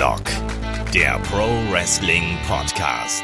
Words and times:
Headlock, 0.00 0.22
der 0.94 1.18
Pro 1.24 1.46
Wrestling 1.70 2.38
Podcast. 2.48 3.22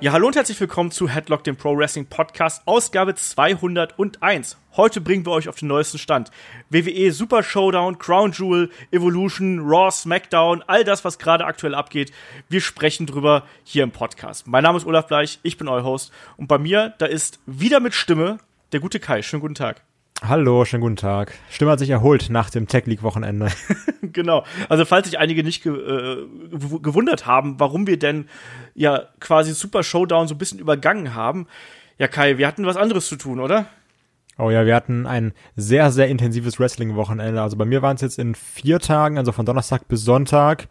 Ja, 0.00 0.12
hallo 0.12 0.28
und 0.28 0.34
herzlich 0.34 0.58
willkommen 0.58 0.90
zu 0.90 1.10
Headlock, 1.10 1.44
dem 1.44 1.56
Pro 1.56 1.76
Wrestling 1.76 2.06
Podcast, 2.06 2.62
Ausgabe 2.64 3.14
201. 3.14 4.56
Heute 4.78 5.02
bringen 5.02 5.26
wir 5.26 5.32
euch 5.32 5.50
auf 5.50 5.56
den 5.56 5.68
neuesten 5.68 5.98
Stand. 5.98 6.30
WWE 6.70 7.12
Super 7.12 7.42
Showdown, 7.42 7.98
Crown 7.98 8.32
Jewel, 8.32 8.70
Evolution, 8.90 9.60
Raw, 9.60 9.90
SmackDown, 9.90 10.64
all 10.66 10.84
das, 10.84 11.04
was 11.04 11.18
gerade 11.18 11.44
aktuell 11.44 11.74
abgeht. 11.74 12.12
Wir 12.48 12.62
sprechen 12.62 13.04
drüber 13.04 13.44
hier 13.62 13.82
im 13.82 13.90
Podcast. 13.90 14.46
Mein 14.46 14.62
Name 14.62 14.78
ist 14.78 14.86
Olaf 14.86 15.06
Bleich, 15.06 15.38
ich 15.42 15.58
bin 15.58 15.68
euer 15.68 15.84
Host 15.84 16.12
und 16.38 16.46
bei 16.46 16.56
mir, 16.56 16.94
da 16.96 17.04
ist 17.04 17.40
wieder 17.44 17.78
mit 17.78 17.92
Stimme 17.92 18.38
der 18.72 18.80
gute 18.80 19.00
Kai. 19.00 19.20
Schönen 19.20 19.42
guten 19.42 19.54
Tag. 19.54 19.82
Hallo, 20.22 20.66
schönen 20.66 20.82
guten 20.82 20.96
Tag. 20.96 21.32
Stimme 21.48 21.70
hat 21.70 21.78
sich 21.78 21.88
erholt 21.88 22.28
nach 22.28 22.50
dem 22.50 22.68
Tech 22.68 22.84
League 22.84 23.02
Wochenende. 23.02 23.48
genau. 24.02 24.44
Also 24.68 24.84
falls 24.84 25.06
sich 25.06 25.18
einige 25.18 25.42
nicht 25.42 25.62
ge 25.62 25.72
äh, 25.72 26.26
gewundert 26.82 27.24
haben, 27.24 27.58
warum 27.58 27.86
wir 27.86 27.98
denn 27.98 28.28
ja 28.74 29.04
quasi 29.18 29.52
Super 29.52 29.82
Showdown 29.82 30.28
so 30.28 30.34
ein 30.34 30.38
bisschen 30.38 30.58
übergangen 30.58 31.14
haben. 31.14 31.46
Ja, 31.96 32.06
Kai, 32.06 32.36
wir 32.36 32.46
hatten 32.46 32.66
was 32.66 32.76
anderes 32.76 33.08
zu 33.08 33.16
tun, 33.16 33.40
oder? 33.40 33.66
Oh 34.36 34.50
ja, 34.50 34.66
wir 34.66 34.74
hatten 34.74 35.06
ein 35.06 35.32
sehr, 35.56 35.90
sehr 35.90 36.08
intensives 36.08 36.60
Wrestling-Wochenende. 36.60 37.40
Also 37.40 37.56
bei 37.56 37.64
mir 37.64 37.80
waren 37.80 37.96
es 37.96 38.02
jetzt 38.02 38.18
in 38.18 38.34
vier 38.34 38.78
Tagen, 38.78 39.16
also 39.16 39.32
von 39.32 39.46
Donnerstag 39.46 39.88
bis 39.88 40.04
Sonntag, 40.04 40.68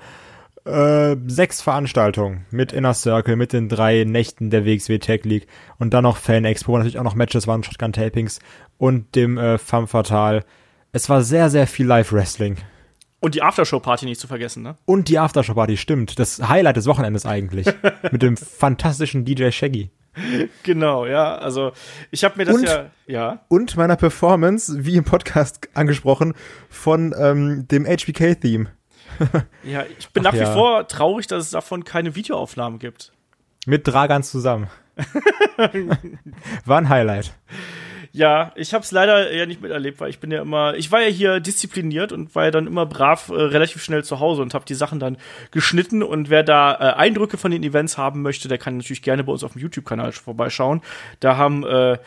äh, 0.70 1.18
sechs 1.28 1.62
Veranstaltungen 1.62 2.46
mit 2.52 2.72
Inner 2.72 2.94
Circle, 2.94 3.36
mit 3.36 3.54
den 3.54 3.70
drei 3.70 4.04
Nächten 4.04 4.50
der 4.50 4.66
WXW 4.66 5.00
Tech 5.00 5.26
League 5.26 5.48
und 5.78 5.94
dann 5.94 6.04
noch 6.04 6.18
Fan 6.18 6.46
Expo, 6.46 6.78
natürlich 6.78 7.00
auch 7.00 7.04
noch 7.04 7.16
Matches 7.16 7.48
waren 7.48 7.64
Shotgun 7.64 7.94
Tapings 7.94 8.40
und 8.78 9.16
dem 9.16 9.38
äh, 9.38 9.58
Femme 9.58 9.88
Fatale. 9.88 10.44
Es 10.92 11.10
war 11.10 11.22
sehr, 11.22 11.50
sehr 11.50 11.68
viel 11.68 11.86
Live-Wrestling. 11.86 12.58
Und 13.20 13.36
die 13.36 13.44
Aftershow-Party 13.44 14.06
nicht 14.06 14.20
zu 14.20 14.28
vergessen, 14.28 14.64
ne? 14.64 14.78
Und 14.86 15.10
die 15.10 15.20
Aftershow-Party, 15.20 15.76
stimmt. 15.76 16.20
Das 16.20 16.48
Highlight 16.48 16.78
des 16.78 16.86
Wochenendes 16.86 17.26
eigentlich. 17.26 17.68
mit 18.12 18.22
dem 18.22 18.38
fantastischen 18.38 19.26
DJ 19.26 19.52
Shaggy. 19.52 19.92
Genau, 20.64 21.06
ja. 21.06 21.36
Also 21.36 21.74
ich 22.12 22.24
habe 22.24 22.38
mir 22.38 22.46
das 22.46 22.56
und, 22.56 22.64
ja, 22.64 22.90
ja. 23.08 23.46
Und 23.50 23.76
meiner 23.76 23.98
Performance, 23.98 24.86
wie 24.86 24.96
im 24.96 25.04
Podcast 25.04 25.70
angesprochen, 25.74 26.34
von 26.70 27.14
ähm, 27.18 27.68
dem 27.68 27.86
HBK-Theme. 27.86 28.70
ja, 29.64 29.84
ich 29.98 30.10
bin 30.10 30.26
Ach 30.26 30.34
nach 30.34 30.40
wie 30.40 30.46
vor 30.46 30.88
traurig, 30.88 31.28
dass 31.28 31.46
es 31.46 31.52
davon 31.52 31.84
keine 31.84 32.16
Videoaufnahmen 32.16 32.80
gibt. 32.80 33.12
Mit 33.66 33.88
Dragan 33.88 34.24
zusammen. 34.24 34.68
War 36.66 36.78
ein 36.78 36.90
Highlight. 36.90 37.34
Ja, 38.12 38.54
ich 38.56 38.74
habe 38.74 38.84
es 38.84 38.92
leider 38.92 39.32
ja 39.34 39.46
nicht 39.46 39.62
miterlebt, 39.62 40.00
weil 40.00 40.10
ich 40.10 40.20
bin 40.20 40.32
ja 40.32 40.42
immer, 40.42 40.74
ich 40.76 40.92
war 40.92 41.02
ja 41.02 41.10
hier 41.10 41.40
diszipliniert 41.40 42.12
und 42.12 42.34
war 42.34 42.46
ja 42.46 42.52
dann 42.52 42.66
immer 42.66 42.86
brav 42.88 43.30
äh, 43.30 43.34
relativ 43.34 43.84
schnell 43.84 44.04
zu 44.04 44.20
Hause 44.20 44.42
und 44.42 44.56
habe 44.56 44.66
die 44.66 44.74
Sachen 44.74 45.00
dann 45.00 45.18
geschnitten 45.52 46.02
und 46.02 46.30
wer 46.30 46.42
da 46.42 46.74
äh, 46.74 46.94
Eindrücke 46.96 47.38
von 47.38 47.52
den 47.52 47.62
Events 47.62 48.00
haben 48.00 48.24
möchte, 48.24 48.48
der 48.48 48.58
kann 48.58 48.78
natürlich 48.78 49.04
gerne 49.04 49.24
bei 49.24 49.32
uns 49.32 49.44
auf 49.44 49.54
dem 49.54 49.62
YouTube-Kanal 49.62 50.12
vorbeischauen. 50.14 50.82
Da 51.20 51.38
haben 51.38 51.64
äh, 51.64 52.00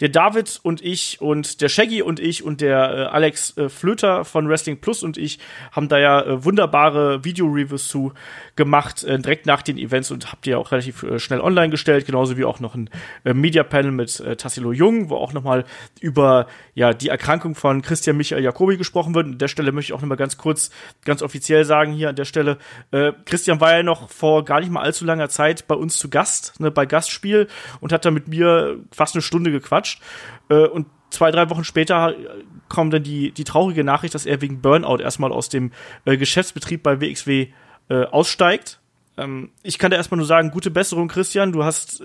der 0.00 0.08
David 0.08 0.60
und 0.62 0.82
ich 0.82 1.20
und 1.20 1.60
der 1.60 1.68
Shaggy 1.68 2.02
und 2.02 2.20
ich 2.20 2.42
und 2.42 2.60
der 2.60 2.90
äh, 2.90 3.02
Alex 3.04 3.56
äh, 3.56 3.68
Flöter 3.68 4.24
von 4.24 4.48
Wrestling 4.48 4.80
Plus 4.80 5.02
und 5.02 5.18
ich 5.18 5.38
haben 5.72 5.88
da 5.88 5.98
ja 5.98 6.22
äh, 6.22 6.44
wunderbare 6.44 7.24
Video-Reviews 7.24 7.88
zu 7.88 8.12
gemacht, 8.56 9.04
äh, 9.04 9.18
direkt 9.18 9.46
nach 9.46 9.62
den 9.62 9.76
Events 9.78 10.10
und 10.10 10.32
habt 10.32 10.46
ihr 10.46 10.58
auch 10.58 10.72
relativ 10.72 11.02
äh, 11.02 11.18
schnell 11.18 11.40
online 11.40 11.70
gestellt, 11.70 12.06
genauso 12.06 12.38
wie 12.38 12.44
auch 12.44 12.60
noch 12.60 12.74
ein 12.74 12.88
äh, 13.24 13.34
Media-Panel 13.34 13.92
mit 13.92 14.20
äh, 14.20 14.36
Tassilo 14.36 14.72
Jung, 14.72 15.10
wo 15.10 15.16
auch 15.16 15.32
nochmal 15.32 15.64
über 16.00 16.46
ja, 16.74 16.94
die 16.94 17.08
Erkrankung 17.08 17.54
von 17.54 17.82
Christian 17.82 18.16
Michael 18.16 18.42
Jacobi 18.42 18.78
gesprochen 18.78 19.14
wird. 19.14 19.26
An 19.26 19.38
der 19.38 19.48
Stelle 19.48 19.72
möchte 19.72 19.92
ich 19.92 19.96
auch 19.96 20.00
nochmal 20.00 20.16
ganz 20.16 20.38
kurz, 20.38 20.70
ganz 21.04 21.22
offiziell 21.22 21.64
sagen 21.64 21.92
hier 21.92 22.08
an 22.08 22.16
der 22.16 22.24
Stelle, 22.24 22.56
äh, 22.90 23.12
Christian 23.26 23.60
war 23.60 23.76
ja 23.76 23.82
noch 23.82 24.08
vor 24.08 24.44
gar 24.44 24.60
nicht 24.60 24.70
mal 24.70 24.82
allzu 24.82 25.04
langer 25.04 25.28
Zeit 25.28 25.66
bei 25.68 25.74
uns 25.74 25.98
zu 25.98 26.08
Gast, 26.08 26.58
ne, 26.58 26.70
bei 26.70 26.86
Gastspiel 26.86 27.48
und 27.80 27.92
hat 27.92 28.04
da 28.04 28.10
mit 28.10 28.28
mir 28.28 28.78
fast 28.92 29.14
eine 29.14 29.22
Stunde 29.22 29.50
gequatscht 29.50 29.89
gequatscht. 29.90 30.02
Äh, 30.48 30.66
und 30.66 30.86
zwei, 31.10 31.30
drei 31.30 31.50
Wochen 31.50 31.64
später 31.64 32.14
kommt 32.68 32.94
dann 32.94 33.02
die, 33.02 33.32
die 33.32 33.44
traurige 33.44 33.84
Nachricht, 33.84 34.14
dass 34.14 34.26
er 34.26 34.40
wegen 34.40 34.60
Burnout 34.60 34.98
erstmal 34.98 35.32
aus 35.32 35.48
dem 35.48 35.72
äh, 36.04 36.16
Geschäftsbetrieb 36.16 36.82
bei 36.82 37.00
WXW 37.00 37.48
äh, 37.88 38.04
aussteigt. 38.04 38.80
Ähm, 39.16 39.50
ich 39.62 39.78
kann 39.78 39.90
da 39.90 39.96
erstmal 39.96 40.18
nur 40.18 40.26
sagen, 40.26 40.50
gute 40.50 40.70
Besserung, 40.70 41.08
Christian. 41.08 41.52
Du 41.52 41.64
hast 41.64 42.02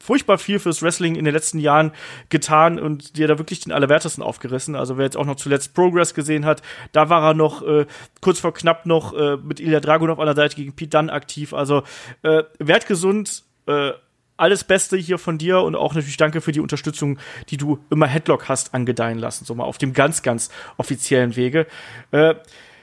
furchtbar 0.00 0.38
viel 0.38 0.58
fürs 0.58 0.82
Wrestling 0.82 1.14
in 1.14 1.24
den 1.24 1.32
letzten 1.32 1.60
Jahren 1.60 1.92
getan 2.28 2.80
und 2.80 3.16
dir 3.16 3.28
da 3.28 3.38
wirklich 3.38 3.60
den 3.60 3.70
Allerwertesten 3.70 4.24
aufgerissen. 4.24 4.74
Also 4.74 4.98
wer 4.98 5.04
jetzt 5.04 5.16
auch 5.16 5.24
noch 5.24 5.36
zuletzt 5.36 5.74
Progress 5.74 6.12
gesehen 6.12 6.44
hat, 6.44 6.60
da 6.90 7.08
war 7.08 7.22
er 7.22 7.34
noch 7.34 7.62
äh, 7.62 7.86
kurz 8.20 8.40
vor 8.40 8.52
knapp 8.52 8.84
noch 8.84 9.14
äh, 9.14 9.36
mit 9.36 9.60
Ilya 9.60 9.78
Dragunov 9.78 10.18
an 10.18 10.26
der 10.26 10.34
Seite 10.34 10.56
gegen 10.56 10.74
Pete 10.74 10.98
Dunn 10.98 11.08
aktiv. 11.08 11.54
Also 11.54 11.84
äh, 12.22 12.42
werd 12.58 12.88
gesund, 12.88 13.44
äh, 13.66 13.92
alles 14.42 14.64
Beste 14.64 14.96
hier 14.96 15.18
von 15.18 15.38
dir 15.38 15.62
und 15.62 15.76
auch 15.76 15.94
natürlich 15.94 16.16
danke 16.16 16.40
für 16.40 16.52
die 16.52 16.60
Unterstützung, 16.60 17.18
die 17.48 17.56
du 17.56 17.78
immer 17.90 18.08
Headlock 18.08 18.48
hast 18.48 18.74
angedeihen 18.74 19.18
lassen, 19.18 19.44
so 19.44 19.54
mal 19.54 19.64
auf 19.64 19.78
dem 19.78 19.92
ganz, 19.92 20.22
ganz 20.22 20.50
offiziellen 20.76 21.36
Wege. 21.36 21.66
Äh, 22.10 22.34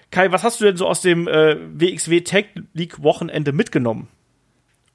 Kai, 0.09 0.31
was 0.31 0.44
hast 0.44 0.59
du 0.62 0.66
denn 0.66 0.78
so 0.78 0.88
aus 0.88 1.02
dem 1.02 1.28
äh, 1.28 1.58
WXW 1.74 2.22
Tech 2.22 2.46
League 2.74 3.03
Wochenende 3.03 3.52
mitgenommen? 3.52 4.08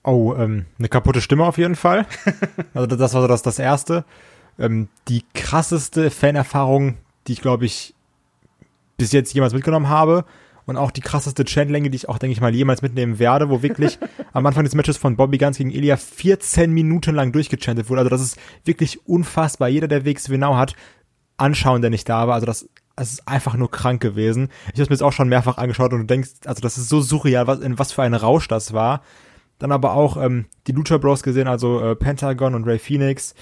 Oh, 0.02 0.34
ähm, 0.36 0.64
eine 0.78 0.88
kaputte 0.88 1.20
Stimme 1.20 1.44
auf 1.44 1.58
jeden 1.58 1.76
Fall. 1.76 2.06
also 2.74 2.86
das 2.86 3.14
war 3.14 3.22
so 3.22 3.28
das, 3.28 3.42
das 3.42 3.58
erste. 3.58 4.04
Ähm, 4.58 4.88
die 5.08 5.22
krasseste 5.34 6.10
Fanerfahrung, 6.10 6.96
die 7.26 7.32
ich 7.34 7.42
glaube 7.42 7.66
ich 7.66 7.94
bis 8.96 9.12
jetzt 9.12 9.34
jemals 9.34 9.52
mitgenommen 9.52 9.88
habe 9.88 10.24
und 10.66 10.76
auch 10.76 10.90
die 10.90 11.00
krasseste 11.00 11.44
Chantlänge, 11.46 11.90
die 11.90 11.96
ich 11.96 12.08
auch, 12.08 12.18
denke 12.18 12.32
ich 12.32 12.40
mal, 12.40 12.54
jemals 12.54 12.82
mitnehmen 12.82 13.18
werde, 13.18 13.50
wo 13.50 13.62
wirklich 13.62 13.98
am 14.32 14.46
Anfang 14.46 14.64
des 14.64 14.74
Matches 14.74 14.96
von 14.96 15.16
Bobby 15.16 15.38
Guns 15.38 15.58
gegen 15.58 15.70
Ilya 15.70 15.96
14 15.96 16.70
Minuten 16.70 17.14
lang 17.14 17.32
durchgechantet 17.32 17.88
wurde. 17.88 18.00
Also 18.00 18.10
das 18.10 18.22
ist 18.22 18.38
wirklich 18.64 19.06
unfassbar. 19.06 19.68
Jeder, 19.68 19.88
der 19.88 20.04
WXW 20.04 20.38
Now 20.38 20.56
hat, 20.56 20.74
anschauen, 21.36 21.80
der 21.80 21.90
nicht 21.90 22.08
da 22.08 22.26
war. 22.28 22.34
Also 22.34 22.46
das, 22.46 22.68
das 22.96 23.12
ist 23.12 23.28
einfach 23.28 23.54
nur 23.54 23.70
krank 23.70 24.00
gewesen. 24.00 24.48
Ich 24.72 24.80
habe 24.80 24.90
mir 24.90 24.94
jetzt 24.94 25.02
auch 25.02 25.12
schon 25.12 25.28
mehrfach 25.28 25.58
angeschaut 25.58 25.92
und 25.92 26.00
du 26.00 26.06
denkst, 26.06 26.30
also 26.46 26.60
das 26.60 26.78
ist 26.78 26.88
so 26.88 27.00
surreal, 27.00 27.46
was, 27.46 27.60
in 27.60 27.78
was 27.78 27.92
für 27.92 28.02
ein 28.02 28.14
Rausch 28.14 28.48
das 28.48 28.72
war. 28.72 29.02
Dann 29.58 29.72
aber 29.72 29.94
auch 29.94 30.16
ähm, 30.16 30.46
die 30.66 30.72
Lucha 30.72 30.98
Bros 30.98 31.22
gesehen, 31.22 31.48
also 31.48 31.80
äh, 31.80 31.96
Pentagon 31.96 32.54
und 32.54 32.64
Ray 32.64 32.78
Phoenix. 32.78 33.34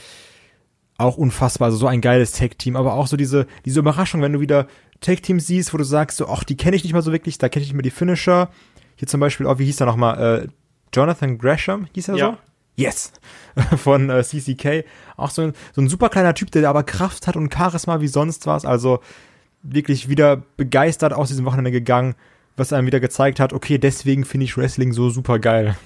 Auch 1.03 1.17
unfassbar, 1.17 1.67
also 1.67 1.79
so 1.79 1.87
ein 1.87 2.01
geiles 2.01 2.33
Tag-Team, 2.33 2.77
aber 2.77 2.95
auch 2.95 3.09
so 3.09 3.17
diese, 3.17 3.47
diese 3.65 3.81
Überraschung, 3.81 4.23
wenn 4.23 4.33
du 4.33 4.41
wieder 4.41 4.69
Tag-Teams 5.01 5.47
siehst, 5.47 5.75
wo 5.75 5.79
du 5.79 5.85
sagst, 5.85 6.19
so, 6.19 6.29
ach, 6.29 6.45
die 6.45 6.57
kenne 6.57 6.77
ich 6.77 6.85
nicht 6.85 6.93
mal 6.93 7.03
so 7.03 7.11
wirklich, 7.11 7.39
da 7.39 7.49
kenne 7.49 7.65
ich 7.65 7.71
nicht 7.71 7.75
mehr 7.75 7.83
die 7.83 7.91
Finisher. 7.91 8.51
Hier 8.95 9.09
zum 9.09 9.19
Beispiel, 9.19 9.47
oh, 9.47 9.59
wie 9.59 9.65
hieß 9.65 9.77
der 9.77 9.89
nochmal? 9.89 10.45
Äh, 10.45 10.49
Jonathan 10.95 11.39
Gresham, 11.39 11.89
hieß 11.93 12.09
er 12.09 12.17
ja. 12.17 12.27
so? 12.27 12.37
Yes! 12.77 13.12
Von 13.77 14.11
äh, 14.11 14.23
CCK. 14.23 14.85
Auch 15.17 15.31
so 15.31 15.43
ein, 15.43 15.53
so 15.73 15.83
ein 15.83 15.89
super 15.89 16.09
kleiner 16.09 16.35
Typ, 16.35 16.51
der 16.53 16.69
aber 16.69 16.85
Kraft 16.85 17.27
hat 17.27 17.37
und 17.37 17.53
Charisma 17.53 18.01
wie 18.01 18.09
sonst 18.09 18.47
was. 18.47 18.65
Also 18.65 19.01
wirklich 19.62 20.09
wieder 20.09 20.43
begeistert 20.57 21.12
aus 21.12 21.29
diesem 21.29 21.45
Wochenende 21.45 21.71
gegangen, 21.71 22.15
was 22.57 22.73
einem 22.73 22.87
wieder 22.87 23.01
gezeigt 23.01 23.41
hat, 23.41 23.53
okay, 23.53 23.79
deswegen 23.79 24.25
finde 24.25 24.45
ich 24.45 24.57
Wrestling 24.57 24.93
so 24.93 25.11
super 25.11 25.39
geil. 25.39 25.77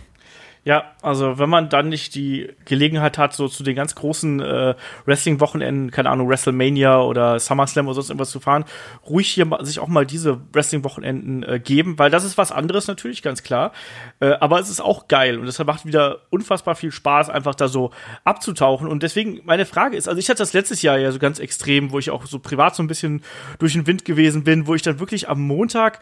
Ja, 0.66 0.97
also 1.00 1.38
wenn 1.38 1.49
man 1.49 1.69
dann 1.69 1.91
nicht 1.91 2.16
die 2.16 2.49
Gelegenheit 2.65 3.19
hat, 3.19 3.32
so 3.32 3.47
zu 3.47 3.62
den 3.62 3.77
ganz 3.77 3.94
großen 3.94 4.41
äh, 4.41 4.75
Wrestling-Wochenenden, 5.04 5.93
keine 5.93 6.10
Ahnung, 6.10 6.28
WrestleMania 6.28 7.03
oder 7.03 7.38
SummerSlam 7.38 7.87
oder 7.87 7.94
sonst 7.94 8.10
irgendwas 8.10 8.31
zu 8.31 8.41
fahren, 8.41 8.65
ruhig 9.09 9.28
hier 9.28 9.47
sich 9.60 9.78
auch 9.78 9.87
mal 9.87 10.05
diese 10.05 10.41
Wrestling-Wochenenden 10.53 11.44
äh, 11.44 11.60
geben, 11.60 12.00
weil 12.00 12.10
das 12.10 12.25
ist 12.25 12.37
was 12.37 12.50
anderes 12.50 12.88
natürlich, 12.88 13.22
ganz 13.22 13.44
klar. 13.44 13.71
Äh, 14.19 14.32
aber 14.41 14.59
es 14.59 14.69
ist 14.69 14.81
auch 14.81 15.06
geil 15.06 15.38
und 15.38 15.47
deshalb 15.47 15.69
macht 15.69 15.87
wieder 15.87 16.22
unfassbar 16.31 16.75
viel 16.75 16.91
Spaß, 16.91 17.31
einfach 17.31 17.55
da 17.55 17.69
so 17.69 17.93
abzutauchen. 18.25 18.88
Und 18.88 19.05
deswegen 19.05 19.43
meine 19.44 19.66
Frage 19.66 19.96
ist, 19.96 20.08
also 20.08 20.19
ich 20.19 20.29
hatte 20.29 20.38
das 20.38 20.52
letztes 20.52 20.82
Jahr 20.82 20.99
ja 20.99 21.12
so 21.12 21.20
ganz 21.20 21.38
extrem, 21.38 21.93
wo 21.93 22.00
ich 22.00 22.11
auch 22.11 22.26
so 22.26 22.40
privat 22.40 22.75
so 22.75 22.82
ein 22.82 22.88
bisschen 22.88 23.23
durch 23.61 23.75
den 23.75 23.87
Wind 23.87 24.05
gewesen 24.05 24.43
bin, 24.43 24.67
wo 24.67 24.75
ich 24.75 24.82
dann 24.82 24.99
wirklich 24.99 25.29
am 25.29 25.43
Montag 25.43 26.00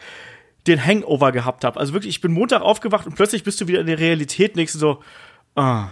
den 0.67 0.83
Hangover 0.83 1.31
gehabt 1.31 1.63
habe. 1.63 1.79
Also 1.79 1.93
wirklich, 1.93 2.15
ich 2.15 2.21
bin 2.21 2.31
Montag 2.31 2.61
aufgewacht 2.61 3.05
und 3.05 3.15
plötzlich 3.15 3.43
bist 3.43 3.61
du 3.61 3.67
wieder 3.67 3.81
in 3.81 3.87
der 3.87 3.99
Realität, 3.99 4.55
nächste 4.55 4.77
so, 4.77 5.01
ah, 5.55 5.89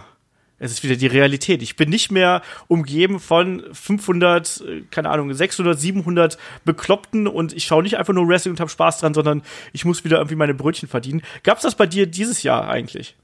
es 0.58 0.72
ist 0.72 0.84
wieder 0.84 0.96
die 0.96 1.06
Realität. 1.06 1.62
Ich 1.62 1.76
bin 1.76 1.90
nicht 1.90 2.10
mehr 2.10 2.42
umgeben 2.68 3.18
von 3.20 3.62
500, 3.72 4.64
äh, 4.66 4.82
keine 4.90 5.10
Ahnung, 5.10 5.32
600, 5.32 5.78
700 5.78 6.38
Bekloppten 6.64 7.26
und 7.26 7.52
ich 7.52 7.64
schaue 7.64 7.82
nicht 7.82 7.98
einfach 7.98 8.14
nur 8.14 8.28
Wrestling 8.28 8.52
und 8.52 8.60
habe 8.60 8.70
Spaß 8.70 8.98
dran, 8.98 9.14
sondern 9.14 9.42
ich 9.72 9.84
muss 9.84 10.04
wieder 10.04 10.18
irgendwie 10.18 10.36
meine 10.36 10.54
Brötchen 10.54 10.88
verdienen. 10.88 11.22
Gab's 11.42 11.62
das 11.62 11.74
bei 11.74 11.86
dir 11.86 12.06
dieses 12.06 12.42
Jahr 12.42 12.68
eigentlich? 12.68 13.16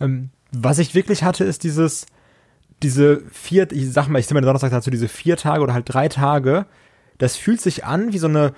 Ähm, 0.00 0.30
was 0.52 0.78
ich 0.78 0.94
wirklich 0.94 1.24
hatte, 1.24 1.44
ist 1.44 1.64
dieses, 1.64 2.06
diese 2.82 3.22
vier, 3.32 3.70
ich 3.72 3.92
sag 3.92 4.08
mal, 4.08 4.18
ich 4.18 4.26
sehe 4.26 4.34
mal 4.34 4.40
Donnerstag 4.40 4.70
dazu, 4.70 4.90
diese 4.90 5.08
vier 5.08 5.36
Tage 5.36 5.62
oder 5.62 5.74
halt 5.74 5.92
drei 5.92 6.08
Tage, 6.08 6.66
das 7.18 7.36
fühlt 7.36 7.60
sich 7.60 7.84
an 7.84 8.12
wie 8.12 8.18
so 8.18 8.28
eine 8.28 8.54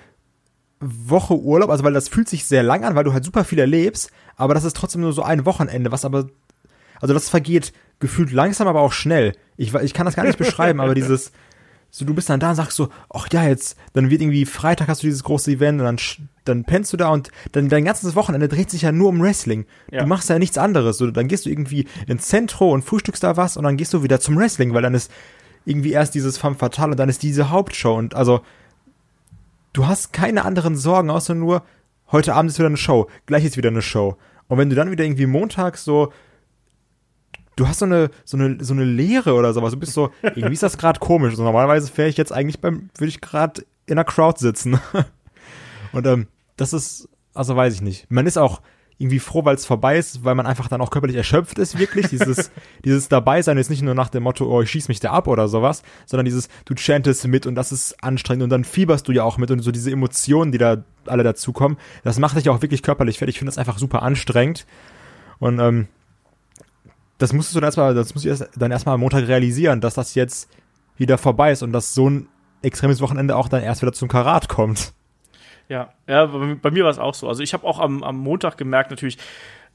Woche 0.81 1.35
Urlaub, 1.35 1.71
also 1.71 1.85
weil 1.85 1.93
das 1.93 2.09
fühlt 2.09 2.29
sich 2.29 2.45
sehr 2.45 2.63
lang 2.63 2.85
an, 2.85 2.95
weil 2.95 3.05
du 3.05 3.13
halt 3.13 3.25
super 3.25 3.45
viel 3.45 3.59
erlebst, 3.59 4.11
aber 4.37 4.55
das 4.55 4.65
ist 4.65 4.77
trotzdem 4.77 5.01
nur 5.01 5.13
so 5.13 5.23
ein 5.23 5.47
Wochenende, 5.47 5.91
was 5.91 6.05
aber, 6.05 6.27
also 7.01 7.15
das 7.15 7.29
vergeht 7.29 7.73
gefühlt 7.99 8.31
langsam, 8.31 8.69
aber 8.69 8.81
auch 8.81 8.93
schnell. 8.93 9.33
Ich, 9.57 9.75
ich 9.75 9.95
kann 9.95 10.05
das 10.05 10.17
gar 10.17 10.25
nicht 10.25 10.39
beschreiben, 10.39 10.81
aber 10.81 10.95
dieses, 10.95 11.33
so 11.91 12.05
du 12.05 12.13
bist 12.13 12.29
dann 12.29 12.41
da 12.41 12.51
und 12.51 12.57
sagst 12.57 12.77
so, 12.77 12.91
ach 13.09 13.27
ja, 13.33 13.49
jetzt, 13.49 13.77
dann 13.95 14.11
wird 14.11 14.21
irgendwie 14.21 14.45
Freitag 14.45 14.89
hast 14.89 15.03
du 15.03 15.07
dieses 15.07 15.25
große 15.25 15.51
Event 15.51 15.81
und 15.81 15.87
dann, 15.87 15.99
dann 16.45 16.65
pennst 16.65 16.93
du 16.93 16.99
da 16.99 17.09
und 17.09 17.31
dann 17.53 17.71
dein 17.71 17.87
ganzes 17.87 18.15
Wochenende 18.15 18.49
dreht 18.49 18.71
sich 18.71 18.83
ja 18.83 18.93
nur 18.93 19.09
um 19.09 19.21
Wrestling. 19.23 19.65
Ja. 19.91 20.03
Du 20.03 20.07
machst 20.07 20.29
ja 20.29 20.39
nichts 20.39 20.59
anderes. 20.59 20.99
So, 20.99 21.11
dann 21.11 21.29
gehst 21.29 21.47
du 21.47 21.51
irgendwie 21.51 21.87
ins 22.07 22.29
Zentrum 22.29 22.73
und 22.73 22.85
frühstückst 22.85 23.23
da 23.23 23.39
was 23.39 23.57
und 23.57 23.65
dann 23.65 23.79
gehst 23.79 23.95
du 23.95 24.03
wieder 24.03 24.21
zum 24.21 24.37
Wrestling, 24.37 24.75
weil 24.75 24.83
dann 24.83 24.95
ist 24.95 25.11
irgendwie 25.65 25.93
erst 25.93 26.15
dieses 26.15 26.37
Femme 26.37 26.57
Fatale 26.57 26.93
und 26.93 26.99
dann 26.99 27.09
ist 27.09 27.23
diese 27.23 27.51
Hauptshow 27.51 27.95
und 27.97 28.15
also 28.15 28.43
du 29.77 29.87
hast 29.87 30.13
keine 30.13 30.45
anderen 30.45 30.77
Sorgen, 30.77 31.11
außer 31.11 31.35
nur, 31.35 31.63
heute 32.11 32.35
Abend 32.35 32.51
ist 32.51 32.59
wieder 32.59 32.69
eine 32.69 32.77
Show, 32.77 33.09
gleich 33.27 33.45
ist 33.45 33.57
wieder 33.57 33.69
eine 33.69 33.83
Show. 33.83 34.17
Und 34.49 34.59
wenn 34.59 34.71
du 34.71 34.77
dann 34.77 34.91
wieder 34.91 35.05
irgendwie 35.05 35.27
montags 35.27 35.85
so 35.85 36.13
du 37.57 37.67
hast 37.67 37.81
so 37.81 37.87
eine, 37.87 38.11
so 38.25 38.37
eine, 38.37 38.63
so 38.63 38.75
eine 38.75 38.85
Leere 38.85 39.35
oder 39.35 39.53
sowas. 39.53 39.73
Du 39.73 39.79
bist 39.79 39.95
so, 39.95 40.11
irgendwie 40.23 40.53
ist 40.53 40.63
das 40.63 40.79
gerade 40.79 41.01
komisch. 41.01 41.31
Also 41.31 41.43
normalerweise 41.43 41.91
wäre 41.97 42.09
ich 42.09 42.17
jetzt 42.17 42.33
eigentlich 42.33 42.61
beim, 42.61 42.91
würde 42.97 43.09
ich 43.09 43.21
gerade 43.21 43.65
in 43.87 43.97
der 43.97 44.05
Crowd 44.05 44.39
sitzen. 44.39 44.79
Und 45.93 46.07
ähm, 46.07 46.29
das 46.57 46.73
ist, 46.73 47.09
also 47.35 47.57
weiß 47.57 47.75
ich 47.75 47.81
nicht. 47.81 48.11
Man 48.11 48.27
ist 48.27 48.37
auch 48.37 48.61
irgendwie 48.99 49.19
froh, 49.19 49.45
weil 49.45 49.57
es 49.57 49.67
vorbei 49.67 49.99
ist, 49.99 50.25
weil 50.25 50.35
man 50.35 50.47
einfach 50.47 50.69
dann 50.69 50.81
auch 50.81 50.91
körperlich 50.91 51.17
erschöpft 51.17 51.59
ist, 51.59 51.79
wirklich. 51.79 52.09
Dieses, 52.09 52.51
dieses 52.85 53.09
Dabeisein 53.09 53.59
ist 53.59 53.69
nicht 53.69 53.83
nur 53.83 53.95
nach 53.95 54.09
dem 54.09 54.23
Motto, 54.23 54.47
oh, 54.47 54.63
ich 54.63 54.71
schieß 54.71 54.89
mich 54.89 55.01
da 55.01 55.11
ab 55.11 55.29
oder 55.29 55.49
sowas, 55.49 55.83
sondern 56.07 56.25
dieses, 56.25 56.49
du 56.65 56.75
chantest 56.75 57.27
mit 57.27 57.47
und 57.47 57.55
das 57.57 57.73
ist 57.73 58.03
anstrengend 58.03 58.45
und 58.45 58.51
dann 58.51 58.65
fieberst 58.65 59.07
du 59.07 59.13
ja 59.13 59.23
auch 59.23 59.37
mit 59.37 59.51
und 59.51 59.61
so 59.61 59.71
diese 59.71 59.91
Emotionen, 59.91 60.51
die 60.51 60.59
da 60.59 60.83
alle 61.05 61.25
dazukommen, 61.25 61.77
das 62.05 62.19
macht 62.19 62.37
dich 62.37 62.49
auch 62.49 62.63
wirklich 62.63 62.83
körperlich 62.83 63.19
fertig. 63.19 63.35
Ich 63.35 63.39
finde 63.39 63.51
das 63.51 63.59
einfach 63.59 63.79
super 63.79 64.03
anstrengend. 64.03 64.67
Und 65.39 65.59
ähm, 65.59 65.89
das 67.19 67.35
musstest 67.35 67.57
du 67.57 67.61
dann 67.61 67.69
erstmal, 67.69 67.95
das 67.95 68.15
musst 68.15 68.25
du 68.25 68.31
erst, 68.31 68.49
dann 68.57 68.71
erstmal 68.71 68.95
am 68.95 69.01
Montag 69.01 69.29
realisieren, 69.29 69.83
dass 69.83 69.95
das 69.95 70.15
jetzt 70.15 70.49
wieder 70.97 71.19
vorbei 71.19 71.53
ist 71.53 71.63
und 71.63 71.73
dass 71.73 71.93
so 71.93 72.09
ein 72.09 72.29
extremes 72.63 73.03
Wochenende 73.03 73.37
auch 73.37 73.49
dann 73.49 73.63
erst 73.63 73.83
wieder 73.83 73.93
zum 73.93 74.09
Karat 74.09 74.49
kommt. 74.49 74.95
Ja, 75.69 75.93
ja, 76.07 76.27
bei, 76.27 76.55
bei 76.55 76.71
mir 76.71 76.85
war 76.85 76.91
es 76.91 76.99
auch 76.99 77.15
so. 77.15 77.29
Also 77.29 77.43
ich 77.43 77.53
habe 77.53 77.67
auch 77.67 77.81
am, 77.81 78.03
am 78.03 78.17
Montag 78.19 78.57
gemerkt, 78.57 78.91
natürlich, 78.91 79.19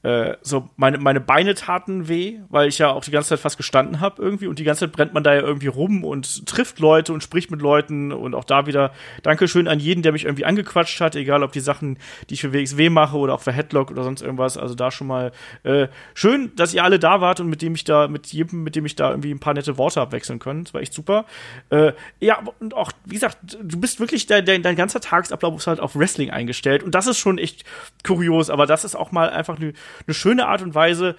äh, 0.02 0.36
so 0.42 0.68
meine, 0.76 0.98
meine 0.98 1.20
Beine 1.20 1.54
taten 1.54 2.08
weh, 2.08 2.40
weil 2.48 2.68
ich 2.68 2.78
ja 2.78 2.90
auch 2.90 3.04
die 3.04 3.10
ganze 3.10 3.30
Zeit 3.30 3.40
fast 3.40 3.56
gestanden 3.56 4.00
habe 4.00 4.20
irgendwie 4.20 4.46
und 4.48 4.58
die 4.58 4.64
ganze 4.64 4.80
Zeit 4.80 4.92
brennt 4.92 5.14
man 5.14 5.22
da 5.22 5.34
ja 5.34 5.42
irgendwie 5.42 5.68
rum 5.68 6.04
und 6.04 6.46
trifft 6.46 6.80
Leute 6.80 7.12
und 7.12 7.22
spricht 7.22 7.50
mit 7.50 7.62
Leuten 7.62 8.12
und 8.12 8.34
auch 8.34 8.44
da 8.44 8.66
wieder 8.66 8.92
Dankeschön 9.22 9.68
an 9.68 9.78
jeden, 9.78 10.02
der 10.02 10.12
mich 10.12 10.24
irgendwie 10.24 10.44
angequatscht 10.44 11.00
hat, 11.00 11.14
egal 11.14 11.42
ob 11.42 11.52
die 11.52 11.60
Sachen, 11.60 11.98
die 12.28 12.34
ich 12.34 12.40
für 12.40 12.52
WXW 12.52 12.90
mache 12.90 13.16
oder 13.16 13.34
auch 13.34 13.40
für 13.40 13.52
Headlock 13.52 13.90
oder 13.90 14.02
sonst 14.02 14.22
irgendwas. 14.22 14.58
Also 14.58 14.74
da 14.74 14.90
schon 14.90 15.06
mal 15.06 15.32
äh, 15.62 15.88
schön, 16.14 16.52
dass 16.56 16.74
ihr 16.74 16.82
alle 16.82 16.98
da 16.98 17.20
wart 17.20 17.40
und 17.40 17.48
mit 17.48 17.62
dem 17.62 17.74
ich 17.74 17.84
da, 17.84 18.08
mit 18.08 18.26
jedem, 18.28 18.64
mit 18.64 18.74
dem 18.74 18.84
ich 18.86 18.96
da 18.96 19.10
irgendwie 19.10 19.30
ein 19.30 19.40
paar 19.40 19.54
nette 19.54 19.78
Worte 19.78 20.00
abwechseln 20.00 20.38
können. 20.40 20.64
Das 20.64 20.74
war 20.74 20.80
echt 20.80 20.94
super. 20.94 21.26
Äh, 21.70 21.92
ja, 22.18 22.42
und 22.58 22.74
auch, 22.74 22.90
wie 23.04 23.14
gesagt, 23.14 23.38
du 23.62 23.80
bist 23.80 24.00
wirklich, 24.00 24.26
dein, 24.26 24.44
dein, 24.44 24.62
dein 24.62 24.74
ganzer 24.74 25.00
Tagesablauf 25.00 25.56
ist 25.56 25.66
halt 25.68 25.78
auf 25.78 25.94
Wrestling 25.94 26.30
eingestellt 26.30 26.82
und 26.82 26.94
das 26.94 27.06
ist 27.06 27.18
schon 27.18 27.38
echt 27.38 27.64
kurios, 28.04 28.50
aber 28.50 28.66
das 28.66 28.84
ist 28.84 28.96
auch 28.96 29.12
mal 29.12 29.30
einfach 29.30 29.56
eine 29.56 29.72
eine 30.06 30.14
schöne 30.14 30.46
Art 30.46 30.62
und 30.62 30.74
Weise, 30.74 31.16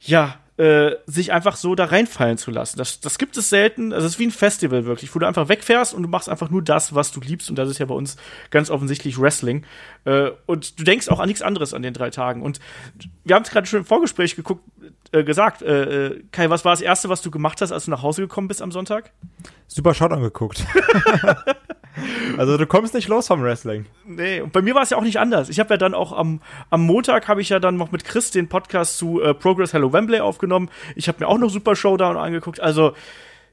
ja, 0.00 0.38
äh, 0.58 0.96
sich 1.06 1.32
einfach 1.32 1.54
so 1.54 1.76
da 1.76 1.84
reinfallen 1.84 2.36
zu 2.36 2.50
lassen. 2.50 2.78
Das, 2.78 2.98
das 2.98 3.18
gibt 3.18 3.36
es 3.36 3.48
selten. 3.48 3.92
Also 3.92 4.06
es 4.06 4.14
ist 4.14 4.18
wie 4.18 4.26
ein 4.26 4.32
Festival 4.32 4.86
wirklich, 4.86 5.14
wo 5.14 5.20
du 5.20 5.26
einfach 5.26 5.48
wegfährst 5.48 5.94
und 5.94 6.02
du 6.02 6.08
machst 6.08 6.28
einfach 6.28 6.50
nur 6.50 6.62
das, 6.62 6.96
was 6.96 7.12
du 7.12 7.20
liebst. 7.20 7.48
Und 7.48 7.56
das 7.56 7.70
ist 7.70 7.78
ja 7.78 7.86
bei 7.86 7.94
uns 7.94 8.16
ganz 8.50 8.68
offensichtlich 8.68 9.20
Wrestling. 9.20 9.64
Äh, 10.04 10.30
und 10.46 10.80
du 10.80 10.82
denkst 10.82 11.10
auch 11.10 11.20
an 11.20 11.28
nichts 11.28 11.42
anderes 11.42 11.74
an 11.74 11.82
den 11.82 11.94
drei 11.94 12.10
Tagen. 12.10 12.42
Und 12.42 12.58
wir 13.22 13.36
haben 13.36 13.44
es 13.44 13.50
gerade 13.50 13.68
schon 13.68 13.80
im 13.80 13.84
Vorgespräch 13.84 14.34
geguckt, 14.34 14.64
äh, 15.12 15.22
gesagt. 15.22 15.62
Äh, 15.62 16.06
äh, 16.06 16.22
Kai, 16.32 16.50
was 16.50 16.64
war 16.64 16.72
das 16.72 16.80
Erste, 16.80 17.08
was 17.08 17.22
du 17.22 17.30
gemacht 17.30 17.60
hast, 17.60 17.70
als 17.70 17.84
du 17.84 17.92
nach 17.92 18.02
Hause 18.02 18.22
gekommen 18.22 18.48
bist 18.48 18.60
am 18.60 18.72
Sonntag? 18.72 19.12
Super 19.68 19.94
Shot 19.94 20.10
angeguckt. 20.10 20.66
Also 22.36 22.56
du 22.56 22.66
kommst 22.66 22.94
nicht 22.94 23.08
los 23.08 23.26
vom 23.26 23.42
Wrestling. 23.42 23.86
Nee, 24.06 24.40
und 24.40 24.52
bei 24.52 24.62
mir 24.62 24.74
war 24.74 24.82
es 24.82 24.90
ja 24.90 24.96
auch 24.96 25.02
nicht 25.02 25.18
anders. 25.18 25.48
Ich 25.48 25.60
habe 25.60 25.74
ja 25.74 25.76
dann 25.76 25.94
auch 25.94 26.12
am, 26.12 26.40
am 26.70 26.82
Montag 26.82 27.28
habe 27.28 27.40
ich 27.40 27.48
ja 27.48 27.58
dann 27.60 27.76
noch 27.76 27.92
mit 27.92 28.04
Chris 28.04 28.30
den 28.30 28.48
Podcast 28.48 28.98
zu 28.98 29.22
äh, 29.22 29.34
Progress 29.34 29.72
Hello 29.72 29.92
Wembley 29.92 30.20
aufgenommen. 30.20 30.70
Ich 30.96 31.08
habe 31.08 31.20
mir 31.20 31.28
auch 31.28 31.38
noch 31.38 31.50
Super 31.50 31.76
Showdown 31.76 32.16
angeguckt. 32.16 32.60
Also 32.60 32.92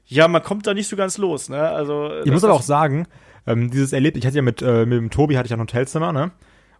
ja, 0.06 0.28
man 0.28 0.42
kommt 0.42 0.66
da 0.66 0.74
nicht 0.74 0.88
so 0.88 0.96
ganz 0.96 1.18
los. 1.18 1.48
Ne? 1.48 1.60
Also 1.60 2.10
ich 2.24 2.30
muss 2.30 2.44
aber 2.44 2.54
auch 2.54 2.62
sagen, 2.62 3.06
ähm, 3.46 3.70
dieses 3.70 3.92
Erlebnis, 3.92 4.22
ich 4.22 4.26
hatte 4.26 4.36
ja 4.36 4.42
mit, 4.42 4.62
äh, 4.62 4.86
mit 4.86 4.98
dem 4.98 5.10
Tobi 5.10 5.36
hatte 5.36 5.46
ich 5.46 5.50
ja 5.50 5.56
ein 5.56 5.60
Hotelzimmer, 5.60 6.12
ne? 6.12 6.30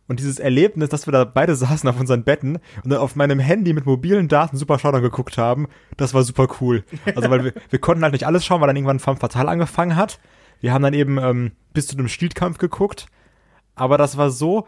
Und 0.08 0.20
dieses 0.20 0.38
Erlebnis, 0.38 0.88
dass 0.88 1.08
wir 1.08 1.12
da 1.12 1.24
beide 1.24 1.56
saßen 1.56 1.88
auf 1.88 1.98
unseren 1.98 2.22
Betten 2.22 2.58
und 2.84 2.90
dann 2.90 3.00
auf 3.00 3.16
meinem 3.16 3.40
Handy 3.40 3.72
mit 3.72 3.86
mobilen 3.86 4.28
Daten 4.28 4.56
Super 4.56 4.78
Showdown 4.78 5.02
geguckt 5.02 5.36
haben, 5.36 5.66
das 5.96 6.14
war 6.14 6.22
super 6.22 6.46
cool. 6.60 6.84
Also 7.16 7.28
weil 7.28 7.42
wir, 7.44 7.52
wir 7.70 7.78
konnten 7.80 8.04
halt 8.04 8.12
nicht 8.12 8.26
alles 8.26 8.44
schauen, 8.44 8.60
weil 8.60 8.68
dann 8.68 8.76
irgendwann 8.76 9.00
Femme 9.00 9.16
Fatal 9.16 9.48
angefangen 9.48 9.96
hat. 9.96 10.20
Wir 10.60 10.72
haben 10.72 10.82
dann 10.82 10.94
eben 10.94 11.18
ähm, 11.18 11.52
bis 11.72 11.86
zu 11.86 11.96
einem 11.96 12.08
Stieldkampf 12.08 12.58
geguckt, 12.58 13.06
aber 13.74 13.98
das 13.98 14.16
war 14.16 14.30
so, 14.30 14.66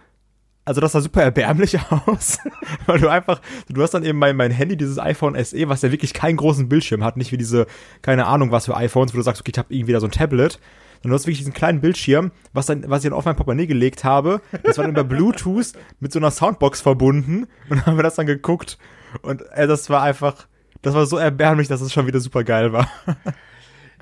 also 0.65 0.81
das 0.81 0.93
sah 0.93 1.01
super 1.01 1.23
erbärmlich 1.23 1.79
aus, 2.07 2.39
weil 2.87 3.01
du 3.01 3.09
einfach, 3.09 3.41
du 3.69 3.83
hast 3.83 3.95
dann 3.95 4.05
eben 4.05 4.19
mein, 4.19 4.37
mein 4.37 4.51
Handy, 4.51 4.77
dieses 4.77 4.99
iPhone 4.99 5.43
SE, 5.43 5.69
was 5.69 5.83
ja 5.83 5.91
wirklich 5.91 6.13
keinen 6.13 6.37
großen 6.37 6.69
Bildschirm 6.69 7.03
hat, 7.03 7.17
nicht 7.17 7.33
wie 7.33 7.39
diese, 7.39 7.67
keine 8.03 8.27
Ahnung 8.27 8.53
was 8.53 8.67
für 8.67 8.77
iPhones, 8.77 9.15
wo 9.15 9.17
du 9.17 9.23
sagst, 9.23 9.41
okay, 9.41 9.53
ich 9.53 9.59
habe 9.59 9.75
irgendwie 9.75 9.93
da 9.93 10.01
so 10.01 10.07
ein 10.07 10.13
Tablet, 10.13 10.61
dann 11.03 11.11
du 11.11 11.15
hast 11.15 11.25
wirklich 11.25 11.39
diesen 11.39 11.53
kleinen 11.53 11.81
Bildschirm, 11.81 12.33
was, 12.53 12.67
dann, 12.67 12.85
was 12.89 13.03
ich 13.03 13.11
dann 13.11 13.17
auf 13.17 13.25
mein 13.25 13.37
Portemonnaie 13.37 13.67
gelegt 13.67 14.05
habe. 14.05 14.41
Das 14.65 14.79
war 14.79 14.85
dann 14.85 14.93
über 14.93 15.05
Bluetooth 15.05 15.73
mit 16.01 16.13
so 16.13 16.19
einer 16.19 16.31
Soundbox 16.31 16.81
verbunden 16.81 17.47
und 17.71 17.87
haben 17.87 17.97
wir 17.97 18.03
das 18.03 18.17
dann 18.17 18.27
geguckt. 18.27 18.79
Und 19.23 19.43
äh, 19.53 19.67
das 19.67 19.89
war 19.91 20.03
einfach, 20.03 20.49
das 20.83 20.95
war 20.95 21.07
so 21.07 21.17
erbärmlich, 21.17 21.69
dass 21.69 21.81
es 21.81 21.93
schon 21.93 22.07
wieder 22.07 22.21
super 22.21 22.45
geil 22.45 22.73
war. 22.73 22.89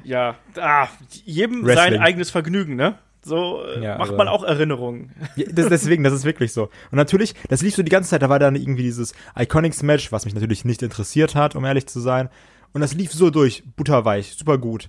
Ja, 0.06 0.36
ah, 0.56 0.88
jedem 1.24 1.64
Wrestling. 1.64 1.94
sein 1.94 2.00
eigenes 2.00 2.30
Vergnügen, 2.30 2.76
ne? 2.76 2.98
So 3.22 3.64
äh, 3.64 3.82
ja, 3.82 3.98
macht 3.98 4.10
also, 4.10 4.16
man 4.16 4.28
auch 4.28 4.44
Erinnerungen. 4.44 5.10
Ja, 5.34 5.46
das, 5.50 5.68
deswegen, 5.68 6.04
das 6.04 6.12
ist 6.12 6.24
wirklich 6.24 6.52
so. 6.52 6.64
Und 6.90 6.96
natürlich, 6.96 7.34
das 7.48 7.60
lief 7.60 7.74
so 7.74 7.82
die 7.82 7.90
ganze 7.90 8.10
Zeit, 8.10 8.22
da 8.22 8.28
war 8.28 8.38
dann 8.38 8.54
irgendwie 8.54 8.84
dieses 8.84 9.14
Iconics-Match, 9.36 10.12
was 10.12 10.24
mich 10.24 10.34
natürlich 10.34 10.64
nicht 10.64 10.82
interessiert 10.82 11.34
hat, 11.34 11.56
um 11.56 11.64
ehrlich 11.64 11.86
zu 11.88 11.98
sein. 11.98 12.28
Und 12.72 12.82
das 12.82 12.94
lief 12.94 13.12
so 13.12 13.30
durch, 13.30 13.64
butterweich, 13.74 14.34
super 14.38 14.58
gut. 14.58 14.88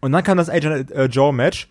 Und 0.00 0.12
dann 0.12 0.24
kam 0.24 0.38
das 0.38 0.48
Agent 0.48 0.90
äh, 0.92 1.04
Joe-Match. 1.04 1.68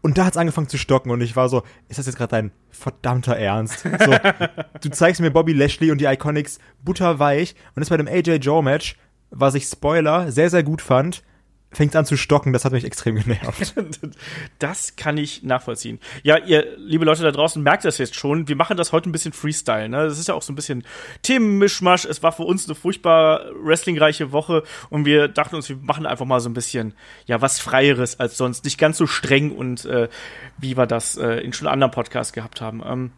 Und 0.00 0.16
da 0.16 0.24
hat's 0.24 0.36
angefangen 0.36 0.68
zu 0.68 0.78
stocken 0.78 1.10
und 1.10 1.20
ich 1.20 1.34
war 1.34 1.48
so, 1.48 1.64
ist 1.88 1.98
das 1.98 2.06
jetzt 2.06 2.16
gerade 2.16 2.30
dein 2.30 2.52
verdammter 2.70 3.36
Ernst? 3.36 3.80
So, 3.80 4.14
du 4.80 4.90
zeigst 4.90 5.20
mir 5.20 5.32
Bobby 5.32 5.52
Lashley 5.52 5.90
und 5.90 6.00
die 6.00 6.04
Iconics 6.04 6.60
butterweich 6.82 7.56
und 7.74 7.80
das 7.80 7.90
bei 7.90 7.96
dem 7.96 8.06
AJ 8.06 8.36
Joe 8.36 8.62
Match, 8.62 8.96
was 9.30 9.56
ich 9.56 9.64
Spoiler 9.64 10.30
sehr, 10.30 10.50
sehr 10.50 10.62
gut 10.62 10.80
fand, 10.80 11.24
fängt 11.70 11.94
an 11.96 12.06
zu 12.06 12.16
stocken. 12.16 12.52
Das 12.52 12.64
hat 12.64 12.72
mich 12.72 12.84
extrem 12.84 13.16
genervt. 13.16 13.74
das 14.58 14.96
kann 14.96 15.18
ich 15.18 15.42
nachvollziehen. 15.42 16.00
Ja, 16.22 16.38
ihr, 16.38 16.76
liebe 16.78 17.04
Leute 17.04 17.22
da 17.22 17.30
draußen, 17.30 17.62
merkt 17.62 17.84
das 17.84 17.98
jetzt 17.98 18.14
schon. 18.14 18.48
Wir 18.48 18.56
machen 18.56 18.76
das 18.76 18.92
heute 18.92 19.08
ein 19.08 19.12
bisschen 19.12 19.32
Freestyle. 19.32 19.88
Ne? 19.88 20.06
Das 20.08 20.18
ist 20.18 20.28
ja 20.28 20.34
auch 20.34 20.42
so 20.42 20.52
ein 20.52 20.56
bisschen 20.56 20.84
Themenmischmasch. 21.22 22.06
Es 22.06 22.22
war 22.22 22.32
für 22.32 22.44
uns 22.44 22.66
eine 22.66 22.74
furchtbar 22.74 23.42
wrestlingreiche 23.62 24.32
Woche 24.32 24.62
und 24.88 25.04
wir 25.04 25.28
dachten 25.28 25.56
uns, 25.56 25.68
wir 25.68 25.76
machen 25.76 26.06
einfach 26.06 26.26
mal 26.26 26.40
so 26.40 26.48
ein 26.48 26.54
bisschen, 26.54 26.94
ja, 27.26 27.42
was 27.42 27.60
Freieres 27.60 28.18
als 28.18 28.36
sonst. 28.36 28.64
Nicht 28.64 28.78
ganz 28.78 28.96
so 28.96 29.06
streng 29.06 29.52
und 29.52 29.84
äh, 29.84 30.08
wie 30.56 30.76
wir 30.76 30.86
das 30.86 31.16
äh, 31.16 31.40
in 31.40 31.52
schon 31.52 31.68
anderen 31.68 31.90
Podcasts 31.90 32.32
gehabt 32.32 32.60
haben. 32.60 32.82
Ähm, 32.84 33.10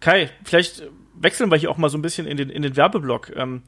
Kai, 0.00 0.30
vielleicht 0.42 0.82
wechseln 1.14 1.50
wir 1.50 1.56
hier 1.56 1.70
auch 1.70 1.78
mal 1.78 1.88
so 1.88 1.96
ein 1.96 2.02
bisschen 2.02 2.26
in 2.26 2.36
den, 2.36 2.50
in 2.50 2.62
den 2.62 2.76
Werbeblock. 2.76 3.34
Ähm, 3.36 3.62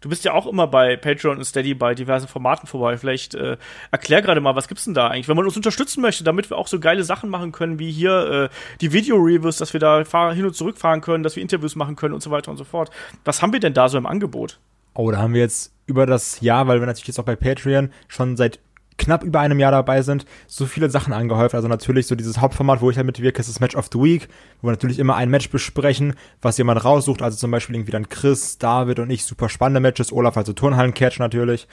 Du 0.00 0.08
bist 0.08 0.24
ja 0.24 0.32
auch 0.32 0.46
immer 0.46 0.66
bei 0.66 0.96
Patreon 0.96 1.36
und 1.38 1.44
Steady 1.44 1.74
bei 1.74 1.94
diversen 1.94 2.26
Formaten 2.26 2.66
vorbei. 2.66 2.96
Vielleicht 2.96 3.34
äh, 3.34 3.58
erklär 3.90 4.22
gerade 4.22 4.40
mal, 4.40 4.56
was 4.56 4.68
gibt's 4.68 4.84
denn 4.84 4.94
da 4.94 5.08
eigentlich, 5.08 5.28
wenn 5.28 5.36
man 5.36 5.44
uns 5.44 5.56
unterstützen 5.56 6.00
möchte, 6.00 6.24
damit 6.24 6.48
wir 6.50 6.56
auch 6.56 6.68
so 6.68 6.80
geile 6.80 7.04
Sachen 7.04 7.28
machen 7.28 7.52
können, 7.52 7.78
wie 7.78 7.90
hier 7.90 8.50
äh, 8.50 8.76
die 8.80 8.92
Video-Reviews, 8.92 9.58
dass 9.58 9.72
wir 9.72 9.80
da 9.80 10.02
hin 10.32 10.46
und 10.46 10.54
zurück 10.54 10.78
fahren 10.78 11.00
können, 11.00 11.22
dass 11.22 11.36
wir 11.36 11.42
Interviews 11.42 11.76
machen 11.76 11.96
können 11.96 12.14
und 12.14 12.22
so 12.22 12.30
weiter 12.30 12.50
und 12.50 12.56
so 12.56 12.64
fort. 12.64 12.90
Was 13.24 13.42
haben 13.42 13.52
wir 13.52 13.60
denn 13.60 13.74
da 13.74 13.88
so 13.88 13.98
im 13.98 14.06
Angebot? 14.06 14.58
Oh, 14.94 15.10
da 15.10 15.18
haben 15.18 15.34
wir 15.34 15.40
jetzt 15.40 15.72
über 15.86 16.06
das 16.06 16.40
Jahr, 16.40 16.66
weil 16.66 16.80
wir 16.80 16.86
natürlich 16.86 17.08
jetzt 17.08 17.18
auch 17.20 17.24
bei 17.24 17.36
Patreon 17.36 17.92
schon 18.08 18.36
seit 18.36 18.58
knapp 19.00 19.24
über 19.24 19.40
einem 19.40 19.58
Jahr 19.58 19.72
dabei 19.72 20.02
sind, 20.02 20.26
so 20.46 20.66
viele 20.66 20.90
Sachen 20.90 21.12
angehäuft. 21.12 21.54
Also 21.54 21.66
natürlich 21.66 22.06
so 22.06 22.14
dieses 22.14 22.40
Hauptformat, 22.40 22.80
wo 22.80 22.90
ich 22.90 22.96
halt 22.96 23.06
mitwirke, 23.06 23.40
ist 23.40 23.48
das 23.48 23.58
Match 23.58 23.74
of 23.74 23.88
the 23.92 23.98
Week, 23.98 24.28
wo 24.60 24.68
wir 24.68 24.72
natürlich 24.72 24.98
immer 24.98 25.16
ein 25.16 25.30
Match 25.30 25.50
besprechen, 25.50 26.14
was 26.42 26.58
jemand 26.58 26.84
raussucht. 26.84 27.22
Also 27.22 27.36
zum 27.36 27.50
Beispiel 27.50 27.74
irgendwie 27.74 27.92
dann 27.92 28.08
Chris, 28.08 28.58
David 28.58 28.98
und 28.98 29.10
ich, 29.10 29.24
super 29.24 29.48
spannende 29.48 29.80
Matches. 29.80 30.12
Olaf, 30.12 30.36
also 30.36 30.52
Turnhallen-Catch 30.52 31.18
natürlich. 31.18 31.66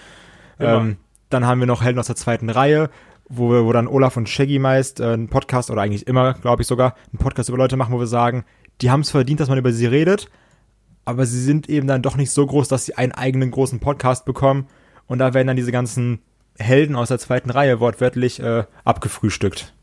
Ähm, 0.59 0.97
dann 1.29 1.45
haben 1.45 1.59
wir 1.59 1.67
noch 1.67 1.83
Helden 1.83 1.99
aus 1.99 2.07
der 2.07 2.15
zweiten 2.15 2.49
Reihe, 2.49 2.89
wo 3.29 3.51
wir, 3.51 3.65
wo 3.65 3.73
dann 3.73 3.87
Olaf 3.87 4.17
und 4.17 4.29
Shaggy 4.29 4.57
meist 4.57 4.99
äh, 4.99 5.05
einen 5.05 5.27
Podcast 5.27 5.69
oder 5.69 5.81
eigentlich 5.81 6.07
immer, 6.07 6.33
glaube 6.33 6.61
ich 6.61 6.67
sogar, 6.67 6.95
einen 7.11 7.19
Podcast 7.19 7.49
über 7.49 7.57
Leute 7.57 7.77
machen, 7.77 7.93
wo 7.93 7.99
wir 7.99 8.07
sagen, 8.07 8.45
die 8.81 8.89
haben 8.89 9.01
es 9.01 9.11
verdient, 9.11 9.39
dass 9.39 9.49
man 9.49 9.57
über 9.57 9.73
sie 9.73 9.85
redet, 9.85 10.29
aber 11.05 11.25
sie 11.25 11.41
sind 11.41 11.69
eben 11.69 11.87
dann 11.87 12.01
doch 12.01 12.15
nicht 12.15 12.31
so 12.31 12.45
groß, 12.45 12.67
dass 12.67 12.85
sie 12.85 12.95
einen 12.95 13.11
eigenen 13.11 13.51
großen 13.51 13.79
Podcast 13.79 14.25
bekommen. 14.25 14.67
Und 15.07 15.19
da 15.19 15.33
werden 15.33 15.47
dann 15.47 15.55
diese 15.55 15.71
ganzen 15.71 16.19
Helden 16.59 16.95
aus 16.95 17.09
der 17.09 17.19
zweiten 17.19 17.49
Reihe 17.49 17.79
wortwörtlich 17.79 18.39
äh, 18.39 18.63
abgefrühstückt. 18.83 19.73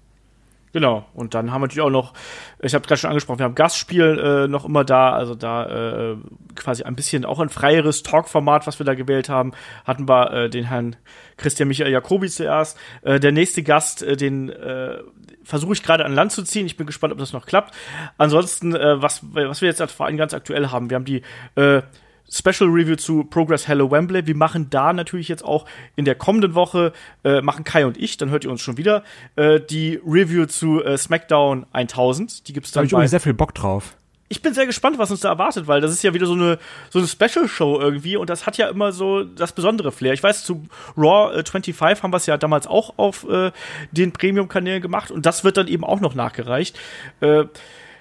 Genau. 0.75 1.07
Und 1.15 1.35
dann 1.35 1.53
haben 1.53 1.61
wir 1.61 1.69
natürlich 1.69 1.87
auch 1.87 1.91
noch, 1.91 2.15
ich 2.61 2.75
habe 2.75 2.85
gerade 2.85 3.01
schon 3.01 3.11
angesprochen, 3.11 3.39
wir 3.39 3.45
haben 3.45 3.55
Gastspiel 3.55 4.19
äh, 4.19 4.49
noch 4.49 4.65
immer 4.65 4.83
da, 4.83 5.13
also 5.13 5.37
da 5.37 6.15
äh, 6.15 6.17
quasi 6.57 6.83
ein 6.83 6.97
bisschen 6.97 7.25
auch 7.25 7.39
ein 7.39 7.49
freieres 7.49 8.03
Talk-Format, 8.03 8.67
was 8.67 8.81
wir 8.81 8.85
da 8.85 8.95
gewählt 8.95 9.29
haben, 9.29 9.53
hatten 9.85 10.09
wir 10.09 10.33
äh, 10.33 10.51
den 10.51 10.65
Herrn 10.65 10.97
Christian 11.37 11.69
Michael 11.69 11.93
Jacobi 11.93 12.29
zuerst. 12.29 12.77
Äh, 13.03 13.21
der 13.21 13.31
nächste 13.31 13.63
Gast, 13.63 14.03
äh, 14.03 14.17
den 14.17 14.49
äh, 14.49 14.99
versuche 15.45 15.75
ich 15.75 15.83
gerade 15.85 16.05
an 16.05 16.13
Land 16.13 16.33
zu 16.33 16.43
ziehen. 16.43 16.67
Ich 16.67 16.77
bin 16.77 16.89
gespannt, 16.89 17.13
ob 17.13 17.21
das 17.21 17.33
noch 17.33 17.47
klappt. 17.47 17.73
Ansonsten, 18.19 18.75
äh, 18.75 19.01
was, 19.01 19.21
was 19.33 19.61
wir 19.61 19.69
jetzt 19.69 19.93
vor 19.93 20.07
allem 20.07 20.17
ganz 20.17 20.35
aktuell 20.35 20.71
haben, 20.71 20.91
wir 20.91 20.97
haben 20.97 21.05
die 21.05 21.23
äh, 21.55 21.83
Special 22.31 22.69
Review 22.69 22.97
zu 22.97 23.25
Progress 23.25 23.69
Hello 23.69 23.91
Wembley. 23.91 24.27
Wir 24.27 24.37
machen 24.37 24.69
da 24.71 24.93
natürlich 24.93 25.29
jetzt 25.29 25.45
auch 25.45 25.67
in 25.97 26.05
der 26.05 26.15
kommenden 26.15 26.55
Woche, 26.55 26.93
äh, 27.23 27.41
machen 27.43 27.65
Kai 27.65 27.87
und 27.87 27.97
ich, 27.97 28.17
dann 28.17 28.31
hört 28.31 28.45
ihr 28.45 28.51
uns 28.51 28.61
schon 28.61 28.77
wieder, 28.77 29.05
äh, 29.37 29.61
die 29.61 30.01
Review 30.05 30.47
zu 30.47 30.83
äh, 30.83 30.97
SmackDown 30.99 31.67
1000. 31.73 32.49
Die 32.49 32.53
gibt's 32.53 32.73
Da 32.73 32.83
dann 32.83 32.91
habe 32.91 33.05
ich 33.05 33.11
sehr 33.11 33.21
viel 33.21 33.35
Bock 33.35 33.55
drauf. 33.55 33.97
ich 34.29 34.43
bin 34.43 34.53
sehr 34.55 34.67
gespannt, 34.67 34.99
was 34.99 35.11
uns 35.11 35.21
da 35.21 35.29
erwartet, 35.29 35.69
weil 35.69 35.81
das 35.81 35.93
ist 35.93 36.03
ja 36.03 36.13
wieder 36.13 36.27
so 36.27 36.33
eine, 36.33 36.59
so 36.91 36.99
eine 36.99 37.07
Special-Show 37.07 37.79
irgendwie 37.81 38.17
und 38.17 38.31
das 38.31 38.47
hat 38.47 38.57
ja 38.57 38.69
immer 38.69 38.91
so 38.91 39.23
das 39.23 39.53
besondere 39.53 39.93
Flair. 39.93 40.13
Ich 40.15 40.23
weiß, 40.23 40.45
zu 40.45 40.65
Raw 40.97 41.33
äh, 41.39 41.45
25 41.45 42.03
haben 42.03 42.13
wir 42.13 42.17
es 42.17 42.27
ja 42.27 42.37
damals 42.37 42.67
auch 42.67 42.95
auf 42.97 43.29
äh, 43.29 43.53
den 43.93 44.13
Premium-Kanälen 44.13 44.83
gemacht 44.83 45.11
und 45.11 45.25
das 45.27 45.45
wird 45.45 45.57
dann 45.57 45.69
eben 45.69 45.85
auch 45.85 46.01
noch 46.01 46.15
nachgereicht. 46.15 46.77
Äh, 47.21 47.45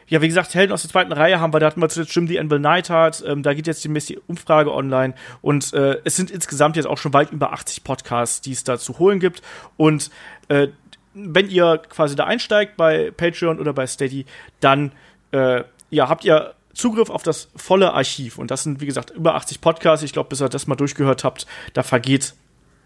ja, 0.08 0.22
wie 0.22 0.28
gesagt, 0.28 0.54
Helden 0.54 0.74
aus 0.74 0.82
der 0.82 0.92
zweiten 0.92 1.12
Reihe 1.12 1.40
haben 1.40 1.54
wir, 1.54 1.60
da 1.60 1.68
hatten 1.68 1.82
wir 1.82 1.90
zuletzt 1.90 2.16
Jim 2.16 2.28
the 2.28 2.40
Anvil 2.40 2.60
Neidhart, 2.60 3.24
ähm, 3.26 3.44
da 3.44 3.54
geht 3.54 3.68
jetzt 3.68 3.84
demnächst 3.84 4.10
die 4.10 4.20
Umfrage 4.28 4.74
online 4.74 5.14
und 5.42 5.74
äh, 5.74 5.98
es 6.04 6.16
sind 6.16 6.32
insgesamt 6.32 6.76
jetzt 6.76 6.86
auch 6.86 6.98
schon 6.98 7.14
weit 7.14 7.32
über 7.32 7.54
80 7.54 7.84
Podcasts, 7.84 8.42
die 8.42 8.52
es 8.52 8.64
da 8.64 8.78
zu 8.78 9.00
holen 9.00 9.20
gibt 9.20 9.42
und 9.78 10.10
äh, 10.50 10.68
wenn 11.14 11.50
ihr 11.50 11.78
quasi 11.90 12.16
da 12.16 12.26
einsteigt 12.26 12.78
bei 12.78 13.12
Patreon 13.12 13.60
oder 13.60 13.74
bei 13.74 13.86
Steady, 13.88 14.26
dann 14.60 14.92
äh, 15.32 15.64
ja, 15.90 16.10
habt 16.10 16.26
ihr 16.26 16.56
Zugriff 16.74 17.10
auf 17.10 17.24
das 17.24 17.50
volle 17.56 17.94
Archiv. 17.94 18.38
Und 18.38 18.52
das 18.52 18.64
sind, 18.64 18.82
wie 18.82 18.86
gesagt, 18.86 19.12
über 19.12 19.36
80 19.36 19.62
Podcasts. 19.62 20.04
Ich 20.04 20.14
glaube, 20.14 20.30
bis 20.30 20.42
ihr 20.42 20.50
das 20.50 20.68
mal 20.68 20.76
durchgehört 20.76 21.24
habt, 21.24 21.46
da 21.74 21.84
vergeht 21.84 22.34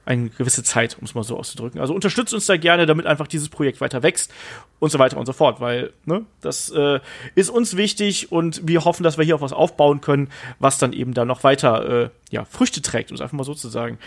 eine 0.08 0.30
gewisse 0.30 0.64
Zeit, 0.64 0.98
um 1.00 1.04
es 1.04 1.14
mal 1.16 1.24
so 1.24 1.38
auszudrücken. 1.38 1.82
Also 1.82 1.94
unterstützt 1.94 2.34
uns 2.34 2.46
da 2.46 2.56
gerne, 2.56 2.86
damit 2.86 3.06
einfach 3.06 3.28
dieses 3.28 3.50
Projekt 3.50 3.82
weiter 3.82 4.04
wächst 4.04 4.34
und 4.80 4.90
so 4.90 5.00
weiter 5.00 5.18
und 5.18 5.26
so 5.26 5.34
fort, 5.34 5.60
weil 5.60 5.92
ne, 6.06 6.26
das 6.40 6.70
äh, 6.70 7.00
ist 7.36 7.50
uns 7.50 7.76
wichtig 7.76 8.32
und 8.32 8.66
wir 8.66 8.86
hoffen, 8.86 9.04
dass 9.04 9.18
wir 9.18 9.26
hier 9.26 9.36
auch 9.36 9.42
was 9.42 9.52
aufbauen 9.52 10.00
können, 10.00 10.30
was 10.60 10.78
dann 10.78 10.94
eben 10.94 11.14
da 11.14 11.26
noch 11.26 11.44
weiter 11.44 12.04
äh, 12.06 12.10
ja, 12.32 12.46
Früchte 12.46 12.82
trägt, 12.82 13.12
um 13.12 13.16
es 13.16 13.22
einfach 13.22 13.36
mal 13.36 13.44
so 13.44 13.54
zu 13.54 13.68
sagen. 13.68 13.98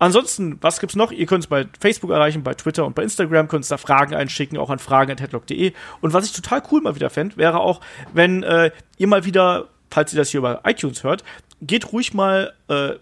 Ansonsten, 0.00 0.58
was 0.62 0.80
gibt's 0.80 0.96
noch? 0.96 1.12
Ihr 1.12 1.26
könnt 1.26 1.44
es 1.44 1.48
bei 1.48 1.66
Facebook 1.78 2.10
erreichen, 2.10 2.42
bei 2.42 2.54
Twitter 2.54 2.84
und 2.84 2.96
bei 2.96 3.04
Instagram, 3.04 3.46
könnt 3.46 3.70
da 3.70 3.78
Fragen 3.78 4.14
einschicken, 4.14 4.58
auch 4.58 4.70
an 4.70 4.80
fragen.headlock.de. 4.80 5.72
Und 6.00 6.12
was 6.12 6.26
ich 6.26 6.32
total 6.32 6.62
cool 6.72 6.80
mal 6.80 6.96
wieder 6.96 7.08
fände, 7.08 7.36
wäre 7.36 7.60
auch, 7.60 7.80
wenn 8.12 8.42
äh, 8.42 8.72
ihr 8.98 9.06
mal 9.06 9.24
wieder, 9.24 9.68
falls 9.90 10.12
ihr 10.12 10.18
das 10.18 10.30
hier 10.30 10.40
bei 10.40 10.58
iTunes 10.64 11.04
hört, 11.04 11.22
geht 11.62 11.92
ruhig 11.92 12.14
mal 12.14 12.52
äh, 12.68 12.94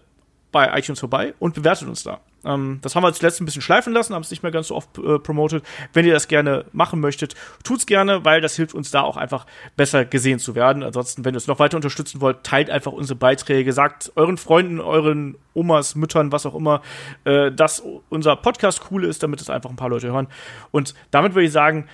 bei 0.51 0.77
iTunes 0.77 0.99
vorbei 0.99 1.33
und 1.39 1.55
bewertet 1.55 1.87
uns 1.87 2.03
da. 2.03 2.21
Ähm, 2.45 2.79
das 2.81 2.95
haben 2.95 3.03
wir 3.03 3.11
zuletzt 3.13 3.41
ein 3.41 3.45
bisschen 3.45 3.61
schleifen 3.61 3.93
lassen, 3.93 4.13
haben 4.13 4.21
es 4.21 4.31
nicht 4.31 4.43
mehr 4.43 4.51
ganz 4.51 4.67
so 4.67 4.75
oft 4.75 4.97
äh, 4.97 5.19
promotet. 5.19 5.63
Wenn 5.93 6.05
ihr 6.05 6.13
das 6.13 6.27
gerne 6.27 6.65
machen 6.71 6.99
möchtet, 6.99 7.35
tut's 7.63 7.85
gerne, 7.85 8.23
weil 8.23 8.41
das 8.41 8.55
hilft 8.55 8.73
uns 8.73 8.91
da 8.91 9.01
auch 9.01 9.17
einfach 9.17 9.45
besser 9.75 10.05
gesehen 10.05 10.39
zu 10.39 10.55
werden. 10.55 10.83
Ansonsten, 10.83 11.25
wenn 11.25 11.33
ihr 11.33 11.37
uns 11.37 11.47
noch 11.47 11.59
weiter 11.59 11.77
unterstützen 11.77 12.21
wollt, 12.21 12.43
teilt 12.43 12.69
einfach 12.69 12.91
unsere 12.91 13.17
Beiträge, 13.17 13.73
sagt 13.73 14.11
euren 14.15 14.37
Freunden, 14.37 14.79
euren 14.79 15.37
Omas, 15.53 15.95
Müttern, 15.95 16.31
was 16.31 16.45
auch 16.45 16.55
immer, 16.55 16.81
äh, 17.23 17.51
dass 17.51 17.83
unser 18.09 18.35
Podcast 18.35 18.81
cool 18.91 19.05
ist, 19.05 19.23
damit 19.23 19.41
es 19.41 19.49
einfach 19.49 19.69
ein 19.69 19.77
paar 19.77 19.89
Leute 19.89 20.11
hören. 20.11 20.27
Und 20.71 20.93
damit 21.11 21.33
würde 21.33 21.45
ich 21.45 21.51
sagen, 21.51 21.87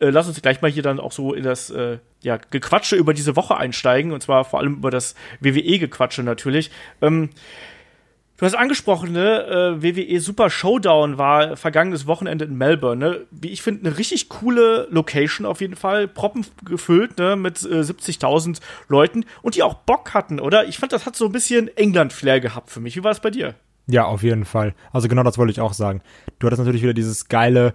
äh, 0.00 0.10
lass 0.10 0.28
uns 0.28 0.40
gleich 0.42 0.62
mal 0.62 0.70
hier 0.70 0.82
dann 0.82 1.00
auch 1.00 1.12
so 1.12 1.32
in 1.32 1.44
das 1.44 1.70
äh, 1.70 1.98
ja, 2.22 2.38
Gequatsche 2.50 2.96
über 2.96 3.14
diese 3.14 3.36
Woche 3.36 3.56
einsteigen, 3.56 4.12
und 4.12 4.22
zwar 4.22 4.44
vor 4.44 4.60
allem 4.60 4.74
über 4.74 4.90
das 4.90 5.14
WWE-Gequatsche 5.40 6.22
natürlich. 6.22 6.70
Ähm, 7.00 7.30
Du 8.36 8.44
hast 8.44 8.56
angesprochen, 8.56 9.12
ne, 9.12 9.44
äh, 9.44 9.82
WWE 9.82 10.18
Super 10.18 10.50
Showdown 10.50 11.18
war 11.18 11.56
vergangenes 11.56 12.08
Wochenende 12.08 12.44
in 12.44 12.56
Melbourne, 12.58 12.96
ne? 12.96 13.20
Wie 13.30 13.50
ich 13.50 13.62
finde, 13.62 13.86
eine 13.86 13.96
richtig 13.96 14.28
coole 14.28 14.88
Location 14.90 15.46
auf 15.46 15.60
jeden 15.60 15.76
Fall, 15.76 16.08
proppen 16.08 16.44
gefüllt, 16.64 17.16
ne, 17.16 17.36
mit 17.36 17.62
äh, 17.62 17.80
70.000 17.80 18.58
Leuten 18.88 19.24
und 19.42 19.54
die 19.54 19.62
auch 19.62 19.74
Bock 19.74 20.14
hatten, 20.14 20.40
oder? 20.40 20.66
Ich 20.66 20.78
fand, 20.78 20.92
das 20.92 21.06
hat 21.06 21.14
so 21.14 21.26
ein 21.26 21.32
bisschen 21.32 21.68
England-Flair 21.76 22.40
gehabt 22.40 22.70
für 22.70 22.80
mich. 22.80 22.96
Wie 22.96 23.04
war 23.04 23.12
es 23.12 23.20
bei 23.20 23.30
dir? 23.30 23.54
Ja, 23.86 24.06
auf 24.06 24.24
jeden 24.24 24.44
Fall. 24.44 24.74
Also 24.92 25.06
genau 25.06 25.22
das 25.22 25.38
wollte 25.38 25.52
ich 25.52 25.60
auch 25.60 25.74
sagen. 25.74 26.02
Du 26.40 26.46
hattest 26.48 26.58
natürlich 26.58 26.82
wieder 26.82 26.94
dieses 26.94 27.28
geile 27.28 27.72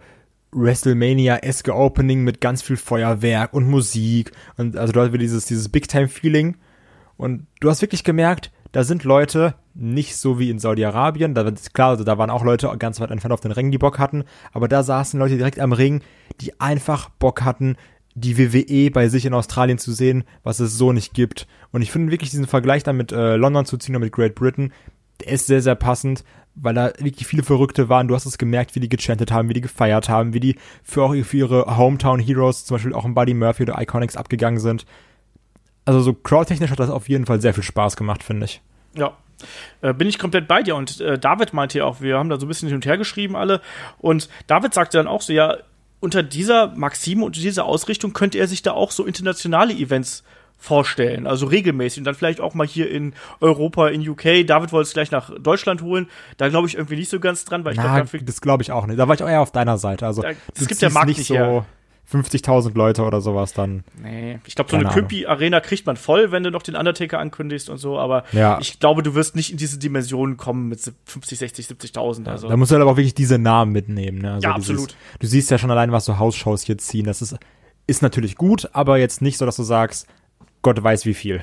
WrestleMania-eske 0.52 1.74
Opening 1.74 2.24
mit 2.24 2.42
ganz 2.42 2.64
viel 2.64 2.76
Feuerwerk 2.76 3.54
und 3.54 3.70
Musik 3.70 4.32
und 4.58 4.76
also 4.76 4.92
du 4.92 5.00
hattest 5.00 5.14
wieder 5.14 5.22
dieses, 5.22 5.46
dieses 5.46 5.70
Big-Time-Feeling 5.70 6.58
und 7.16 7.46
du 7.62 7.70
hast 7.70 7.82
wirklich 7.82 8.04
gemerkt, 8.04 8.52
da 8.72 8.84
sind 8.84 9.04
Leute, 9.04 9.56
nicht 9.74 10.18
so 10.18 10.40
wie 10.40 10.50
in 10.50 10.60
Saudi-Arabien, 10.60 11.34
da 11.34 11.50
klar, 11.74 11.90
also 11.90 12.04
da 12.04 12.18
waren 12.18 12.30
auch 12.30 12.44
Leute 12.44 12.74
ganz 12.78 13.00
weit 13.00 13.12
entfernt 13.12 13.34
auf 13.34 13.42
den 13.42 13.52
Rängen, 13.52 13.72
die 13.72 13.78
Bock 13.78 14.00
hatten, 14.00 14.24
aber 14.52 14.68
da 14.68 14.84
saßen 14.84 15.20
Leute 15.20 15.38
direkt 15.38 15.60
am 15.60 15.74
Ring, 15.74 16.02
die 16.42 16.60
einfach 16.60 17.10
Bock 17.10 17.42
hatten, 17.42 17.78
die 18.16 18.38
WWE 18.38 18.92
bei 18.92 19.08
sich 19.08 19.26
in 19.26 19.34
Australien 19.34 19.78
zu 19.78 19.92
sehen, 19.92 20.24
was 20.44 20.60
es 20.60 20.78
so 20.78 20.92
nicht 20.92 21.14
gibt. 21.14 21.48
Und 21.72 21.82
ich 21.82 21.92
finde 21.92 22.12
wirklich 22.12 22.32
diesen 22.32 22.48
Vergleich 22.48 22.84
dann 22.84 22.98
mit 22.98 23.12
äh, 23.12 23.36
London 23.36 23.66
zu 23.66 23.78
ziehen 23.78 23.96
oder 23.96 24.06
mit 24.06 24.14
Great 24.14 24.36
Britain, 24.36 24.74
der 25.22 25.34
ist 25.34 25.48
sehr, 25.48 25.62
sehr 25.62 25.76
passend, 25.76 26.24
weil 26.56 26.74
da 26.74 26.92
wirklich 27.00 27.28
viele 27.28 27.44
Verrückte 27.44 27.90
waren. 27.90 28.08
Du 28.08 28.16
hast 28.16 28.26
es 28.26 28.38
gemerkt, 28.38 28.76
wie 28.76 28.80
die 28.80 28.90
gechantet 28.90 29.32
haben, 29.32 29.50
wie 29.50 29.54
die 29.54 29.62
gefeiert 29.62 30.10
haben, 30.10 30.34
wie 30.34 30.40
die 30.40 30.56
für 30.84 31.04
auch 31.04 31.16
für 31.24 31.38
ihre 31.38 31.78
Hometown 31.78 32.20
Heroes, 32.20 32.66
zum 32.66 32.76
Beispiel 32.76 32.94
auch 32.94 33.06
ein 33.06 33.14
Buddy 33.14 33.34
Murphy 33.34 33.64
oder 33.64 33.82
Iconics 33.82 34.18
abgegangen 34.18 34.60
sind. 34.60 34.86
Also 35.90 36.02
so 36.02 36.14
crowdtechnisch 36.14 36.70
hat 36.70 36.80
das 36.80 36.92
auf 36.92 37.10
jeden 37.10 37.26
Fall 37.26 37.42
sehr 37.42 37.56
viel 37.56 37.64
Spaß 37.64 37.98
gemacht, 37.98 38.22
finde 38.22 38.46
ich. 38.46 38.62
Ja. 38.94 39.14
Äh, 39.82 39.92
bin 39.96 40.08
ich 40.08 40.20
komplett 40.20 40.48
bei 40.48 40.62
dir 40.62 40.76
und 40.76 41.02
äh, 41.02 41.18
David 41.18 41.52
meinte 41.52 41.80
ja 41.80 41.86
auch, 41.86 42.00
wir 42.00 42.16
haben 42.20 42.30
da 42.30 42.40
so 42.40 42.46
ein 42.46 42.48
bisschen 42.48 42.68
hin 42.68 42.76
und 42.76 42.86
her 42.86 43.00
geschrieben 43.00 43.36
alle 43.36 43.60
und 43.98 44.30
David 44.46 44.76
sagte 44.76 45.00
dann 45.00 45.08
auch 45.08 45.24
so, 45.24 45.34
ja, 45.34 45.58
unter 46.00 46.22
dieser 46.22 46.68
Maxime 46.76 47.26
und 47.26 47.36
dieser 47.38 47.66
Ausrichtung 47.66 48.14
könnte 48.14 48.38
er 48.38 48.48
sich 48.48 48.62
da 48.62 48.74
auch 48.74 48.92
so 48.92 49.04
internationale 49.04 49.74
Events 49.74 50.24
vorstellen, 50.60 51.26
also 51.26 51.48
regelmäßig 51.48 52.02
und 52.02 52.04
dann 52.04 52.14
vielleicht 52.14 52.40
auch 52.40 52.54
mal 52.54 52.68
hier 52.68 52.92
in 52.92 53.16
Europa, 53.40 53.88
in 53.88 54.08
UK. 54.08 54.46
David 54.46 54.72
wollte 54.72 54.90
es 54.90 54.94
gleich 54.94 55.10
nach 55.10 55.32
Deutschland 55.40 55.82
holen. 55.82 56.08
Da 56.38 56.50
glaube 56.50 56.68
ich 56.68 56.76
irgendwie 56.76 56.98
nicht 56.98 57.10
so 57.10 57.20
ganz 57.20 57.46
dran, 57.46 57.66
weil 57.66 57.74
ich 57.74 57.80
glaube, 57.80 58.24
das 58.26 58.42
glaube 58.42 58.62
ich 58.62 58.72
auch 58.72 58.86
nicht. 58.86 59.00
Da 59.00 59.08
war 59.08 59.16
ich 59.16 59.24
auch 59.24 59.30
eher 59.30 59.42
auf 59.42 59.52
deiner 59.52 59.80
Seite. 59.80 60.06
Also 60.06 60.22
Da- 60.22 60.30
es 60.54 60.68
gibt 60.68 60.82
der 60.84 60.90
ziehst 60.90 60.94
Markt 60.94 61.08
nicht 61.08 61.18
nicht 61.18 61.28
so 61.28 61.34
her. 61.34 61.66
50.000 62.12 62.76
Leute 62.76 63.04
oder 63.04 63.22
sowas 63.22 63.54
dann. 63.54 63.84
Nee, 64.02 64.40
ich 64.48 64.56
glaube, 64.56 64.72
so 64.72 64.78
eine. 64.78 64.90
Köpi-Arena 64.90 65.60
kriegt 65.60 65.86
man 65.86 65.96
voll, 65.98 66.32
wenn 66.32 66.44
du 66.44 66.52
noch 66.52 66.64
den 66.64 66.76
Undertaker 66.76 67.20
ankündigst 67.20 67.70
und 67.70 67.78
so, 67.78 68.00
aber 68.00 68.24
Ja. 68.32 68.58
ich 68.60 68.80
glaube, 68.80 69.04
du 69.04 69.14
wirst 69.16 69.36
nicht 69.36 69.52
in 69.52 69.58
diese 69.58 69.78
Dimensionen 69.78 70.36
kommen 70.38 70.70
mit 70.70 70.80
50, 71.06 71.38
60, 71.40 71.68
70.000. 71.68 72.28
Also. 72.28 72.48
Da 72.50 72.58
musst 72.58 72.72
du 72.72 72.76
halt 72.76 72.82
aber 72.82 72.92
auch 72.92 72.98
wirklich 72.98 73.14
diese 73.16 73.38
Namen 73.38 73.72
mitnehmen. 73.72 74.20
Ne? 74.20 74.34
Also 74.34 74.48
Ja, 74.48 74.56
dieses- 74.56 74.70
absolut. 74.72 74.96
Du 75.20 75.28
siehst 75.28 75.52
ja 75.52 75.58
schon 75.58 75.72
allein, 75.72 75.92
was 75.92 76.06
so 76.06 76.18
Hausshows 76.18 76.64
hier 76.64 76.78
ziehen. 76.78 77.06
Das 77.06 77.22
ist, 77.22 77.36
ist 77.88 78.02
natürlich 78.02 78.36
gut, 78.36 78.70
aber 78.74 78.98
jetzt 78.98 79.22
nicht 79.22 79.38
so, 79.38 79.46
dass 79.46 79.56
du 79.58 79.64
sagst, 79.64 80.08
Gott 80.62 80.82
weiß 80.84 81.06
wie 81.06 81.14
viel. 81.14 81.42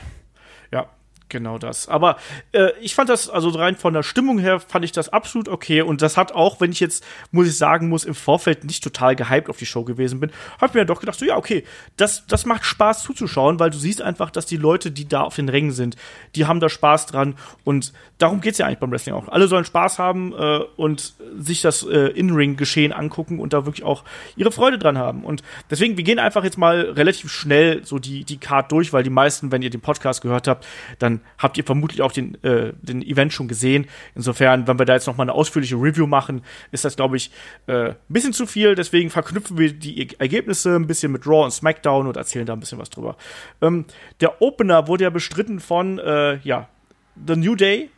Ja, 0.73 0.87
genau 1.29 1.59
das. 1.59 1.89
Aber 1.89 2.17
äh, 2.53 2.71
ich 2.81 2.95
fand 2.95 3.09
das, 3.09 3.29
also 3.29 3.49
rein 3.51 3.77
von 3.77 3.95
der 3.95 4.03
Stimmung 4.03 4.39
her, 4.39 4.61
fand 4.61 4.85
ich 4.85 4.93
das 4.93 5.09
absolut 5.09 5.49
okay. 5.49 5.83
Und 5.83 6.03
das 6.03 6.17
hat 6.17 6.33
auch, 6.33 6.61
wenn 6.61 6.73
ich 6.73 6.81
jetzt, 6.81 7.05
muss 7.31 7.47
ich 7.47 7.57
sagen, 7.57 7.89
muss 7.89 8.05
im 8.05 8.15
Vorfeld 8.15 8.65
nicht 8.65 8.83
total 8.83 9.17
gehypt 9.17 9.49
auf 9.49 9.57
die 9.57 9.67
Show 9.67 9.85
gewesen 9.85 10.21
bin, 10.21 10.31
hab 10.61 10.75
mir 10.75 10.85
doch 10.85 11.01
gedacht, 11.01 11.19
so 11.19 11.25
ja, 11.25 11.37
okay, 11.37 11.65
das, 11.97 12.27
das 12.27 12.47
macht 12.47 12.65
Spaß 12.65 13.03
zuzuschauen, 13.03 13.59
weil 13.59 13.71
du 13.71 13.79
siehst 13.79 14.03
einfach, 14.03 14.31
dass 14.31 14.47
die 14.47 14.57
Leute, 14.57 14.91
die 14.91 15.09
da 15.09 15.23
auf 15.23 15.37
den 15.37 15.49
Rängen 15.49 15.73
sind, 15.73 15.97
die 16.35 16.47
haben 16.47 16.61
da 16.61 16.69
Spaß 16.69 17.07
dran. 17.07 17.35
Und 17.65 17.93
darum 18.19 18.41
geht's 18.41 18.59
ja 18.59 18.67
eigentlich 18.67 18.79
beim 18.79 18.91
Wrestling 18.91 19.15
auch. 19.15 19.29
Alle 19.29 19.49
sollen 19.49 19.65
Spaß 19.65 19.99
haben 19.99 20.33
äh, 20.33 20.61
und 20.77 21.15
sich 21.39 21.63
das 21.63 21.83
äh, 21.83 22.09
In-Ring-Geschehen 22.09 22.93
angucken 22.93 23.41
und 23.41 23.53
da 23.53 23.67
wirklich 23.67 23.85
auch 23.85 24.05
ihre 24.37 24.53
Freude 24.53 24.79
dran 24.79 24.99
haben. 24.99 25.25
Und 25.25 25.43
deswegen, 25.71 25.97
wir 25.97 26.05
gehen 26.05 26.19
einfach 26.19 26.45
jetzt 26.45 26.59
mal 26.59 26.81
relativ 26.81 27.31
schnell 27.33 27.85
so 27.85 27.99
die, 27.99 28.25
die 28.25 28.39
Card 28.39 28.71
durch, 28.73 28.93
weil 28.93 29.03
die 29.03 29.11
meisten, 29.11 29.53
wenn 29.53 29.63
ihr 29.63 29.71
den 29.71 29.81
Podcast 29.81 30.23
gehört 30.23 30.49
habt, 30.49 30.67
dann 30.99 31.16
habt 31.39 31.59
ihr 31.59 31.65
vermutlich 31.65 32.03
auch 32.03 32.13
den, 32.13 32.43
äh, 32.43 32.73
den 32.81 33.03
Event 33.03 33.33
schon 33.33 33.49
gesehen. 33.49 33.87
Insofern, 34.15 34.67
wenn 34.67 34.79
wir 34.79 34.87
da 34.87 34.95
jetzt 34.95 35.07
noch 35.07 35.17
mal 35.17 35.25
eine 35.25 35.33
ausführliche 35.33 35.77
Review 35.77 36.07
machen, 36.07 36.43
ist 36.73 36.85
das, 36.85 36.97
glaube 36.97 37.17
ich, 37.17 37.31
äh, 37.67 37.91
ein 37.91 37.97
bisschen 38.09 38.33
zu 38.33 38.47
viel. 38.47 38.75
Deswegen 38.75 39.11
verknüpfen 39.11 39.59
wir 39.59 39.73
die 39.73 40.19
Ergebnisse 40.19 40.77
ein 40.77 40.87
bisschen 40.87 41.13
mit 41.13 41.27
Raw 41.27 41.45
und 41.45 41.51
SmackDown 41.51 42.07
und 42.07 42.17
erzählen 42.17 42.47
da 42.47 42.53
ein 42.53 42.61
bisschen 42.61 42.79
was 42.79 42.91
drüber. 42.91 43.17
Ähm, 43.61 43.85
der 44.21 44.41
Opener 44.43 44.89
wurde 44.89 45.05
ja 45.05 45.11
bestritten 45.11 45.61
von, 45.61 45.99
äh, 45.99 46.39
ja, 46.39 46.69
The 47.27 47.37
New 47.37 47.55
Day, 47.55 47.91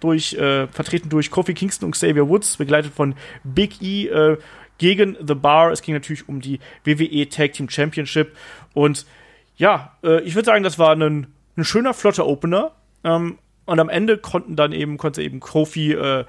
durch, 0.00 0.34
äh, 0.34 0.66
vertreten 0.68 1.08
durch 1.08 1.30
Kofi 1.30 1.54
Kingston 1.54 1.86
und 1.86 1.92
Xavier 1.92 2.28
Woods, 2.28 2.56
begleitet 2.56 2.92
von 2.92 3.14
Big 3.42 3.80
E 3.80 4.08
äh, 4.08 4.38
gegen 4.78 5.16
The 5.26 5.34
Bar. 5.34 5.72
Es 5.72 5.82
ging 5.82 5.94
natürlich 5.94 6.28
um 6.28 6.40
die 6.40 6.60
WWE 6.84 7.28
Tag 7.28 7.52
Team 7.54 7.68
Championship. 7.68 8.36
Und 8.74 9.06
ja, 9.56 9.96
äh, 10.02 10.20
ich 10.22 10.34
würde 10.34 10.46
sagen, 10.46 10.64
das 10.64 10.78
war 10.78 10.94
ein, 10.94 11.28
ein 11.56 11.64
schöner, 11.64 11.94
flotter 11.94 12.26
Opener. 12.26 12.72
Ähm, 13.02 13.38
und 13.66 13.80
am 13.80 13.88
Ende 13.88 14.18
konnten 14.18 14.56
dann 14.56 14.72
eben, 14.72 14.98
konnte 14.98 15.22
eben 15.22 15.40
Kofi 15.40 15.92
äh, 15.92 16.24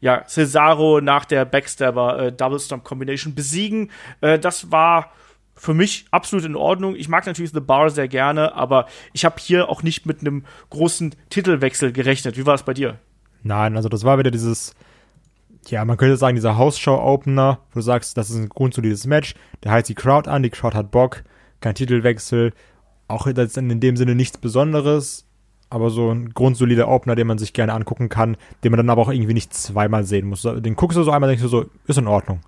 ja, 0.00 0.24
Cesaro 0.26 1.00
nach 1.00 1.24
der 1.24 1.44
Backstabber 1.44 2.18
äh, 2.18 2.32
Double 2.32 2.60
Stomp 2.60 2.84
Combination 2.84 3.34
besiegen. 3.34 3.90
Äh, 4.20 4.38
das 4.38 4.70
war 4.70 5.10
für 5.54 5.74
mich 5.74 6.06
absolut 6.10 6.44
in 6.44 6.54
Ordnung. 6.54 6.94
Ich 6.94 7.08
mag 7.08 7.26
natürlich 7.26 7.52
The 7.52 7.60
Bar 7.60 7.90
sehr 7.90 8.08
gerne, 8.08 8.54
aber 8.54 8.86
ich 9.12 9.24
habe 9.24 9.36
hier 9.40 9.68
auch 9.68 9.82
nicht 9.82 10.06
mit 10.06 10.20
einem 10.20 10.44
großen 10.70 11.14
Titelwechsel 11.30 11.92
gerechnet. 11.92 12.36
Wie 12.36 12.46
war 12.46 12.54
es 12.54 12.62
bei 12.62 12.74
dir? 12.74 12.98
Nein, 13.42 13.76
also 13.76 13.88
das 13.88 14.04
war 14.04 14.18
wieder 14.18 14.30
dieses, 14.30 14.74
ja, 15.68 15.84
man 15.84 15.96
könnte 15.96 16.16
sagen, 16.16 16.34
dieser 16.34 16.58
Hausshow-Opener, 16.58 17.60
wo 17.70 17.74
du 17.74 17.80
sagst, 17.80 18.18
das 18.18 18.28
ist 18.30 18.36
ein 18.36 18.48
grundsolides 18.48 19.06
Match, 19.06 19.34
der 19.64 19.72
heizt 19.72 19.88
die 19.88 19.94
Crowd 19.94 20.28
an, 20.28 20.42
die 20.42 20.50
Crowd 20.50 20.76
hat 20.76 20.90
Bock, 20.90 21.24
kein 21.60 21.74
Titelwechsel, 21.74 22.52
auch 23.08 23.30
das 23.32 23.56
in 23.56 23.80
dem 23.80 23.96
Sinne 23.96 24.14
nichts 24.14 24.38
Besonderes, 24.38 25.26
aber 25.70 25.90
so 25.90 26.10
ein 26.10 26.30
grundsolider 26.32 26.88
Opener, 26.88 27.14
den 27.14 27.26
man 27.26 27.38
sich 27.38 27.52
gerne 27.52 27.72
angucken 27.72 28.08
kann, 28.08 28.36
den 28.62 28.72
man 28.72 28.78
dann 28.78 28.90
aber 28.90 29.02
auch 29.02 29.10
irgendwie 29.10 29.34
nicht 29.34 29.54
zweimal 29.54 30.04
sehen 30.04 30.28
muss. 30.28 30.42
Den 30.42 30.76
guckst 30.76 30.96
du 30.96 31.02
so 31.02 31.10
einmal, 31.10 31.28
denkst 31.28 31.42
du 31.42 31.48
so, 31.48 31.66
ist 31.86 31.98
in 31.98 32.06
Ordnung. 32.06 32.40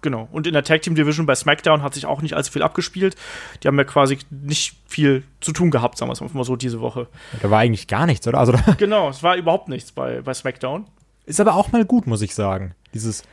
Genau. 0.00 0.28
Und 0.30 0.46
in 0.46 0.52
der 0.52 0.62
Tag 0.62 0.82
Team 0.82 0.94
Division 0.94 1.26
bei 1.26 1.34
SmackDown 1.34 1.82
hat 1.82 1.94
sich 1.94 2.06
auch 2.06 2.22
nicht 2.22 2.34
allzu 2.34 2.52
viel 2.52 2.62
abgespielt. 2.62 3.16
Die 3.62 3.68
haben 3.68 3.76
ja 3.76 3.84
quasi 3.84 4.18
nicht 4.30 4.76
viel 4.86 5.24
zu 5.40 5.52
tun 5.52 5.70
gehabt, 5.70 5.98
sagen 5.98 6.08
wir 6.08 6.12
es 6.12 6.34
mal 6.34 6.44
so, 6.44 6.54
diese 6.54 6.80
Woche. 6.80 7.08
Da 7.42 7.50
war 7.50 7.58
eigentlich 7.58 7.88
gar 7.88 8.06
nichts, 8.06 8.26
oder? 8.28 8.38
Also, 8.38 8.54
genau, 8.78 9.08
es 9.08 9.22
war 9.22 9.36
überhaupt 9.36 9.68
nichts 9.68 9.90
bei, 9.90 10.20
bei 10.22 10.34
SmackDown. 10.34 10.86
Ist 11.26 11.40
aber 11.40 11.56
auch 11.56 11.72
mal 11.72 11.84
gut, 11.84 12.06
muss 12.06 12.22
ich 12.22 12.34
sagen. 12.34 12.74
Dieses, 12.94 13.24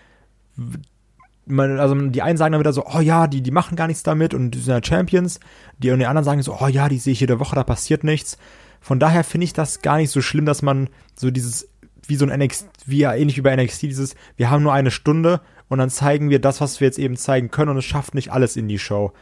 also 1.48 1.96
die 1.96 2.22
einen 2.22 2.38
sagen 2.38 2.54
dann 2.54 2.60
wieder 2.60 2.74
so, 2.74 2.86
oh 2.86 3.00
ja, 3.00 3.28
die, 3.28 3.42
die 3.42 3.52
machen 3.52 3.76
gar 3.76 3.88
nichts 3.88 4.04
damit 4.04 4.34
und 4.34 4.52
die 4.52 4.60
sind 4.60 4.74
ja 4.74 4.84
Champions. 4.84 5.40
Die, 5.78 5.92
und 5.92 6.00
die 6.00 6.06
anderen 6.06 6.24
sagen 6.24 6.42
so, 6.42 6.58
oh 6.60 6.68
ja, 6.68 6.90
die 6.90 6.98
sehe 6.98 7.14
ich 7.14 7.20
jede 7.20 7.40
Woche, 7.40 7.56
da 7.56 7.64
passiert 7.64 8.04
nichts. 8.04 8.38
Von 8.82 9.00
daher 9.00 9.24
finde 9.24 9.46
ich 9.46 9.54
das 9.54 9.82
gar 9.82 9.98
nicht 9.98 10.12
so 10.12 10.22
schlimm, 10.22 10.46
dass 10.46 10.62
man 10.62 10.90
so 11.16 11.32
dieses, 11.32 11.70
wie 12.08 12.16
so 12.16 12.26
ein 12.26 12.40
NXT, 12.40 12.68
wie 12.86 13.00
ja 13.00 13.14
ähnlich 13.14 13.38
wie 13.38 13.42
bei 13.42 13.56
NXT, 13.56 13.84
dieses, 13.84 14.16
wir 14.38 14.50
haben 14.50 14.64
nur 14.64 14.74
eine 14.74 14.92
Stunde 14.92 15.42
und 15.68 15.80
dann 15.80 15.90
zeigen 15.90 16.30
wir 16.30 16.40
das, 16.40 16.62
was 16.62 16.80
wir 16.80 16.88
jetzt 16.88 17.00
eben 17.00 17.16
zeigen 17.16 17.52
können 17.52 17.72
und 17.72 17.78
es 17.78 17.86
schafft 17.86 18.16
nicht 18.16 18.32
alles 18.32 18.56
in 18.56 18.68
die 18.68 18.80
Show. 18.80 19.14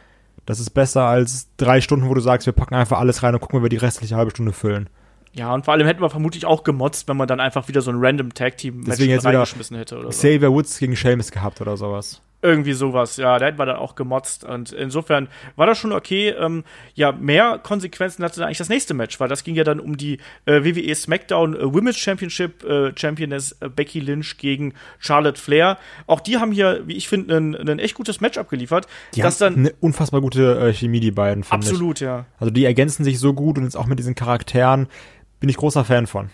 Das 0.46 0.60
ist 0.60 0.70
besser 0.70 1.04
als 1.04 1.48
drei 1.56 1.80
Stunden, 1.80 2.08
wo 2.08 2.14
du 2.14 2.20
sagst, 2.20 2.46
wir 2.46 2.52
packen 2.52 2.74
einfach 2.74 2.98
alles 2.98 3.22
rein 3.22 3.34
und 3.34 3.40
gucken, 3.40 3.60
wie 3.60 3.64
wir 3.64 3.70
die 3.70 3.76
restliche 3.76 4.16
halbe 4.16 4.30
Stunde 4.30 4.52
füllen. 4.52 4.90
Ja, 5.34 5.52
und 5.52 5.64
vor 5.64 5.74
allem 5.74 5.86
hätten 5.86 6.00
wir 6.00 6.10
vermutlich 6.10 6.46
auch 6.46 6.62
gemotzt, 6.62 7.08
wenn 7.08 7.16
man 7.16 7.26
dann 7.26 7.40
einfach 7.40 7.66
wieder 7.66 7.80
so 7.80 7.90
ein 7.90 7.96
random 7.98 8.34
Tag 8.34 8.56
Team 8.56 8.84
reingeschmissen 8.86 9.76
hätte 9.76 9.96
oder 9.96 10.12
so. 10.12 10.18
Xavier 10.18 10.52
Woods 10.52 10.78
gegen 10.78 10.94
Sheamus 10.96 11.32
gehabt 11.32 11.60
oder 11.60 11.76
sowas. 11.76 12.20
Irgendwie 12.40 12.74
sowas, 12.74 13.16
ja, 13.16 13.38
da 13.38 13.46
hätten 13.46 13.58
wir 13.58 13.64
dann 13.64 13.76
auch 13.76 13.94
gemotzt. 13.94 14.44
Und 14.44 14.70
insofern 14.70 15.28
war 15.56 15.66
das 15.66 15.78
schon 15.78 15.92
okay. 15.92 16.28
Ähm, 16.28 16.62
ja, 16.94 17.10
mehr 17.10 17.58
Konsequenzen 17.58 18.22
hatte 18.22 18.36
dann 18.36 18.44
eigentlich 18.44 18.58
das 18.58 18.68
nächste 18.68 18.92
Match, 18.92 19.18
weil 19.18 19.30
das 19.30 19.44
ging 19.44 19.54
ja 19.54 19.64
dann 19.64 19.80
um 19.80 19.96
die 19.96 20.18
äh, 20.44 20.62
WWE 20.62 20.94
SmackDown 20.94 21.56
äh, 21.56 21.64
Women's 21.64 21.96
Championship 21.96 22.62
äh, 22.62 22.92
Championess 22.96 23.56
äh, 23.60 23.70
Becky 23.70 23.98
Lynch 23.98 24.36
gegen 24.36 24.74
Charlotte 24.98 25.40
Flair. 25.40 25.78
Auch 26.06 26.20
die 26.20 26.36
haben 26.36 26.52
hier, 26.52 26.82
wie 26.84 26.96
ich 26.96 27.08
finde, 27.08 27.34
ein 27.38 27.78
echt 27.78 27.94
gutes 27.94 28.20
Match 28.20 28.36
abgeliefert. 28.36 28.88
Die 29.14 29.22
das 29.22 29.40
haben 29.40 29.54
dann 29.54 29.64
eine 29.64 29.74
unfassbar 29.80 30.20
gute 30.20 30.60
äh, 30.60 30.74
Chemie, 30.74 31.00
die 31.00 31.12
beiden, 31.12 31.44
Absolut, 31.48 32.02
ich. 32.02 32.06
ja. 32.06 32.26
Also 32.38 32.52
die 32.52 32.66
ergänzen 32.66 33.04
sich 33.04 33.18
so 33.18 33.32
gut 33.32 33.56
und 33.56 33.64
jetzt 33.64 33.76
auch 33.76 33.86
mit 33.86 33.98
diesen 33.98 34.14
Charakteren 34.14 34.88
bin 35.44 35.50
ich 35.50 35.58
großer 35.58 35.84
Fan 35.84 36.06
von. 36.06 36.30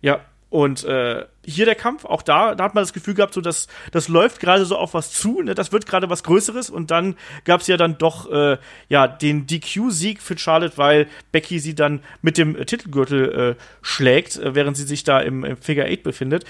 Ja, 0.00 0.20
und 0.48 0.82
äh, 0.84 1.26
hier 1.44 1.66
der 1.66 1.74
Kampf, 1.74 2.06
auch 2.06 2.22
da, 2.22 2.54
da 2.54 2.64
hat 2.64 2.74
man 2.74 2.80
das 2.80 2.94
Gefühl 2.94 3.12
gehabt, 3.12 3.34
so 3.34 3.42
dass 3.42 3.68
das 3.92 4.08
läuft 4.08 4.40
gerade 4.40 4.64
so 4.64 4.78
auf 4.78 4.94
was 4.94 5.12
zu, 5.12 5.42
ne? 5.42 5.54
das 5.54 5.72
wird 5.72 5.84
gerade 5.84 6.08
was 6.08 6.22
Größeres 6.22 6.70
und 6.70 6.90
dann 6.90 7.16
gab 7.44 7.60
es 7.60 7.66
ja 7.66 7.76
dann 7.76 7.98
doch 7.98 8.32
äh, 8.32 8.56
ja 8.88 9.08
den 9.08 9.46
DQ-Sieg 9.46 10.22
für 10.22 10.38
Charlotte, 10.38 10.78
weil 10.78 11.06
Becky 11.32 11.58
sie 11.58 11.74
dann 11.74 12.00
mit 12.22 12.38
dem 12.38 12.56
Titelgürtel 12.64 13.56
äh, 13.58 13.62
schlägt, 13.82 14.38
äh, 14.38 14.54
während 14.54 14.78
sie 14.78 14.84
sich 14.84 15.04
da 15.04 15.20
im, 15.20 15.44
im 15.44 15.58
Figure 15.58 15.86
Eight 15.86 16.02
befindet. 16.02 16.46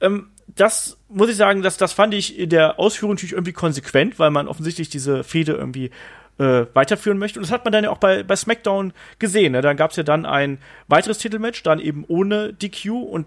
Ähm, 0.00 0.28
das 0.46 0.96
muss 1.08 1.28
ich 1.28 1.36
sagen, 1.36 1.62
dass 1.62 1.76
das 1.76 1.92
fand 1.92 2.14
ich 2.14 2.38
in 2.38 2.50
der 2.50 2.78
Ausführung 2.78 3.16
natürlich 3.16 3.32
irgendwie 3.32 3.52
konsequent, 3.52 4.20
weil 4.20 4.30
man 4.30 4.46
offensichtlich 4.46 4.90
diese 4.90 5.24
Fehde 5.24 5.54
irgendwie 5.54 5.90
äh, 6.38 6.66
weiterführen 6.74 7.18
möchte. 7.18 7.38
Und 7.38 7.44
das 7.44 7.52
hat 7.52 7.64
man 7.64 7.72
dann 7.72 7.84
ja 7.84 7.90
auch 7.90 7.98
bei, 7.98 8.22
bei 8.22 8.36
SmackDown 8.36 8.92
gesehen. 9.18 9.52
Ne? 9.52 9.60
Dann 9.60 9.76
gab 9.76 9.90
es 9.90 9.96
ja 9.96 10.02
dann 10.02 10.26
ein 10.26 10.58
weiteres 10.88 11.18
Titelmatch, 11.18 11.62
dann 11.62 11.78
eben 11.78 12.04
ohne 12.08 12.52
DQ. 12.52 12.90
Und 12.90 13.26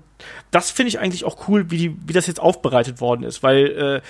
das 0.51 0.71
finde 0.71 0.89
ich 0.89 0.99
eigentlich 0.99 1.23
auch 1.23 1.47
cool, 1.47 1.69
wie, 1.71 1.77
die, 1.77 1.97
wie 2.07 2.13
das 2.13 2.27
jetzt 2.27 2.39
aufbereitet 2.39 3.01
worden 3.01 3.23
ist, 3.23 3.43
weil 3.43 3.65
äh, 3.67 4.01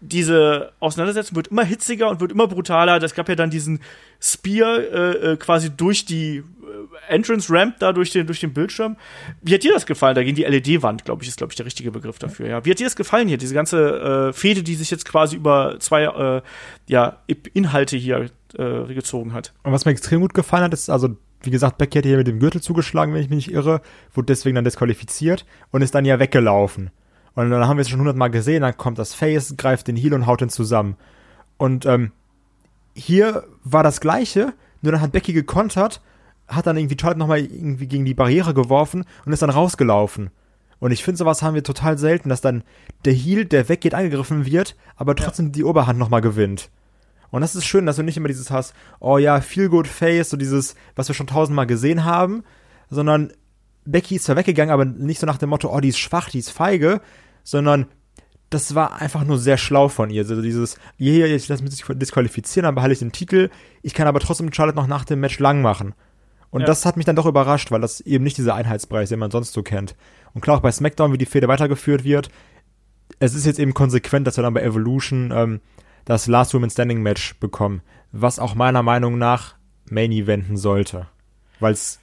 diese 0.00 0.72
Auseinandersetzung 0.80 1.36
wird 1.36 1.48
immer 1.48 1.64
hitziger 1.64 2.08
und 2.08 2.20
wird 2.20 2.32
immer 2.32 2.46
brutaler. 2.46 2.98
Das 2.98 3.14
gab 3.14 3.28
ja 3.28 3.34
dann 3.34 3.50
diesen 3.50 3.80
Spear 4.20 4.78
äh, 4.78 5.32
äh 5.32 5.36
quasi 5.36 5.70
durch 5.70 6.04
die 6.04 6.36
äh, 6.36 6.42
Entrance 7.08 7.52
Ramp 7.52 7.78
da 7.78 7.92
durch 7.92 8.10
den 8.10 8.26
durch 8.26 8.40
den 8.40 8.52
Bildschirm. 8.52 8.96
Wie 9.42 9.54
hat 9.54 9.62
dir 9.62 9.72
das 9.72 9.86
gefallen? 9.86 10.14
Da 10.14 10.22
ging 10.22 10.34
die 10.34 10.44
LED-Wand, 10.44 11.04
glaube 11.04 11.22
ich, 11.22 11.28
ist 11.28 11.38
glaube 11.38 11.52
ich 11.52 11.56
der 11.56 11.66
richtige 11.66 11.90
Begriff 11.90 12.18
dafür. 12.18 12.48
Ja, 12.48 12.64
wie 12.64 12.70
hat 12.70 12.78
dir 12.78 12.84
das 12.84 12.96
gefallen 12.96 13.28
hier? 13.28 13.38
Diese 13.38 13.54
ganze 13.54 14.28
äh, 14.28 14.32
Fehde, 14.32 14.62
die 14.62 14.74
sich 14.74 14.90
jetzt 14.90 15.04
quasi 15.06 15.36
über 15.36 15.76
zwei 15.80 16.04
äh, 16.04 16.42
ja 16.88 17.18
Inhalte 17.54 17.96
hier 17.96 18.30
äh, 18.58 18.94
gezogen 18.94 19.32
hat. 19.32 19.52
Und 19.62 19.72
was 19.72 19.84
mir 19.84 19.92
extrem 19.92 20.20
gut 20.20 20.34
gefallen 20.34 20.64
hat, 20.64 20.74
ist 20.74 20.90
also 20.90 21.16
wie 21.46 21.50
gesagt, 21.50 21.78
Becky 21.78 21.98
hätte 21.98 22.08
hier 22.08 22.18
mit 22.18 22.26
dem 22.26 22.40
Gürtel 22.40 22.60
zugeschlagen, 22.60 23.12
wenn 23.12 23.20
ich 23.20 23.28
mich 23.28 23.48
nicht 23.48 23.54
irre, 23.54 23.82
wurde 24.14 24.26
deswegen 24.26 24.54
dann 24.54 24.64
disqualifiziert 24.64 25.44
und 25.70 25.82
ist 25.82 25.94
dann 25.94 26.04
ja 26.04 26.18
weggelaufen. 26.18 26.90
Und 27.34 27.50
dann 27.50 27.66
haben 27.66 27.76
wir 27.76 27.82
es 27.82 27.88
schon 27.88 27.98
hundertmal 27.98 28.30
gesehen, 28.30 28.62
dann 28.62 28.76
kommt 28.76 28.98
das 28.98 29.14
Face, 29.14 29.56
greift 29.56 29.88
den 29.88 29.96
Heel 29.96 30.14
und 30.14 30.26
haut 30.26 30.40
ihn 30.40 30.48
zusammen. 30.48 30.96
Und 31.56 31.84
ähm, 31.86 32.12
hier 32.94 33.44
war 33.64 33.82
das 33.82 34.00
Gleiche, 34.00 34.54
nur 34.82 34.92
dann 34.92 35.00
hat 35.00 35.12
Becky 35.12 35.32
gekontert, 35.32 36.00
hat 36.46 36.66
dann 36.66 36.76
irgendwie 36.76 36.96
Charlotte 37.00 37.18
nochmal 37.18 37.40
irgendwie 37.40 37.86
gegen 37.86 38.04
die 38.04 38.14
Barriere 38.14 38.54
geworfen 38.54 39.04
und 39.24 39.32
ist 39.32 39.42
dann 39.42 39.50
rausgelaufen. 39.50 40.30
Und 40.78 40.90
ich 40.90 41.02
finde, 41.02 41.18
sowas 41.18 41.42
haben 41.42 41.54
wir 41.54 41.62
total 41.62 41.98
selten, 41.98 42.28
dass 42.28 42.40
dann 42.40 42.62
der 43.04 43.14
Heel, 43.14 43.46
der 43.46 43.68
weggeht, 43.68 43.94
angegriffen 43.94 44.44
wird, 44.44 44.76
aber 44.96 45.16
trotzdem 45.16 45.46
ja. 45.46 45.52
die 45.52 45.64
Oberhand 45.64 45.98
nochmal 45.98 46.20
gewinnt. 46.20 46.70
Und 47.30 47.40
das 47.40 47.56
ist 47.56 47.64
schön, 47.64 47.86
dass 47.86 47.96
du 47.96 48.02
nicht 48.02 48.16
immer 48.16 48.28
dieses 48.28 48.50
hast, 48.50 48.74
oh 49.00 49.18
ja, 49.18 49.40
feel 49.40 49.68
good 49.68 49.88
face, 49.88 50.30
so 50.30 50.36
dieses, 50.36 50.76
was 50.94 51.08
wir 51.08 51.14
schon 51.14 51.26
tausendmal 51.26 51.66
gesehen 51.66 52.04
haben, 52.04 52.44
sondern 52.90 53.32
Becky 53.86 54.16
ist 54.16 54.24
zwar 54.24 54.36
weggegangen, 54.36 54.72
aber 54.72 54.84
nicht 54.84 55.20
so 55.20 55.26
nach 55.26 55.38
dem 55.38 55.50
Motto, 55.50 55.74
oh, 55.74 55.80
die 55.80 55.88
ist 55.88 55.98
schwach, 55.98 56.30
die 56.30 56.38
ist 56.38 56.50
feige, 56.50 57.00
sondern 57.44 57.86
das 58.50 58.74
war 58.74 59.00
einfach 59.00 59.24
nur 59.24 59.38
sehr 59.38 59.56
schlau 59.56 59.88
von 59.88 60.10
ihr. 60.10 60.22
Also 60.22 60.42
dieses, 60.42 60.76
hier, 60.96 61.26
ich 61.26 61.48
lasse 61.48 61.62
mich 61.62 61.82
disqualifizieren, 61.88 62.64
dann 62.64 62.74
behalte 62.74 62.92
ich 62.92 62.98
den 62.98 63.12
Titel. 63.12 63.50
Ich 63.82 63.94
kann 63.94 64.06
aber 64.06 64.20
trotzdem 64.20 64.52
Charlotte 64.52 64.76
noch 64.76 64.86
nach 64.86 65.04
dem 65.04 65.20
Match 65.20 65.38
lang 65.38 65.62
machen. 65.62 65.94
Und 66.50 66.60
ja. 66.60 66.66
das 66.66 66.86
hat 66.86 66.96
mich 66.96 67.04
dann 67.04 67.16
doch 67.16 67.26
überrascht, 67.26 67.72
weil 67.72 67.80
das 67.80 68.00
eben 68.00 68.22
nicht 68.22 68.38
dieser 68.38 68.54
Einheitspreis, 68.54 69.08
den 69.08 69.18
man 69.18 69.30
sonst 69.32 69.52
so 69.52 69.62
kennt. 69.62 69.96
Und 70.34 70.40
klar, 70.40 70.58
auch 70.58 70.62
bei 70.62 70.70
SmackDown, 70.70 71.12
wie 71.12 71.18
die 71.18 71.26
Fehde 71.26 71.48
weitergeführt 71.48 72.04
wird, 72.04 72.28
es 73.18 73.34
ist 73.34 73.44
jetzt 73.44 73.58
eben 73.58 73.74
konsequent, 73.74 74.26
dass 74.26 74.36
wir 74.36 74.42
dann 74.42 74.54
bei 74.54 74.62
Evolution 74.62 75.32
ähm, 75.34 75.60
das 76.04 76.26
Last 76.26 76.54
Woman 76.54 76.70
Standing 76.70 77.02
Match 77.02 77.34
bekommen, 77.40 77.82
was 78.12 78.38
auch 78.38 78.54
meiner 78.54 78.82
Meinung 78.82 79.18
nach 79.18 79.56
Main 79.90 80.12
Eventen 80.12 80.56
sollte. 80.56 81.08
Weil 81.60 81.72
es 81.72 81.98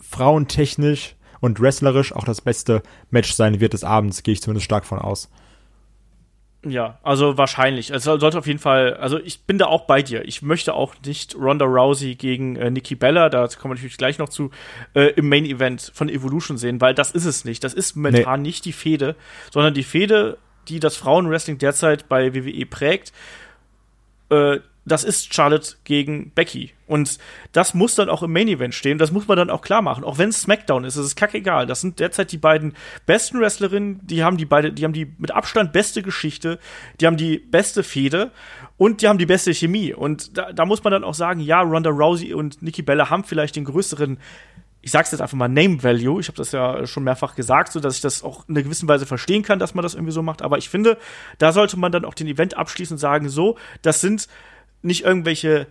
frauentechnisch 0.00 1.16
und 1.44 1.60
wrestlerisch 1.60 2.14
auch 2.14 2.24
das 2.24 2.40
beste 2.40 2.82
Match 3.10 3.34
sein 3.34 3.60
wird 3.60 3.74
des 3.74 3.84
Abends, 3.84 4.22
gehe 4.22 4.32
ich 4.32 4.40
zumindest 4.40 4.64
stark 4.64 4.86
von 4.86 4.98
aus. 4.98 5.30
Ja, 6.64 6.98
also 7.02 7.36
wahrscheinlich. 7.36 7.90
Es 7.90 8.04
sollte 8.04 8.38
auf 8.38 8.46
jeden 8.46 8.58
Fall, 8.58 8.94
also 8.94 9.18
ich 9.18 9.42
bin 9.42 9.58
da 9.58 9.66
auch 9.66 9.82
bei 9.82 10.00
dir. 10.00 10.24
Ich 10.24 10.40
möchte 10.40 10.72
auch 10.72 10.94
nicht 11.04 11.34
Ronda 11.34 11.66
Rousey 11.66 12.14
gegen 12.14 12.56
äh, 12.56 12.70
Nikki 12.70 12.94
Bella, 12.94 13.28
da 13.28 13.46
kommen 13.48 13.72
wir 13.72 13.74
natürlich 13.74 13.98
gleich 13.98 14.16
noch 14.16 14.30
zu, 14.30 14.52
äh, 14.94 15.12
im 15.16 15.28
Main 15.28 15.44
Event 15.44 15.92
von 15.94 16.08
Evolution 16.08 16.56
sehen, 16.56 16.80
weil 16.80 16.94
das 16.94 17.10
ist 17.10 17.26
es 17.26 17.44
nicht. 17.44 17.62
Das 17.62 17.74
ist 17.74 17.94
momentan 17.94 18.40
nee. 18.40 18.48
nicht 18.48 18.64
die 18.64 18.72
Fehde, 18.72 19.14
sondern 19.50 19.74
die 19.74 19.84
Fehde, 19.84 20.38
die 20.68 20.80
das 20.80 20.96
Frauenwrestling 20.96 21.58
derzeit 21.58 22.08
bei 22.08 22.34
WWE 22.34 22.64
prägt, 22.64 23.12
äh, 24.30 24.60
das 24.86 25.04
ist 25.04 25.32
Charlotte 25.34 25.76
gegen 25.84 26.30
Becky. 26.30 26.72
Und 26.86 27.18
das 27.52 27.72
muss 27.72 27.94
dann 27.94 28.10
auch 28.10 28.22
im 28.22 28.32
Main 28.32 28.48
Event 28.48 28.74
stehen. 28.74 28.98
Das 28.98 29.12
muss 29.12 29.26
man 29.26 29.38
dann 29.38 29.48
auch 29.48 29.62
klar 29.62 29.80
machen. 29.80 30.04
Auch 30.04 30.18
wenn 30.18 30.28
es 30.28 30.42
SmackDown 30.42 30.84
ist, 30.84 30.96
es 30.96 31.06
ist 31.06 31.16
kackegal. 31.16 31.66
Das 31.66 31.80
sind 31.80 32.00
derzeit 32.00 32.32
die 32.32 32.38
beiden 32.38 32.74
besten 33.06 33.40
Wrestlerinnen. 33.40 34.00
Die 34.06 34.22
haben 34.22 34.36
die 34.36 34.44
beide, 34.44 34.72
die 34.72 34.84
haben 34.84 34.92
die 34.92 35.06
mit 35.18 35.30
Abstand 35.30 35.72
beste 35.72 36.02
Geschichte. 36.02 36.58
Die 37.00 37.06
haben 37.06 37.16
die 37.16 37.38
beste 37.38 37.82
Fehde. 37.82 38.30
Und 38.76 39.00
die 39.00 39.08
haben 39.08 39.18
die 39.18 39.26
beste 39.26 39.54
Chemie. 39.54 39.94
Und 39.94 40.36
da, 40.36 40.52
da 40.52 40.66
muss 40.66 40.84
man 40.84 40.92
dann 40.92 41.04
auch 41.04 41.14
sagen, 41.14 41.40
ja, 41.40 41.60
Ronda 41.62 41.90
Rousey 41.90 42.34
und 42.34 42.60
Nikki 42.60 42.82
Bella 42.82 43.08
haben 43.08 43.24
vielleicht 43.24 43.56
den 43.56 43.64
größeren 43.64 44.18
ich 44.84 44.90
sag's 44.90 45.12
jetzt 45.12 45.22
einfach 45.22 45.38
mal 45.38 45.48
Name 45.48 45.82
Value. 45.82 46.20
Ich 46.20 46.28
habe 46.28 46.36
das 46.36 46.52
ja 46.52 46.86
schon 46.86 47.04
mehrfach 47.04 47.34
gesagt, 47.34 47.72
so 47.72 47.80
dass 47.80 47.96
ich 47.96 48.02
das 48.02 48.22
auch 48.22 48.46
in 48.48 48.54
einer 48.54 48.64
gewissen 48.64 48.86
Weise 48.86 49.06
verstehen 49.06 49.42
kann, 49.42 49.58
dass 49.58 49.74
man 49.74 49.82
das 49.82 49.94
irgendwie 49.94 50.12
so 50.12 50.22
macht. 50.22 50.42
Aber 50.42 50.58
ich 50.58 50.68
finde, 50.68 50.98
da 51.38 51.52
sollte 51.52 51.78
man 51.78 51.90
dann 51.90 52.04
auch 52.04 52.12
den 52.12 52.26
Event 52.26 52.54
abschließen 52.54 52.96
und 52.96 52.98
sagen, 52.98 53.30
so, 53.30 53.56
das 53.80 54.02
sind 54.02 54.28
nicht 54.84 55.04
irgendwelche 55.04 55.66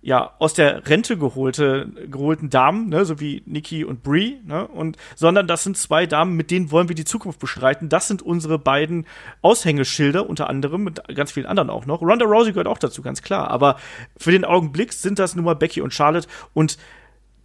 ja, 0.00 0.34
aus 0.38 0.54
der 0.54 0.88
Rente 0.88 1.18
geholte, 1.18 1.88
geholten 2.08 2.50
Damen, 2.50 2.88
ne, 2.88 3.04
so 3.04 3.18
wie 3.18 3.42
Nikki 3.46 3.84
und 3.84 4.04
Brie, 4.04 4.38
ne, 4.46 4.68
und, 4.68 4.96
sondern 5.16 5.48
das 5.48 5.64
sind 5.64 5.76
zwei 5.76 6.06
Damen, 6.06 6.36
mit 6.36 6.52
denen 6.52 6.70
wollen 6.70 6.88
wir 6.88 6.94
die 6.94 7.04
Zukunft 7.04 7.40
bestreiten. 7.40 7.88
Das 7.88 8.06
sind 8.06 8.22
unsere 8.22 8.60
beiden 8.60 9.06
Aushängeschilder, 9.42 10.28
unter 10.28 10.48
anderem, 10.48 10.84
mit 10.84 11.02
ganz 11.14 11.32
vielen 11.32 11.46
anderen 11.46 11.68
auch 11.68 11.84
noch. 11.84 12.00
Ronda 12.00 12.26
Rousey 12.26 12.52
gehört 12.52 12.68
auch 12.68 12.78
dazu, 12.78 13.02
ganz 13.02 13.22
klar. 13.22 13.50
Aber 13.50 13.76
für 14.16 14.30
den 14.30 14.44
Augenblick 14.44 14.92
sind 14.92 15.18
das 15.18 15.34
nun 15.34 15.44
mal 15.44 15.56
Becky 15.56 15.80
und 15.80 15.92
Charlotte 15.92 16.28
und 16.54 16.78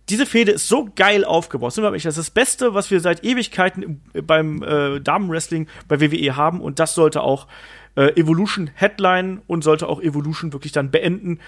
diese 0.09 0.25
Fehde 0.25 0.51
ist 0.51 0.67
so 0.67 0.89
geil 0.93 1.23
aufgebaut. 1.23 1.73
Sind 1.73 1.83
wir 1.83 1.91
das 1.91 2.05
ist 2.05 2.17
das 2.17 2.29
Beste, 2.29 2.73
was 2.73 2.91
wir 2.91 2.99
seit 2.99 3.23
Ewigkeiten 3.23 4.01
beim 4.27 4.61
äh, 4.61 4.99
Damenwrestling 4.99 5.67
bei 5.87 6.01
WWE 6.01 6.35
haben 6.35 6.61
und 6.61 6.79
das 6.79 6.93
sollte 6.93 7.21
auch 7.21 7.47
äh, 7.95 8.19
Evolution 8.19 8.69
Headline 8.73 9.41
und 9.47 9.63
sollte 9.63 9.87
auch 9.87 10.01
Evolution 10.01 10.53
wirklich 10.53 10.71
dann 10.71 10.91
beenden. 10.91 11.39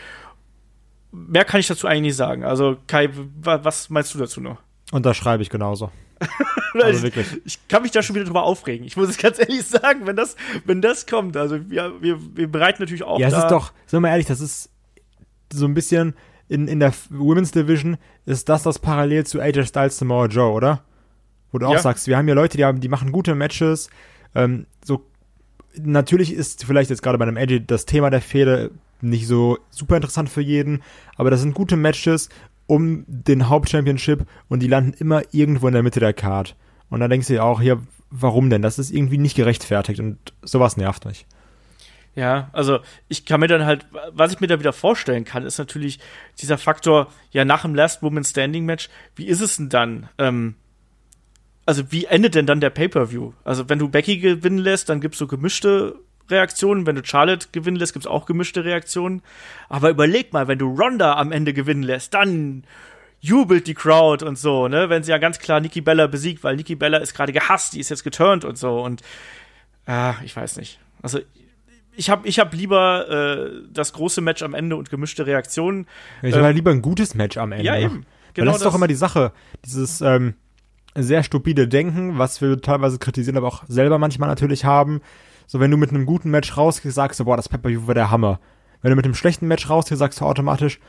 mehr 1.11 1.45
kann 1.45 1.59
ich 1.59 1.67
dazu 1.67 1.87
eigentlich 1.87 2.01
nicht 2.01 2.15
sagen. 2.15 2.43
Also, 2.43 2.77
Kai, 2.87 3.09
was 3.41 3.89
meinst 3.89 4.13
du 4.13 4.19
dazu 4.19 4.41
noch? 4.41 4.57
Unterschreibe 4.91 5.41
ich 5.43 5.49
genauso. 5.49 5.91
also 6.73 7.03
wirklich. 7.03 7.27
Ich, 7.31 7.45
ich, 7.45 7.67
kann 7.67 7.81
mich 7.81 7.91
da 7.91 8.01
schon 8.01 8.15
wieder 8.15 8.25
drüber 8.25 8.43
aufregen. 8.43 8.85
Ich 8.85 8.95
muss 8.95 9.09
es 9.09 9.17
ganz 9.21 9.39
ehrlich 9.39 9.65
sagen, 9.65 10.05
wenn 10.05 10.15
das, 10.15 10.35
wenn 10.65 10.81
das 10.81 11.05
kommt. 11.05 11.35
Also 11.37 11.69
wir, 11.69 12.01
wir, 12.01 12.19
wir 12.35 12.51
bereiten 12.51 12.81
natürlich 12.81 13.03
auch. 13.03 13.19
Ja, 13.19 13.27
es 13.27 13.37
ist 13.37 13.47
doch, 13.47 13.67
sagen 13.85 13.91
wir 13.91 13.99
mal 14.01 14.09
ehrlich, 14.09 14.27
das 14.27 14.41
ist 14.41 14.69
so 15.51 15.65
ein 15.65 15.73
bisschen 15.73 16.15
in, 16.47 16.67
in 16.67 16.79
der 16.79 16.93
Women's 17.09 17.51
Division 17.51 17.97
ist 18.25 18.49
das 18.49 18.63
das 18.63 18.79
parallel 18.79 19.25
zu 19.25 19.39
AJ 19.39 19.65
Styles 19.65 19.97
Samoa 19.97 20.27
Joe, 20.27 20.51
oder? 20.51 20.83
Wo 21.51 21.57
du 21.57 21.65
auch 21.65 21.73
ja. 21.73 21.79
sagst, 21.79 22.07
wir 22.07 22.17
haben 22.17 22.25
hier 22.25 22.35
Leute, 22.35 22.57
die 22.57 22.65
haben, 22.65 22.81
die 22.81 22.89
machen 22.89 23.11
gute 23.11 23.33
Matches. 23.33 23.89
Ähm, 24.35 24.67
so 24.83 25.05
natürlich 25.81 26.33
ist 26.33 26.65
vielleicht 26.65 26.89
jetzt 26.89 27.01
gerade 27.01 27.17
bei 27.17 27.25
einem 27.25 27.37
AJ 27.37 27.61
das 27.67 27.85
Thema 27.85 28.09
der 28.09 28.21
Fehde 28.21 28.71
nicht 29.01 29.27
so 29.27 29.57
super 29.69 29.95
interessant 29.95 30.29
für 30.29 30.41
jeden, 30.41 30.81
aber 31.17 31.29
das 31.29 31.41
sind 31.41 31.53
gute 31.53 31.75
Matches 31.75 32.29
um 32.67 33.05
den 33.07 33.49
Hauptchampionship 33.49 34.25
und 34.49 34.61
die 34.61 34.67
landen 34.67 34.93
immer 34.97 35.21
irgendwo 35.31 35.67
in 35.67 35.73
der 35.73 35.83
Mitte 35.83 35.99
der 35.99 36.13
Card. 36.13 36.55
Und 36.89 36.99
da 36.99 37.07
denkst 37.07 37.27
du 37.27 37.33
dir 37.33 37.43
auch, 37.43 37.61
hier, 37.61 37.81
warum 38.09 38.49
denn? 38.49 38.61
Das 38.61 38.79
ist 38.79 38.91
irgendwie 38.91 39.17
nicht 39.17 39.35
gerechtfertigt 39.35 39.99
und 39.99 40.17
sowas 40.41 40.77
nervt 40.77 41.05
mich. 41.05 41.25
Ja, 42.15 42.49
also 42.53 42.79
ich 43.09 43.25
kann 43.25 43.41
mir 43.41 43.47
dann 43.47 43.65
halt, 43.65 43.85
was 44.11 44.31
ich 44.31 44.39
mir 44.39 44.47
da 44.47 44.59
wieder 44.59 44.71
vorstellen 44.71 45.25
kann, 45.25 45.43
ist 45.43 45.57
natürlich 45.57 45.99
dieser 46.39 46.57
Faktor, 46.57 47.07
ja, 47.31 47.43
nach 47.43 47.63
dem 47.63 47.75
Last 47.75 48.01
Woman 48.01 48.23
Standing 48.23 48.65
Match, 48.65 48.89
wie 49.15 49.27
ist 49.27 49.41
es 49.41 49.57
denn 49.57 49.69
dann? 49.69 50.09
Ähm, 50.17 50.55
also 51.65 51.91
wie 51.91 52.05
endet 52.05 52.35
denn 52.35 52.45
dann 52.45 52.61
der 52.61 52.69
Pay-Per-View? 52.69 53.33
Also 53.43 53.69
wenn 53.69 53.79
du 53.79 53.89
Becky 53.89 54.17
gewinnen 54.17 54.59
lässt, 54.59 54.89
dann 54.89 55.01
gibt's 55.01 55.17
so 55.17 55.27
gemischte 55.27 55.95
Reaktionen. 56.29 56.85
Wenn 56.85 56.95
du 56.95 57.03
Charlotte 57.03 57.47
gewinnen 57.51 57.77
lässt, 57.77 57.93
gibt's 57.93 58.07
auch 58.07 58.25
gemischte 58.25 58.63
Reaktionen. 58.63 59.21
Aber 59.69 59.89
überleg 59.89 60.33
mal, 60.33 60.47
wenn 60.47 60.59
du 60.59 60.73
Ronda 60.75 61.15
am 61.15 61.31
Ende 61.31 61.53
gewinnen 61.53 61.83
lässt, 61.83 62.13
dann 62.13 62.63
jubelt 63.19 63.65
die 63.65 63.73
Crowd 63.73 64.23
und 64.23 64.37
so, 64.37 64.67
ne? 64.67 64.89
Wenn 64.89 65.01
sie 65.01 65.09
ja 65.09 65.17
ganz 65.17 65.39
klar 65.39 65.59
Nikki 65.59 65.81
Bella 65.81 66.05
besiegt, 66.05 66.43
weil 66.43 66.55
Nikki 66.55 66.75
Bella 66.75 66.99
ist 66.99 67.15
gerade 67.15 67.33
gehasst, 67.33 67.73
die 67.73 67.79
ist 67.79 67.89
jetzt 67.89 68.03
geturnt 68.03 68.45
und 68.45 68.57
so. 68.57 68.83
Und 68.83 69.01
äh, 69.87 70.13
ich 70.23 70.35
weiß 70.35 70.57
nicht. 70.57 70.79
Also 71.01 71.19
ich 71.95 72.09
habe 72.09 72.27
ich 72.27 72.39
hab 72.39 72.53
lieber 72.53 73.09
äh, 73.09 73.51
das 73.71 73.93
große 73.93 74.21
Match 74.21 74.43
am 74.43 74.53
Ende 74.53 74.75
und 74.75 74.91
gemischte 74.91 75.25
Reaktionen. 75.25 75.87
Ich 76.21 76.35
ähm, 76.35 76.55
lieber 76.55 76.71
ein 76.71 76.83
gutes 76.83 77.15
Match 77.15 77.37
am 77.37 77.51
Ende. 77.51 77.65
Ja, 77.65 77.77
eben. 77.77 78.05
Genau 78.33 78.47
Weil 78.47 78.53
das 78.53 78.61
ist 78.61 78.65
doch 78.65 78.75
immer 78.75 78.87
die 78.87 78.95
Sache. 78.95 79.31
Dieses 79.65 80.01
ähm, 80.01 80.35
sehr 80.95 81.23
stupide 81.23 81.67
Denken, 81.67 82.17
was 82.17 82.41
wir 82.41 82.61
teilweise 82.61 82.97
kritisieren, 82.99 83.37
aber 83.37 83.47
auch 83.47 83.63
selber 83.67 83.97
manchmal 83.97 84.29
natürlich 84.29 84.65
haben. 84.65 85.01
So, 85.47 85.59
wenn 85.59 85.71
du 85.71 85.77
mit 85.77 85.89
einem 85.89 86.05
guten 86.05 86.31
Match 86.31 86.57
rausgehst, 86.57 86.95
sagst 86.95 87.19
du, 87.19 87.25
boah, 87.25 87.37
das 87.37 87.49
Pay-Per-View 87.49 87.87
war 87.87 87.93
der 87.93 88.11
Hammer. 88.11 88.39
Wenn 88.81 88.91
du 88.91 88.95
mit 88.95 89.05
einem 89.05 89.15
schlechten 89.15 89.47
Match 89.47 89.69
rausgehst, 89.69 89.99
sagst 89.99 90.21
du 90.21 90.25
automatisch, 90.25 90.79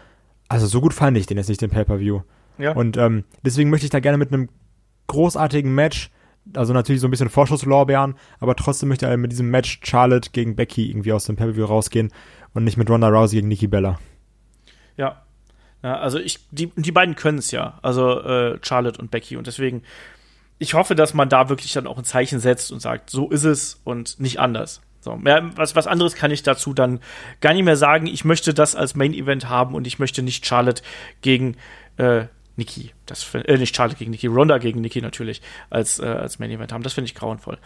also 0.48 0.66
so 0.66 0.80
gut 0.80 0.94
fand 0.94 1.16
ich 1.18 1.26
den 1.26 1.36
jetzt 1.36 1.48
nicht, 1.48 1.60
den 1.60 1.70
Pay-Per-View. 1.70 2.20
Ja. 2.58 2.72
Und 2.72 2.96
ähm, 2.96 3.24
deswegen 3.44 3.70
möchte 3.70 3.86
ich 3.86 3.90
da 3.90 4.00
gerne 4.00 4.18
mit 4.18 4.32
einem 4.32 4.48
großartigen 5.08 5.74
Match, 5.74 6.10
also 6.54 6.72
natürlich 6.72 7.00
so 7.00 7.08
ein 7.08 7.10
bisschen 7.10 7.28
Vorschusslorbeeren, 7.28 8.14
aber 8.38 8.54
trotzdem 8.54 8.88
möchte 8.88 9.10
ich 9.10 9.16
mit 9.16 9.32
diesem 9.32 9.50
Match 9.50 9.80
Charlotte 9.82 10.30
gegen 10.32 10.56
Becky 10.56 10.88
irgendwie 10.90 11.12
aus 11.12 11.24
dem 11.24 11.36
Pay-Per-View 11.36 11.64
rausgehen 11.64 12.12
und 12.54 12.64
nicht 12.64 12.76
mit 12.76 12.88
Ronda 12.88 13.08
Rousey 13.08 13.36
gegen 13.36 13.48
Nikki 13.48 13.66
Bella. 13.66 13.98
Ja. 14.96 15.25
Ja, 15.86 15.98
also 16.00 16.18
ich, 16.18 16.40
die, 16.50 16.72
die 16.74 16.90
beiden 16.90 17.14
können 17.14 17.38
es 17.38 17.52
ja, 17.52 17.78
also 17.80 18.20
äh, 18.20 18.58
Charlotte 18.60 19.00
und 19.00 19.12
Becky 19.12 19.36
und 19.36 19.46
deswegen 19.46 19.84
ich 20.58 20.74
hoffe, 20.74 20.96
dass 20.96 21.14
man 21.14 21.28
da 21.28 21.48
wirklich 21.48 21.72
dann 21.74 21.86
auch 21.86 21.96
ein 21.96 22.02
Zeichen 22.02 22.40
setzt 22.40 22.72
und 22.72 22.80
sagt, 22.80 23.08
so 23.08 23.30
ist 23.30 23.44
es 23.44 23.80
und 23.84 24.18
nicht 24.18 24.40
anders. 24.40 24.80
So, 24.98 25.14
mehr, 25.14 25.48
was, 25.54 25.76
was 25.76 25.86
anderes 25.86 26.16
kann 26.16 26.32
ich 26.32 26.42
dazu 26.42 26.74
dann 26.74 26.98
gar 27.40 27.52
nicht 27.54 27.62
mehr 27.62 27.76
sagen. 27.76 28.08
Ich 28.08 28.24
möchte 28.24 28.52
das 28.52 28.74
als 28.74 28.96
Main 28.96 29.14
Event 29.14 29.48
haben 29.48 29.76
und 29.76 29.86
ich 29.86 30.00
möchte 30.00 30.24
nicht 30.24 30.44
Charlotte 30.44 30.82
gegen 31.20 31.56
äh, 31.98 32.24
Nikki, 32.56 32.90
das 33.04 33.32
äh, 33.34 33.56
nicht 33.56 33.76
Charlotte 33.76 33.96
gegen 33.98 34.10
Nikki, 34.10 34.26
Ronda 34.26 34.58
gegen 34.58 34.80
Nikki 34.80 35.00
natürlich 35.02 35.40
als, 35.70 36.00
äh, 36.00 36.06
als 36.06 36.40
Main 36.40 36.50
Event 36.50 36.72
haben. 36.72 36.82
Das 36.82 36.94
finde 36.94 37.06
ich 37.06 37.14
grauenvoll. 37.14 37.58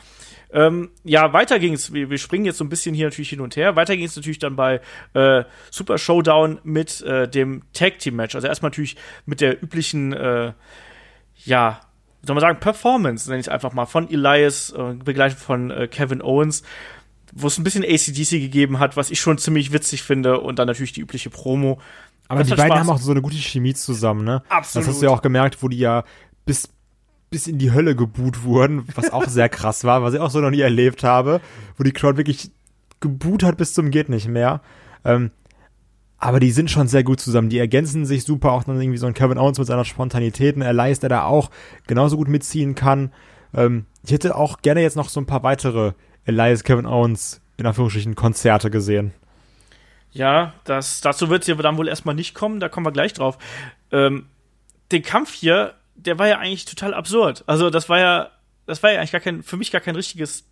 Ähm, 0.52 0.90
ja, 1.04 1.32
weiter 1.32 1.58
ging 1.58 1.74
es. 1.74 1.92
Wir, 1.92 2.10
wir, 2.10 2.18
springen 2.18 2.44
jetzt 2.44 2.58
so 2.58 2.64
ein 2.64 2.68
bisschen 2.68 2.94
hier 2.94 3.06
natürlich 3.06 3.30
hin 3.30 3.40
und 3.40 3.56
her. 3.56 3.76
Weiter 3.76 3.96
ging 3.96 4.06
es 4.06 4.16
natürlich 4.16 4.38
dann 4.38 4.56
bei 4.56 4.80
äh, 5.14 5.44
Super 5.70 5.98
Showdown 5.98 6.60
mit 6.64 7.02
äh, 7.02 7.28
dem 7.28 7.62
Tag 7.72 7.98
Team 7.98 8.16
Match. 8.16 8.34
Also 8.34 8.48
erstmal 8.48 8.70
natürlich 8.70 8.96
mit 9.26 9.40
der 9.40 9.62
üblichen, 9.62 10.12
äh, 10.12 10.52
ja, 11.44 11.80
soll 12.22 12.34
man 12.34 12.40
sagen, 12.40 12.60
Performance, 12.60 13.28
nenne 13.28 13.40
ich 13.40 13.46
es 13.46 13.52
einfach 13.52 13.72
mal, 13.72 13.86
von 13.86 14.10
Elias, 14.10 14.70
äh, 14.70 14.94
begleitet 14.94 15.38
von 15.38 15.70
äh, 15.70 15.88
Kevin 15.88 16.20
Owens, 16.20 16.62
wo 17.32 17.46
es 17.46 17.58
ein 17.58 17.64
bisschen 17.64 17.84
ACDC 17.84 18.30
gegeben 18.40 18.78
hat, 18.78 18.96
was 18.96 19.10
ich 19.10 19.20
schon 19.20 19.38
ziemlich 19.38 19.72
witzig 19.72 20.02
finde 20.02 20.40
und 20.40 20.58
dann 20.58 20.66
natürlich 20.66 20.92
die 20.92 21.00
übliche 21.00 21.30
Promo. 21.30 21.80
Aber 22.28 22.40
das 22.40 22.48
die 22.48 22.54
beiden 22.54 22.72
Spaß. 22.72 22.80
haben 22.80 22.90
auch 22.90 22.98
so 22.98 23.10
eine 23.10 23.22
gute 23.22 23.36
Chemie 23.36 23.74
zusammen, 23.74 24.24
ne? 24.24 24.42
Absolut. 24.48 24.86
Das 24.86 24.94
hast 24.94 25.02
du 25.02 25.06
ja 25.06 25.12
auch 25.12 25.22
gemerkt, 25.22 25.62
wo 25.62 25.68
die 25.68 25.78
ja 25.78 26.04
bis, 26.44 26.68
bis 27.30 27.46
in 27.46 27.58
die 27.58 27.72
Hölle 27.72 27.94
geboot 27.94 28.42
wurden, 28.42 28.86
was 28.94 29.10
auch 29.12 29.28
sehr 29.28 29.48
krass 29.48 29.84
war, 29.84 30.02
was 30.02 30.14
ich 30.14 30.20
auch 30.20 30.30
so 30.30 30.40
noch 30.40 30.50
nie 30.50 30.60
erlebt 30.60 31.04
habe, 31.04 31.40
wo 31.76 31.84
die 31.84 31.92
Crowd 31.92 32.16
wirklich 32.16 32.50
geboot 33.00 33.42
hat 33.42 33.56
bis 33.56 33.72
zum 33.72 33.90
geht 33.90 34.08
nicht 34.08 34.28
mehr. 34.28 34.60
Ähm, 35.04 35.30
aber 36.18 36.38
die 36.38 36.50
sind 36.50 36.70
schon 36.70 36.86
sehr 36.86 37.02
gut 37.02 37.18
zusammen. 37.18 37.48
Die 37.48 37.58
ergänzen 37.58 38.04
sich 38.04 38.24
super. 38.24 38.52
Auch 38.52 38.64
dann 38.64 38.78
irgendwie 38.78 38.98
so 38.98 39.06
ein 39.06 39.14
Kevin 39.14 39.38
Owens 39.38 39.58
mit 39.58 39.66
seiner 39.66 39.86
Spontanität, 39.86 40.54
ein 40.54 40.62
Elias, 40.62 41.00
der 41.00 41.08
da 41.08 41.24
auch 41.24 41.50
genauso 41.86 42.18
gut 42.18 42.28
mitziehen 42.28 42.74
kann. 42.74 43.10
Ähm, 43.54 43.86
ich 44.04 44.12
hätte 44.12 44.36
auch 44.36 44.60
gerne 44.60 44.82
jetzt 44.82 44.96
noch 44.96 45.08
so 45.08 45.18
ein 45.18 45.26
paar 45.26 45.42
weitere 45.42 45.92
Elias, 46.26 46.62
Kevin 46.62 46.84
Owens, 46.84 47.40
in 47.56 47.64
Anführungsstrichen, 47.64 48.16
Konzerte 48.16 48.70
gesehen. 48.70 49.12
Ja, 50.12 50.52
das, 50.64 51.00
dazu 51.00 51.30
wird 51.30 51.42
es 51.42 51.48
ja 51.48 51.54
dann 51.54 51.78
wohl 51.78 51.88
erstmal 51.88 52.14
nicht 52.14 52.34
kommen. 52.34 52.60
Da 52.60 52.68
kommen 52.68 52.84
wir 52.84 52.92
gleich 52.92 53.14
drauf. 53.14 53.38
Ähm, 53.90 54.26
den 54.92 55.02
Kampf 55.02 55.32
hier, 55.32 55.74
der 56.06 56.18
war 56.18 56.28
ja 56.28 56.38
eigentlich 56.38 56.64
total 56.64 56.94
absurd. 56.94 57.44
Also, 57.46 57.70
das 57.70 57.88
war 57.88 57.98
ja, 57.98 58.30
das 58.66 58.82
war 58.82 58.92
ja 58.92 58.98
eigentlich 58.98 59.12
gar 59.12 59.20
kein, 59.20 59.42
für 59.42 59.56
mich 59.56 59.70
gar 59.70 59.80
kein 59.80 59.96
richtiges 59.96 60.44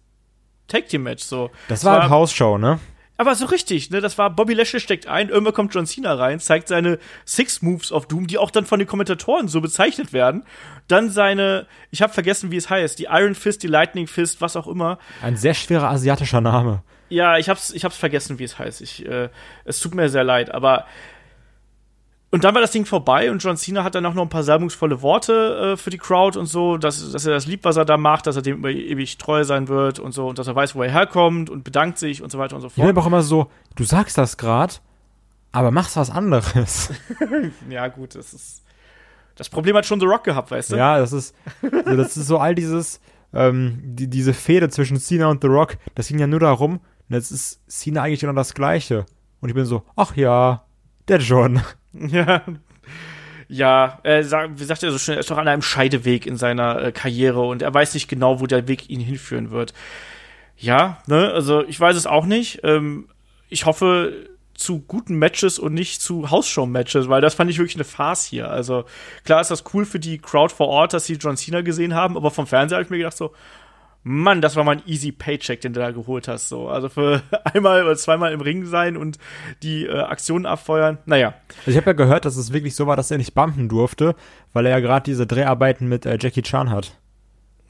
Tag 0.67 0.89
Team 0.89 1.03
Match, 1.03 1.25
so. 1.25 1.51
Das 1.69 1.85
war, 1.85 1.95
war 1.95 2.01
eine 2.03 2.11
Hausshow, 2.11 2.59
ne? 2.59 2.79
Aber 3.21 3.35
so 3.35 3.47
richtig, 3.47 3.91
ne? 3.91 4.01
Das 4.01 4.17
war 4.17 4.31
Bobby 4.31 4.55
Lashley 4.55 4.79
steckt 4.79 5.09
ein, 5.09 5.29
irgendwann 5.29 5.55
kommt 5.55 5.75
John 5.75 5.87
Cena 5.87 6.15
rein, 6.15 6.39
zeigt 6.39 6.69
seine 6.69 7.01
Six 7.25 7.63
Moves 7.63 7.91
auf 7.91 8.07
Doom, 8.07 8.29
die 8.29 8.39
auch 8.39 8.53
dann 8.53 8.65
von 8.65 8.79
den 8.79 8.87
Kommentatoren 8.87 9.49
so 9.49 9.61
bezeichnet 9.61 10.13
werden. 10.13 10.45
Dann 10.87 11.11
seine, 11.11 11.67
ich 11.91 12.01
habe 12.01 12.13
vergessen, 12.13 12.53
wie 12.53 12.57
es 12.57 12.71
heißt, 12.71 12.97
die 12.99 13.09
Iron 13.11 13.35
Fist, 13.35 13.65
die 13.65 13.67
Lightning 13.67 14.07
Fist, 14.07 14.41
was 14.41 14.55
auch 14.55 14.69
immer. 14.69 14.99
Ein 15.21 15.37
sehr 15.37 15.55
schwerer 15.55 15.91
asiatischer 15.91 16.41
Name. 16.41 16.85
Ja, 17.09 17.39
ich 17.39 17.49
hab's, 17.49 17.71
ich 17.71 17.85
hab's 17.85 17.97
vergessen, 17.97 18.39
wie 18.39 18.45
es 18.45 18.59
heißt. 18.59 18.83
Ich, 18.83 19.05
äh, 19.05 19.31
es 19.65 19.81
tut 19.81 19.95
mir 19.95 20.11
sehr 20.11 20.25
leid, 20.25 20.53
aber 20.55 20.87
und 22.31 22.45
dann 22.45 22.55
war 22.55 22.61
das 22.61 22.73
Ding 22.73 22.85
vorbei 22.85 23.31
und 23.31 23.43
John 23.43 23.57
Cena 23.57 23.85
hat 23.85 23.95
dann 23.95 24.05
auch 24.05 24.12
noch 24.12 24.23
ein 24.23 24.29
paar 24.29 24.43
salbungsvolle 24.43 25.01
Worte 25.01 25.73
äh, 25.73 25.77
für 25.77 25.91
die 25.91 25.99
Crowd 25.99 26.38
und 26.38 26.47
so, 26.47 26.77
dass, 26.77 27.11
dass 27.12 27.25
er 27.25 27.33
das 27.33 27.47
liebt, 27.47 27.64
was 27.64 27.77
er 27.77 27.87
da 27.87 27.97
macht, 27.97 28.27
dass 28.27 28.37
er 28.37 28.43
dem 28.43 28.64
ewig 28.67 29.17
treu 29.17 29.45
sein 29.45 29.69
wird 29.69 29.99
und 29.99 30.12
so 30.12 30.29
und 30.29 30.38
dass 30.38 30.47
er 30.47 30.55
weiß, 30.55 30.75
wo 30.75 30.83
er 30.83 30.91
herkommt 30.91 31.49
und 31.49 31.64
bedankt 31.64 31.99
sich 31.99 32.23
und 32.23 32.31
so 32.31 32.38
weiter 32.38 32.57
und 32.57 32.62
so 32.62 32.69
fort. 32.69 32.87
Ich 32.87 32.95
bin 32.95 33.03
auch 33.03 33.07
immer 33.07 33.23
so, 33.23 33.51
du 33.77 33.85
sagst 33.85 34.19
das 34.19 34.37
grad, 34.37 34.83
aber 35.53 35.71
machst 35.71 35.97
was 35.97 36.11
anderes. 36.11 36.91
ja, 37.71 37.88
gut, 37.88 38.14
das 38.14 38.35
ist. 38.35 38.62
Das 39.37 39.49
Problem 39.49 39.77
hat 39.77 39.87
schon 39.87 40.01
The 40.01 40.07
Rock 40.07 40.25
gehabt, 40.25 40.51
weißt 40.51 40.73
du? 40.73 40.77
Ja, 40.77 40.99
das 40.99 41.12
ist, 41.12 41.33
das 41.62 42.17
ist 42.17 42.27
so 42.27 42.38
all 42.38 42.57
dieses, 42.57 43.01
ähm, 43.33 43.79
die, 43.85 44.09
diese 44.09 44.35
Fehde 44.35 44.69
zwischen 44.69 44.99
Cena 44.99 45.29
und 45.29 45.43
The 45.43 45.47
Rock, 45.47 45.77
das 45.95 46.09
ging 46.09 46.19
ja 46.19 46.27
nur 46.27 46.41
darum, 46.41 46.81
und 47.09 47.14
jetzt 47.14 47.31
ist 47.31 47.61
Cena 47.69 48.03
eigentlich 48.03 48.21
genau 48.21 48.33
das 48.33 48.53
Gleiche. 48.53 49.07
Und 49.41 49.49
ich 49.49 49.55
bin 49.55 49.64
so, 49.64 49.85
ach 49.95 50.17
ja, 50.17 50.64
der 51.07 51.19
John. 51.19 51.62
Ja. 52.09 52.43
Ja, 53.51 53.99
er 54.03 54.25
sagt, 54.25 54.61
wie 54.61 54.65
sagt 54.65 54.83
er 54.83 54.91
so 54.91 54.99
schön, 54.99 55.15
er 55.15 55.21
ist 55.21 55.31
doch 55.31 55.39
an 55.39 55.49
einem 55.49 55.63
Scheideweg 55.63 56.27
in 56.27 56.37
seiner 56.37 56.83
äh, 56.83 56.93
Karriere 56.93 57.41
und 57.41 57.63
er 57.63 57.73
weiß 57.73 57.95
nicht 57.95 58.07
genau, 58.07 58.41
wo 58.41 58.47
der 58.47 58.69
Weg 58.69 58.91
ihn 58.91 59.01
hinführen 59.01 59.51
wird. 59.51 59.73
Ja, 60.59 60.99
ne, 61.07 61.31
also 61.33 61.65
ich 61.65 61.81
weiß 61.81 61.97
es 61.97 62.07
auch 62.07 62.27
nicht. 62.27 62.61
Ähm, 62.63 63.09
ich 63.49 63.65
hoffe 63.65 64.29
zu 64.53 64.81
guten 64.81 65.17
Matches 65.17 65.59
und 65.59 65.73
nicht 65.73 66.03
zu 66.03 66.31
Hausshow-Matches, 66.31 67.09
weil 67.09 67.21
das 67.23 67.35
fand 67.35 67.51
ich 67.51 67.59
wirklich 67.59 67.77
eine 67.77 67.85
Farce 67.85 68.25
hier. 68.25 68.51
Also 68.51 68.85
klar 69.25 69.41
ist 69.41 69.51
das 69.51 69.65
cool 69.73 69.87
für 69.87 70.01
die 70.01 70.19
Crowd 70.19 70.53
vor 70.53 70.69
Ort, 70.69 70.93
dass 70.93 71.07
sie 71.07 71.15
John 71.15 71.37
Cena 71.37 71.63
gesehen 71.63 71.95
haben, 71.95 72.17
aber 72.17 72.31
vom 72.31 72.47
Fernseher 72.47 72.77
habe 72.77 72.85
ich 72.85 72.91
mir 72.91 72.99
gedacht 72.99 73.17
so, 73.17 73.33
Mann, 74.03 74.41
das 74.41 74.57
war 74.57 74.65
mal 74.65 74.77
ein 74.77 74.83
easy 74.87 75.13
Paycheck, 75.13 75.61
den 75.61 75.73
du 75.73 75.81
da 75.81 75.91
geholt 75.91 76.29
hast. 76.29 76.49
So. 76.49 76.69
Also 76.69 76.89
für 76.89 77.23
einmal 77.45 77.85
oder 77.85 77.97
zweimal 77.97 78.33
im 78.33 78.41
Ring 78.41 78.65
sein 78.65 78.97
und 78.97 79.19
die 79.63 79.87
äh, 79.87 80.01
Aktionen 80.01 80.47
abfeuern. 80.47 80.99
Naja. 81.05 81.35
Also 81.61 81.73
ich 81.73 81.77
habe 81.77 81.91
ja 81.91 81.93
gehört, 81.93 82.25
dass 82.25 82.37
es 82.37 82.53
wirklich 82.53 82.75
so 82.75 82.87
war, 82.87 82.97
dass 82.97 83.11
er 83.11 83.19
nicht 83.19 83.35
bumpen 83.35 83.69
durfte, 83.69 84.15
weil 84.53 84.67
er 84.67 84.73
ja 84.73 84.81
gerade 84.81 85.05
diese 85.05 85.27
Dreharbeiten 85.27 85.89
mit 85.89 86.07
äh, 86.07 86.19
Jackie 86.21 86.43
Chan 86.43 86.71
hat. 86.71 86.97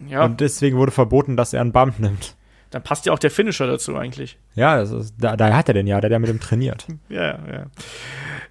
Ja. 0.06 0.24
Und 0.24 0.40
deswegen 0.40 0.76
wurde 0.76 0.92
verboten, 0.92 1.36
dass 1.36 1.52
er 1.52 1.60
einen 1.60 1.72
Bump 1.72 1.98
nimmt. 1.98 2.36
Dann 2.70 2.82
passt 2.82 3.06
ja 3.06 3.12
auch 3.12 3.18
der 3.18 3.30
Finisher 3.30 3.66
dazu 3.66 3.96
eigentlich. 3.96 4.38
Ja, 4.54 4.80
ist, 4.80 5.14
da, 5.18 5.36
da 5.36 5.56
hat 5.56 5.68
er 5.68 5.74
den 5.74 5.86
ja, 5.86 6.00
der 6.00 6.08
hat 6.08 6.12
ja 6.12 6.18
mit 6.18 6.30
ihm 6.30 6.40
trainiert. 6.40 6.86
ja, 7.08 7.38
ja. 7.50 7.66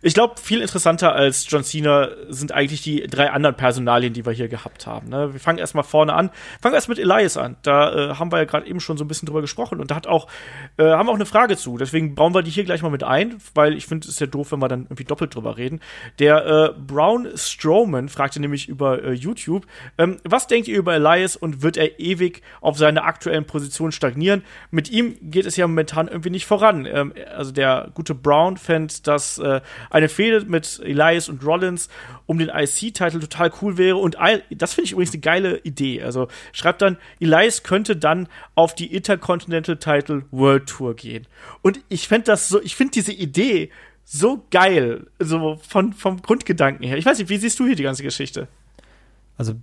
Ich 0.01 0.13
glaube, 0.13 0.35
viel 0.39 0.61
interessanter 0.61 1.13
als 1.13 1.45
John 1.49 1.63
Cena 1.63 2.09
sind 2.29 2.51
eigentlich 2.51 2.81
die 2.81 3.01
drei 3.07 3.31
anderen 3.31 3.55
Personalien, 3.55 4.13
die 4.13 4.25
wir 4.25 4.33
hier 4.33 4.47
gehabt 4.47 4.85
haben. 4.85 5.09
Ne? 5.09 5.33
Wir 5.33 5.39
fangen 5.39 5.57
erstmal 5.57 5.83
vorne 5.83 6.13
an. 6.13 6.29
Fangen 6.61 6.75
erst 6.75 6.87
mit 6.87 6.99
Elias 6.99 7.35
an. 7.35 7.57
Da 7.63 8.11
äh, 8.11 8.15
haben 8.15 8.31
wir 8.31 8.37
ja 8.37 8.45
gerade 8.45 8.67
eben 8.67 8.79
schon 8.79 8.97
so 8.97 9.03
ein 9.03 9.07
bisschen 9.07 9.25
drüber 9.25 9.41
gesprochen 9.41 9.79
und 9.79 9.89
da 9.89 9.95
hat 9.95 10.07
auch, 10.07 10.27
äh, 10.77 10.83
haben 10.83 11.07
wir 11.07 11.11
auch 11.11 11.15
eine 11.15 11.25
Frage 11.25 11.57
zu. 11.57 11.77
Deswegen 11.77 12.15
bauen 12.15 12.33
wir 12.33 12.43
die 12.43 12.51
hier 12.51 12.63
gleich 12.63 12.83
mal 12.83 12.89
mit 12.89 13.03
ein, 13.03 13.37
weil 13.55 13.73
ich 13.73 13.87
finde, 13.87 14.05
es 14.05 14.13
ist 14.13 14.19
ja 14.19 14.27
doof, 14.27 14.51
wenn 14.51 14.59
wir 14.59 14.67
dann 14.67 14.83
irgendwie 14.83 15.03
doppelt 15.03 15.33
drüber 15.33 15.57
reden. 15.57 15.79
Der 16.19 16.45
äh, 16.45 16.79
Brown 16.79 17.27
Strowman 17.35 18.09
fragte 18.09 18.39
nämlich 18.39 18.69
über 18.69 19.03
äh, 19.03 19.13
YouTube, 19.13 19.65
ähm, 19.97 20.17
was 20.23 20.47
denkt 20.47 20.67
ihr 20.67 20.77
über 20.77 20.93
Elias 20.93 21.35
und 21.35 21.63
wird 21.63 21.75
er 21.75 21.99
ewig 21.99 22.41
auf 22.61 22.77
seiner 22.77 23.03
aktuellen 23.05 23.45
Position 23.45 23.91
stagnieren? 24.07 24.43
Mit 24.71 24.89
ihm 24.89 25.17
geht 25.21 25.45
es 25.45 25.57
ja 25.57 25.67
momentan 25.67 26.07
irgendwie 26.07 26.29
nicht 26.29 26.45
voran. 26.45 26.85
Ähm, 26.85 27.13
also 27.35 27.51
der 27.51 27.89
gute 27.93 28.15
Brown 28.15 28.57
fände, 28.57 28.93
dass 29.03 29.37
äh, 29.37 29.61
eine 29.89 30.09
Fehde 30.09 30.45
mit 30.45 30.79
Elias 30.83 31.29
und 31.29 31.45
Rollins 31.45 31.89
um 32.25 32.37
den 32.37 32.49
IC-Titel 32.49 33.19
total 33.19 33.51
cool 33.61 33.77
wäre. 33.77 33.97
Und 33.97 34.17
das 34.49 34.73
finde 34.73 34.85
ich 34.85 34.91
übrigens 34.93 35.13
eine 35.13 35.21
geile 35.21 35.57
Idee. 35.59 36.03
Also 36.03 36.27
schreibt 36.53 36.81
dann, 36.81 36.97
Elias 37.19 37.63
könnte 37.63 37.95
dann 37.95 38.27
auf 38.55 38.75
die 38.75 38.93
Intercontinental 38.93 39.77
Title 39.77 40.23
World 40.31 40.67
Tour 40.67 40.95
gehen. 40.95 41.27
Und 41.61 41.79
ich 41.89 42.07
fände 42.07 42.25
das 42.25 42.49
so, 42.49 42.61
ich 42.61 42.75
finde 42.75 42.91
diese 42.93 43.11
Idee 43.11 43.71
so 44.05 44.45
geil, 44.51 45.07
so 45.19 45.59
von, 45.67 45.91
vom 45.91 46.21
Grundgedanken 46.21 46.87
her. 46.87 46.97
Ich 46.97 47.05
weiß 47.05 47.19
nicht, 47.19 47.29
wie 47.29 47.37
siehst 47.37 47.59
du 47.59 47.65
hier 47.65 47.75
die 47.75 47.83
ganze 47.83 48.03
Geschichte? 48.03 48.47
Also, 49.37 49.55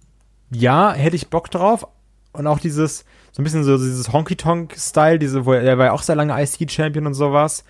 ja, 0.51 0.93
hätte 0.93 1.17
ich 1.17 1.29
Bock 1.29 1.51
drauf. 1.51 1.87
Und 2.33 2.47
auch 2.47 2.59
dieses, 2.59 3.05
so 3.35 3.43
ein 3.43 3.45
bisschen 3.45 3.65
so 3.65 3.77
dieses 3.77 4.13
Honky-Tonk-Style, 4.13 5.19
diese, 5.19 5.45
wo 5.45 5.55
er, 5.55 5.63
er 5.63 5.77
war 5.77 5.87
ja 5.87 5.93
auch 5.93 6.03
sehr 6.03 6.15
lange 6.15 6.41
IC-Champion 6.41 7.05
und 7.05 7.15
sowas. 7.15 7.65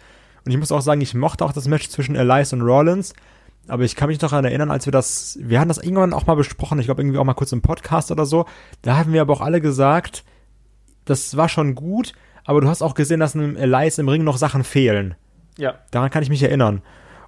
Und 0.45 0.53
ich 0.53 0.59
muss 0.59 0.71
auch 0.71 0.83
sagen, 0.83 1.01
ich 1.01 1.15
mochte 1.15 1.43
auch 1.43 1.55
das 1.55 1.69
Match 1.69 1.89
zwischen 1.89 2.17
Elias 2.17 2.53
und 2.53 2.61
Rollins. 2.61 3.15
Aber 3.67 3.83
ich 3.83 3.97
kann 3.97 4.09
mich 4.09 4.21
noch 4.21 4.29
daran 4.29 4.45
erinnern, 4.45 4.71
als 4.71 4.85
wir 4.87 4.93
das, 4.93 5.39
wir 5.41 5.59
hatten 5.59 5.71
das 5.71 5.79
irgendwann 5.79 6.13
auch 6.13 6.27
mal 6.27 6.35
besprochen, 6.35 6.79
ich 6.81 6.85
glaube 6.85 7.01
irgendwie 7.01 7.17
auch 7.17 7.25
mal 7.25 7.33
kurz 7.33 7.51
im 7.53 7.63
Podcast 7.63 8.11
oder 8.11 8.27
so. 8.27 8.45
Da 8.83 8.99
haben 8.99 9.15
wir 9.15 9.23
aber 9.23 9.33
auch 9.33 9.41
alle 9.41 9.63
gesagt, 9.63 10.23
das 11.07 11.35
war 11.39 11.49
schon 11.49 11.75
gut, 11.75 12.13
aber 12.45 12.61
du 12.61 12.69
hast 12.69 12.83
auch 12.83 12.93
gesehen, 12.93 13.21
dass 13.21 13.35
einem 13.35 13.57
Elias 13.57 13.97
im 13.97 14.11
Ring 14.11 14.23
noch 14.23 14.37
Sachen 14.37 14.65
fehlen. 14.65 15.15
Ja. 15.57 15.77
Daran 15.93 16.11
kann 16.11 16.23
ich 16.23 16.29
mich 16.29 16.43
erinnern. 16.43 16.83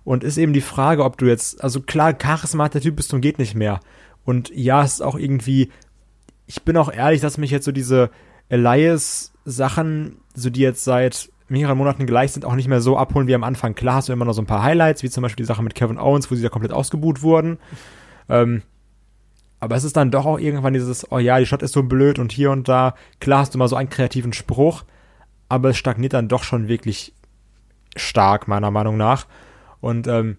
Und 0.04 0.24
ist 0.24 0.36
eben 0.36 0.52
die 0.52 0.60
Frage, 0.60 1.04
ob 1.04 1.16
du 1.16 1.24
jetzt, 1.24 1.64
also 1.64 1.80
klar, 1.80 2.14
Charisma 2.20 2.64
hat 2.64 2.74
der 2.74 2.82
Typ 2.82 2.96
bis 2.96 3.08
zum 3.08 3.22
geht 3.22 3.38
nicht 3.38 3.54
mehr. 3.54 3.80
Und 4.26 4.50
ja, 4.54 4.84
es 4.84 4.94
ist 4.94 5.00
auch 5.00 5.16
irgendwie, 5.16 5.70
ich 6.46 6.62
bin 6.62 6.76
auch 6.76 6.92
ehrlich, 6.92 7.20
dass 7.20 7.38
mich 7.38 7.50
jetzt 7.50 7.64
so 7.64 7.72
diese 7.72 8.10
Elias-Sachen, 8.48 10.18
so 10.34 10.50
die 10.50 10.60
jetzt 10.60 10.84
seit 10.84 11.30
mehreren 11.48 11.78
Monaten 11.78 12.06
gleich 12.06 12.32
sind, 12.32 12.44
auch 12.44 12.54
nicht 12.54 12.68
mehr 12.68 12.80
so 12.80 12.96
abholen 12.96 13.28
wie 13.28 13.34
am 13.34 13.44
Anfang. 13.44 13.74
Klar 13.74 13.96
hast 13.96 14.08
du 14.08 14.12
immer 14.12 14.24
noch 14.24 14.32
so 14.32 14.42
ein 14.42 14.46
paar 14.46 14.62
Highlights, 14.62 15.02
wie 15.02 15.10
zum 15.10 15.22
Beispiel 15.22 15.44
die 15.44 15.48
Sache 15.48 15.62
mit 15.62 15.74
Kevin 15.74 15.98
Owens, 15.98 16.30
wo 16.30 16.34
sie 16.34 16.42
da 16.42 16.48
komplett 16.48 16.72
ausgebuht 16.72 17.22
wurden. 17.22 17.58
Ähm, 18.28 18.62
aber 19.60 19.76
es 19.76 19.84
ist 19.84 19.96
dann 19.96 20.10
doch 20.10 20.26
auch 20.26 20.38
irgendwann 20.38 20.74
dieses, 20.74 21.10
oh 21.10 21.18
ja, 21.18 21.38
die 21.38 21.46
Stadt 21.46 21.62
ist 21.62 21.72
so 21.72 21.82
blöd 21.82 22.18
und 22.18 22.32
hier 22.32 22.50
und 22.50 22.68
da. 22.68 22.94
Klar 23.20 23.40
hast 23.40 23.54
du 23.54 23.58
mal 23.58 23.68
so 23.68 23.76
einen 23.76 23.88
kreativen 23.88 24.32
Spruch, 24.32 24.84
aber 25.48 25.70
es 25.70 25.76
stagniert 25.76 26.12
dann 26.12 26.28
doch 26.28 26.42
schon 26.42 26.68
wirklich 26.68 27.14
stark, 27.96 28.48
meiner 28.48 28.70
Meinung 28.70 28.96
nach. 28.96 29.26
Und 29.80 30.06
ähm, 30.08 30.36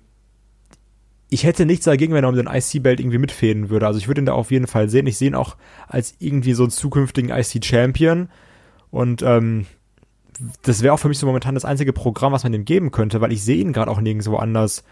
ich 1.30 1.44
hätte 1.44 1.66
nichts 1.66 1.86
dagegen, 1.86 2.14
wenn 2.14 2.24
er 2.24 2.30
um 2.30 2.36
den 2.36 2.48
IC-Belt 2.48 3.00
irgendwie 3.00 3.18
mitfäden 3.18 3.70
würde. 3.70 3.86
Also 3.86 4.00
ich 4.00 4.08
würde 4.08 4.22
ihn 4.22 4.26
da 4.26 4.34
auf 4.34 4.52
jeden 4.52 4.68
Fall 4.68 4.90
sehen. 4.90 5.08
Ich 5.08 5.18
sehe 5.18 5.28
ihn 5.28 5.36
auch 5.36 5.58
als 5.88 6.16
irgendwie 6.20 6.54
so 6.54 6.64
einen 6.64 6.72
zukünftigen 6.72 7.32
IC-Champion. 7.32 8.30
Und 8.92 9.22
ähm, 9.24 9.66
das 10.62 10.84
wäre 10.84 10.94
auch 10.94 11.00
für 11.00 11.10
mich 11.10 11.20
so 11.20 11.26
momentan 11.26 11.56
das 11.56 11.66
einzige 11.66 11.92
Programm, 11.92 12.32
was 12.32 12.44
man 12.44 12.54
ihm 12.54 12.64
geben 12.64 12.92
könnte, 12.92 13.20
weil 13.20 13.34
ich 13.34 13.44
sehe 13.44 13.58
ihn 13.58 13.74
gerade 13.74 13.92
auch 13.92 14.00
nirgendwo 14.00 14.38
anders, 14.38 14.86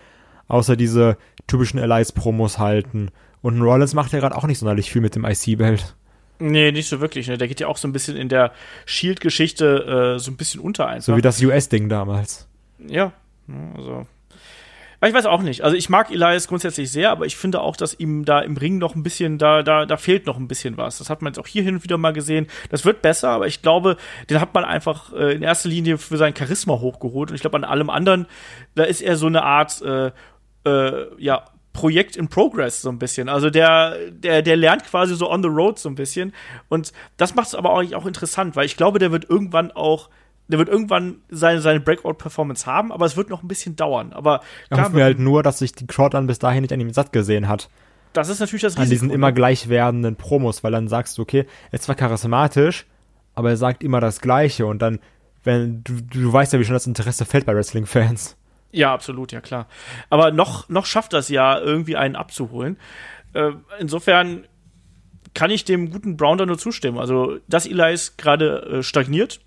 außer 0.47 0.75
diese 0.75 1.17
typischen 1.47 1.79
Allies-Promos 1.79 2.59
halten. 2.59 3.11
Und 3.41 3.61
Rollins 3.61 3.93
macht 3.93 4.11
ja 4.11 4.19
gerade 4.19 4.35
auch 4.35 4.45
nicht 4.45 4.59
sonderlich 4.59 4.91
viel 4.91 5.01
mit 5.01 5.15
dem 5.15 5.23
IC-Belt. 5.23 5.95
Nee, 6.39 6.73
nicht 6.73 6.89
so 6.89 6.99
wirklich. 6.99 7.27
Ne? 7.27 7.37
Der 7.37 7.47
geht 7.47 7.61
ja 7.61 7.67
auch 7.67 7.77
so 7.77 7.87
ein 7.87 7.93
bisschen 7.93 8.17
in 8.17 8.27
der 8.27 8.51
Shield-Geschichte 8.85 10.15
äh, 10.15 10.19
so 10.19 10.31
ein 10.31 10.35
bisschen 10.35 10.59
unter 10.59 10.87
einfach. 10.87 11.05
So 11.05 11.15
wie 11.15 11.21
das 11.21 11.41
US-Ding 11.41 11.87
damals. 11.87 12.49
Ja, 12.85 13.13
also 13.77 14.05
ich 15.07 15.13
weiß 15.13 15.25
auch 15.25 15.41
nicht. 15.41 15.61
Also 15.63 15.75
ich 15.75 15.89
mag 15.89 16.11
Elias 16.11 16.47
grundsätzlich 16.47 16.91
sehr, 16.91 17.11
aber 17.11 17.25
ich 17.25 17.35
finde 17.35 17.61
auch, 17.61 17.75
dass 17.75 17.99
ihm 17.99 18.25
da 18.25 18.39
im 18.39 18.57
Ring 18.57 18.77
noch 18.77 18.95
ein 18.95 19.03
bisschen, 19.03 19.37
da, 19.37 19.63
da, 19.63 19.85
da 19.85 19.97
fehlt 19.97 20.25
noch 20.25 20.37
ein 20.37 20.47
bisschen 20.47 20.77
was. 20.77 20.97
Das 20.97 21.09
hat 21.09 21.21
man 21.21 21.33
jetzt 21.33 21.39
auch 21.39 21.47
hier 21.47 21.63
hin 21.63 21.75
und 21.75 21.83
wieder 21.83 21.97
mal 21.97 22.13
gesehen. 22.13 22.47
Das 22.69 22.85
wird 22.85 23.01
besser, 23.01 23.29
aber 23.29 23.47
ich 23.47 23.61
glaube, 23.61 23.97
den 24.29 24.39
hat 24.39 24.53
man 24.53 24.63
einfach 24.63 25.13
äh, 25.13 25.33
in 25.33 25.41
erster 25.41 25.69
Linie 25.69 25.97
für 25.97 26.17
sein 26.17 26.35
Charisma 26.35 26.79
hochgeholt. 26.79 27.29
Und 27.29 27.35
ich 27.35 27.41
glaube, 27.41 27.57
an 27.57 27.63
allem 27.63 27.89
anderen, 27.89 28.27
da 28.75 28.83
ist 28.83 29.01
er 29.01 29.17
so 29.17 29.27
eine 29.27 29.43
Art, 29.43 29.81
äh, 29.81 30.11
äh, 30.65 31.07
ja, 31.17 31.45
Projekt 31.75 32.15
in 32.15 32.29
Progress 32.29 32.81
so 32.81 32.89
ein 32.89 32.99
bisschen. 32.99 33.27
Also 33.27 33.49
der, 33.49 34.09
der, 34.09 34.41
der 34.41 34.55
lernt 34.55 34.85
quasi 34.85 35.13
so 35.13 35.29
on 35.29 35.43
the 35.43 35.49
road 35.49 35.77
so 35.77 35.89
ein 35.89 35.95
bisschen. 35.95 36.33
Und 36.69 36.93
das 37.17 37.35
macht 37.35 37.47
es 37.47 37.55
aber 37.55 37.71
auch, 37.71 37.83
auch 37.93 38.05
interessant, 38.05 38.55
weil 38.55 38.65
ich 38.65 38.77
glaube, 38.77 38.97
der 38.97 39.11
wird 39.11 39.29
irgendwann 39.29 39.71
auch 39.71 40.09
der 40.47 40.59
wird 40.59 40.69
irgendwann 40.69 41.17
seine, 41.29 41.61
seine 41.61 41.79
Breakout-Performance 41.79 42.65
haben, 42.65 42.91
aber 42.91 43.05
es 43.05 43.17
wird 43.17 43.29
noch 43.29 43.43
ein 43.43 43.47
bisschen 43.47 43.75
dauern. 43.75 44.13
Aber 44.13 44.41
klar, 44.69 44.85
hoffen 44.85 44.95
wir 44.95 45.03
halt 45.03 45.19
nur, 45.19 45.43
dass 45.43 45.59
sich 45.59 45.73
die 45.73 45.87
Crowd 45.87 46.15
dann 46.15 46.27
bis 46.27 46.39
dahin 46.39 46.61
nicht 46.61 46.73
an 46.73 46.79
ihm 46.79 46.93
satt 46.93 47.11
gesehen 47.11 47.47
hat. 47.47 47.69
Das 48.13 48.29
ist 48.29 48.39
natürlich 48.39 48.61
das 48.61 48.73
Risiko. 48.73 48.83
An 48.83 48.89
diesen 48.89 49.09
immer 49.09 49.27
ne? 49.27 49.33
gleich 49.33 49.67
werdenden 49.69 50.15
Promos, 50.15 50.63
weil 50.63 50.71
dann 50.71 50.87
sagst 50.87 51.17
du, 51.17 51.23
okay, 51.23 51.45
er 51.71 51.73
ist 51.73 51.83
zwar 51.83 51.95
charismatisch, 51.95 52.85
aber 53.33 53.49
er 53.49 53.57
sagt 53.57 53.83
immer 53.83 53.99
das 53.99 54.21
Gleiche 54.21 54.65
und 54.65 54.81
dann, 54.81 54.99
wenn, 55.43 55.83
du, 55.83 56.01
du 56.01 56.31
weißt 56.31 56.53
ja, 56.53 56.59
wie 56.59 56.63
schon 56.63 56.73
das 56.73 56.87
Interesse 56.87 57.25
fällt 57.25 57.45
bei 57.45 57.55
Wrestling-Fans. 57.55 58.37
Ja, 58.71 58.93
absolut, 58.93 59.31
ja 59.31 59.41
klar. 59.41 59.67
Aber 60.09 60.31
noch, 60.31 60.69
noch 60.69 60.85
schafft 60.85 61.13
das 61.13 61.29
ja, 61.29 61.59
irgendwie 61.59 61.95
einen 61.95 62.15
abzuholen. 62.15 62.77
Äh, 63.33 63.51
insofern 63.79 64.45
kann 65.33 65.51
ich 65.51 65.65
dem 65.65 65.91
guten 65.91 66.17
Brown 66.17 66.37
da 66.37 66.45
nur 66.45 66.57
zustimmen. 66.57 66.97
Also, 66.97 67.37
dass 67.47 67.65
Elias 67.65 68.17
gerade 68.17 68.77
äh, 68.79 68.83
stagniert, 68.83 69.41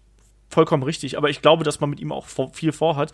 vollkommen 0.49 0.83
richtig. 0.83 1.17
Aber 1.17 1.31
ich 1.31 1.43
glaube, 1.43 1.65
dass 1.65 1.81
man 1.81 1.91
mit 1.91 2.01
ihm 2.01 2.13
auch 2.13 2.27
viel 2.53 2.73
vorhat, 2.73 3.13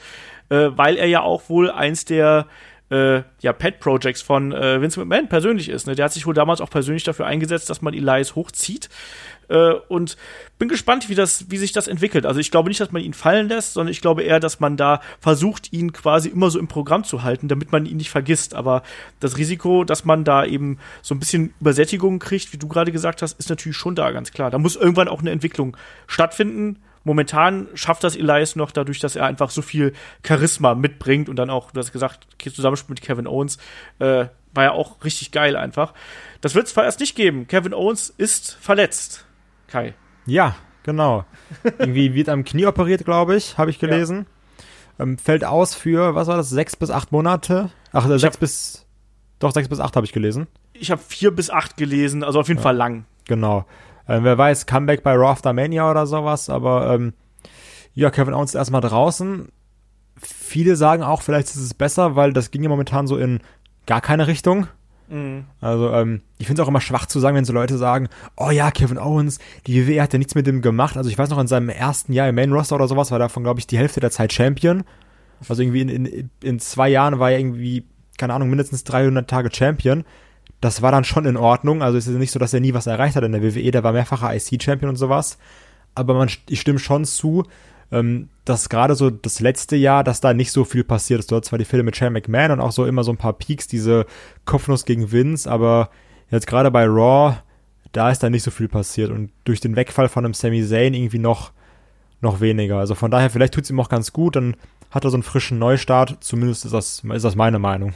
äh, 0.49 0.70
weil 0.75 0.97
er 0.97 1.07
ja 1.07 1.23
auch 1.23 1.49
wohl 1.49 1.70
eins 1.70 2.05
der 2.05 2.47
äh, 2.90 3.23
ja, 3.40 3.53
Pet 3.53 3.81
Projects 3.81 4.20
von 4.20 4.53
äh, 4.53 4.81
Vince 4.81 5.01
McMahon 5.01 5.29
persönlich 5.29 5.68
ist. 5.68 5.87
Ne? 5.87 5.94
Der 5.94 6.05
hat 6.05 6.12
sich 6.12 6.27
wohl 6.27 6.35
damals 6.35 6.61
auch 6.61 6.70
persönlich 6.70 7.03
dafür 7.03 7.27
eingesetzt, 7.27 7.70
dass 7.70 7.83
man 7.83 7.94
Elias 7.94 8.35
hochzieht. 8.35 8.88
Äh, 9.49 9.73
und 9.88 10.16
bin 10.59 10.68
gespannt, 10.68 11.09
wie, 11.09 11.14
das, 11.14 11.51
wie 11.51 11.57
sich 11.57 11.73
das 11.73 11.88
entwickelt. 11.88 12.27
Also 12.27 12.40
ich 12.40 12.51
glaube 12.51 12.68
nicht, 12.68 12.81
dass 12.81 12.92
man 12.92 13.03
ihn 13.03 13.14
fallen 13.14 13.49
lässt, 13.49 13.75
sondern 13.75 13.90
ich 13.90 14.01
glaube 14.01 14.23
eher, 14.23 14.38
dass 14.38 14.61
man 14.61 14.77
da 14.77 15.01
versucht, 15.18 15.73
ihn 15.73 15.92
quasi 15.92 16.29
immer 16.29 16.51
so 16.51 16.59
im 16.59 16.68
Programm 16.68 17.05
zu 17.05 17.23
halten, 17.23 17.49
damit 17.49 17.73
man 17.73 17.87
ihn 17.87 17.97
nicht 17.97 18.11
vergisst. 18.11 18.55
Aber 18.55 18.83
das 19.20 19.38
Risiko, 19.38 19.85
dass 19.85 20.05
man 20.05 20.25
da 20.25 20.44
eben 20.44 20.79
so 21.03 21.14
ein 21.14 21.18
bisschen 21.18 21.55
Übersättigung 21.61 22.18
kriegt, 22.18 22.53
wie 22.53 22.59
du 22.59 22.68
gerade 22.68 22.92
gesagt 22.92 23.23
hast, 23.23 23.38
ist 23.38 23.51
natürlich 23.51 23.77
schon 23.77 23.94
da, 23.94 24.11
ganz 24.11 24.31
klar. 24.31 24.51
Da 24.51 24.59
muss 24.59 24.77
irgendwann 24.77 25.09
auch 25.09 25.20
eine 25.20 25.31
Entwicklung 25.31 25.77
stattfinden 26.07 26.79
Momentan 27.05 27.69
schafft 27.75 28.03
das 28.03 28.17
Elias 28.17 28.57
noch 28.57 28.71
dadurch, 28.71 28.99
dass 28.99 29.14
er 29.14 29.27
einfach 29.27 29.51
so 29.51 29.62
viel 29.62 29.93
Charisma 30.27 30.75
mitbringt 30.75 31.29
und 31.29 31.37
dann 31.37 31.51
auch, 31.51 31.71
du 31.71 31.79
hast 31.79 31.93
gesagt, 31.93 32.27
Zusammenspiel 32.43 32.95
mit 32.95 33.03
Kevin 33.03 33.27
Owens, 33.27 33.59
äh, 33.99 34.27
war 34.55 34.64
ja 34.64 34.73
auch 34.73 35.05
richtig 35.05 35.33
geil 35.33 35.57
einfach. 35.57 35.93
Das 36.40 36.55
wird 36.55 36.67
es 36.67 36.73
vorerst 36.73 37.01
nicht 37.01 37.14
geben. 37.17 37.47
Kevin 37.47 37.75
Owens 37.75 38.09
ist 38.17 38.55
verletzt. 38.61 39.27
Kai. 39.67 39.95
Ja, 40.27 40.55
genau. 40.83 41.25
Irgendwie 41.79 42.14
wird 42.14 42.29
am 42.29 42.45
Knie 42.45 42.67
operiert, 42.67 43.05
glaube 43.05 43.37
ich, 43.37 43.59
habe 43.59 43.71
ich 43.71 43.79
gelesen. 43.79 44.27
Ja. 44.99 45.05
Ähm, 45.05 45.19
fällt 45.19 45.45
aus 45.45 45.75
für, 45.75 46.14
was 46.14 46.29
war 46.29 46.37
das, 46.37 46.51
sechs 46.51 46.77
bis 46.77 46.90
acht 46.90 47.11
Monate? 47.11 47.71
Ach, 47.93 48.09
äh, 48.09 48.19
sechs 48.19 48.37
bis, 48.37 48.87
doch, 49.40 49.51
sechs 49.51 49.69
bis 49.69 49.81
acht 49.81 49.97
habe 49.97 50.07
ich 50.07 50.12
gelesen. 50.12 50.47
Ich 50.73 50.90
habe 50.90 51.03
vier 51.03 51.33
bis 51.33 51.51
acht 51.51 51.77
gelesen, 51.77 52.23
also 52.23 52.40
auf 52.40 52.49
jeden 52.49 52.59
ja. 52.59 52.62
Fall 52.62 52.77
lang. 52.77 53.05
Genau. 53.27 53.67
Äh, 54.07 54.21
wer 54.23 54.37
weiß, 54.37 54.67
Comeback 54.67 55.03
bei 55.03 55.14
Raw 55.14 55.31
After 55.31 55.53
Mania 55.53 55.90
oder 55.90 56.07
sowas, 56.07 56.51
aber 56.51 56.95
ähm, 56.95 57.14
ja, 57.95 58.11
Kevin 58.11 58.35
Owens 58.35 58.51
ist 58.51 58.57
erstmal 58.57 58.81
draußen. 58.81 59.49
Viele 60.17 60.77
sagen 60.77 61.03
auch, 61.03 61.23
vielleicht 61.23 61.49
ist 61.49 61.57
es 61.57 61.75
besser, 61.75 62.17
weil 62.17 62.33
das 62.33 62.51
ging 62.51 62.62
ja 62.62 62.69
momentan 62.69 63.07
so 63.07 63.17
in 63.17 63.40
gar 63.87 64.01
keine 64.01 64.27
Richtung. 64.27 64.67
Mhm. 65.09 65.45
Also, 65.61 65.93
ähm, 65.93 66.23
ich 66.38 66.47
finde 66.47 66.61
es 66.61 66.64
auch 66.64 66.71
immer 66.71 66.81
schwach 66.81 67.07
zu 67.07 67.21
sagen, 67.21 67.37
wenn 67.37 67.45
so 67.45 67.53
Leute 67.53 67.79
sagen, 67.79 68.09
oh 68.37 68.51
ja, 68.51 68.71
Kevin 68.71 68.99
Owens, 68.99 69.38
die 69.67 69.87
WWE 69.87 70.03
hat 70.03 70.12
ja 70.12 70.19
nichts 70.19 70.35
mit 70.35 70.47
dem 70.47 70.62
gemacht. 70.62 70.97
Also 70.97 71.11
ich 71.11 71.19
weiß 71.19 71.31
noch, 71.31 71.38
in 71.38 71.47
seinem 71.47 71.69
ersten 71.69 72.12
Jahr 72.12 72.29
im 72.29 72.35
Main 72.35 72.53
Roster 72.53 72.77
oder 72.77 72.88
sowas 72.88 73.11
war 73.11 73.19
davon, 73.19 73.43
glaube 73.43 73.61
ich, 73.61 73.67
die 73.67 73.79
Hälfte 73.79 74.01
der 74.01 74.11
Zeit 74.11 74.33
Champion. 74.33 74.85
Also 75.49 75.62
irgendwie 75.62 75.83
in, 75.83 75.88
in, 75.88 76.31
in 76.43 76.59
zwei 76.59 76.88
Jahren 76.88 77.19
war 77.19 77.31
er 77.31 77.38
irgendwie, 77.38 77.85
keine 78.19 78.35
Ahnung, 78.35 78.49
mindestens 78.49 78.85
300 78.85 79.29
Tage 79.29 79.51
Champion 79.53 80.05
das 80.64 80.81
war 80.81 80.90
dann 80.90 81.05
schon 81.05 81.27
in 81.27 81.37
Ordnung. 81.37 81.83
Also 81.83 81.98
es 81.98 82.07
ist 82.07 82.16
nicht 82.16 82.31
so, 82.31 82.38
dass 82.38 82.55
er 82.55 82.61
nie 82.61 82.72
was 82.72 82.87
erreicht 82.87 83.16
hat 83.16 83.24
in 83.24 83.33
der 83.33 83.42
WWE. 83.42 83.70
Der 83.70 83.85
war 83.85 83.92
mehrfacher 83.92 84.35
IC-Champion 84.35 84.88
und 84.88 84.96
sowas. 84.96 85.37
Aber 85.94 86.14
man, 86.14 86.31
ich 86.48 86.61
stimme 86.62 86.79
schon 86.79 87.05
zu, 87.05 87.44
ähm, 87.92 88.31
dass 88.46 88.70
gerade 88.70 88.94
so 88.94 89.11
das 89.11 89.40
letzte 89.40 89.77
Jahr, 89.77 90.03
dass 90.05 90.22
da 90.22 90.33
nicht 90.33 90.53
so 90.53 90.64
viel 90.64 90.83
passiert 90.83 91.20
ist. 91.20 91.31
Du 91.31 91.37
hast 91.37 91.44
zwar 91.44 91.59
die 91.59 91.66
Filme 91.66 91.85
mit 91.85 91.96
Shane 91.96 92.14
McMahon 92.14 92.53
und 92.53 92.61
auch 92.61 92.72
so 92.72 92.87
immer 92.87 93.05
so 93.05 93.12
ein 93.12 93.18
paar 93.18 93.35
Peaks, 93.35 93.68
diese 93.68 94.07
Kopfnuss 94.46 94.87
gegen 94.87 95.12
Vince, 95.12 95.50
aber 95.50 95.90
jetzt 96.31 96.46
gerade 96.46 96.70
bei 96.70 96.87
Raw, 96.87 97.37
da 97.92 98.11
ist 98.11 98.22
da 98.22 98.31
nicht 98.31 98.42
so 98.42 98.50
viel 98.50 98.68
passiert. 98.68 99.11
Und 99.11 99.33
durch 99.44 99.61
den 99.61 99.77
Wegfall 99.77 100.09
von 100.09 100.24
einem 100.24 100.33
Sami 100.33 100.66
Zayn 100.66 100.94
irgendwie 100.94 101.18
noch 101.18 101.53
noch 102.22 102.40
weniger. 102.40 102.79
Also 102.79 102.94
von 102.94 103.11
daher, 103.11 103.29
vielleicht 103.29 103.53
tut 103.53 103.64
es 103.64 103.70
ihm 103.70 103.81
auch 103.81 103.90
ganz 103.90 104.14
gut, 104.14 104.37
dann 104.37 104.57
hat 104.90 105.05
er 105.05 105.11
so 105.11 105.16
einen 105.16 105.22
frischen 105.22 105.59
Neustart. 105.59 106.16
Zumindest 106.20 106.64
ist 106.64 106.72
das, 106.72 107.03
ist 107.05 107.24
das 107.24 107.37
meine 107.37 107.59
Meinung. 107.59 107.92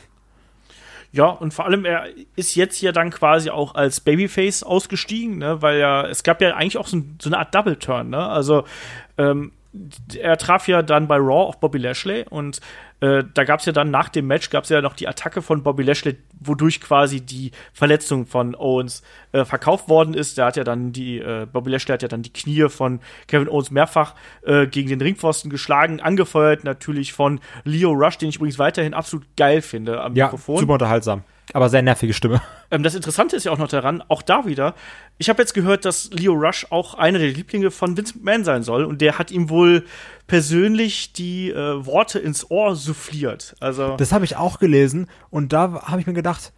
Ja, 1.10 1.26
und 1.26 1.54
vor 1.54 1.64
allem, 1.64 1.84
er 1.84 2.06
ist 2.36 2.54
jetzt 2.54 2.80
ja 2.82 2.92
dann 2.92 3.10
quasi 3.10 3.50
auch 3.50 3.74
als 3.74 4.00
Babyface 4.00 4.62
ausgestiegen, 4.62 5.38
ne? 5.38 5.62
weil 5.62 5.78
ja, 5.78 6.06
es 6.06 6.22
gab 6.22 6.42
ja 6.42 6.54
eigentlich 6.54 6.76
auch 6.76 6.86
so, 6.86 7.02
so 7.20 7.30
eine 7.30 7.38
Art 7.38 7.54
Double-Turn, 7.54 8.10
ne? 8.10 8.28
Also, 8.28 8.64
ähm, 9.16 9.52
er 10.18 10.36
traf 10.38 10.66
ja 10.68 10.82
dann 10.82 11.08
bei 11.08 11.16
Raw 11.16 11.48
auf 11.48 11.60
Bobby 11.60 11.78
Lashley 11.78 12.24
und 12.28 12.60
äh, 13.00 13.22
da 13.32 13.44
gab 13.44 13.60
es 13.60 13.66
ja 13.66 13.72
dann 13.72 13.90
nach 13.90 14.08
dem 14.08 14.26
Match 14.26 14.50
gab 14.50 14.64
es 14.64 14.70
ja 14.70 14.80
noch 14.80 14.94
die 14.94 15.06
Attacke 15.06 15.42
von 15.42 15.62
Bobby 15.62 15.82
Lashley, 15.82 16.16
wodurch 16.40 16.80
quasi 16.80 17.20
die 17.20 17.52
Verletzung 17.72 18.26
von 18.26 18.54
Owens 18.56 19.02
äh, 19.32 19.44
verkauft 19.44 19.88
worden 19.88 20.14
ist. 20.14 20.38
Der 20.38 20.46
hat 20.46 20.56
ja 20.56 20.64
dann 20.64 20.92
die 20.92 21.18
äh, 21.18 21.46
Bobby 21.50 21.70
Lashley 21.70 21.92
hat 21.92 22.02
ja 22.02 22.08
dann 22.08 22.22
die 22.22 22.32
Knie 22.32 22.68
von 22.68 23.00
Kevin 23.28 23.48
Owens 23.48 23.70
mehrfach 23.70 24.14
äh, 24.42 24.66
gegen 24.66 24.88
den 24.88 25.00
Ringpfosten 25.00 25.50
geschlagen, 25.50 26.00
angefeuert 26.00 26.64
natürlich 26.64 27.12
von 27.12 27.40
Leo 27.64 27.92
Rush, 27.92 28.18
den 28.18 28.30
ich 28.30 28.36
übrigens 28.36 28.58
weiterhin 28.58 28.94
absolut 28.94 29.26
geil 29.36 29.62
finde 29.62 30.00
am 30.00 30.14
ja, 30.16 30.26
Mikrofon. 30.26 30.58
Super 30.58 30.72
unterhaltsam. 30.74 31.22
Aber 31.52 31.68
sehr 31.68 31.82
nervige 31.82 32.12
Stimme. 32.12 32.42
Ähm, 32.70 32.82
das 32.82 32.94
Interessante 32.94 33.36
ist 33.36 33.44
ja 33.44 33.52
auch 33.52 33.58
noch 33.58 33.68
daran, 33.68 34.02
auch 34.08 34.22
da 34.22 34.46
wieder, 34.46 34.74
ich 35.16 35.28
habe 35.28 35.40
jetzt 35.42 35.54
gehört, 35.54 35.84
dass 35.84 36.10
Leo 36.12 36.34
Rush 36.34 36.66
auch 36.70 36.94
einer 36.94 37.18
der 37.18 37.30
Lieblinge 37.30 37.70
von 37.70 37.96
Vince 37.96 38.14
McMahon 38.16 38.44
sein 38.44 38.62
soll 38.62 38.84
und 38.84 39.00
der 39.00 39.18
hat 39.18 39.30
ihm 39.30 39.48
wohl 39.48 39.84
persönlich 40.26 41.12
die 41.12 41.50
äh, 41.50 41.86
Worte 41.86 42.18
ins 42.18 42.50
Ohr 42.50 42.76
souffliert. 42.76 43.56
Also 43.60 43.96
das 43.96 44.12
habe 44.12 44.24
ich 44.24 44.36
auch 44.36 44.58
gelesen 44.58 45.08
und 45.30 45.52
da 45.52 45.82
habe 45.86 46.00
ich 46.00 46.06
mir 46.06 46.12
gedacht, 46.12 46.52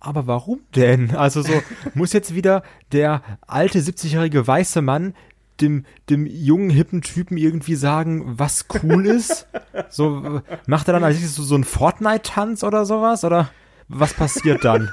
aber 0.00 0.26
warum 0.26 0.60
denn? 0.74 1.14
Also 1.14 1.42
so 1.42 1.52
muss 1.94 2.12
jetzt 2.12 2.34
wieder 2.34 2.62
der 2.92 3.22
alte 3.46 3.78
70-jährige 3.78 4.46
weiße 4.46 4.82
Mann 4.82 5.14
dem, 5.60 5.84
dem 6.08 6.26
jungen, 6.26 6.70
hippen 6.70 7.02
Typen 7.02 7.36
irgendwie 7.36 7.74
sagen, 7.74 8.38
was 8.38 8.66
cool 8.82 9.06
ist? 9.06 9.48
so, 9.88 10.40
macht 10.66 10.88
er 10.88 10.94
dann 10.94 11.04
als 11.04 11.34
so, 11.34 11.42
so 11.42 11.54
einen 11.54 11.64
Fortnite-Tanz 11.64 12.62
oder 12.62 12.84
sowas? 12.86 13.24
Oder 13.24 13.50
was 13.88 14.14
passiert 14.14 14.64
dann? 14.64 14.92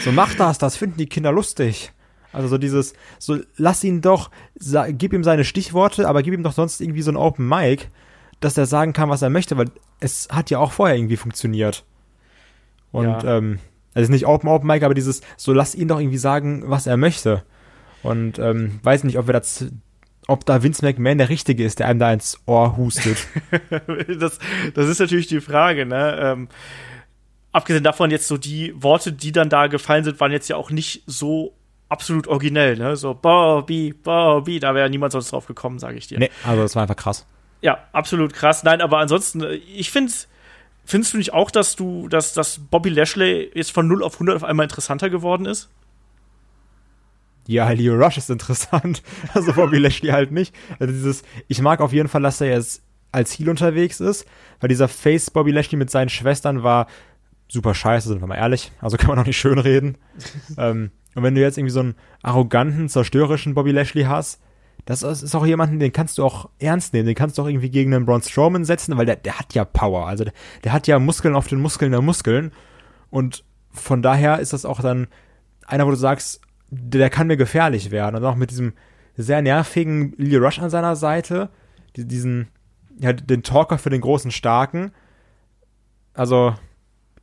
so, 0.00 0.12
mach 0.12 0.34
das, 0.34 0.58
das 0.58 0.76
finden 0.76 0.98
die 0.98 1.06
Kinder 1.06 1.32
lustig. 1.32 1.92
Also 2.32 2.48
so 2.48 2.58
dieses, 2.58 2.92
so 3.18 3.38
lass 3.56 3.82
ihn 3.84 4.00
doch, 4.00 4.30
gib 4.90 5.12
ihm 5.12 5.24
seine 5.24 5.44
Stichworte, 5.44 6.08
aber 6.08 6.22
gib 6.22 6.34
ihm 6.34 6.42
doch 6.42 6.52
sonst 6.52 6.80
irgendwie 6.80 7.02
so 7.02 7.10
ein 7.10 7.16
Open 7.16 7.48
Mic, 7.48 7.88
dass 8.40 8.58
er 8.58 8.66
sagen 8.66 8.92
kann, 8.92 9.08
was 9.08 9.22
er 9.22 9.30
möchte, 9.30 9.56
weil 9.56 9.70
es 10.00 10.28
hat 10.30 10.50
ja 10.50 10.58
auch 10.58 10.72
vorher 10.72 10.96
irgendwie 10.96 11.16
funktioniert. 11.16 11.84
Und 12.92 13.22
ja. 13.22 13.38
ähm, 13.38 13.58
also 13.94 14.12
nicht 14.12 14.26
Open 14.26 14.48
Open 14.48 14.66
Mic, 14.66 14.84
aber 14.84 14.94
dieses, 14.94 15.22
so 15.36 15.52
lass 15.52 15.74
ihn 15.74 15.88
doch 15.88 15.98
irgendwie 15.98 16.18
sagen, 16.18 16.64
was 16.66 16.86
er 16.86 16.96
möchte. 16.96 17.42
Und 18.02 18.38
ähm, 18.38 18.78
weiß 18.82 19.04
nicht, 19.04 19.18
ob 19.18 19.26
wir 19.26 19.32
das, 19.32 19.66
ob 20.28 20.44
da 20.46 20.62
Vince 20.62 20.84
McMahon 20.84 21.18
der 21.18 21.30
Richtige 21.30 21.64
ist, 21.64 21.80
der 21.80 21.88
einem 21.88 21.98
da 21.98 22.12
ins 22.12 22.38
Ohr 22.46 22.76
hustet. 22.76 23.26
das, 24.20 24.38
das 24.74 24.88
ist 24.88 25.00
natürlich 25.00 25.26
die 25.26 25.40
Frage, 25.40 25.86
ne? 25.86 26.16
Ähm, 26.20 26.48
abgesehen 27.52 27.84
davon 27.84 28.10
jetzt 28.10 28.28
so 28.28 28.36
die 28.36 28.74
Worte, 28.82 29.12
die 29.12 29.32
dann 29.32 29.48
da 29.48 29.66
gefallen 29.66 30.04
sind, 30.04 30.20
waren 30.20 30.32
jetzt 30.32 30.48
ja 30.48 30.56
auch 30.56 30.70
nicht 30.70 31.02
so 31.06 31.54
absolut 31.88 32.26
originell, 32.26 32.76
ne? 32.76 32.96
So 32.96 33.14
Bobby, 33.14 33.94
Bobby, 33.94 34.60
da 34.60 34.74
wäre 34.74 34.90
niemand 34.90 35.12
sonst 35.12 35.32
drauf 35.32 35.46
gekommen, 35.46 35.78
sage 35.78 35.96
ich 35.96 36.06
dir. 36.06 36.18
Nee, 36.18 36.30
also 36.44 36.62
das 36.62 36.74
war 36.74 36.82
einfach 36.82 36.96
krass. 36.96 37.26
Ja, 37.60 37.78
absolut 37.92 38.34
krass. 38.34 38.62
Nein, 38.62 38.80
aber 38.80 38.98
ansonsten, 38.98 39.42
äh, 39.42 39.54
ich 39.54 39.90
finde 39.90 40.12
Findest 40.88 41.12
du 41.12 41.18
nicht 41.18 41.34
auch, 41.34 41.50
dass 41.50 41.76
du, 41.76 42.08
dass, 42.08 42.32
dass 42.32 42.60
Bobby 42.70 42.88
Lashley 42.88 43.50
jetzt 43.52 43.72
von 43.72 43.86
0 43.86 44.02
auf 44.02 44.14
100 44.14 44.36
auf 44.36 44.44
einmal 44.44 44.64
interessanter 44.64 45.10
geworden 45.10 45.44
ist? 45.44 45.68
Ja, 47.46 47.68
Leo 47.68 47.94
Rush 47.94 48.16
ist 48.16 48.30
interessant. 48.30 49.02
Also 49.34 49.52
Bobby 49.52 49.76
Lashley 49.80 50.08
halt 50.08 50.32
nicht. 50.32 50.54
Also 50.80 50.94
dieses, 50.94 51.24
ich 51.46 51.60
mag 51.60 51.82
auf 51.82 51.92
jeden 51.92 52.08
Fall, 52.08 52.22
dass 52.22 52.40
er 52.40 52.48
jetzt 52.48 52.82
als 53.12 53.38
Heel 53.38 53.50
unterwegs 53.50 54.00
ist, 54.00 54.24
weil 54.60 54.68
dieser 54.68 54.88
Face 54.88 55.30
Bobby 55.30 55.50
Lashley 55.50 55.76
mit 55.76 55.90
seinen 55.90 56.08
Schwestern 56.08 56.62
war 56.62 56.86
super 57.48 57.74
scheiße, 57.74 58.08
sind 58.08 58.20
wir 58.20 58.26
mal 58.26 58.36
ehrlich. 58.36 58.72
Also 58.80 58.96
kann 58.98 59.08
man 59.08 59.18
auch 59.18 59.26
nicht 59.26 59.38
schön 59.38 59.58
reden. 59.58 59.98
ähm, 60.58 60.90
und 61.14 61.22
wenn 61.22 61.34
du 61.34 61.40
jetzt 61.40 61.58
irgendwie 61.58 61.72
so 61.72 61.80
einen 61.80 61.94
arroganten, 62.22 62.88
zerstörerischen 62.88 63.54
Bobby 63.54 63.72
Lashley 63.72 64.04
hast, 64.04 64.40
das 64.84 65.02
ist 65.02 65.34
auch 65.34 65.44
jemanden, 65.44 65.80
den 65.80 65.92
kannst 65.92 66.16
du 66.16 66.24
auch 66.24 66.48
ernst 66.58 66.94
nehmen. 66.94 67.06
Den 67.06 67.14
kannst 67.14 67.36
du 67.36 67.42
auch 67.42 67.46
irgendwie 67.46 67.68
gegen 67.68 67.92
einen 67.92 68.06
Braun 68.06 68.22
Strowman 68.22 68.64
setzen, 68.64 68.96
weil 68.96 69.04
der, 69.04 69.16
der 69.16 69.38
hat 69.38 69.52
ja 69.52 69.64
Power. 69.64 70.06
Also 70.06 70.24
der, 70.24 70.32
der 70.64 70.72
hat 70.72 70.86
ja 70.86 70.98
Muskeln 70.98 71.34
auf 71.34 71.46
den 71.46 71.60
Muskeln 71.60 71.92
der 71.92 72.00
Muskeln. 72.00 72.52
Und 73.10 73.44
von 73.70 74.00
daher 74.00 74.38
ist 74.38 74.52
das 74.52 74.64
auch 74.64 74.80
dann 74.80 75.08
einer, 75.66 75.86
wo 75.86 75.90
du 75.90 75.96
sagst, 75.96 76.40
der 76.70 77.10
kann 77.10 77.26
mir 77.26 77.36
gefährlich 77.36 77.90
werden. 77.90 78.16
Und 78.16 78.24
auch 78.24 78.34
mit 78.34 78.50
diesem 78.50 78.72
sehr 79.16 79.42
nervigen 79.42 80.14
Lee 80.16 80.36
Rush 80.36 80.58
an 80.58 80.70
seiner 80.70 80.96
Seite, 80.96 81.50
diesen, 81.94 82.48
ja, 82.98 83.12
den 83.12 83.42
Talker 83.42 83.78
für 83.78 83.90
den 83.90 84.00
großen 84.00 84.30
Starken. 84.30 84.92
Also, 86.14 86.54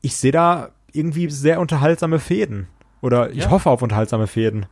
ich 0.05 0.15
sehe 0.17 0.31
da 0.31 0.69
irgendwie 0.93 1.31
sehr 1.31 1.59
unterhaltsame 1.59 2.19
Fäden. 2.19 2.67
Oder 3.01 3.31
ich 3.31 3.45
ja. 3.45 3.49
hoffe 3.49 3.71
auf 3.71 3.81
unterhaltsame 3.81 4.27
Fäden. 4.27 4.67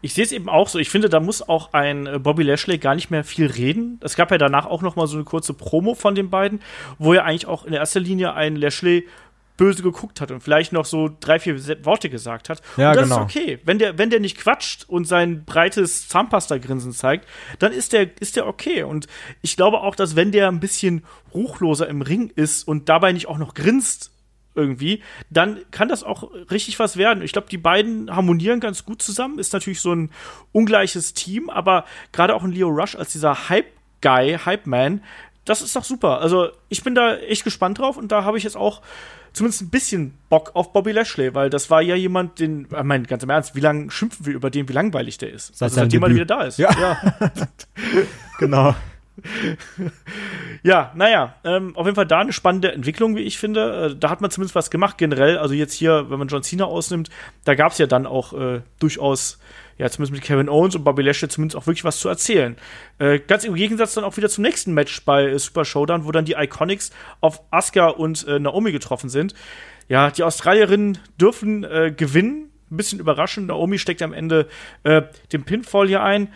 Ich 0.00 0.14
sehe 0.14 0.22
es 0.22 0.30
eben 0.30 0.48
auch 0.48 0.68
so. 0.68 0.78
Ich 0.78 0.90
finde, 0.90 1.08
da 1.08 1.18
muss 1.18 1.46
auch 1.46 1.72
ein 1.72 2.06
äh, 2.06 2.18
Bobby 2.20 2.44
Lashley 2.44 2.78
gar 2.78 2.94
nicht 2.94 3.10
mehr 3.10 3.24
viel 3.24 3.46
reden. 3.46 3.98
Es 4.00 4.14
gab 4.14 4.30
ja 4.30 4.38
danach 4.38 4.66
auch 4.66 4.80
noch 4.80 4.94
mal 4.94 5.08
so 5.08 5.16
eine 5.16 5.24
kurze 5.24 5.54
Promo 5.54 5.94
von 5.94 6.14
den 6.14 6.30
beiden, 6.30 6.60
wo 6.98 7.14
er 7.14 7.24
eigentlich 7.24 7.46
auch 7.46 7.64
in 7.64 7.72
erster 7.72 7.98
Linie 7.98 8.34
einen 8.34 8.54
Lashley 8.54 9.08
böse 9.56 9.82
geguckt 9.82 10.20
hat 10.20 10.30
und 10.30 10.40
vielleicht 10.40 10.72
noch 10.72 10.84
so 10.84 11.10
drei, 11.20 11.40
vier 11.40 11.58
Worte 11.84 12.10
gesagt 12.10 12.48
hat. 12.48 12.60
Ja, 12.76 12.90
und 12.90 12.96
das 12.96 13.04
genau. 13.04 13.16
ist 13.16 13.22
okay. 13.22 13.58
Wenn 13.64 13.78
der, 13.78 13.98
wenn 13.98 14.10
der 14.10 14.20
nicht 14.20 14.38
quatscht 14.38 14.84
und 14.88 15.06
sein 15.06 15.44
breites 15.44 16.08
Zahnpasta-Grinsen 16.08 16.92
zeigt, 16.92 17.26
dann 17.58 17.72
ist 17.72 17.92
der, 17.92 18.08
ist 18.20 18.36
der 18.36 18.46
okay. 18.46 18.84
Und 18.84 19.08
ich 19.42 19.56
glaube 19.56 19.80
auch, 19.80 19.96
dass 19.96 20.14
wenn 20.14 20.30
der 20.30 20.48
ein 20.48 20.60
bisschen 20.60 21.04
ruchloser 21.32 21.88
im 21.88 22.02
Ring 22.02 22.30
ist 22.34 22.66
und 22.66 22.88
dabei 22.88 23.12
nicht 23.12 23.26
auch 23.28 23.38
noch 23.38 23.54
grinst, 23.54 24.13
irgendwie, 24.54 25.02
dann 25.30 25.58
kann 25.70 25.88
das 25.88 26.02
auch 26.02 26.30
richtig 26.50 26.78
was 26.78 26.96
werden. 26.96 27.22
Ich 27.22 27.32
glaube, 27.32 27.48
die 27.50 27.58
beiden 27.58 28.14
harmonieren 28.14 28.60
ganz 28.60 28.84
gut 28.84 29.02
zusammen. 29.02 29.38
Ist 29.38 29.52
natürlich 29.52 29.80
so 29.80 29.92
ein 29.92 30.10
ungleiches 30.52 31.14
Team, 31.14 31.50
aber 31.50 31.84
gerade 32.12 32.34
auch 32.34 32.44
ein 32.44 32.52
Leo 32.52 32.68
Rush 32.68 32.94
als 32.96 33.12
dieser 33.12 33.48
Hype-Guy, 33.48 34.38
Hype-Man, 34.44 35.02
das 35.44 35.62
ist 35.62 35.76
doch 35.76 35.84
super. 35.84 36.20
Also 36.20 36.48
ich 36.68 36.82
bin 36.82 36.94
da 36.94 37.16
echt 37.16 37.44
gespannt 37.44 37.78
drauf 37.78 37.96
und 37.96 38.10
da 38.10 38.24
habe 38.24 38.38
ich 38.38 38.44
jetzt 38.44 38.56
auch 38.56 38.80
zumindest 39.32 39.62
ein 39.62 39.70
bisschen 39.70 40.14
Bock 40.30 40.52
auf 40.54 40.72
Bobby 40.72 40.92
Lashley, 40.92 41.34
weil 41.34 41.50
das 41.50 41.68
war 41.68 41.82
ja 41.82 41.94
jemand, 41.94 42.38
den, 42.38 42.68
ich 42.70 42.82
meine, 42.82 43.04
ganz 43.04 43.22
im 43.22 43.30
Ernst, 43.30 43.54
wie 43.54 43.60
lange 43.60 43.90
schimpfen 43.90 44.26
wir 44.26 44.34
über 44.34 44.50
den, 44.50 44.68
wie 44.68 44.72
langweilig 44.72 45.18
der 45.18 45.32
ist? 45.32 45.56
Seit 45.56 45.66
also, 45.66 45.76
seitdem 45.76 46.02
er 46.02 46.10
wieder 46.10 46.24
da 46.24 46.42
ist. 46.44 46.58
Ja. 46.58 46.70
ja. 46.80 47.14
genau. 48.38 48.74
ja, 50.62 50.92
naja, 50.94 51.36
ähm, 51.44 51.76
auf 51.76 51.86
jeden 51.86 51.94
Fall 51.94 52.06
da 52.06 52.20
eine 52.20 52.32
spannende 52.32 52.72
Entwicklung, 52.72 53.16
wie 53.16 53.22
ich 53.22 53.38
finde. 53.38 53.92
Äh, 53.92 53.96
da 53.96 54.10
hat 54.10 54.20
man 54.20 54.30
zumindest 54.30 54.54
was 54.54 54.70
gemacht, 54.70 54.98
generell. 54.98 55.38
Also 55.38 55.54
jetzt 55.54 55.72
hier, 55.72 56.10
wenn 56.10 56.18
man 56.18 56.28
John 56.28 56.42
Cena 56.42 56.64
ausnimmt, 56.64 57.10
da 57.44 57.54
gab 57.54 57.72
es 57.72 57.78
ja 57.78 57.86
dann 57.86 58.06
auch 58.06 58.32
äh, 58.32 58.62
durchaus, 58.80 59.38
ja, 59.78 59.88
zumindest 59.88 60.12
mit 60.12 60.22
Kevin 60.22 60.48
Owens 60.48 60.74
und 60.74 60.84
Bobby 60.84 61.02
Lashley 61.02 61.28
zumindest 61.28 61.56
auch 61.56 61.66
wirklich 61.66 61.84
was 61.84 62.00
zu 62.00 62.08
erzählen. 62.08 62.56
Äh, 62.98 63.20
ganz 63.20 63.44
im 63.44 63.54
Gegensatz 63.54 63.94
dann 63.94 64.04
auch 64.04 64.16
wieder 64.16 64.28
zum 64.28 64.42
nächsten 64.42 64.74
Match 64.74 65.04
bei 65.04 65.28
äh, 65.28 65.38
Super 65.38 65.64
Showdown, 65.64 66.04
wo 66.04 66.12
dann 66.12 66.24
die 66.24 66.34
Iconics 66.34 66.90
auf 67.20 67.40
Asuka 67.50 67.88
und 67.88 68.26
äh, 68.26 68.40
Naomi 68.40 68.72
getroffen 68.72 69.08
sind. 69.08 69.34
Ja, 69.88 70.10
die 70.10 70.24
Australierinnen 70.24 70.98
dürfen 71.20 71.62
äh, 71.62 71.92
gewinnen. 71.96 72.50
Ein 72.70 72.76
bisschen 72.78 72.98
überraschend. 72.98 73.46
Naomi 73.46 73.78
steckt 73.78 74.02
am 74.02 74.12
Ende 74.14 74.48
den 74.84 75.44
Pinfall 75.44 75.86
hier 75.86 76.02
ein. 76.02 76.28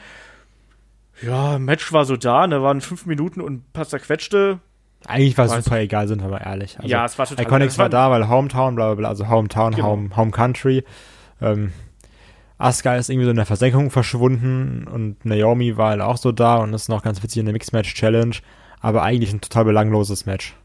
Ja, 1.23 1.59
Match 1.59 1.93
war 1.93 2.05
so 2.05 2.17
da, 2.17 2.47
ne, 2.47 2.63
waren 2.63 2.81
fünf 2.81 3.07
Minuten 3.07 3.41
und 3.41 3.55
ein 3.55 3.65
paar 3.73 3.87
zerquetschte. 3.87 4.61
Eigentlich 5.07 5.39
war 5.39 5.47
es 5.47 5.65
super 5.65 5.79
egal, 5.79 6.09
sind 6.09 6.23
wir 6.23 6.29
mal 6.29 6.39
ehrlich. 6.39 6.77
Also, 6.77 6.89
ja, 6.89 7.05
es 7.05 7.19
war 7.19 7.27
total 7.27 7.45
Iconics 7.45 7.79
war 7.79 7.89
da, 7.89 8.11
weil 8.11 8.29
Hometown, 8.29 8.75
bla 8.75 8.87
bla 8.87 8.95
bla, 8.95 9.09
also 9.09 9.29
Hometown, 9.29 9.75
genau. 9.75 9.89
Home, 9.89 10.17
Home 10.17 10.31
Country. 10.31 10.85
Ähm, 11.41 11.73
Asuka 12.59 12.97
ist 12.97 13.09
irgendwie 13.09 13.25
so 13.25 13.31
in 13.31 13.37
der 13.37 13.47
Versenkung 13.47 13.91
verschwunden 13.91 14.89
und 14.89 15.25
Naomi 15.25 15.77
war 15.77 15.91
halt 15.91 16.01
auch 16.01 16.17
so 16.17 16.33
da 16.33 16.57
und 16.57 16.75
ist 16.75 16.89
noch 16.89 17.03
ganz 17.03 17.23
witzig 17.23 17.39
in 17.39 17.47
der 17.47 17.53
Mixed 17.53 17.73
Match 17.73 17.95
Challenge, 17.95 18.35
aber 18.81 19.03
eigentlich 19.03 19.33
ein 19.33 19.41
total 19.41 19.65
belangloses 19.65 20.27
Match. 20.27 20.57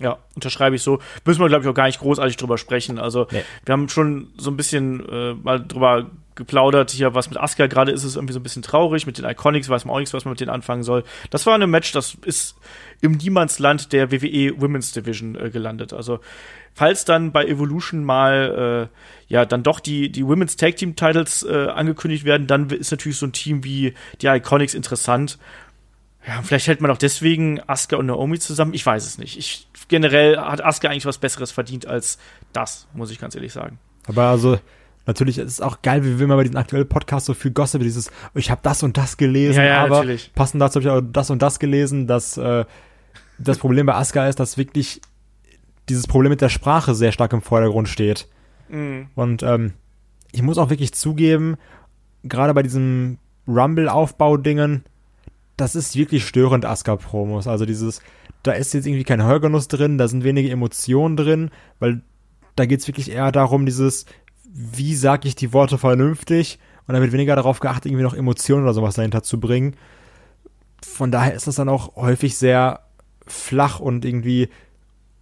Ja, 0.00 0.18
unterschreibe 0.34 0.76
ich 0.76 0.82
so. 0.82 0.98
Müssen 1.26 1.40
wir, 1.40 1.48
glaube 1.48 1.64
ich, 1.64 1.68
auch 1.68 1.74
gar 1.74 1.86
nicht 1.86 2.00
großartig 2.00 2.36
drüber 2.38 2.56
sprechen. 2.56 2.98
Also, 2.98 3.26
nee. 3.30 3.42
wir 3.66 3.72
haben 3.72 3.88
schon 3.88 4.28
so 4.38 4.50
ein 4.50 4.56
bisschen 4.56 5.06
äh, 5.06 5.34
mal 5.34 5.60
drüber 5.60 6.06
geplaudert. 6.36 6.90
Hier, 6.90 7.14
was 7.14 7.28
mit 7.28 7.38
Asuka 7.38 7.66
gerade 7.66 7.92
ist, 7.92 8.02
ist 8.02 8.16
irgendwie 8.16 8.32
so 8.32 8.40
ein 8.40 8.42
bisschen 8.42 8.62
traurig. 8.62 9.06
Mit 9.06 9.18
den 9.18 9.26
Iconics 9.26 9.68
weiß 9.68 9.84
man 9.84 9.94
auch 9.94 9.98
nichts, 9.98 10.14
was 10.14 10.24
man 10.24 10.32
mit 10.32 10.40
denen 10.40 10.50
anfangen 10.50 10.82
soll. 10.82 11.04
Das 11.28 11.44
war 11.44 11.54
ein 11.54 11.70
Match, 11.70 11.92
das 11.92 12.16
ist 12.24 12.56
im 13.02 13.12
Niemandsland 13.12 13.92
der 13.92 14.10
WWE 14.10 14.58
Women's 14.58 14.92
Division 14.92 15.34
äh, 15.34 15.50
gelandet. 15.50 15.92
Also, 15.92 16.20
falls 16.74 17.04
dann 17.04 17.30
bei 17.30 17.44
Evolution 17.44 18.02
mal, 18.02 18.88
äh, 18.90 19.32
ja, 19.32 19.44
dann 19.44 19.62
doch 19.62 19.80
die, 19.80 20.10
die 20.10 20.26
Women's 20.26 20.56
Tag 20.56 20.76
Team 20.76 20.96
Titles 20.96 21.42
äh, 21.42 21.66
angekündigt 21.66 22.24
werden, 22.24 22.46
dann 22.46 22.70
ist 22.70 22.90
natürlich 22.90 23.18
so 23.18 23.26
ein 23.26 23.32
Team 23.32 23.64
wie 23.64 23.92
die 24.22 24.26
Iconics 24.26 24.72
interessant. 24.72 25.38
Ja, 26.26 26.42
vielleicht 26.42 26.66
hält 26.66 26.80
man 26.80 26.90
auch 26.90 26.98
deswegen 26.98 27.60
Asuka 27.66 27.96
und 27.96 28.06
Naomi 28.06 28.38
zusammen. 28.38 28.74
Ich 28.74 28.84
weiß 28.84 29.06
es 29.06 29.18
nicht. 29.18 29.38
Ich, 29.38 29.68
generell 29.88 30.36
hat 30.38 30.62
Asuka 30.62 30.88
eigentlich 30.88 31.06
was 31.06 31.18
Besseres 31.18 31.50
verdient 31.50 31.86
als 31.86 32.18
das, 32.52 32.86
muss 32.92 33.10
ich 33.10 33.18
ganz 33.18 33.34
ehrlich 33.34 33.52
sagen. 33.52 33.78
Aber 34.06 34.24
also, 34.24 34.58
natürlich 35.06 35.38
ist 35.38 35.52
es 35.52 35.60
auch 35.60 35.82
geil, 35.82 36.04
wie 36.04 36.18
will 36.18 36.26
man 36.26 36.36
bei 36.36 36.42
diesem 36.44 36.58
aktuellen 36.58 36.88
Podcast 36.88 37.26
so 37.26 37.34
viel 37.34 37.50
Gossip, 37.52 37.80
dieses, 37.82 38.10
ich 38.34 38.50
habe 38.50 38.60
das 38.62 38.82
und 38.82 38.96
das 38.96 39.16
gelesen, 39.16 39.56
Ja, 39.56 39.64
ja, 39.64 39.84
aber 39.84 39.96
natürlich. 39.96 40.32
passend 40.34 40.60
dazu 40.60 40.76
habe 40.76 40.84
ich 40.84 40.90
auch 40.90 41.00
das 41.00 41.30
und 41.30 41.40
das 41.40 41.58
gelesen, 41.58 42.06
dass 42.06 42.36
äh, 42.36 42.64
das 43.38 43.58
Problem 43.58 43.86
bei 43.86 43.94
Asuka 43.94 44.28
ist, 44.28 44.40
dass 44.40 44.58
wirklich 44.58 45.00
dieses 45.88 46.06
Problem 46.06 46.30
mit 46.30 46.40
der 46.40 46.50
Sprache 46.50 46.94
sehr 46.94 47.12
stark 47.12 47.32
im 47.32 47.42
Vordergrund 47.42 47.88
steht. 47.88 48.28
Mhm. 48.68 49.08
Und 49.14 49.42
ähm, 49.42 49.72
ich 50.32 50.42
muss 50.42 50.58
auch 50.58 50.70
wirklich 50.70 50.92
zugeben, 50.92 51.56
gerade 52.22 52.54
bei 52.54 52.62
diesem 52.62 53.18
Rumble-Aufbau-Dingen, 53.48 54.84
das 55.60 55.74
ist 55.74 55.94
wirklich 55.94 56.26
störend, 56.26 56.64
Asuka-Promos. 56.64 57.46
Also 57.46 57.66
dieses, 57.66 58.00
da 58.42 58.52
ist 58.52 58.72
jetzt 58.72 58.86
irgendwie 58.86 59.04
kein 59.04 59.22
Hörgenuss 59.22 59.68
drin, 59.68 59.98
da 59.98 60.08
sind 60.08 60.24
wenige 60.24 60.50
Emotionen 60.50 61.16
drin, 61.16 61.50
weil 61.78 62.02
da 62.56 62.66
geht's 62.66 62.88
wirklich 62.88 63.10
eher 63.10 63.30
darum, 63.30 63.66
dieses, 63.66 64.06
wie 64.44 64.94
sage 64.94 65.28
ich 65.28 65.34
die 65.34 65.52
Worte 65.52 65.78
vernünftig 65.78 66.58
und 66.86 66.94
da 66.94 67.00
wird 67.00 67.12
weniger 67.12 67.36
darauf 67.36 67.60
geachtet, 67.60 67.86
irgendwie 67.86 68.04
noch 68.04 68.14
Emotionen 68.14 68.64
oder 68.64 68.74
sowas 68.74 68.94
dahinter 68.94 69.22
zu 69.22 69.38
bringen. 69.38 69.76
Von 70.84 71.12
daher 71.12 71.34
ist 71.34 71.46
das 71.46 71.56
dann 71.56 71.68
auch 71.68 71.94
häufig 71.96 72.36
sehr 72.38 72.80
flach 73.26 73.80
und 73.80 74.04
irgendwie 74.04 74.48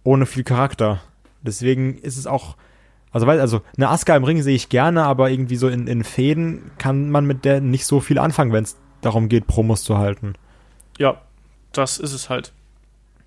ohne 0.03 0.25
viel 0.25 0.43
Charakter. 0.43 1.01
Deswegen 1.41 1.97
ist 1.97 2.17
es 2.17 2.27
auch, 2.27 2.55
also 3.11 3.27
weil, 3.27 3.41
also 3.41 3.61
eine 3.75 3.89
Asuka 3.89 4.15
im 4.15 4.23
Ring 4.23 4.41
sehe 4.41 4.55
ich 4.55 4.69
gerne, 4.69 5.03
aber 5.03 5.29
irgendwie 5.29 5.57
so 5.57 5.67
in, 5.67 5.87
in 5.87 6.03
Fäden 6.03 6.71
kann 6.77 7.09
man 7.09 7.25
mit 7.25 7.43
der 7.43 7.59
nicht 7.59 7.85
so 7.85 7.99
viel 7.99 8.17
anfangen, 8.19 8.53
wenn 8.53 8.63
es 8.63 8.77
darum 9.01 9.29
geht, 9.29 9.47
Promos 9.47 9.83
zu 9.83 9.97
halten. 9.97 10.33
Ja, 10.97 11.21
das 11.71 11.97
ist 11.97 12.13
es 12.13 12.29
halt. 12.29 12.51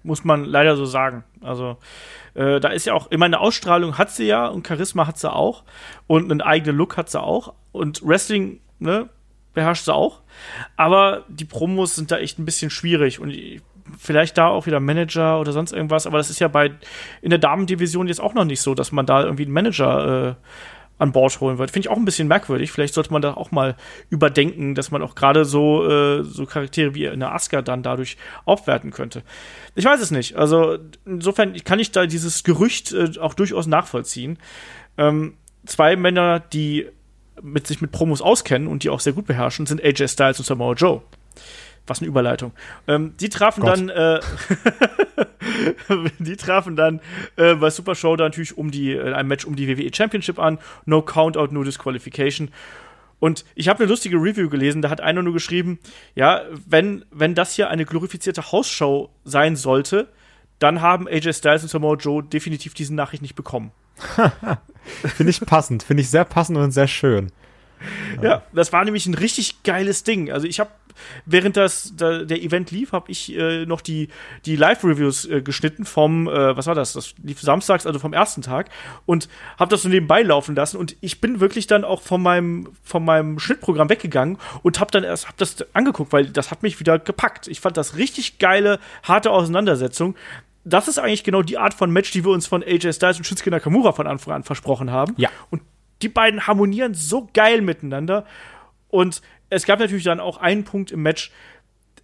Muss 0.04 0.24
man 0.24 0.44
leider 0.44 0.76
so 0.76 0.84
sagen. 0.84 1.22
Also, 1.40 1.76
äh, 2.34 2.58
da 2.60 2.68
ist 2.68 2.86
ja 2.86 2.94
auch, 2.94 3.08
ich 3.10 3.18
meine, 3.18 3.38
Ausstrahlung 3.40 3.98
hat 3.98 4.10
sie 4.10 4.24
ja 4.26 4.46
und 4.48 4.66
Charisma 4.66 5.06
hat 5.06 5.18
sie 5.18 5.32
auch 5.32 5.62
und 6.06 6.30
einen 6.30 6.40
eigenen 6.40 6.76
Look 6.76 6.96
hat 6.96 7.08
sie 7.10 7.20
auch 7.20 7.54
und 7.72 8.02
Wrestling, 8.04 8.60
ne, 8.80 9.08
beherrscht 9.54 9.84
sie 9.84 9.94
auch. 9.94 10.20
Aber 10.76 11.24
die 11.28 11.44
Promos 11.44 11.94
sind 11.94 12.10
da 12.10 12.18
echt 12.18 12.38
ein 12.38 12.44
bisschen 12.44 12.70
schwierig 12.70 13.20
und 13.20 13.30
ich- 13.30 13.60
vielleicht 13.98 14.38
da 14.38 14.48
auch 14.48 14.66
wieder 14.66 14.80
Manager 14.80 15.38
oder 15.40 15.52
sonst 15.52 15.72
irgendwas, 15.72 16.06
aber 16.06 16.18
das 16.18 16.30
ist 16.30 16.38
ja 16.40 16.48
bei 16.48 16.70
in 17.20 17.30
der 17.30 17.38
Damendivision 17.38 18.06
jetzt 18.08 18.20
auch 18.20 18.32
noch 18.34 18.44
nicht 18.44 18.60
so, 18.60 18.74
dass 18.74 18.92
man 18.92 19.06
da 19.06 19.22
irgendwie 19.22 19.44
einen 19.44 19.52
Manager 19.52 20.28
äh, 20.30 20.34
an 20.98 21.12
Bord 21.12 21.40
holen 21.40 21.58
wird. 21.58 21.70
Finde 21.70 21.86
ich 21.86 21.90
auch 21.90 21.96
ein 21.96 22.04
bisschen 22.04 22.28
merkwürdig. 22.28 22.70
Vielleicht 22.70 22.94
sollte 22.94 23.12
man 23.12 23.22
da 23.22 23.34
auch 23.34 23.50
mal 23.50 23.76
überdenken, 24.08 24.74
dass 24.74 24.90
man 24.90 25.02
auch 25.02 25.14
gerade 25.14 25.44
so, 25.44 25.88
äh, 25.88 26.22
so 26.22 26.46
Charaktere 26.46 26.94
wie 26.94 27.08
eine 27.08 27.32
Asuka 27.32 27.62
dann 27.62 27.82
dadurch 27.82 28.16
aufwerten 28.44 28.90
könnte. 28.90 29.22
Ich 29.74 29.84
weiß 29.84 30.00
es 30.00 30.10
nicht. 30.10 30.36
Also 30.36 30.78
insofern 31.04 31.54
kann 31.64 31.80
ich 31.80 31.90
da 31.90 32.06
dieses 32.06 32.44
Gerücht 32.44 32.92
äh, 32.92 33.18
auch 33.20 33.34
durchaus 33.34 33.66
nachvollziehen. 33.66 34.38
Ähm, 34.96 35.34
zwei 35.66 35.96
Männer, 35.96 36.40
die 36.40 36.86
mit 37.40 37.66
sich 37.66 37.80
mit 37.80 37.92
Promos 37.92 38.22
auskennen 38.22 38.68
und 38.68 38.84
die 38.84 38.90
auch 38.90 39.00
sehr 39.00 39.12
gut 39.12 39.26
beherrschen, 39.26 39.66
sind 39.66 39.82
AJ 39.82 40.08
Styles 40.08 40.38
und 40.38 40.44
Samoa 40.44 40.74
Joe. 40.74 41.02
Was 41.86 42.00
eine 42.00 42.08
Überleitung. 42.08 42.52
Ähm, 42.86 43.14
die 43.18 43.28
trafen 43.28 43.62
Gott. 43.62 43.76
dann, 43.76 43.88
äh, 43.88 44.20
die 46.18 46.36
trafen 46.36 46.76
dann 46.76 47.00
äh, 47.36 47.54
bei 47.54 47.70
Super 47.70 47.94
Show 47.94 48.14
dann 48.16 48.28
natürlich 48.28 48.56
um 48.56 48.70
die, 48.70 48.92
äh, 48.92 49.12
ein 49.12 49.26
Match 49.26 49.44
um 49.44 49.56
die 49.56 49.66
WWE 49.68 49.90
Championship 49.92 50.38
an. 50.38 50.58
No 50.86 51.02
Countout, 51.02 51.48
no 51.52 51.64
Disqualification. 51.64 52.50
Und 53.18 53.44
ich 53.54 53.68
habe 53.68 53.80
eine 53.80 53.88
lustige 53.88 54.16
Review 54.16 54.48
gelesen, 54.48 54.82
da 54.82 54.90
hat 54.90 55.00
einer 55.00 55.22
nur 55.22 55.32
geschrieben, 55.32 55.78
ja, 56.16 56.42
wenn, 56.66 57.04
wenn 57.12 57.36
das 57.36 57.54
hier 57.54 57.70
eine 57.70 57.84
glorifizierte 57.84 58.50
Hausshow 58.50 59.10
sein 59.24 59.54
sollte, 59.54 60.08
dann 60.58 60.80
haben 60.80 61.06
AJ 61.06 61.34
Styles 61.34 61.62
und 61.62 61.68
Samoa 61.68 61.94
Joe 61.96 62.22
definitiv 62.22 62.74
diese 62.74 62.94
Nachricht 62.94 63.22
nicht 63.22 63.36
bekommen. 63.36 63.70
Finde 65.16 65.30
ich 65.30 65.40
passend, 65.40 65.84
finde 65.84 66.00
ich 66.00 66.10
sehr 66.10 66.24
passend 66.24 66.58
und 66.58 66.72
sehr 66.72 66.88
schön. 66.88 67.30
Ja, 68.20 68.42
das 68.52 68.72
war 68.72 68.84
nämlich 68.84 69.06
ein 69.06 69.14
richtig 69.14 69.62
geiles 69.62 70.04
Ding. 70.04 70.30
Also 70.30 70.46
ich 70.46 70.60
habe, 70.60 70.70
während 71.26 71.56
das 71.56 71.94
da, 71.96 72.24
der 72.24 72.42
Event 72.42 72.70
lief, 72.70 72.92
habe 72.92 73.10
ich 73.10 73.34
äh, 73.36 73.66
noch 73.66 73.80
die 73.80 74.08
die 74.44 74.56
Live-Reviews 74.56 75.26
äh, 75.26 75.42
geschnitten 75.42 75.84
vom, 75.84 76.28
äh, 76.28 76.56
was 76.56 76.66
war 76.66 76.74
das? 76.74 76.92
Das 76.92 77.14
lief 77.22 77.40
samstags, 77.40 77.86
also 77.86 77.98
vom 77.98 78.12
ersten 78.12 78.42
Tag 78.42 78.70
und 79.06 79.28
habe 79.58 79.70
das 79.70 79.82
so 79.82 79.88
nebenbei 79.88 80.22
laufen 80.22 80.54
lassen 80.54 80.76
und 80.76 80.96
ich 81.00 81.20
bin 81.20 81.40
wirklich 81.40 81.66
dann 81.66 81.84
auch 81.84 82.02
von 82.02 82.22
meinem 82.22 82.68
von 82.82 83.04
meinem 83.04 83.38
Schnittprogramm 83.38 83.88
weggegangen 83.88 84.38
und 84.62 84.80
habe 84.80 84.90
dann 84.90 85.04
erst 85.04 85.28
hab 85.28 85.36
das 85.36 85.56
angeguckt, 85.74 86.12
weil 86.12 86.26
das 86.26 86.50
hat 86.50 86.62
mich 86.62 86.80
wieder 86.80 86.98
gepackt. 86.98 87.48
Ich 87.48 87.60
fand 87.60 87.76
das 87.76 87.96
richtig 87.96 88.38
geile 88.38 88.78
harte 89.02 89.30
Auseinandersetzung. 89.30 90.14
Das 90.64 90.86
ist 90.86 90.98
eigentlich 90.98 91.24
genau 91.24 91.42
die 91.42 91.58
Art 91.58 91.74
von 91.74 91.90
Match, 91.90 92.12
die 92.12 92.24
wir 92.24 92.30
uns 92.30 92.46
von 92.46 92.62
AJ 92.62 92.92
Styles 92.92 93.18
und 93.18 93.24
Shinsuke 93.24 93.50
Nakamura 93.50 93.92
von 93.92 94.06
Anfang 94.06 94.34
an 94.34 94.42
versprochen 94.44 94.90
haben. 94.90 95.14
Ja. 95.16 95.28
Und 95.50 95.62
die 96.02 96.08
beiden 96.08 96.46
harmonieren 96.46 96.94
so 96.94 97.28
geil 97.32 97.62
miteinander. 97.62 98.24
Und 98.88 99.22
es 99.52 99.66
gab 99.66 99.78
natürlich 99.78 100.04
dann 100.04 100.20
auch 100.20 100.38
einen 100.38 100.64
Punkt 100.64 100.90
im 100.92 101.02
Match, 101.02 101.30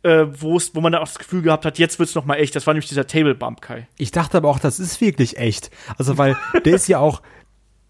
äh, 0.02 0.26
wo 0.28 0.60
man 0.80 0.92
dann 0.92 1.02
auch 1.02 1.08
das 1.08 1.18
Gefühl 1.18 1.42
gehabt 1.42 1.64
hat, 1.64 1.78
jetzt 1.78 1.98
wird's 1.98 2.14
noch 2.14 2.24
mal 2.24 2.36
echt. 2.36 2.54
Das 2.54 2.66
war 2.66 2.74
nämlich 2.74 2.88
dieser 2.88 3.06
Table 3.06 3.34
Bump, 3.34 3.60
Kai. 3.60 3.88
Ich 3.96 4.10
dachte 4.10 4.36
aber 4.36 4.48
auch, 4.48 4.58
das 4.58 4.78
ist 4.78 5.00
wirklich 5.00 5.38
echt. 5.38 5.70
Also, 5.96 6.18
weil 6.18 6.36
der 6.64 6.74
ist 6.74 6.88
ja 6.88 6.98
auch, 6.98 7.22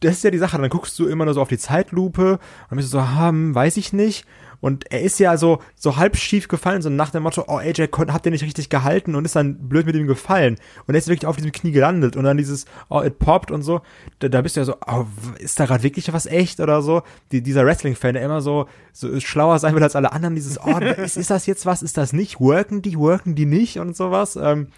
das 0.01 0.13
ist 0.13 0.25
ja 0.25 0.31
die 0.31 0.39
Sache, 0.39 0.59
dann 0.59 0.71
guckst 0.71 0.99
du 0.99 1.07
immer 1.07 1.25
nur 1.25 1.35
so 1.35 1.43
auf 1.43 1.49
die 1.49 1.59
Zeitlupe 1.59 2.33
und 2.33 2.41
dann 2.71 2.77
bist 2.77 2.93
du 2.93 2.99
so, 2.99 3.19
hm, 3.19 3.55
weiß 3.55 3.77
ich 3.77 3.93
nicht. 3.93 4.25
Und 4.61 4.91
er 4.91 5.03
ist 5.03 5.19
ja 5.21 5.37
so, 5.37 5.61
so 5.77 5.97
halb 5.97 6.17
schief 6.17 6.49
gefallen, 6.49 6.83
so 6.83 6.91
nach 6.91 7.11
dem 7.11 7.23
Motto, 7.23 7.45
oh, 7.47 7.59
AJ, 7.59 7.89
habt 7.93 8.27
ihr 8.27 8.33
nicht 8.33 8.43
richtig 8.43 8.69
gehalten 8.69 9.15
und 9.15 9.25
ist 9.25 9.37
dann 9.37 9.69
blöd 9.69 9.87
mit 9.87 9.95
ihm 9.95 10.07
gefallen. 10.07 10.57
Und 10.87 10.95
er 10.95 10.99
ist 10.99 11.09
wirklich 11.09 11.27
auf 11.27 11.37
diesem 11.37 11.53
Knie 11.53 11.71
gelandet 11.71 12.17
und 12.17 12.25
dann 12.25 12.37
dieses, 12.37 12.65
oh, 12.89 13.03
it 13.03 13.19
popped 13.19 13.51
und 13.51 13.63
so. 13.63 13.83
Da, 14.19 14.29
da 14.29 14.43
bist 14.43 14.57
du 14.57 14.61
ja 14.61 14.65
so, 14.65 14.77
oh, 14.87 15.05
ist 15.39 15.61
da 15.61 15.67
gerade 15.67 15.83
wirklich 15.83 16.13
was 16.13 16.27
echt 16.27 16.61
oder 16.61 16.83
so? 16.83 17.03
Die, 17.31 17.43
dieser 17.43 17.65
Wrestling-Fan, 17.65 18.15
der 18.15 18.25
immer 18.25 18.41
so, 18.41 18.67
so 18.93 19.21
schlauer 19.21 19.59
sein 19.59 19.75
will 19.75 19.83
als 19.83 19.97
alle 19.97 20.13
anderen, 20.13 20.35
dieses, 20.35 20.61
oh, 20.61 20.79
ist, 20.97 21.17
ist 21.17 21.31
das 21.31 21.47
jetzt 21.47 21.67
was, 21.67 21.83
ist 21.83 21.97
das 21.97 22.13
nicht? 22.13 22.41
Worken 22.41 22.83
die, 22.83 22.99
worken 22.99 23.35
die 23.35 23.47
nicht 23.47 23.79
und 23.79 23.97
sowas? 23.97 24.37
Ähm, 24.37 24.69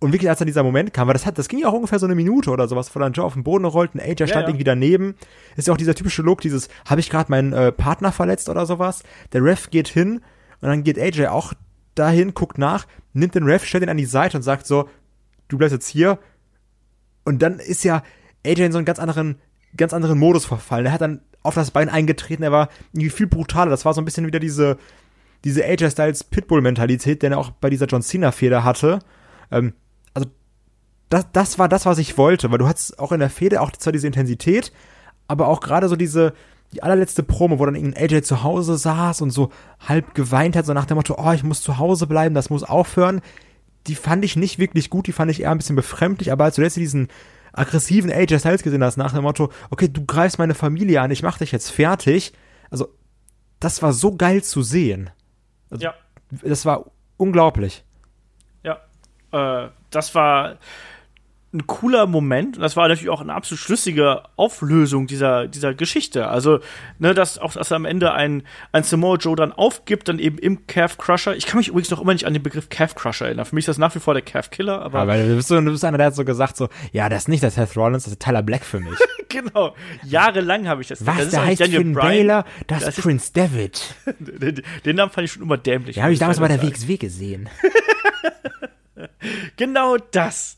und 0.00 0.12
wirklich, 0.12 0.30
als 0.30 0.38
dann 0.38 0.46
dieser 0.46 0.62
Moment 0.62 0.92
kam, 0.92 1.08
weil 1.08 1.14
das 1.14 1.26
hat, 1.26 1.38
das 1.38 1.48
ging 1.48 1.58
ja 1.58 1.68
auch 1.68 1.72
ungefähr 1.72 1.98
so 1.98 2.06
eine 2.06 2.14
Minute 2.14 2.50
oder 2.50 2.68
sowas, 2.68 2.94
wo 2.94 3.00
dann 3.00 3.12
Joe 3.12 3.24
auf 3.24 3.34
den 3.34 3.42
Boden 3.42 3.64
rollt 3.64 3.94
und 3.94 4.00
AJ 4.00 4.28
stand 4.28 4.30
ja. 4.30 4.40
irgendwie 4.48 4.64
daneben. 4.64 5.16
Ist 5.56 5.66
ja 5.66 5.74
auch 5.74 5.78
dieser 5.78 5.94
typische 5.94 6.22
Look, 6.22 6.40
dieses, 6.40 6.68
habe 6.88 7.00
ich 7.00 7.10
gerade 7.10 7.30
meinen 7.30 7.52
äh, 7.52 7.72
Partner 7.72 8.12
verletzt 8.12 8.48
oder 8.48 8.64
sowas? 8.64 9.02
Der 9.32 9.42
Ref 9.42 9.70
geht 9.70 9.88
hin 9.88 10.20
und 10.60 10.68
dann 10.68 10.84
geht 10.84 10.98
AJ 10.98 11.26
auch 11.26 11.52
dahin, 11.96 12.32
guckt 12.32 12.58
nach, 12.58 12.86
nimmt 13.12 13.34
den 13.34 13.42
Ref, 13.42 13.64
stellt 13.64 13.82
ihn 13.82 13.88
an 13.88 13.96
die 13.96 14.04
Seite 14.04 14.36
und 14.36 14.42
sagt 14.44 14.66
so, 14.66 14.88
du 15.48 15.58
bleibst 15.58 15.72
jetzt 15.72 15.88
hier. 15.88 16.18
Und 17.24 17.42
dann 17.42 17.58
ist 17.58 17.82
ja 17.82 18.04
AJ 18.46 18.66
in 18.66 18.72
so 18.72 18.78
einen 18.78 18.84
ganz 18.84 19.00
anderen, 19.00 19.36
ganz 19.76 19.92
anderen 19.92 20.18
Modus 20.18 20.44
verfallen. 20.44 20.86
Er 20.86 20.92
hat 20.92 21.00
dann 21.00 21.22
auf 21.42 21.54
das 21.54 21.72
Bein 21.72 21.88
eingetreten, 21.88 22.44
er 22.44 22.52
war 22.52 22.68
irgendwie 22.92 23.10
viel 23.10 23.26
brutaler. 23.26 23.70
Das 23.70 23.84
war 23.84 23.94
so 23.94 24.00
ein 24.00 24.04
bisschen 24.04 24.26
wieder 24.26 24.38
diese, 24.38 24.78
diese 25.44 25.64
AJ 25.64 25.90
Styles 25.90 26.22
Pitbull-Mentalität, 26.24 27.22
den 27.22 27.32
er 27.32 27.38
auch 27.38 27.50
bei 27.50 27.68
dieser 27.68 27.86
John 27.86 28.02
Cena-Feder 28.02 28.62
hatte. 28.62 29.00
Ähm, 29.50 29.72
das, 31.08 31.26
das 31.32 31.58
war 31.58 31.68
das, 31.68 31.86
was 31.86 31.98
ich 31.98 32.18
wollte, 32.18 32.50
weil 32.50 32.58
du 32.58 32.68
hattest 32.68 32.98
auch 32.98 33.12
in 33.12 33.20
der 33.20 33.30
Fehde 33.30 33.60
auch 33.60 33.72
zwar 33.72 33.92
diese 33.92 34.06
Intensität, 34.06 34.72
aber 35.26 35.48
auch 35.48 35.60
gerade 35.60 35.88
so 35.88 35.96
diese, 35.96 36.34
die 36.72 36.82
allerletzte 36.82 37.22
Promo, 37.22 37.58
wo 37.58 37.64
dann 37.64 37.74
irgendein 37.74 38.04
AJ 38.04 38.22
zu 38.22 38.42
Hause 38.42 38.76
saß 38.76 39.22
und 39.22 39.30
so 39.30 39.50
halb 39.86 40.14
geweint 40.14 40.56
hat, 40.56 40.66
so 40.66 40.74
nach 40.74 40.86
dem 40.86 40.96
Motto, 40.96 41.16
oh, 41.18 41.32
ich 41.32 41.44
muss 41.44 41.62
zu 41.62 41.78
Hause 41.78 42.06
bleiben, 42.06 42.34
das 42.34 42.50
muss 42.50 42.62
aufhören. 42.62 43.20
Die 43.86 43.94
fand 43.94 44.24
ich 44.24 44.36
nicht 44.36 44.58
wirklich 44.58 44.90
gut, 44.90 45.06
die 45.06 45.12
fand 45.12 45.30
ich 45.30 45.42
eher 45.42 45.50
ein 45.50 45.58
bisschen 45.58 45.76
befremdlich, 45.76 46.30
aber 46.30 46.44
als 46.44 46.56
du 46.56 46.62
letztlich 46.62 46.84
diesen 46.84 47.08
aggressiven 47.52 48.12
AJ 48.12 48.40
Styles 48.40 48.62
gesehen 48.62 48.84
hast, 48.84 48.98
nach 48.98 49.14
dem 49.14 49.22
Motto, 49.22 49.50
okay, 49.70 49.88
du 49.88 50.04
greifst 50.04 50.38
meine 50.38 50.54
Familie 50.54 51.00
an, 51.00 51.10
ich 51.10 51.22
mach 51.22 51.38
dich 51.38 51.52
jetzt 51.52 51.70
fertig, 51.70 52.32
also 52.70 52.88
das 53.60 53.82
war 53.82 53.92
so 53.92 54.14
geil 54.14 54.42
zu 54.42 54.62
sehen. 54.62 55.10
Ja. 55.76 55.94
Das 56.30 56.66
war 56.66 56.90
unglaublich. 57.16 57.84
Ja. 58.62 58.78
Äh, 59.32 59.70
das 59.90 60.14
war 60.14 60.58
ein 61.54 61.66
cooler 61.66 62.06
Moment 62.06 62.56
und 62.56 62.62
das 62.62 62.76
war 62.76 62.88
natürlich 62.88 63.08
auch 63.08 63.22
eine 63.22 63.32
absolut 63.32 63.60
schlüssige 63.60 64.22
Auflösung 64.36 65.06
dieser, 65.06 65.46
dieser 65.48 65.72
Geschichte. 65.72 66.28
Also, 66.28 66.60
ne, 66.98 67.14
dass 67.14 67.38
auch 67.38 67.54
dass 67.54 67.72
am 67.72 67.86
Ende 67.86 68.12
ein, 68.12 68.42
ein 68.72 68.82
Samoa 68.82 69.16
Joe 69.16 69.34
dann 69.34 69.52
aufgibt, 69.52 70.08
dann 70.08 70.18
eben 70.18 70.36
im 70.36 70.66
Calf 70.66 70.98
Crusher. 70.98 71.34
Ich 71.36 71.46
kann 71.46 71.56
mich 71.56 71.68
übrigens 71.68 71.90
noch 71.90 72.02
immer 72.02 72.12
nicht 72.12 72.26
an 72.26 72.34
den 72.34 72.42
Begriff 72.42 72.68
Calf 72.68 72.94
Crusher 72.94 73.26
erinnern. 73.26 73.46
Für 73.46 73.54
mich 73.54 73.62
ist 73.62 73.68
das 73.68 73.78
nach 73.78 73.94
wie 73.94 73.98
vor 73.98 74.12
der 74.12 74.22
Calf 74.22 74.50
Killer, 74.50 74.82
aber 74.82 74.98
Aber 75.00 75.16
du 75.16 75.36
bist, 75.36 75.48
so, 75.48 75.58
du 75.58 75.70
bist 75.70 75.84
einer, 75.86 75.96
der 75.96 76.08
hat 76.08 76.14
so 76.14 76.24
gesagt, 76.26 76.58
so, 76.58 76.68
ja, 76.92 77.08
das 77.08 77.22
ist 77.22 77.28
nicht 77.28 77.42
der 77.42 77.50
Seth 77.50 77.76
Rollins, 77.76 78.04
das 78.04 78.12
ist 78.12 78.20
Tyler 78.20 78.42
Black 78.42 78.64
für 78.64 78.80
mich. 78.80 78.98
genau. 79.30 79.74
Jahrelang 80.04 80.68
habe 80.68 80.82
ich 80.82 80.88
das. 80.88 81.06
Was, 81.06 81.16
das 81.16 81.30
der 81.30 81.46
heißt 81.46 81.60
Daniel 81.62 81.78
Finn 81.80 81.92
Bryan. 81.94 82.08
Baylor? 82.08 82.44
Das, 82.66 82.84
Das 82.84 82.96
Prince 82.96 83.32
David. 83.32 83.80
Den, 84.18 84.62
den 84.84 84.96
Namen 84.96 85.10
fand 85.10 85.24
ich 85.24 85.32
schon 85.32 85.42
immer 85.42 85.56
dämlich. 85.56 85.94
Den 85.94 86.02
habe 86.02 86.12
ich 86.12 86.18
damals 86.18 86.40
bei 86.40 86.48
der 86.48 86.62
WXW 86.62 86.98
gesehen. 86.98 87.48
Genau 89.56 89.96
das. 90.10 90.56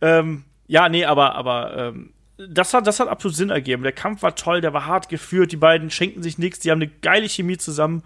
Ähm, 0.00 0.44
ja, 0.66 0.88
nee, 0.88 1.04
aber, 1.04 1.34
aber 1.34 1.76
ähm, 1.76 2.12
das 2.36 2.72
hat, 2.72 2.86
das 2.86 3.00
hat 3.00 3.08
absolut 3.08 3.36
Sinn 3.36 3.50
ergeben. 3.50 3.82
Der 3.82 3.92
Kampf 3.92 4.22
war 4.22 4.36
toll, 4.36 4.60
der 4.60 4.72
war 4.72 4.86
hart 4.86 5.08
geführt, 5.08 5.52
die 5.52 5.56
beiden 5.56 5.90
schenken 5.90 6.22
sich 6.22 6.38
nichts, 6.38 6.60
die 6.60 6.70
haben 6.70 6.80
eine 6.80 6.90
geile 7.02 7.28
Chemie 7.28 7.58
zusammen. 7.58 8.02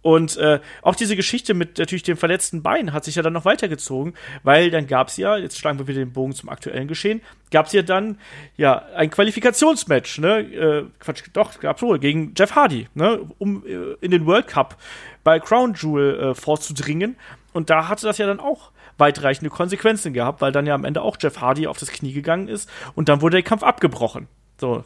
Und 0.00 0.36
äh, 0.36 0.60
auch 0.82 0.94
diese 0.94 1.16
Geschichte 1.16 1.54
mit 1.54 1.76
natürlich 1.76 2.04
dem 2.04 2.16
verletzten 2.16 2.62
Bein 2.62 2.92
hat 2.92 3.04
sich 3.04 3.16
ja 3.16 3.22
dann 3.22 3.32
noch 3.32 3.44
weitergezogen, 3.44 4.14
weil 4.44 4.70
dann 4.70 4.86
gab 4.86 5.08
es 5.08 5.16
ja, 5.16 5.36
jetzt 5.36 5.58
schlagen 5.58 5.78
wir 5.78 5.88
wieder 5.88 5.98
den 5.98 6.12
Bogen 6.12 6.32
zum 6.32 6.48
aktuellen 6.48 6.86
Geschehen, 6.86 7.20
gab 7.50 7.66
es 7.66 7.72
ja 7.72 7.82
dann 7.82 8.18
ja 8.56 8.84
ein 8.94 9.10
Qualifikationsmatch, 9.10 10.18
ne? 10.20 10.38
Äh, 10.38 10.84
Quatsch, 11.00 11.24
doch, 11.32 11.58
gab's 11.60 11.82
gegen 12.00 12.32
Jeff 12.38 12.54
Hardy, 12.54 12.86
ne? 12.94 13.20
Um 13.38 13.66
äh, 13.66 13.96
in 14.00 14.12
den 14.12 14.24
World 14.24 14.46
Cup 14.46 14.76
bei 15.24 15.40
Crown 15.40 15.74
Jewel 15.74 16.30
äh, 16.30 16.34
vorzudringen. 16.34 17.16
Und 17.52 17.68
da 17.68 17.88
hatte 17.88 18.06
das 18.06 18.18
ja 18.18 18.26
dann 18.26 18.40
auch 18.40 18.70
weitreichende 18.98 19.50
Konsequenzen 19.50 20.12
gehabt, 20.12 20.40
weil 20.40 20.52
dann 20.52 20.66
ja 20.66 20.74
am 20.74 20.84
Ende 20.84 21.02
auch 21.02 21.16
Jeff 21.20 21.40
Hardy 21.40 21.66
auf 21.66 21.78
das 21.78 21.90
Knie 21.90 22.12
gegangen 22.12 22.48
ist 22.48 22.68
und 22.94 23.08
dann 23.08 23.22
wurde 23.22 23.36
der 23.36 23.42
Kampf 23.42 23.62
abgebrochen. 23.62 24.28
So, 24.60 24.84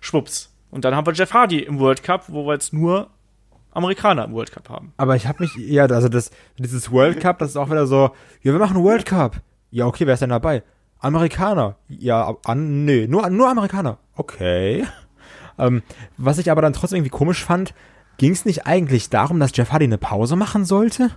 schwupps. 0.00 0.54
Und 0.70 0.84
dann 0.84 0.94
haben 0.94 1.06
wir 1.06 1.14
Jeff 1.14 1.32
Hardy 1.32 1.60
im 1.60 1.78
World 1.78 2.02
Cup, 2.02 2.24
wo 2.28 2.46
wir 2.46 2.52
jetzt 2.52 2.72
nur 2.72 3.08
Amerikaner 3.72 4.24
im 4.24 4.32
World 4.32 4.52
Cup 4.52 4.68
haben. 4.68 4.92
Aber 4.96 5.16
ich 5.16 5.26
habe 5.26 5.42
mich, 5.42 5.54
ja, 5.56 5.86
also 5.86 6.08
das, 6.08 6.30
dieses 6.58 6.90
World 6.90 7.20
Cup, 7.20 7.38
das 7.38 7.50
ist 7.50 7.56
auch 7.56 7.70
wieder 7.70 7.86
so, 7.86 8.10
ja, 8.42 8.52
wir 8.52 8.58
machen 8.58 8.76
einen 8.76 8.84
World 8.84 9.06
Cup. 9.06 9.40
Ja, 9.70 9.86
okay, 9.86 10.06
wer 10.06 10.14
ist 10.14 10.20
denn 10.20 10.30
dabei? 10.30 10.62
Amerikaner. 11.00 11.76
Ja, 11.88 12.36
an, 12.44 12.84
nee, 12.84 13.06
nur, 13.06 13.28
nur 13.30 13.48
Amerikaner. 13.48 13.98
Okay. 14.14 14.84
Ähm, 15.60 15.82
was 16.16 16.38
ich 16.38 16.52
aber 16.52 16.62
dann 16.62 16.72
trotzdem 16.72 16.98
irgendwie 16.98 17.10
komisch 17.10 17.44
fand, 17.44 17.74
ging 18.16 18.30
es 18.30 18.44
nicht 18.44 18.68
eigentlich 18.68 19.10
darum, 19.10 19.40
dass 19.40 19.50
Jeff 19.56 19.72
Hardy 19.72 19.86
eine 19.86 19.98
Pause 19.98 20.36
machen 20.36 20.64
sollte? 20.64 21.10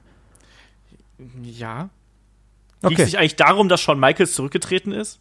Ja. 1.44 1.92
Okay. 2.84 2.96
Es 2.98 3.06
nicht 3.06 3.18
eigentlich 3.18 3.36
darum, 3.36 3.70
dass 3.70 3.82
Shawn 3.82 4.00
Michaels 4.00 4.34
zurückgetreten 4.34 4.92
ist? 4.92 5.20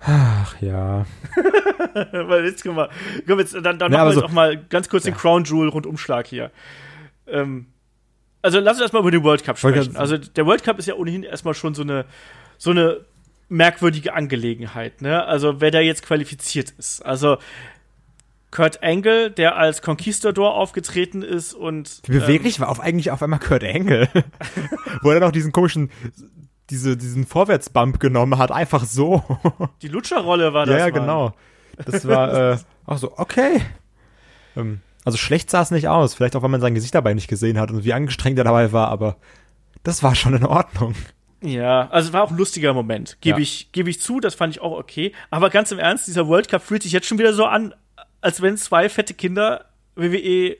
Ach 0.00 0.60
ja. 0.60 1.06
Weil 2.12 2.44
jetzt 2.44 2.62
guck 2.62 2.76
mal, 2.76 2.90
komm 3.26 3.38
jetzt, 3.38 3.54
dann, 3.54 3.78
dann 3.78 3.92
ja, 3.92 3.98
machen 3.98 4.08
wir 4.08 4.12
so, 4.14 4.24
auch 4.24 4.30
mal 4.30 4.56
ganz 4.56 4.88
kurz 4.88 5.04
ja. 5.04 5.10
den 5.10 5.18
Crown 5.18 5.44
Jewel 5.44 5.68
Rundumschlag 5.68 6.26
hier. 6.26 6.50
Ähm, 7.26 7.66
also 8.42 8.60
lass 8.60 8.74
uns 8.74 8.82
erstmal 8.82 9.02
über 9.02 9.10
den 9.10 9.24
World 9.24 9.42
Cup 9.42 9.58
sprechen. 9.58 9.96
Also 9.96 10.18
der 10.18 10.46
World 10.46 10.62
Cup 10.62 10.78
ist 10.78 10.86
ja 10.86 10.94
ohnehin 10.94 11.24
erstmal 11.24 11.54
schon 11.54 11.74
so 11.74 11.82
eine 11.82 12.04
so 12.58 12.70
eine 12.70 13.04
merkwürdige 13.48 14.14
Angelegenheit, 14.14 15.02
ne? 15.02 15.24
Also 15.24 15.60
wer 15.60 15.70
da 15.70 15.80
jetzt 15.80 16.04
qualifiziert 16.04 16.70
ist. 16.78 17.04
Also 17.04 17.38
Kurt 18.56 18.82
Angle, 18.82 19.30
der 19.30 19.56
als 19.58 19.82
Conquistador 19.82 20.54
aufgetreten 20.54 21.20
ist 21.20 21.52
und 21.52 22.00
Wie 22.06 22.12
beweglich 22.12 22.56
ähm, 22.56 22.62
war 22.62 22.70
auf 22.70 22.80
eigentlich 22.80 23.10
auf 23.10 23.22
einmal 23.22 23.38
Kurt 23.38 23.62
Angle, 23.62 24.08
wo 25.02 25.10
er 25.10 25.20
dann 25.20 25.28
auch 25.28 25.32
diesen 25.32 25.52
komischen 25.52 25.90
diese, 26.70 26.96
diesen 26.96 27.26
Vorwärtsbump 27.26 28.00
genommen 28.00 28.38
hat, 28.38 28.50
einfach 28.50 28.86
so. 28.86 29.22
Die 29.82 29.88
Lutscherrolle 29.88 30.54
war 30.54 30.64
das. 30.64 30.72
Ja, 30.72 30.86
ja 30.86 30.90
genau. 30.90 31.34
Das 31.84 32.08
war 32.08 32.52
äh, 32.52 32.56
auch 32.86 32.96
so, 32.96 33.12
okay. 33.18 33.60
Ähm, 34.56 34.80
also 35.04 35.18
schlecht 35.18 35.50
sah 35.50 35.60
es 35.60 35.70
nicht 35.70 35.88
aus. 35.88 36.14
Vielleicht 36.14 36.34
auch, 36.34 36.40
weil 36.40 36.48
man 36.48 36.62
sein 36.62 36.74
Gesicht 36.74 36.94
dabei 36.94 37.12
nicht 37.12 37.28
gesehen 37.28 37.60
hat 37.60 37.70
und 37.70 37.84
wie 37.84 37.92
angestrengt 37.92 38.38
er 38.38 38.44
dabei 38.44 38.72
war, 38.72 38.88
aber 38.88 39.18
das 39.82 40.02
war 40.02 40.14
schon 40.14 40.34
in 40.34 40.46
Ordnung. 40.46 40.94
Ja, 41.42 41.90
also 41.90 42.08
es 42.08 42.12
war 42.14 42.22
auch 42.22 42.30
ein 42.30 42.38
lustiger 42.38 42.72
Moment. 42.72 43.18
Gebe 43.20 43.36
ja. 43.38 43.42
ich, 43.42 43.70
gebe 43.72 43.90
ich 43.90 44.00
zu, 44.00 44.18
das 44.18 44.34
fand 44.34 44.54
ich 44.54 44.62
auch 44.62 44.72
okay. 44.72 45.12
Aber 45.30 45.50
ganz 45.50 45.70
im 45.72 45.78
Ernst, 45.78 46.06
dieser 46.06 46.26
World 46.26 46.48
Cup 46.48 46.62
fühlt 46.62 46.82
sich 46.82 46.92
jetzt 46.92 47.06
schon 47.06 47.18
wieder 47.18 47.34
so 47.34 47.44
an, 47.44 47.74
als 48.26 48.42
wenn 48.42 48.56
zwei 48.56 48.88
fette 48.88 49.14
Kinder 49.14 49.66
WWE 49.94 50.56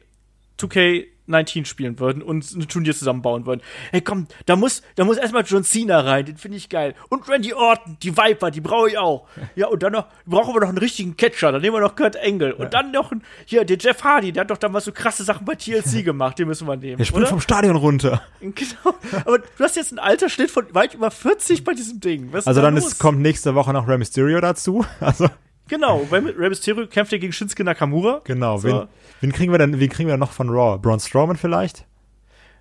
2K 0.59 1.07
19 1.27 1.65
spielen 1.65 1.99
würden 1.99 2.23
und 2.23 2.49
ein 2.55 2.69
Turnier 2.69 2.95
zusammenbauen 2.95 3.47
würden. 3.47 3.61
Hey, 3.91 4.01
komm, 4.01 4.29
da 4.47 4.55
muss, 4.57 4.83
da 4.95 5.05
muss 5.05 5.17
erstmal 5.17 5.43
John 5.45 5.65
Cena 5.65 6.01
rein, 6.01 6.25
den 6.25 6.37
finde 6.37 6.57
ich 6.57 6.69
geil. 6.69 6.95
Und 7.09 7.29
Randy 7.29 7.53
Orton, 7.53 7.97
die 8.03 8.17
Viper, 8.17 8.51
die 8.51 8.61
brauche 8.61 8.91
ich 8.91 8.99
auch. 8.99 9.27
Ja, 9.57 9.69
und 9.69 9.83
dann 9.83 9.93
noch, 9.93 10.07
brauchen 10.27 10.55
wir 10.55 10.61
noch 10.61 10.69
einen 10.69 10.79
richtigen 10.79 11.17
Catcher, 11.17 11.51
dann 11.51 11.63
nehmen 11.63 11.77
wir 11.77 11.81
noch 11.81 11.97
Kurt 11.97 12.15
Engel. 12.17 12.53
Und 12.53 12.75
dann 12.75 12.91
noch 12.91 13.11
ein, 13.11 13.23
hier, 13.47 13.65
der 13.65 13.79
Jeff 13.79 14.05
Hardy, 14.05 14.31
der 14.31 14.43
hat 14.43 14.51
doch 14.51 14.59
damals 14.59 14.85
so 14.85 14.93
krasse 14.93 15.25
Sachen 15.25 15.47
bei 15.47 15.55
TLC 15.55 16.05
gemacht, 16.05 16.39
den 16.39 16.47
müssen 16.47 16.69
wir 16.69 16.77
nehmen. 16.77 16.99
Der 16.99 17.05
springt 17.05 17.29
vom 17.29 17.41
Stadion 17.41 17.77
runter. 17.77 18.23
Genau. 18.41 18.95
Aber 19.25 19.39
du 19.39 19.65
hast 19.65 19.77
jetzt 19.77 19.91
einen 19.91 19.99
Altersschnitt 19.99 20.51
von 20.51 20.67
weit 20.73 20.95
über 20.95 21.11
40 21.11 21.65
bei 21.65 21.75
diesem 21.75 22.01
Ding. 22.01 22.29
Was 22.33 22.47
also 22.47 22.61
da 22.61 22.67
dann 22.67 22.77
ist, 22.77 22.99
kommt 22.99 23.21
nächste 23.21 23.55
Woche 23.55 23.73
noch 23.73 23.89
Rey 23.89 23.99
Mysterio 23.99 24.41
dazu. 24.41 24.85
Also. 25.01 25.29
Genau, 25.69 26.07
Rey 26.11 26.49
Mysterio 26.49 26.87
kämpft 26.87 27.13
ja 27.13 27.19
gegen 27.19 27.33
Shinsuke 27.33 27.65
Nakamura. 27.65 28.21
Genau, 28.25 28.59
so. 28.59 28.69
wen, 28.69 28.89
wen, 29.21 29.33
kriegen 29.33 29.53
wir 29.53 29.59
denn, 29.59 29.79
wen 29.81 29.91
kriegen 29.91 30.09
wir 30.09 30.17
noch 30.17 30.31
von 30.31 30.49
Raw? 30.49 30.79
Braun 30.79 31.01
Strowman 31.01 31.37
vielleicht? 31.37 31.87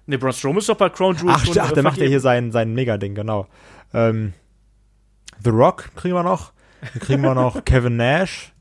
Ne, 0.07 0.17
Braun 0.17 0.33
Strowman 0.33 0.59
ist 0.59 0.69
doch 0.69 0.77
bei 0.77 0.89
Crown 0.89 1.15
Jewel 1.15 1.29
Ach, 1.31 1.45
ach 1.59 1.71
der 1.71 1.83
macht 1.83 1.97
ja 1.97 2.05
hier 2.05 2.19
sein, 2.19 2.51
sein 2.51 2.73
Mega-Ding, 2.73 3.13
genau. 3.13 3.47
Ähm, 3.93 4.33
The 5.43 5.49
Rock 5.51 5.91
kriegen 5.95 6.15
wir 6.15 6.23
noch. 6.23 6.51
Dann 6.81 7.01
kriegen 7.01 7.21
wir 7.21 7.35
noch 7.35 7.63
Kevin 7.65 7.97
Nash. 7.97 8.51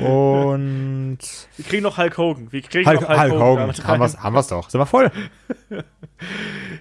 Und. 0.00 1.18
Wir 1.56 1.64
kriegen 1.66 1.82
noch 1.82 1.98
Hulk 1.98 2.16
Hogan. 2.16 2.50
Wir 2.50 2.62
kriegen 2.62 2.88
Hulk, 2.88 3.02
noch 3.02 3.08
Hulk, 3.08 3.20
Hulk 3.20 3.32
Hogan. 3.32 3.70
Hogan. 3.70 3.86
Haben 3.86 4.00
wir 4.00 4.22
haben 4.22 4.34
wir's 4.34 4.48
doch. 4.48 4.70
Sind 4.70 4.80
wir 4.80 4.86
voll? 4.86 5.10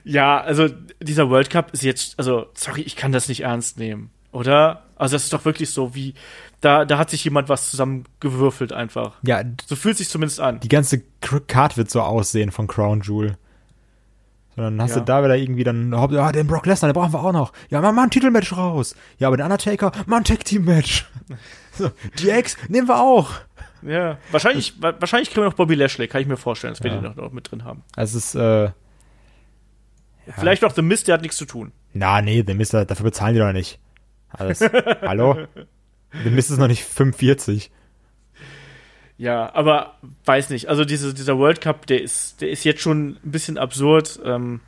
ja, 0.05 0.39
also 0.39 0.69
dieser 1.01 1.29
World 1.29 1.49
Cup 1.49 1.71
ist 1.73 1.83
jetzt, 1.83 2.17
also, 2.17 2.47
sorry, 2.53 2.81
ich 2.81 2.95
kann 2.95 3.11
das 3.11 3.27
nicht 3.27 3.41
ernst 3.41 3.77
nehmen. 3.77 4.11
Oder? 4.31 4.83
Also 4.95 5.15
das 5.15 5.25
ist 5.25 5.33
doch 5.33 5.43
wirklich 5.43 5.71
so, 5.71 5.93
wie 5.93 6.13
da, 6.61 6.85
da 6.85 6.97
hat 6.97 7.09
sich 7.09 7.23
jemand 7.23 7.49
was 7.49 7.71
zusammengewürfelt 7.71 8.71
einfach. 8.71 9.15
Ja. 9.23 9.41
So 9.65 9.75
fühlt 9.75 9.97
sich 9.97 10.09
zumindest 10.09 10.39
an. 10.39 10.59
Die 10.59 10.69
ganze 10.69 11.01
Card 11.47 11.75
wird 11.75 11.89
so 11.89 12.01
aussehen 12.01 12.51
von 12.51 12.67
Crown 12.67 13.01
Jewel. 13.01 13.37
Sondern 14.55 14.81
hast 14.81 14.91
ja. 14.91 14.99
du 14.99 15.05
da 15.05 15.23
wieder 15.23 15.35
irgendwie 15.35 15.63
dann, 15.63 15.91
ja, 16.11 16.31
den 16.31 16.45
Brock 16.45 16.65
Lesnar, 16.65 16.91
den 16.91 16.99
brauchen 16.99 17.13
wir 17.13 17.23
auch 17.23 17.31
noch. 17.31 17.53
Ja, 17.69 17.81
mach 17.81 17.93
mal 17.93 18.03
ein 18.03 18.09
Titelmatch 18.09 18.55
raus. 18.55 18.95
Ja, 19.17 19.27
aber 19.27 19.37
den 19.37 19.45
Undertaker, 19.45 19.91
mach 20.05 20.17
ein 20.17 20.23
Tag 20.23 20.45
Team 20.45 20.65
Match. 20.65 21.09
so, 21.71 21.89
DX 22.19 22.57
nehmen 22.67 22.87
wir 22.87 22.99
auch. 22.99 23.31
Ja, 23.81 24.17
wahrscheinlich, 24.29 24.79
das, 24.79 24.95
wahrscheinlich 24.99 25.29
kriegen 25.29 25.41
wir 25.41 25.49
noch 25.49 25.55
Bobby 25.55 25.75
Lashley, 25.75 26.07
kann 26.07 26.21
ich 26.21 26.27
mir 26.27 26.37
vorstellen, 26.37 26.73
dass 26.73 26.83
wir 26.83 26.91
den 26.91 27.01
noch, 27.01 27.15
noch 27.15 27.31
mit 27.31 27.49
drin 27.49 27.63
haben. 27.63 27.83
Also 27.95 28.17
es 28.17 28.25
ist, 28.25 28.35
äh, 28.35 28.63
ja. 28.65 28.73
Vielleicht 30.37 30.61
noch 30.61 30.73
The 30.73 30.83
Mist, 30.83 31.07
der 31.07 31.15
hat 31.15 31.21
nichts 31.21 31.37
zu 31.37 31.45
tun. 31.45 31.71
Na, 31.93 32.21
nee, 32.21 32.43
The 32.45 32.53
Mist, 32.53 32.73
dafür 32.73 33.05
bezahlen 33.05 33.33
die 33.33 33.39
doch 33.39 33.51
nicht. 33.53 33.79
Alles. 34.29 34.61
Hallo? 35.01 35.47
Mist 36.25 36.51
ist 36.51 36.57
noch 36.57 36.67
nicht 36.67 36.83
45. 36.83 37.71
Ja, 39.17 39.53
aber 39.53 39.97
weiß 40.25 40.49
nicht. 40.49 40.67
Also 40.67 40.83
diese, 40.83 41.13
dieser 41.13 41.37
World 41.37 41.61
Cup, 41.61 41.85
der 41.85 42.01
ist, 42.01 42.41
der 42.41 42.49
ist 42.49 42.63
jetzt 42.63 42.81
schon 42.81 43.17
ein 43.23 43.31
bisschen 43.31 43.57
absurd. 43.57 44.19
Ähm, 44.25 44.61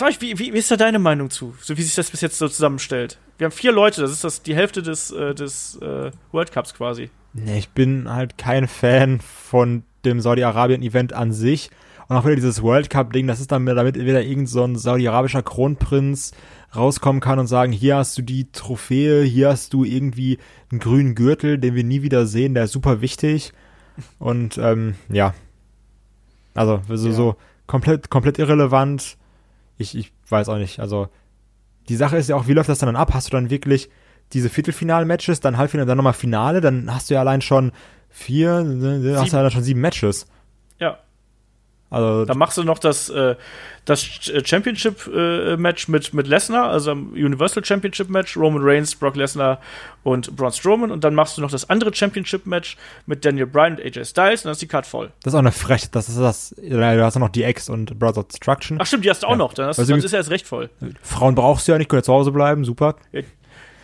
nicht, 0.00 0.22
wie, 0.22 0.38
wie, 0.38 0.54
wie 0.54 0.58
ist 0.58 0.70
da 0.70 0.76
deine 0.76 0.98
Meinung 0.98 1.30
zu? 1.30 1.54
So 1.60 1.76
wie 1.76 1.82
sich 1.82 1.94
das 1.94 2.10
bis 2.10 2.20
jetzt 2.20 2.38
so 2.38 2.48
zusammenstellt. 2.48 3.18
Wir 3.38 3.46
haben 3.46 3.52
vier 3.52 3.72
Leute, 3.72 4.00
das 4.00 4.12
ist 4.12 4.24
das 4.24 4.42
die 4.42 4.54
Hälfte 4.54 4.82
des, 4.82 5.10
äh, 5.10 5.34
des 5.34 5.76
äh, 5.82 6.10
World 6.32 6.52
Cups 6.52 6.74
quasi. 6.74 7.10
Nee, 7.32 7.58
ich 7.58 7.68
bin 7.70 8.10
halt 8.10 8.38
kein 8.38 8.66
Fan 8.66 9.20
von 9.20 9.82
dem 10.04 10.20
Saudi-Arabien-Event 10.20 11.12
an 11.12 11.32
sich. 11.32 11.70
Und 12.10 12.16
auch 12.16 12.24
wieder 12.24 12.34
dieses 12.34 12.60
World 12.60 12.90
Cup-Ding, 12.90 13.28
das 13.28 13.38
ist 13.38 13.52
dann 13.52 13.64
damit 13.64 13.94
wieder 13.94 14.24
irgend 14.24 14.48
so 14.48 14.64
ein 14.64 14.74
saudi-arabischer 14.74 15.44
Kronprinz 15.44 16.32
rauskommen 16.74 17.20
kann 17.20 17.38
und 17.38 17.46
sagen, 17.46 17.70
hier 17.70 17.98
hast 17.98 18.18
du 18.18 18.22
die 18.22 18.50
Trophäe, 18.50 19.22
hier 19.22 19.50
hast 19.50 19.72
du 19.74 19.84
irgendwie 19.84 20.38
einen 20.72 20.80
grünen 20.80 21.14
Gürtel, 21.14 21.56
den 21.58 21.76
wir 21.76 21.84
nie 21.84 22.02
wieder 22.02 22.26
sehen, 22.26 22.54
der 22.54 22.64
ist 22.64 22.72
super 22.72 23.00
wichtig. 23.00 23.52
Und 24.18 24.58
ähm, 24.58 24.96
ja. 25.08 25.34
Also, 26.52 26.82
so, 26.88 27.08
ja. 27.10 27.14
so 27.14 27.36
komplett, 27.68 28.10
komplett 28.10 28.40
irrelevant. 28.40 29.16
Ich, 29.78 29.96
ich 29.96 30.12
weiß 30.28 30.48
auch 30.48 30.58
nicht. 30.58 30.80
Also, 30.80 31.06
die 31.88 31.94
Sache 31.94 32.16
ist 32.16 32.28
ja 32.28 32.34
auch, 32.34 32.48
wie 32.48 32.54
läuft 32.54 32.70
das 32.70 32.80
dann 32.80 32.96
ab? 32.96 33.14
Hast 33.14 33.28
du 33.28 33.30
dann 33.30 33.50
wirklich 33.50 33.88
diese 34.32 34.48
Viertelfinal-Matches, 34.48 35.38
dann 35.38 35.58
Halbfinale, 35.58 35.86
dann 35.86 35.96
nochmal 35.96 36.12
Finale, 36.14 36.60
dann 36.60 36.92
hast 36.92 37.08
du 37.08 37.14
ja 37.14 37.20
allein 37.20 37.40
schon 37.40 37.70
vier, 38.08 38.64
sieben. 38.64 39.16
hast 39.16 39.32
du 39.32 39.36
ja 39.36 39.44
dann 39.44 39.52
schon 39.52 39.62
sieben 39.62 39.80
Matches. 39.80 40.26
Ja. 41.90 41.96
Also 41.96 42.24
da 42.24 42.34
machst 42.34 42.56
du 42.56 42.64
noch 42.64 42.78
das, 42.78 43.08
äh, 43.08 43.34
das 43.84 44.02
Championship-Match 44.02 45.88
äh, 45.88 45.90
mit, 45.90 46.14
mit 46.14 46.26
Lesnar, 46.26 46.70
also 46.70 46.92
Universal 46.92 47.64
Championship-Match, 47.64 48.36
Roman 48.36 48.62
Reigns, 48.62 48.94
Brock 48.94 49.16
Lesnar 49.16 49.60
und 50.02 50.34
Braun 50.36 50.52
Strowman. 50.52 50.90
Und 50.90 51.04
dann 51.04 51.14
machst 51.14 51.36
du 51.36 51.42
noch 51.42 51.50
das 51.50 51.68
andere 51.68 51.92
Championship-Match 51.92 52.76
mit 53.06 53.24
Daniel 53.24 53.46
Bryan 53.46 53.76
und 53.76 53.80
AJ 53.80 54.04
Styles 54.04 54.40
und 54.40 54.44
dann 54.46 54.52
ist 54.52 54.62
die 54.62 54.68
Card 54.68 54.86
voll. 54.86 55.10
Das 55.22 55.32
ist 55.32 55.34
auch 55.34 55.40
eine 55.40 55.52
Frechheit. 55.52 55.94
Das 55.94 56.08
ist 56.08 56.18
das. 56.18 56.54
Du 56.56 57.04
hast 57.04 57.16
auch 57.16 57.20
noch 57.20 57.30
DX 57.30 57.68
und 57.68 57.98
Brothers 57.98 58.28
Destruction. 58.28 58.78
Ach 58.80 58.86
stimmt, 58.86 59.04
die 59.04 59.10
hast 59.10 59.22
du 59.22 59.26
auch 59.26 59.32
ja. 59.32 59.36
noch. 59.36 59.54
Dann, 59.54 59.66
hast, 59.66 59.78
also, 59.78 59.92
dann 59.92 60.02
ist 60.02 60.12
er 60.12 60.18
erst 60.18 60.30
recht 60.30 60.46
voll. 60.46 60.70
Frauen 61.02 61.34
brauchst 61.34 61.66
du 61.66 61.72
ja 61.72 61.78
nicht, 61.78 61.88
können 61.88 62.00
ja 62.00 62.04
zu 62.04 62.12
Hause 62.12 62.32
bleiben, 62.32 62.64
super. 62.64 62.96
Ja, 63.12 63.22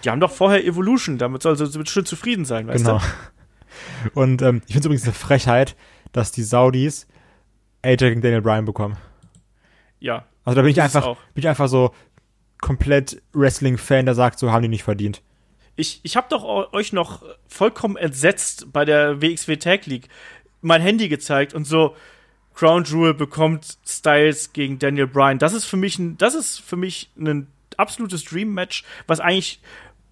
die 0.04 0.10
haben 0.10 0.20
doch 0.20 0.30
vorher 0.30 0.64
Evolution, 0.64 1.18
damit 1.18 1.42
soll 1.42 1.56
sie 1.56 1.86
schön 1.86 2.04
zufrieden 2.04 2.44
sein, 2.44 2.68
weißt 2.68 2.84
genau. 2.84 2.98
du? 2.98 4.20
Und 4.20 4.40
ähm, 4.42 4.62
ich 4.66 4.72
finde 4.72 4.78
es 4.80 4.86
übrigens 4.86 5.04
eine 5.04 5.12
Frechheit, 5.12 5.76
dass 6.12 6.32
die 6.32 6.44
Saudis 6.44 7.06
AJ 7.82 7.96
gegen 7.98 8.20
Daniel 8.20 8.42
Bryan 8.42 8.64
bekommen. 8.64 8.96
Ja. 10.00 10.24
Also 10.44 10.56
da 10.56 10.62
bin 10.62 10.70
ich 10.70 10.80
einfach, 10.80 11.16
bin 11.34 11.42
ich 11.42 11.48
einfach 11.48 11.68
so 11.68 11.92
komplett 12.60 13.22
Wrestling-Fan, 13.32 14.06
der 14.06 14.14
sagt, 14.14 14.38
so 14.38 14.50
haben 14.50 14.62
die 14.62 14.68
nicht 14.68 14.84
verdient. 14.84 15.22
Ich, 15.76 16.00
ich 16.02 16.16
habe 16.16 16.26
doch 16.30 16.72
euch 16.72 16.92
noch 16.92 17.22
vollkommen 17.48 17.96
entsetzt 17.96 18.72
bei 18.72 18.84
der 18.84 19.20
WXW 19.20 19.56
Tag 19.56 19.86
League 19.86 20.08
mein 20.62 20.80
Handy 20.80 21.08
gezeigt 21.08 21.54
und 21.54 21.66
so 21.66 21.94
Crown 22.54 22.84
Jewel 22.84 23.12
bekommt 23.12 23.78
Styles 23.86 24.52
gegen 24.54 24.78
Daniel 24.78 25.06
Bryan. 25.06 25.38
Das 25.38 25.52
ist 25.52 25.66
für 25.66 25.76
mich 25.76 25.98
ein, 25.98 26.16
das 26.16 26.34
ist 26.34 26.60
für 26.60 26.76
mich 26.76 27.10
ein 27.18 27.48
absolutes 27.76 28.24
Dream 28.24 28.54
Match, 28.54 28.84
was 29.06 29.20
eigentlich 29.20 29.60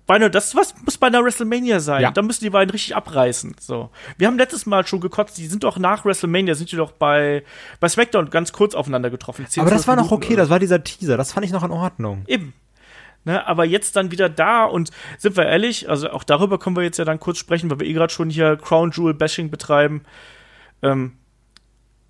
bei 0.06 0.16
einer, 0.16 0.28
das 0.28 0.54
was 0.54 0.74
muss 0.84 0.98
bei 0.98 1.06
einer 1.06 1.24
WrestleMania 1.24 1.80
sein. 1.80 2.02
Ja. 2.02 2.10
Da 2.10 2.22
müssen 2.22 2.44
die 2.44 2.50
beiden 2.50 2.70
richtig 2.70 2.94
abreißen. 2.94 3.56
So. 3.58 3.90
Wir 4.18 4.26
haben 4.26 4.36
letztes 4.36 4.66
Mal 4.66 4.86
schon 4.86 5.00
gekotzt, 5.00 5.38
die 5.38 5.46
sind 5.46 5.64
doch 5.64 5.78
nach 5.78 6.04
WrestleMania, 6.04 6.54
sind 6.54 6.70
die 6.72 6.76
doch 6.76 6.92
bei, 6.92 7.42
bei 7.80 7.88
SmackDown 7.88 8.30
ganz 8.30 8.52
kurz 8.52 8.74
aufeinander 8.74 9.10
getroffen. 9.10 9.46
10, 9.46 9.62
Aber 9.62 9.70
das 9.70 9.82
12 9.82 9.88
war 9.88 9.96
noch 9.96 10.10
Minuten 10.10 10.24
okay, 10.24 10.32
oder 10.34 10.42
das 10.42 10.50
war 10.50 10.58
dieser 10.58 10.84
Teaser, 10.84 11.16
das 11.16 11.32
fand 11.32 11.46
ich 11.46 11.52
noch 11.52 11.64
in 11.64 11.70
Ordnung. 11.70 12.24
Eben. 12.26 12.52
Ne, 13.26 13.46
aber 13.46 13.64
jetzt 13.64 13.96
dann 13.96 14.10
wieder 14.10 14.28
da 14.28 14.66
und 14.66 14.90
sind 15.16 15.38
wir 15.38 15.46
ehrlich, 15.46 15.88
also 15.88 16.10
auch 16.10 16.24
darüber 16.24 16.58
können 16.58 16.76
wir 16.76 16.82
jetzt 16.82 16.98
ja 16.98 17.06
dann 17.06 17.18
kurz 17.18 17.38
sprechen, 17.38 17.70
weil 17.70 17.80
wir 17.80 17.86
eh 17.86 17.94
gerade 17.94 18.12
schon 18.12 18.28
hier 18.28 18.58
Crown 18.58 18.90
Jewel 18.90 19.14
Bashing 19.14 19.50
betreiben. 19.50 20.02
Ähm, 20.82 21.12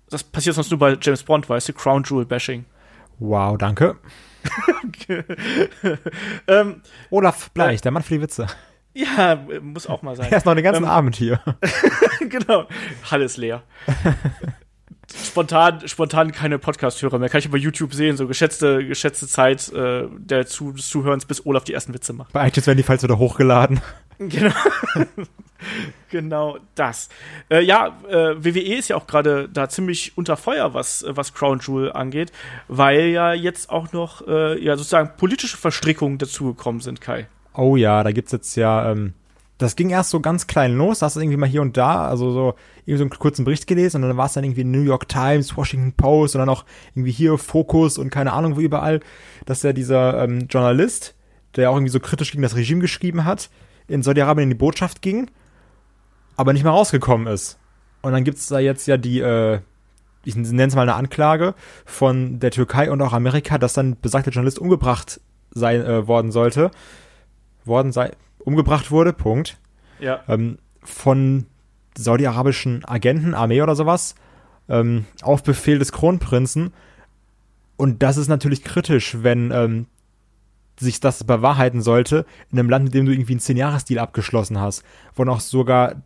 das 0.09 0.25
passiert 0.25 0.55
sonst 0.55 0.71
nur 0.71 0.79
bei 0.79 0.97
James 1.01 1.23
Bond, 1.23 1.47
weißt 1.47 1.69
du, 1.69 1.73
Crown 1.73 2.03
Jewel 2.03 2.25
Bashing. 2.25 2.65
Wow, 3.19 3.57
danke. 3.57 3.95
Ähm, 6.47 6.81
Olaf 7.09 7.49
Bleich, 7.51 7.81
der 7.81 7.91
Mann 7.91 8.03
für 8.03 8.15
die 8.15 8.21
Witze. 8.21 8.47
ja, 8.93 9.35
muss 9.61 9.87
auch 9.87 10.01
mal 10.01 10.15
sein. 10.15 10.31
Er 10.31 10.37
ist 10.37 10.45
noch 10.45 10.55
den 10.55 10.63
ganzen 10.63 10.83
Ähm, 10.83 10.89
Abend 10.89 11.15
hier. 11.15 11.39
genau. 12.29 12.65
Halle 13.09 13.25
ist 13.25 13.37
leer. 13.37 13.63
spontan, 15.23 15.87
spontan 15.87 16.31
keine 16.31 16.59
Podcast-Hörer 16.59 17.19
mehr. 17.19 17.29
Kann 17.29 17.39
ich 17.39 17.45
über 17.45 17.57
YouTube 17.57 17.93
sehen, 17.93 18.17
so 18.17 18.27
geschätzte, 18.27 18.85
geschätzte 18.85 19.27
Zeit 19.27 19.71
äh, 19.73 20.07
der 20.17 20.45
Zu 20.47 20.71
des 20.71 20.89
Zuhörens, 20.89 21.25
bis 21.25 21.45
Olaf 21.45 21.63
die 21.63 21.73
ersten 21.73 21.93
Witze 21.93 22.13
macht. 22.13 22.33
Bei 22.33 22.47
iTunes 22.47 22.67
werden 22.67 22.77
die 22.77 22.83
Files 22.83 23.03
wieder 23.03 23.17
hochgeladen. 23.17 23.81
Genau. 24.17 24.53
genau 26.09 26.57
das. 26.75 27.09
Äh, 27.49 27.63
ja, 27.63 27.97
äh, 28.07 28.35
WWE 28.43 28.75
ist 28.75 28.87
ja 28.87 28.95
auch 28.95 29.07
gerade 29.07 29.49
da 29.49 29.67
ziemlich 29.67 30.17
unter 30.17 30.37
Feuer, 30.37 30.73
was, 30.73 31.03
was 31.05 31.33
Crown 31.33 31.59
Jewel 31.59 31.91
angeht, 31.91 32.31
weil 32.69 33.07
ja 33.07 33.33
jetzt 33.33 33.69
auch 33.69 33.91
noch 33.91 34.25
äh, 34.25 34.57
ja 34.63 34.77
sozusagen 34.77 35.17
politische 35.17 35.57
Verstrickungen 35.57 36.17
dazugekommen 36.17 36.79
sind, 36.79 37.01
Kai. 37.01 37.27
Oh 37.53 37.75
ja, 37.75 38.03
da 38.03 38.11
gibt's 38.13 38.31
jetzt 38.31 38.55
ja, 38.55 38.89
ähm, 38.91 39.13
das 39.57 39.75
ging 39.75 39.89
erst 39.89 40.09
so 40.09 40.19
ganz 40.19 40.47
klein 40.47 40.75
los, 40.75 41.01
hast 41.01 41.15
du 41.15 41.21
irgendwie 41.21 41.37
mal 41.37 41.47
hier 41.47 41.61
und 41.61 41.77
da, 41.77 42.07
also 42.07 42.31
so 42.31 42.55
irgendwie 42.79 42.97
so 42.97 43.03
einen 43.03 43.09
kurzen 43.09 43.45
Bericht 43.45 43.67
gelesen 43.67 44.03
und 44.03 44.09
dann 44.09 44.17
war 44.17 44.25
es 44.25 44.33
dann 44.33 44.43
irgendwie 44.43 44.65
New 44.65 44.81
York 44.81 45.07
Times, 45.07 45.55
Washington 45.55 45.93
Post 45.93 46.35
und 46.35 46.39
dann 46.39 46.49
auch 46.49 46.65
irgendwie 46.93 47.11
hier 47.11 47.37
Focus 47.37 47.97
und 47.97 48.09
keine 48.09 48.33
Ahnung 48.33 48.57
wo 48.57 48.59
überall, 48.59 48.99
dass 49.45 49.63
ja 49.63 49.71
dieser 49.71 50.23
ähm, 50.23 50.47
Journalist, 50.49 51.15
der 51.55 51.71
auch 51.71 51.75
irgendwie 51.75 51.91
so 51.91 52.01
kritisch 52.01 52.31
gegen 52.31 52.41
das 52.41 52.55
Regime 52.55 52.81
geschrieben 52.81 53.23
hat, 53.23 53.49
in 53.87 54.03
Saudi-Arabien 54.03 54.43
in 54.43 54.49
die 54.49 54.55
Botschaft 54.55 55.01
ging, 55.01 55.31
aber 56.35 56.51
nicht 56.51 56.63
mehr 56.63 56.73
rausgekommen 56.73 57.27
ist. 57.27 57.57
Und 58.01 58.11
dann 58.11 58.25
gibt's 58.25 58.47
da 58.47 58.59
jetzt 58.59 58.87
ja 58.87 58.97
die, 58.97 59.21
äh, 59.21 59.59
ich 60.25 60.35
nenne 60.35 60.65
es 60.65 60.75
mal 60.75 60.81
eine 60.81 60.95
Anklage 60.95 61.55
von 61.85 62.39
der 62.39 62.51
Türkei 62.51 62.91
und 62.91 63.01
auch 63.01 63.13
Amerika, 63.13 63.57
dass 63.57 63.73
dann 63.73 63.97
besagter 64.01 64.31
Journalist 64.31 64.59
umgebracht 64.59 65.21
sein 65.51 65.81
äh, 65.81 66.07
worden 66.07 66.31
sollte, 66.31 66.71
worden 67.63 67.93
sei, 67.93 68.11
umgebracht 68.45 68.91
wurde, 68.91 69.11
Punkt, 69.13 69.57
Ja. 69.99 70.21
ähm, 70.27 70.57
von 70.83 71.45
saudi-arabischen 71.97 72.85
Agenten, 72.85 73.33
Armee 73.33 73.61
oder 73.61 73.75
sowas, 73.75 74.15
ähm, 74.69 75.05
auf 75.21 75.43
Befehl 75.43 75.79
des 75.79 75.91
Kronprinzen. 75.91 76.73
Und 77.77 78.03
das 78.03 78.17
ist 78.17 78.27
natürlich 78.27 78.63
kritisch, 78.63 79.17
wenn 79.21 79.51
ähm, 79.51 79.87
sich 80.79 80.99
das 80.99 81.23
bewahrheiten 81.23 81.81
sollte 81.81 82.25
in 82.51 82.59
einem 82.59 82.69
Land, 82.69 82.85
mit 82.85 82.93
dem 82.93 83.05
du 83.05 83.11
irgendwie 83.11 83.33
einen 83.33 83.39
Zehn-Jahres-Deal 83.39 83.99
abgeschlossen 83.99 84.59
hast, 84.59 84.83
wo 85.15 85.23
noch 85.23 85.39
sogar 85.39 86.01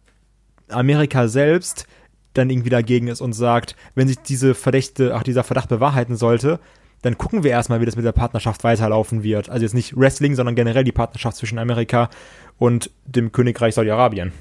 Amerika 0.69 1.27
selbst 1.27 1.87
dann 2.33 2.49
irgendwie 2.51 2.69
dagegen 2.69 3.07
ist 3.07 3.21
und 3.21 3.33
sagt, 3.33 3.75
wenn 3.95 4.07
sich 4.07 4.19
diese 4.19 4.53
Verdächte, 4.53 5.15
ach, 5.15 5.23
dieser 5.23 5.43
Verdacht 5.43 5.69
bewahrheiten 5.69 6.15
sollte, 6.15 6.59
dann 7.01 7.17
gucken 7.17 7.43
wir 7.43 7.51
erstmal, 7.51 7.81
wie 7.81 7.85
das 7.85 7.95
mit 7.95 8.05
der 8.05 8.11
Partnerschaft 8.11 8.63
weiterlaufen 8.63 9.23
wird. 9.23 9.49
Also 9.49 9.63
jetzt 9.63 9.73
nicht 9.73 9.95
Wrestling, 9.97 10.35
sondern 10.35 10.55
generell 10.55 10.83
die 10.83 10.91
Partnerschaft 10.91 11.37
zwischen 11.37 11.59
Amerika 11.59 12.09
und 12.57 12.91
dem 13.05 13.31
Königreich 13.31 13.75
Saudi-Arabien. 13.75 14.33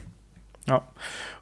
Ja. 0.68 0.82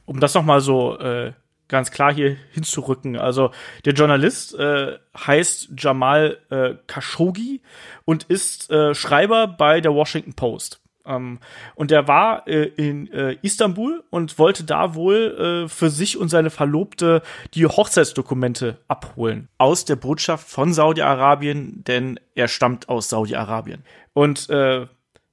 Um 0.05 0.21
das 0.21 0.35
nochmal 0.35 0.61
so 0.61 0.99
äh, 0.99 1.33
ganz 1.69 1.91
klar 1.91 2.12
hier 2.12 2.37
hinzurücken. 2.53 3.17
Also 3.17 3.51
der 3.85 3.95
Journalist 3.95 4.55
äh, 4.55 4.99
heißt 5.17 5.71
Jamal 5.77 6.39
äh, 6.51 6.75
Khashoggi 6.87 7.61
und 8.05 8.25
ist 8.25 8.71
äh, 8.71 8.95
Schreiber 8.95 9.47
bei 9.47 9.81
der 9.81 9.95
Washington 9.95 10.35
Post. 10.35 10.81
Ähm, 11.07 11.39
und 11.75 11.93
er 11.93 12.09
war 12.09 12.47
äh, 12.47 12.65
in 12.77 13.11
äh, 13.13 13.37
Istanbul 13.43 14.05
und 14.11 14.39
wollte 14.39 14.65
da 14.65 14.95
wohl 14.95 15.65
äh, 15.67 15.69
für 15.69 15.91
sich 15.91 16.19
und 16.19 16.29
seine 16.29 16.51
Verlobte 16.51 17.23
die 17.55 17.67
Hochzeitsdokumente 17.67 18.79
abholen. 18.89 19.49
Aus 19.59 19.85
der 19.85 19.97
Botschaft 19.97 20.49
von 20.49 20.73
Saudi-Arabien, 20.73 21.85
denn 21.85 22.21
er 22.35 22.49
stammt 22.49 22.89
aus 22.89 23.09
Saudi-Arabien. 23.09 23.85
Und 24.13 24.51
äh, 24.51 24.87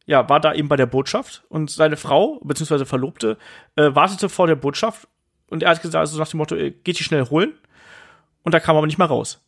ja, 0.06 0.30
war 0.30 0.40
da 0.40 0.54
eben 0.54 0.68
bei 0.68 0.76
der 0.76 0.86
Botschaft 0.86 1.44
und 1.50 1.72
seine 1.72 1.98
Frau, 1.98 2.40
beziehungsweise 2.44 2.86
Verlobte, 2.86 3.38
äh, 3.76 3.96
wartete 3.96 4.30
vor 4.30 4.48
der 4.48 4.56
Botschaft 4.56 5.08
und 5.48 5.64
er 5.64 5.70
hat 5.70 5.82
gesagt, 5.82 5.96
also 5.96 6.18
nach 6.18 6.28
dem 6.28 6.40
Motto, 6.40 6.56
äh, 6.56 6.72
geht 6.72 7.00
die 7.00 7.04
schnell 7.04 7.30
holen. 7.30 7.54
Und 8.44 8.54
da 8.54 8.60
kam 8.60 8.76
er 8.76 8.80
aber 8.80 8.88
nicht 8.88 8.98
mal 8.98 9.06
raus. 9.06 9.42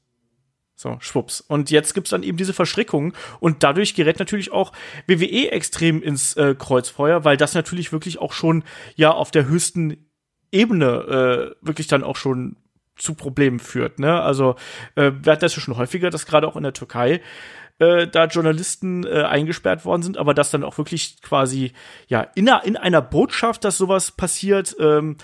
So, 0.78 0.98
schwupps. 1.00 1.40
Und 1.40 1.72
jetzt 1.72 1.94
gibt's 1.94 2.10
dann 2.10 2.24
eben 2.24 2.38
diese 2.38 2.54
Verstrickungen 2.54 3.14
und 3.40 3.64
dadurch 3.64 3.96
gerät 3.96 4.20
natürlich 4.20 4.52
auch 4.52 4.74
WWE 5.08 5.52
extrem 5.52 6.04
ins 6.04 6.36
äh, 6.36 6.54
Kreuzfeuer, 6.54 7.24
weil 7.24 7.38
das 7.38 7.54
natürlich 7.54 7.94
wirklich 7.94 8.20
auch 8.20 8.34
schon 8.34 8.64
ja 8.96 9.12
auf 9.12 9.32
der 9.32 9.48
höchsten 9.48 10.06
Ebene 10.52 11.56
äh, 11.62 11.66
wirklich 11.66 11.88
dann 11.88 12.04
auch 12.04 12.18
schon 12.18 12.58
zu 12.98 13.14
Problemen 13.14 13.60
führt. 13.60 14.00
Ne? 14.00 14.22
Also 14.22 14.56
äh, 14.96 15.12
wir 15.22 15.32
hatten 15.32 15.42
das 15.42 15.56
ja 15.56 15.62
schon 15.62 15.78
häufiger, 15.78 16.10
dass 16.10 16.26
gerade 16.26 16.48
auch 16.48 16.56
in 16.58 16.64
der 16.64 16.74
Türkei 16.74 17.22
äh, 17.80 18.08
da 18.08 18.26
Journalisten 18.26 19.06
äh, 19.06 19.24
eingesperrt 19.24 19.86
worden 19.86 20.02
sind, 20.02 20.18
aber 20.18 20.34
dass 20.34 20.52
dann 20.52 20.64
auch 20.64 20.78
wirklich 20.78 21.22
quasi 21.22 21.74
ja 22.08 22.22
in 22.22 22.50
einer, 22.50 22.64
in 22.66 22.78
einer 22.78 23.02
Botschaft, 23.02 23.64
dass 23.64 23.78
sowas 23.78 24.12
passiert, 24.12 24.76
ähm, 24.80 25.18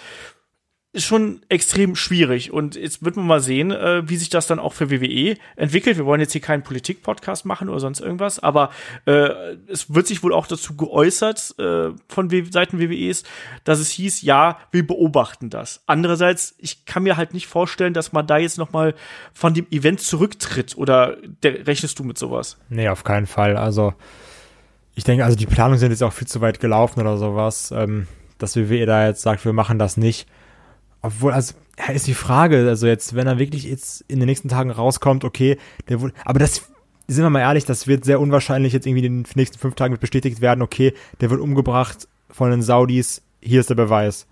ist 0.94 1.06
schon 1.06 1.42
extrem 1.48 1.96
schwierig. 1.96 2.52
Und 2.52 2.76
jetzt 2.76 3.04
wird 3.04 3.16
man 3.16 3.26
mal 3.26 3.40
sehen, 3.40 3.72
äh, 3.72 4.08
wie 4.10 4.18
sich 4.18 4.30
das 4.30 4.48
dann 4.48 4.60
auch 4.60 4.74
für 4.74 4.92
WWE 4.92 5.38
entwickelt. 5.56 5.98
Wir 5.98 6.06
wollen 6.06 6.20
jetzt 6.20 6.34
hier 6.34 6.42
keinen 6.42 6.64
Politik-Podcast 6.64 7.46
machen 7.46 7.70
oder 7.70 7.80
sonst 7.80 8.02
irgendwas, 8.02 8.40
aber 8.40 8.72
äh, 9.06 9.30
es 9.68 9.94
wird 9.94 10.08
sich 10.08 10.22
wohl 10.22 10.34
auch 10.34 10.48
dazu 10.48 10.76
geäußert 10.76 11.56
äh, 11.60 11.92
von 12.10 12.32
w 12.32 12.44
Seiten 12.52 12.80
WWEs, 12.80 13.24
dass 13.64 13.80
es 13.80 13.90
hieß, 13.92 14.22
ja, 14.24 14.58
wir 14.72 14.86
beobachten 14.86 15.50
das. 15.50 15.82
Andererseits, 15.86 16.56
ich 16.58 16.84
kann 16.84 17.04
mir 17.04 17.16
halt 17.16 17.34
nicht 17.34 17.48
vorstellen, 17.48 17.94
dass 17.94 18.12
man 18.12 18.28
da 18.28 18.38
jetzt 18.38 18.58
noch 18.58 18.74
mal 18.74 18.94
von 19.34 19.54
dem 19.54 19.68
Event 19.72 20.02
zurücktritt. 20.02 20.76
Oder 20.76 21.16
der, 21.42 21.68
rechnest 21.68 22.00
du 22.00 22.04
mit 22.04 22.18
sowas? 22.18 22.58
Nee, 22.68 22.90
auf 22.90 23.06
keinen 23.06 23.28
Fall. 23.28 23.56
Also, 23.56 23.94
ich 24.94 25.06
denke, 25.06 25.24
also 25.24 25.38
die 25.38 25.46
Planungen 25.46 25.80
sind 25.80 25.92
jetzt 25.92 26.04
auch 26.04 26.12
viel 26.12 26.28
zu 26.28 26.42
weit 26.42 26.60
gelaufen 26.60 27.00
oder 27.00 27.18
sowas, 27.18 27.72
ähm, 27.72 28.08
dass 28.40 28.58
WWE 28.58 28.86
da 28.86 29.08
jetzt 29.08 29.22
sagt, 29.22 29.46
wir 29.46 29.54
machen 29.54 29.80
das 29.80 29.96
nicht. 29.96 30.28
Obwohl, 31.02 31.32
also, 31.34 31.56
ja, 31.80 31.94
ist 31.94 32.08
die 32.08 32.14
Frage, 32.14 32.68
also 32.68 32.86
jetzt, 32.88 33.16
wenn 33.16 33.28
er 33.28 33.40
wirklich 33.40 33.64
jetzt 33.64 34.02
in 34.08 34.20
den 34.20 34.28
nächsten 34.28 34.50
Tagen 34.50 34.70
rauskommt, 34.72 35.24
okay, 35.24 35.58
der 35.90 36.02
wurde, 36.02 36.14
aber 36.26 36.40
das, 36.40 36.70
sind 37.08 37.24
wir 37.24 37.30
mal 37.30 37.40
ehrlich, 37.42 37.66
das 37.66 37.88
wird 37.88 38.06
sehr 38.06 38.20
unwahrscheinlich 38.20 38.72
jetzt 38.74 38.86
irgendwie 38.86 39.06
in 39.06 39.24
den 39.24 39.32
nächsten 39.36 39.58
fünf 39.58 39.76
Tagen 39.76 39.98
bestätigt 40.00 40.42
werden, 40.42 40.62
okay, 40.62 40.94
der 41.20 41.30
wird 41.30 41.42
umgebracht 41.42 42.08
von 42.30 42.52
den 42.52 42.62
Saudis, 42.62 43.22
hier 43.42 43.60
ist 43.60 43.70
der 43.70 43.76
Beweis. 43.76 44.28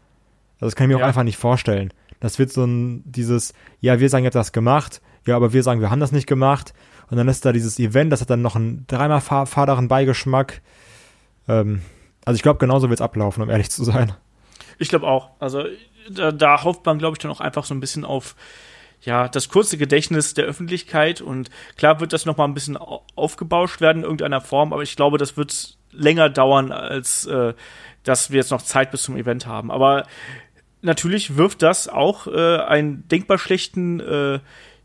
Also 0.55 0.67
das 0.67 0.75
kann 0.75 0.85
ich 0.85 0.93
mir 0.95 0.99
Ja. 0.99 1.03
auch 1.05 1.07
einfach 1.07 1.23
nicht 1.23 1.37
vorstellen. 1.37 1.91
Das 2.19 2.37
wird 2.37 2.51
so 2.51 2.65
ein, 2.65 3.03
dieses, 3.05 3.53
ja, 3.81 3.99
wir 3.99 4.09
sagen, 4.09 4.23
ihr 4.23 4.27
habt 4.27 4.35
das 4.35 4.51
gemacht, 4.51 5.01
ja, 5.25 5.35
aber 5.35 5.53
wir 5.53 5.63
sagen, 5.63 5.81
wir 5.81 5.89
haben 5.89 5.99
das 5.99 6.11
nicht 6.11 6.27
gemacht. 6.27 6.73
Und 7.09 7.17
dann 7.17 7.27
ist 7.27 7.43
da 7.45 7.51
dieses 7.51 7.79
Event, 7.79 8.11
das 8.11 8.21
hat 8.21 8.29
dann 8.29 8.41
noch 8.41 8.55
einen 8.55 8.85
dreimal 8.87 9.21
faderen 9.21 9.87
Beigeschmack. 9.87 10.61
Ähm, 11.47 11.81
also 12.25 12.35
ich 12.35 12.43
glaube, 12.43 12.59
genauso 12.59 12.89
wird 12.89 12.99
es 12.99 13.03
ablaufen, 13.03 13.41
um 13.41 13.49
ehrlich 13.49 13.71
zu 13.71 13.83
sein. 13.83 14.13
Ich 14.77 14.89
glaube 14.89 15.07
auch. 15.07 15.31
Also 15.39 15.63
da, 16.09 16.31
da 16.31 16.63
hofft 16.63 16.85
man, 16.85 16.99
glaube 16.99 17.15
ich, 17.15 17.19
dann 17.19 17.31
auch 17.31 17.41
einfach 17.41 17.65
so 17.65 17.73
ein 17.73 17.79
bisschen 17.79 18.05
auf 18.05 18.35
ja, 19.01 19.29
das 19.29 19.47
kurze 19.47 19.77
Gedächtnis 19.77 20.33
der 20.33 20.45
Öffentlichkeit 20.45 21.21
und 21.21 21.49
klar 21.77 21.99
wird 22.01 22.11
das 22.11 22.25
noch 22.25 22.35
mal 22.35 22.43
ein 22.45 22.53
bisschen 22.53 22.75
au- 22.75 23.01
aufgebauscht 23.15 23.79
werden 23.79 23.99
in 23.99 24.03
irgendeiner 24.03 24.41
Form, 24.41 24.73
aber 24.73 24.83
ich 24.83 24.95
glaube, 24.97 25.17
das 25.17 25.37
wird 25.37 25.77
länger 25.91 26.29
dauern, 26.29 26.71
als 26.73 27.25
äh, 27.25 27.53
dass 28.03 28.29
wir 28.31 28.37
jetzt 28.37 28.51
noch 28.51 28.61
Zeit 28.61 28.91
bis 28.91 29.03
zum 29.03 29.15
Event 29.15 29.45
haben. 29.47 29.71
Aber 29.71 30.05
natürlich 30.81 31.37
wirft 31.37 31.61
das 31.61 31.87
auch 31.87 32.27
äh, 32.27 32.57
einen 32.57 33.07
denkbar 33.07 33.37
schlechten 33.37 33.99
äh, 34.01 34.33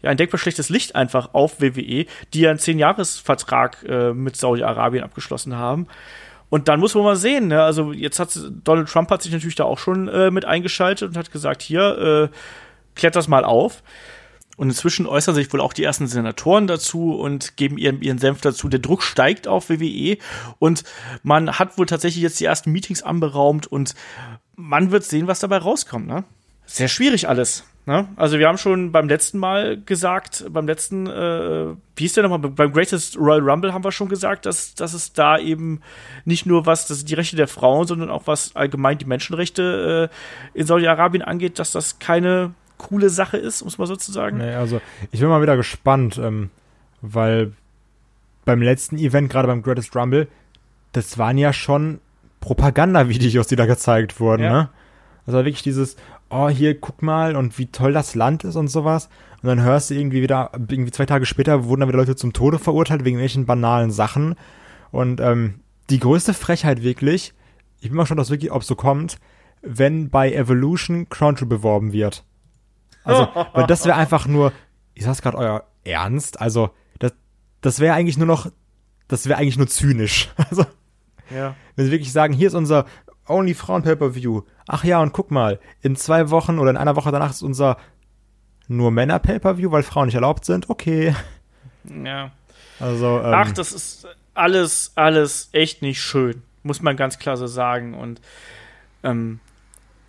ja, 0.02 0.10
ein 0.10 0.16
denkbar 0.18 0.38
schlechtes 0.38 0.68
Licht 0.68 0.94
einfach 0.96 1.32
auf 1.32 1.60
WWE, 1.62 2.04
die 2.34 2.40
ja 2.40 2.50
einen 2.50 2.58
Zehn-Jahres-Vertrag 2.58 3.82
äh, 3.88 4.12
mit 4.12 4.36
Saudi-Arabien 4.36 5.02
abgeschlossen 5.02 5.56
haben. 5.56 5.86
Und 6.51 6.68
dann 6.68 6.80
muss 6.80 6.95
man 6.95 7.05
mal 7.05 7.16
sehen, 7.16 7.49
ne? 7.49 7.62
Also 7.62 7.92
jetzt 7.92 8.18
hat 8.20 8.38
Donald 8.62 8.88
Trump 8.88 9.11
hat 9.11 9.22
sich 9.22 9.32
natürlich 9.32 9.57
da 9.57 9.64
auch 9.64 9.78
schon 9.78 10.09
äh, 10.09 10.30
mit 10.30 10.45
eingeschaltet 10.45 11.09
und 11.09 11.16
hat 11.16 11.32
gesagt, 11.32 11.62
hier, 11.62 12.30
äh, 12.32 12.36
klärt 12.95 13.16
das 13.16 13.28
mal 13.28 13.45
auf. 13.45 13.82
Und 14.57 14.68
inzwischen 14.68 15.07
äußern 15.07 15.34
sich 15.34 15.53
wohl 15.53 15.61
auch 15.61 15.72
die 15.72 15.82
ersten 15.82 16.07
Senatoren 16.07 16.68
dazu 16.68 17.14
und 17.14 17.57
geben 17.57 17.76
ihren, 17.76 18.01
ihren 18.03 18.18
Senf 18.18 18.40
dazu. 18.40 18.68
Der 18.68 18.78
Druck 18.78 19.03
steigt 19.03 19.49
auf 19.49 19.68
WWE 19.68 20.16
und 20.61 20.84
man 21.24 21.59
hat 21.59 21.76
wohl 21.76 21.86
tatsächlich 21.86 22.22
jetzt 22.22 22.38
die 22.38 22.45
ersten 22.45 22.70
Meetings 22.70 23.03
anberaumt 23.03 23.66
und 23.66 23.97
man 24.55 24.92
wird 24.92 25.03
sehen, 25.03 25.26
was 25.26 25.40
dabei 25.40 25.59
rauskommt, 25.59 26.07
ne? 26.07 26.24
Sehr 26.66 26.88
schwierig 26.88 27.28
alles. 27.28 27.64
Ne? 27.87 28.09
Also 28.16 28.39
wir 28.39 28.49
haben 28.49 28.57
schon 28.57 28.93
beim 28.93 29.09
letzten 29.09 29.39
Mal 29.39 29.78
gesagt, 29.78 30.47
beim 30.49 30.66
letzten, 30.66 31.07
äh, 31.07 31.66
wie 31.97 32.03
hieß 32.05 32.14
der 32.14 32.22
nochmal, 32.22 32.39
beim 32.39 32.72
Greatest 32.72 33.18
Royal 33.18 33.41
Rumble 33.41 33.74
haben 33.74 33.85
wir 33.85 33.93
schon 33.93 34.09
gesagt, 34.09 34.47
dass, 34.47 34.74
dass 34.74 34.95
es 34.95 35.12
da 35.12 35.39
eben 35.39 35.82
nicht 36.24 36.47
nur 36.47 36.64
was 36.64 36.87
das 36.87 37.05
die 37.05 37.12
Rechte 37.12 37.37
der 37.37 37.47
Frauen, 37.47 37.87
sondern 37.87 38.09
auch 38.09 38.26
was 38.26 38.57
allgemein 38.57 38.97
die 38.97 39.05
Menschenrechte 39.05 40.11
äh, 40.55 40.59
in 40.59 40.66
Saudi-Arabien 40.66 41.22
angeht, 41.22 41.59
dass 41.59 41.72
das 41.72 41.99
keine 41.99 42.55
coole 42.78 43.11
Sache 43.11 43.37
ist, 43.37 43.62
muss 43.64 43.76
man 43.76 43.87
sozusagen. 43.87 44.39
Nee, 44.39 44.55
also 44.55 44.80
ich 45.12 45.20
bin 45.20 45.28
mal 45.28 45.43
wieder 45.43 45.57
gespannt, 45.57 46.16
ähm, 46.16 46.49
weil 47.03 47.53
beim 48.47 48.62
letzten 48.62 48.97
Event, 48.97 49.30
gerade 49.30 49.47
beim 49.49 49.62
Greatest 49.62 49.95
Rumble, 49.95 50.28
das 50.93 51.18
waren 51.18 51.37
ja 51.37 51.53
schon 51.53 52.01
Propagandavideos, 52.41 53.47
die 53.47 53.57
da 53.57 53.66
gezeigt 53.66 54.20
wurden, 54.20 54.43
Ja. 54.43 54.53
ne? 54.53 54.68
Also 55.26 55.39
wirklich 55.39 55.62
dieses, 55.62 55.97
oh, 56.30 56.48
hier, 56.48 56.78
guck 56.80 57.02
mal 57.02 57.36
und 57.36 57.58
wie 57.58 57.66
toll 57.66 57.92
das 57.92 58.14
Land 58.14 58.44
ist 58.44 58.56
und 58.56 58.68
sowas. 58.68 59.08
Und 59.42 59.48
dann 59.48 59.62
hörst 59.62 59.90
du 59.90 59.94
irgendwie 59.94 60.22
wieder, 60.22 60.50
irgendwie 60.54 60.90
zwei 60.90 61.06
Tage 61.06 61.26
später 61.26 61.64
wurden 61.64 61.80
dann 61.80 61.88
wieder 61.88 61.98
Leute 61.98 62.16
zum 62.16 62.32
Tode 62.32 62.58
verurteilt 62.58 63.04
wegen 63.04 63.18
welchen 63.18 63.46
banalen 63.46 63.90
Sachen. 63.90 64.34
Und 64.90 65.20
ähm, 65.20 65.60
die 65.90 65.98
größte 66.00 66.34
Frechheit 66.34 66.82
wirklich, 66.82 67.34
ich 67.80 67.88
bin 67.88 67.96
mal 67.96 68.06
schon, 68.06 68.16
dass 68.16 68.30
wirklich, 68.30 68.52
ob 68.52 68.64
so 68.64 68.74
kommt, 68.74 69.18
wenn 69.62 70.10
bei 70.10 70.32
Evolution 70.32 71.08
Crown 71.08 71.34
Jewel 71.36 71.48
beworben 71.48 71.92
wird. 71.92 72.24
Also, 73.04 73.28
weil 73.52 73.66
das 73.66 73.84
wäre 73.84 73.96
einfach 73.96 74.26
nur, 74.26 74.52
ist 74.94 75.06
das 75.06 75.20
gerade 75.22 75.36
euer 75.38 75.64
Ernst? 75.84 76.40
Also, 76.40 76.70
das, 76.98 77.12
das 77.60 77.80
wäre 77.80 77.94
eigentlich 77.94 78.16
nur 78.16 78.26
noch, 78.26 78.50
das 79.08 79.28
wäre 79.28 79.38
eigentlich 79.38 79.58
nur 79.58 79.68
zynisch. 79.68 80.30
Also, 80.50 80.64
Ja. 81.34 81.54
wenn 81.76 81.86
sie 81.86 81.92
wirklich 81.92 82.12
sagen, 82.12 82.32
hier 82.32 82.48
ist 82.48 82.54
unser 82.54 82.86
Only 83.26 83.54
Frauen 83.54 83.82
Pay-Per-View. 83.82 84.42
Ach 84.66 84.84
ja, 84.84 85.00
und 85.00 85.12
guck 85.12 85.30
mal, 85.30 85.58
in 85.82 85.96
zwei 85.96 86.30
Wochen 86.30 86.58
oder 86.58 86.70
in 86.70 86.76
einer 86.76 86.96
Woche 86.96 87.10
danach 87.10 87.30
ist 87.30 87.42
unser 87.42 87.76
nur 88.68 88.90
Männer 88.90 89.18
Pay-Per-View, 89.18 89.70
weil 89.70 89.82
Frauen 89.82 90.06
nicht 90.06 90.14
erlaubt 90.14 90.44
sind. 90.44 90.70
Okay. 90.70 91.14
Ja. 92.02 92.32
Also, 92.80 93.18
ähm, 93.20 93.32
Ach, 93.34 93.52
das 93.52 93.72
ist 93.72 94.06
alles, 94.34 94.92
alles 94.94 95.48
echt 95.52 95.82
nicht 95.82 96.00
schön, 96.00 96.42
muss 96.62 96.82
man 96.82 96.96
ganz 96.96 97.18
klar 97.18 97.36
so 97.36 97.46
sagen. 97.46 97.94
Und 97.94 98.20
ähm, 99.02 99.40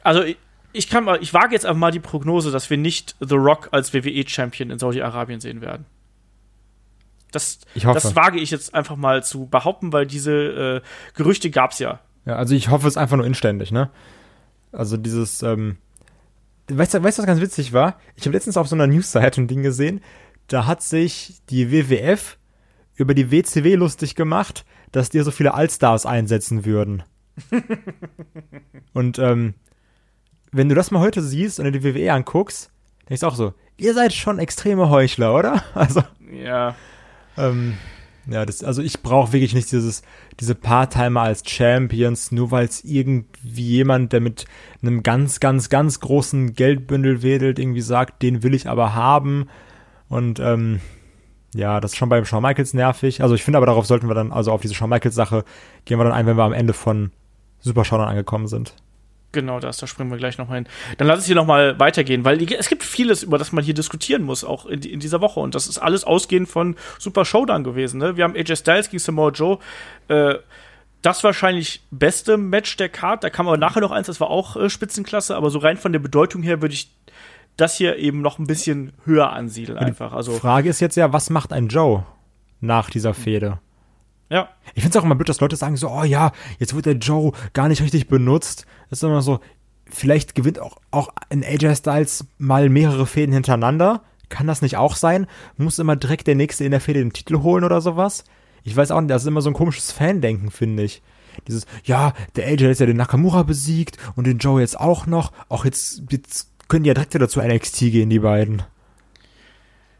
also 0.03 0.23
ich, 0.23 0.37
ich 0.73 0.89
kann 0.89 1.03
mal, 1.03 1.21
ich 1.21 1.33
wage 1.33 1.53
jetzt 1.53 1.65
einfach 1.65 1.79
mal 1.79 1.91
die 1.91 1.99
Prognose, 1.99 2.51
dass 2.51 2.69
wir 2.69 2.77
nicht 2.77 3.15
The 3.19 3.35
Rock 3.35 3.69
als 3.71 3.93
WWE-Champion 3.93 4.71
in 4.71 4.79
Saudi-Arabien 4.79 5.39
sehen 5.39 5.61
werden. 5.61 5.85
Das, 7.31 7.59
Ich 7.73 7.85
hoffe. 7.85 7.95
das 7.95 8.15
wage 8.15 8.39
ich 8.39 8.51
jetzt 8.51 8.73
einfach 8.73 8.95
mal 8.95 9.23
zu 9.23 9.45
behaupten, 9.47 9.91
weil 9.91 10.05
diese 10.05 10.33
äh, 10.33 10.81
Gerüchte 11.13 11.49
gab's 11.49 11.79
ja. 11.79 11.99
Ja, 12.25 12.35
also 12.35 12.55
ich 12.55 12.69
hoffe 12.69 12.87
es 12.87 12.97
einfach 12.97 13.17
nur 13.17 13.25
inständig, 13.25 13.71
ne? 13.71 13.89
Also 14.71 14.97
dieses, 14.97 15.43
ähm, 15.43 15.77
weißt 16.69 16.95
du, 16.95 17.03
weißt 17.03 17.19
was 17.19 17.25
ganz 17.25 17.39
witzig 17.41 17.71
war? 17.73 17.99
Ich 18.15 18.23
habe 18.25 18.33
letztens 18.35 18.57
auf 18.57 18.67
so 18.67 18.75
einer 18.75 18.87
Newsseite 18.87 19.41
ein 19.41 19.47
Ding 19.47 19.61
gesehen, 19.63 20.01
da 20.47 20.65
hat 20.65 20.81
sich 20.81 21.41
die 21.49 21.71
WWF 21.71 22.37
über 22.95 23.13
die 23.13 23.31
WCW 23.31 23.75
lustig 23.75 24.15
gemacht, 24.15 24.65
dass 24.91 25.09
die 25.09 25.19
so 25.21 25.31
viele 25.31 25.53
Allstars 25.53 26.05
einsetzen 26.05 26.65
würden. 26.65 27.03
Und 28.93 29.19
ähm, 29.19 29.53
wenn 30.51 30.69
du 30.69 30.75
das 30.75 30.91
mal 30.91 31.01
heute 31.01 31.21
siehst 31.21 31.59
und 31.59 31.65
dir 31.65 31.71
die 31.71 31.83
WWE 31.83 32.13
anguckst, 32.13 32.71
denkst 33.09 33.21
du 33.21 33.27
auch 33.27 33.35
so, 33.35 33.53
ihr 33.77 33.93
seid 33.93 34.13
schon 34.13 34.39
extreme 34.39 34.89
Heuchler, 34.89 35.35
oder? 35.35 35.63
Also, 35.73 36.01
Ja. 36.31 36.75
ähm, 37.37 37.75
ja, 38.27 38.45
das, 38.45 38.63
also 38.63 38.81
ich 38.81 39.01
brauche 39.01 39.33
wirklich 39.33 39.53
nicht 39.53 39.71
dieses, 39.71 40.01
diese 40.39 40.55
Part-Timer 40.55 41.21
als 41.21 41.47
Champions, 41.47 42.31
nur 42.31 42.51
weil 42.51 42.65
es 42.65 42.83
irgendwie 42.83 43.63
jemand, 43.63 44.13
der 44.13 44.21
mit 44.21 44.45
einem 44.81 45.03
ganz, 45.03 45.39
ganz, 45.39 45.69
ganz 45.69 45.99
großen 45.99 46.53
Geldbündel 46.53 47.21
wedelt, 47.21 47.59
irgendwie 47.59 47.81
sagt, 47.81 48.21
den 48.23 48.41
will 48.41 48.53
ich 48.53 48.67
aber 48.67 48.95
haben. 48.95 49.47
Und 50.09 50.39
ähm, 50.39 50.79
ja, 51.53 51.79
das 51.79 51.91
ist 51.93 51.97
schon 51.97 52.09
beim 52.09 52.25
Shawn 52.25 52.43
Michaels 52.43 52.73
nervig. 52.73 53.21
Also 53.21 53.35
ich 53.35 53.43
finde 53.43 53.57
aber, 53.57 53.67
darauf 53.67 53.85
sollten 53.85 54.07
wir 54.07 54.15
dann, 54.15 54.31
also 54.31 54.51
auf 54.51 54.61
diese 54.61 54.73
Shawn 54.73 54.89
Michaels-Sache, 54.89 55.45
gehen 55.85 55.99
wir 55.99 56.03
dann 56.03 56.13
ein, 56.13 56.25
wenn 56.25 56.37
wir 56.37 56.43
am 56.43 56.53
Ende 56.53 56.73
von 56.73 57.11
Super 57.59 57.85
Showdown 57.85 58.09
angekommen 58.09 58.47
sind. 58.47 58.75
Genau 59.35 59.59
das, 59.59 59.77
da 59.77 59.85
springen 59.85 60.09
wir 60.09 60.17
gleich 60.17 60.37
nochmal 60.37 60.59
hin. 60.59 60.67
Dann 60.97 61.07
lass 61.07 61.19
es 61.19 61.25
hier 61.25 61.35
nochmal 61.35 61.77
weitergehen, 61.77 62.23
weil 62.23 62.41
es 62.53 62.69
gibt 62.69 62.83
vieles, 62.83 63.21
über 63.21 63.37
das 63.37 63.51
man 63.51 63.65
hier 63.65 63.73
diskutieren 63.73 64.23
muss, 64.23 64.45
auch 64.45 64.65
in, 64.65 64.81
in 64.81 65.01
dieser 65.01 65.19
Woche. 65.19 65.41
Und 65.41 65.55
das 65.55 65.67
ist 65.67 65.77
alles 65.77 66.05
ausgehend 66.05 66.47
von 66.47 66.77
Super 66.99 67.25
Showdown 67.25 67.65
gewesen. 67.65 67.99
Ne? 67.99 68.15
Wir 68.15 68.23
haben 68.23 68.33
AJ 68.33 68.55
Styles 68.55 68.89
gegen 68.89 68.99
Samoa 68.99 69.31
Joe. 69.31 69.59
Äh, 70.07 70.35
das 71.01 71.23
wahrscheinlich 71.25 71.83
beste 71.91 72.37
Match 72.37 72.77
der 72.77 72.87
Card. 72.87 73.25
Da 73.25 73.29
kam 73.29 73.47
aber 73.47 73.57
nachher 73.57 73.81
noch 73.81 73.91
eins, 73.91 74.07
das 74.07 74.21
war 74.21 74.29
auch 74.29 74.55
äh, 74.55 74.69
Spitzenklasse. 74.69 75.35
Aber 75.35 75.49
so 75.49 75.59
rein 75.59 75.75
von 75.75 75.91
der 75.91 75.99
Bedeutung 75.99 76.41
her 76.41 76.61
würde 76.61 76.73
ich 76.73 76.89
das 77.57 77.75
hier 77.75 77.97
eben 77.97 78.21
noch 78.21 78.39
ein 78.39 78.47
bisschen 78.47 78.93
höher 79.03 79.33
ansiedeln 79.33 79.77
einfach. 79.77 80.13
Also, 80.13 80.31
Frage 80.31 80.69
ist 80.69 80.79
jetzt 80.79 80.95
ja, 80.95 81.11
was 81.11 81.29
macht 81.29 81.51
ein 81.51 81.67
Joe 81.67 82.05
nach 82.61 82.89
dieser 82.89 83.13
Fehde? 83.13 83.59
ja. 84.29 84.49
Ich 84.73 84.83
finde 84.83 84.97
es 84.97 85.01
auch 85.01 85.05
immer 85.05 85.15
blöd, 85.15 85.29
dass 85.29 85.39
Leute 85.39 85.55
sagen 85.55 85.77
so, 85.77 85.89
oh 85.89 86.03
ja, 86.03 86.31
jetzt 86.59 86.75
wird 86.75 86.85
der 86.85 86.95
Joe 86.95 87.31
gar 87.53 87.67
nicht 87.67 87.81
richtig 87.81 88.07
benutzt. 88.07 88.65
Ist 88.89 89.03
immer 89.03 89.21
so, 89.21 89.39
vielleicht 89.89 90.35
gewinnt 90.35 90.59
auch, 90.59 90.77
auch 90.91 91.09
ein 91.29 91.43
AJ 91.43 91.75
Styles 91.75 92.25
mal 92.37 92.69
mehrere 92.69 93.05
Fäden 93.05 93.33
hintereinander. 93.33 94.03
Kann 94.29 94.47
das 94.47 94.61
nicht 94.61 94.77
auch 94.77 94.95
sein? 94.95 95.27
Muss 95.57 95.79
immer 95.79 95.95
direkt 95.95 96.27
der 96.27 96.35
Nächste 96.35 96.65
in 96.65 96.71
der 96.71 96.81
Fäde 96.81 96.99
den 96.99 97.13
Titel 97.13 97.41
holen 97.41 97.63
oder 97.63 97.81
sowas? 97.81 98.23
Ich 98.63 98.75
weiß 98.75 98.91
auch 98.91 99.01
nicht, 99.01 99.11
das 99.11 99.23
ist 99.23 99.27
immer 99.27 99.41
so 99.41 99.49
ein 99.49 99.55
komisches 99.55 99.91
Fandenken, 99.91 100.49
finde 100.49 100.83
ich. 100.83 101.03
Dieses, 101.47 101.65
ja, 101.83 102.13
der 102.35 102.47
AJ 102.47 102.61
jetzt 102.61 102.79
ja 102.79 102.85
den 102.85 102.97
Nakamura 102.97 103.43
besiegt 103.43 103.97
und 104.15 104.25
den 104.25 104.39
Joe 104.39 104.61
jetzt 104.61 104.79
auch 104.79 105.05
noch. 105.05 105.31
Auch 105.49 105.65
jetzt, 105.65 106.03
jetzt 106.09 106.49
können 106.67 106.83
die 106.83 106.87
ja 106.87 106.93
direkt 106.93 107.13
wieder 107.13 107.29
zu 107.29 107.41
NXT 107.41 107.79
gehen, 107.79 108.09
die 108.09 108.19
beiden. 108.19 108.63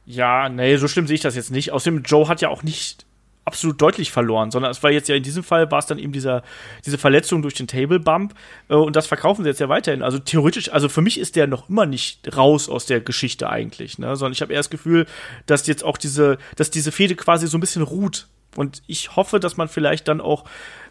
Ja, 0.06 0.50
nee, 0.50 0.78
so 0.78 0.88
schlimm 0.88 1.08
sehe 1.08 1.16
ich 1.16 1.22
das 1.22 1.36
jetzt 1.36 1.52
nicht. 1.52 1.72
Außerdem, 1.72 2.04
Joe 2.04 2.28
hat 2.28 2.42
ja 2.42 2.50
auch 2.50 2.64
nicht 2.64 3.06
absolut 3.46 3.80
deutlich 3.80 4.12
verloren, 4.12 4.50
sondern 4.50 4.72
es 4.72 4.82
war 4.82 4.91
jetzt 4.91 5.08
ja 5.08 5.16
in 5.16 5.24
diesem 5.24 5.43
Fall 5.43 5.70
war 5.72 5.80
es 5.80 5.86
dann 5.86 6.00
eben 6.00 6.12
dieser, 6.12 6.43
diese 6.86 6.98
Verletzung 6.98 7.43
durch 7.43 7.54
den 7.54 7.68
Table 7.68 8.00
Bump 8.00 8.34
äh, 8.70 8.74
und 8.74 8.96
das 8.96 9.06
verkaufen 9.06 9.43
sie 9.43 9.50
jetzt 9.50 9.60
ja 9.60 9.70
weiterhin. 9.70 10.02
Also 10.02 10.18
theoretisch, 10.18 10.72
also 10.72 10.89
für 10.89 11.02
mich 11.02 11.20
ist 11.20 11.36
der 11.36 11.46
noch 11.46 11.70
immer 11.70 11.86
nicht 11.86 12.36
raus 12.36 12.68
aus 12.68 12.88
der 12.88 13.02
Geschichte 13.02 13.48
eigentlich, 13.50 14.00
ne? 14.00 14.16
Sondern 14.16 14.34
ich 14.34 14.41
habe 14.41 14.52
eher 14.52 14.60
das 14.60 14.72
Gefühl, 14.72 15.06
dass 15.46 15.68
jetzt 15.68 15.84
auch 15.84 15.98
diese, 15.98 16.39
dass 16.56 16.72
diese 16.72 16.91
Fehde 16.91 17.16
quasi 17.16 17.48
so 17.48 17.58
ein 17.58 17.62
bisschen 17.62 17.84
ruht. 17.84 18.28
Und 18.56 18.82
ich 18.88 19.16
hoffe, 19.16 19.39
dass 19.39 19.58
man 19.58 19.68
vielleicht 19.68 20.08
dann 20.08 20.22
auch 20.22 20.46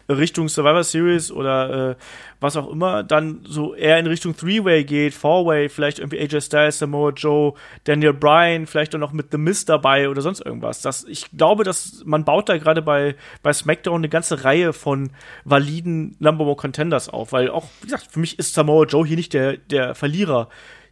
Richtung 0.09 0.49
Survivor 0.49 0.83
Series 0.83 1.31
oder 1.31 1.91
äh, 1.91 1.95
was 2.39 2.57
auch 2.57 2.69
immer, 2.69 3.03
dann 3.03 3.39
so 3.43 3.73
eher 3.73 3.97
in 3.97 4.07
Richtung 4.07 4.35
Three-Way 4.35 4.83
geht, 4.83 5.13
Four-Way, 5.13 5.69
vielleicht 5.69 5.99
irgendwie 5.99 6.19
AJ 6.19 6.41
Styles, 6.41 6.79
Samoa 6.79 7.11
Joe, 7.11 7.53
Daniel 7.85 8.13
Bryan, 8.13 8.67
vielleicht 8.67 8.93
auch 8.93 8.99
noch 8.99 9.13
mit 9.13 9.31
The 9.31 9.37
Miz 9.37 9.65
dabei 9.65 10.09
oder 10.09 10.21
sonst 10.21 10.41
irgendwas. 10.41 10.81
Das, 10.81 11.05
ich 11.05 11.31
glaube, 11.31 11.63
dass 11.63 12.03
man 12.05 12.23
baut 12.23 12.49
da 12.49 12.57
gerade 12.57 12.81
bei, 12.81 13.15
bei 13.41 13.51
SmackDown 13.51 14.01
eine 14.01 14.09
ganze 14.09 14.43
Reihe 14.43 14.73
von 14.73 15.09
validen 15.43 16.15
Number 16.19 16.45
One 16.45 16.55
Contenders 16.55 17.09
auf, 17.09 17.31
weil 17.31 17.49
auch, 17.49 17.65
wie 17.81 17.87
gesagt, 17.87 18.07
für 18.11 18.19
mich 18.19 18.37
ist 18.37 18.53
Samoa 18.53 18.85
Joe 18.85 19.05
hier 19.05 19.17
nicht 19.17 19.33
der, 19.33 19.57
der 19.57 19.95
Verlierer 19.95 20.49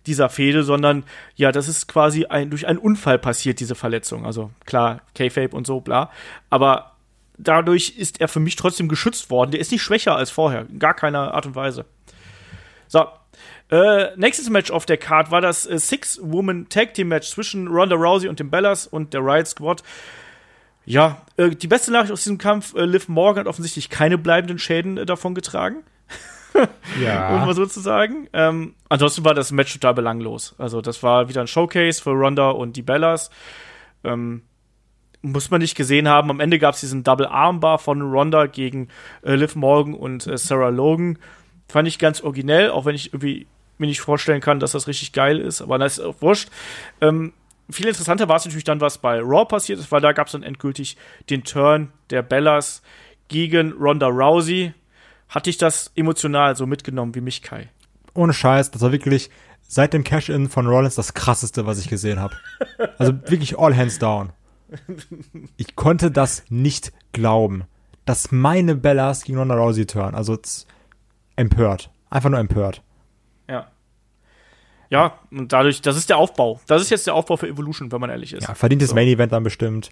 dieser 0.07 0.30
Fehde, 0.30 0.64
sondern 0.64 1.03
ja, 1.36 1.51
das 1.51 1.68
ist 1.68 1.88
quasi 1.88 2.26
ein, 2.26 2.49
durch 2.49 2.68
einen 2.68 2.80
Unfall 2.80 3.20
passiert, 3.20 3.59
diese 3.59 3.76
Verletzung. 3.76 4.26
Also 4.26 4.51
klar, 4.66 5.01
K-Fape 5.16 5.55
und 5.55 5.66
so, 5.66 5.80
bla. 5.80 6.11
Aber 6.49 6.93
dadurch 7.38 7.97
ist 7.97 8.21
er 8.21 8.27
für 8.27 8.39
mich 8.39 8.55
trotzdem 8.55 8.88
geschützt 8.88 9.29
worden. 9.29 9.51
Der 9.51 9.59
ist 9.59 9.71
nicht 9.71 9.81
schwächer 9.84 10.15
als 10.15 10.31
vorher, 10.31 10.67
in 10.69 10.79
gar 10.79 10.93
keiner 10.93 11.34
Art 11.34 11.45
und 11.45 11.55
Weise. 11.55 11.86
So. 12.88 13.05
Äh, 13.71 14.15
nächstes 14.17 14.49
Match 14.49 14.69
auf 14.71 14.86
der 14.86 14.97
Card 14.97 15.31
war 15.31 15.41
das 15.41 15.65
äh, 15.65 15.79
Six-Woman-Tag-Team-Match 15.79 17.29
zwischen 17.29 17.67
Ronda 17.67 17.95
Rousey 17.95 18.27
und 18.27 18.39
den 18.39 18.51
Bellas 18.51 18.86
und 18.86 19.13
der 19.13 19.21
Riot 19.21 19.47
Squad. 19.47 19.81
Ja, 20.86 21.21
äh, 21.38 21.49
die 21.49 21.67
beste 21.67 21.91
Nachricht 21.91 22.11
aus 22.11 22.23
diesem 22.23 22.38
Kampf, 22.38 22.75
äh, 22.75 22.86
Liv 22.86 23.07
Morgan 23.07 23.41
hat 23.41 23.47
offensichtlich 23.47 23.89
keine 23.89 24.17
bleibenden 24.17 24.59
Schäden 24.59 24.97
äh, 24.97 25.05
davon 25.05 25.34
getragen 25.34 25.77
um 26.53 27.01
Ja. 27.01 27.43
mal 27.45 27.55
so 27.55 27.65
zu 27.65 27.79
sagen. 27.79 28.27
Ähm, 28.34 28.75
ansonsten 28.89 29.25
war 29.25 29.34
das 29.34 29.51
Match 29.51 29.73
total 29.73 29.95
belanglos. 29.95 30.53
Also, 30.59 30.81
das 30.81 31.01
war 31.01 31.29
wieder 31.29 31.41
ein 31.41 31.47
Showcase 31.47 32.01
für 32.03 32.11
Ronda 32.11 32.51
und 32.51 32.75
die 32.75 32.84
Bellas. 32.84 33.31
Ähm, 34.03 34.43
muss 35.24 35.49
man 35.49 35.61
nicht 35.61 35.76
gesehen 35.76 36.07
haben. 36.07 36.30
Am 36.30 36.39
Ende 36.39 36.59
gab 36.59 36.76
es 36.76 36.82
diesen 36.82 37.03
Double 37.03 37.26
Armbar 37.26 37.80
von 37.80 38.01
Ronda 38.01 38.45
gegen 38.45 38.89
äh, 39.24 39.34
Liv 39.34 39.55
Morgan 39.55 39.95
und 39.95 40.28
äh, 40.28 40.38
Sarah 40.38 40.69
Logan. 40.69 41.17
Fand 41.67 41.88
ich 41.88 41.97
ganz 41.97 42.21
originell, 42.21 42.69
auch 42.69 42.86
wenn 42.86 42.93
ich 42.93 43.13
irgendwie 43.13 43.47
mir 43.80 43.88
nicht 43.88 44.01
vorstellen 44.01 44.41
kann, 44.41 44.59
dass 44.59 44.74
das 44.74 44.88
richtig 44.88 45.13
geil 45.13 45.39
ist. 45.39 45.61
Aber 45.61 45.80
das 45.80 45.97
ist 45.97 46.03
auch 46.03 46.21
wurscht. 46.21 46.49
Ähm, 47.01 47.34
viel 47.71 47.88
interessanter 47.88 48.30
war 48.30 48.36
es 48.36 48.45
natürlich 48.45 48.65
dann, 48.65 48.82
was 48.82 48.99
bei 48.99 49.19
Raw 49.19 49.45
passiert 49.45 49.80
ist, 49.80 49.91
weil 49.91 50.01
da 50.01 50.11
gab 50.11 50.28
es 50.28 50.34
dann 50.34 50.43
endgültig 50.43 50.97
den 51.30 51.43
Turn 51.43 51.91
der 52.11 52.21
Bellas 52.21 52.84
gegen 53.30 53.71
Ronda 53.71 54.07
Rousey. 54.07 54.74
Hatte 55.30 55.49
ich 55.49 55.57
das 55.57 55.91
emotional 55.95 56.55
so 56.55 56.67
mitgenommen 56.67 57.15
wie 57.15 57.21
mich, 57.21 57.41
Kai? 57.41 57.69
ohne 58.13 58.34
Scheiß, 58.34 58.71
das 58.71 58.82
war 58.82 58.91
wirklich 58.91 59.30
seit 59.61 59.93
dem 59.93 60.03
Cash-In 60.03 60.49
von 60.49 60.67
Rollins 60.67 60.95
das 60.95 61.13
krasseste, 61.13 61.65
was 61.65 61.80
ich 61.80 61.89
gesehen 61.89 62.19
habe. 62.19 62.36
Also 62.97 63.13
wirklich 63.28 63.57
all 63.57 63.76
hands 63.76 63.99
down. 63.99 64.32
Ich 65.57 65.76
konnte 65.76 66.11
das 66.11 66.43
nicht 66.49 66.91
glauben, 67.11 67.63
dass 68.05 68.32
meine 68.32 68.76
Bellas 68.76 69.24
gegen 69.24 69.38
Ronda 69.38 69.55
Rousey 69.55 69.86
turn. 69.86 70.15
Also 70.15 70.38
empört. 71.36 71.91
Einfach 72.09 72.30
nur 72.30 72.39
empört. 72.39 72.82
Ja. 73.49 73.67
ja, 74.89 75.19
und 75.32 75.51
dadurch, 75.51 75.82
das 75.82 75.97
ist 75.97 76.09
der 76.09 76.17
Aufbau. 76.17 76.59
Das 76.67 76.82
ist 76.82 76.89
jetzt 76.89 77.07
der 77.07 77.15
Aufbau 77.15 77.38
für 77.38 77.47
Evolution, 77.47 77.91
wenn 77.91 77.99
man 77.99 78.09
ehrlich 78.09 78.34
ist. 78.34 78.47
Ja, 78.47 78.55
verdientes 78.55 78.89
So. 78.89 78.95
Main 78.95 79.07
Event 79.07 79.32
dann 79.32 79.43
bestimmt. 79.43 79.91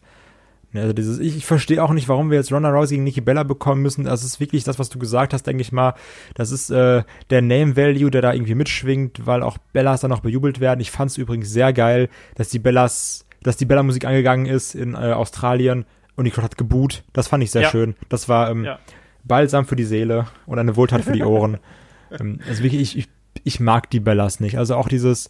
Also 0.73 0.93
dieses, 0.93 1.19
ich, 1.19 1.35
ich 1.35 1.45
verstehe 1.45 1.83
auch 1.83 1.91
nicht, 1.91 2.07
warum 2.07 2.29
wir 2.29 2.37
jetzt 2.37 2.51
Ronda 2.51 2.69
Rousey 2.69 2.95
gegen 2.95 3.03
Nikki 3.03 3.19
Bella 3.19 3.43
bekommen 3.43 3.81
müssen. 3.81 4.05
Das 4.05 4.23
ist 4.23 4.39
wirklich 4.39 4.63
das, 4.63 4.79
was 4.79 4.89
du 4.89 4.99
gesagt 4.99 5.33
hast, 5.33 5.43
denke 5.43 5.61
ich 5.61 5.73
mal. 5.73 5.95
Das 6.33 6.51
ist 6.51 6.69
äh, 6.69 7.03
der 7.29 7.41
Name 7.41 7.75
Value, 7.75 8.09
der 8.09 8.21
da 8.21 8.31
irgendwie 8.33 8.55
mitschwingt, 8.55 9.25
weil 9.25 9.43
auch 9.43 9.57
Bellas 9.73 10.01
dann 10.01 10.11
noch 10.11 10.21
bejubelt 10.21 10.61
werden. 10.61 10.79
Ich 10.79 10.91
fand 10.91 11.11
es 11.11 11.17
übrigens 11.17 11.49
sehr 11.49 11.73
geil, 11.73 12.07
dass 12.35 12.49
die 12.49 12.59
Bellas, 12.59 13.25
dass 13.43 13.57
die 13.57 13.65
Bella 13.65 13.83
Musik 13.83 14.05
angegangen 14.05 14.45
ist 14.45 14.75
in 14.75 14.93
äh, 14.93 14.97
Australien 15.13 15.85
und 16.15 16.25
die 16.25 16.31
Crowd 16.31 16.45
hat 16.45 16.57
geboot. 16.57 17.03
Das 17.13 17.27
fand 17.27 17.43
ich 17.43 17.51
sehr 17.51 17.63
Ja. 17.63 17.69
schön. 17.69 17.95
Das 18.09 18.29
war 18.29 18.49
ähm, 18.51 18.65
Ja. 18.65 18.79
balsam 19.23 19.65
für 19.65 19.75
die 19.75 19.83
Seele 19.85 20.27
und 20.45 20.59
eine 20.59 20.75
Wohltat 20.75 21.03
für 21.03 21.13
die 21.13 21.23
Ohren. 21.23 21.57
ähm, 22.11 22.39
also 22.47 22.63
wirklich, 22.63 22.81
ich, 22.81 22.97
ich, 22.97 23.09
ich 23.43 23.59
mag 23.59 23.89
die 23.89 23.99
Bellas 23.99 24.39
nicht. 24.39 24.57
Also 24.57 24.75
auch 24.75 24.87
dieses, 24.87 25.27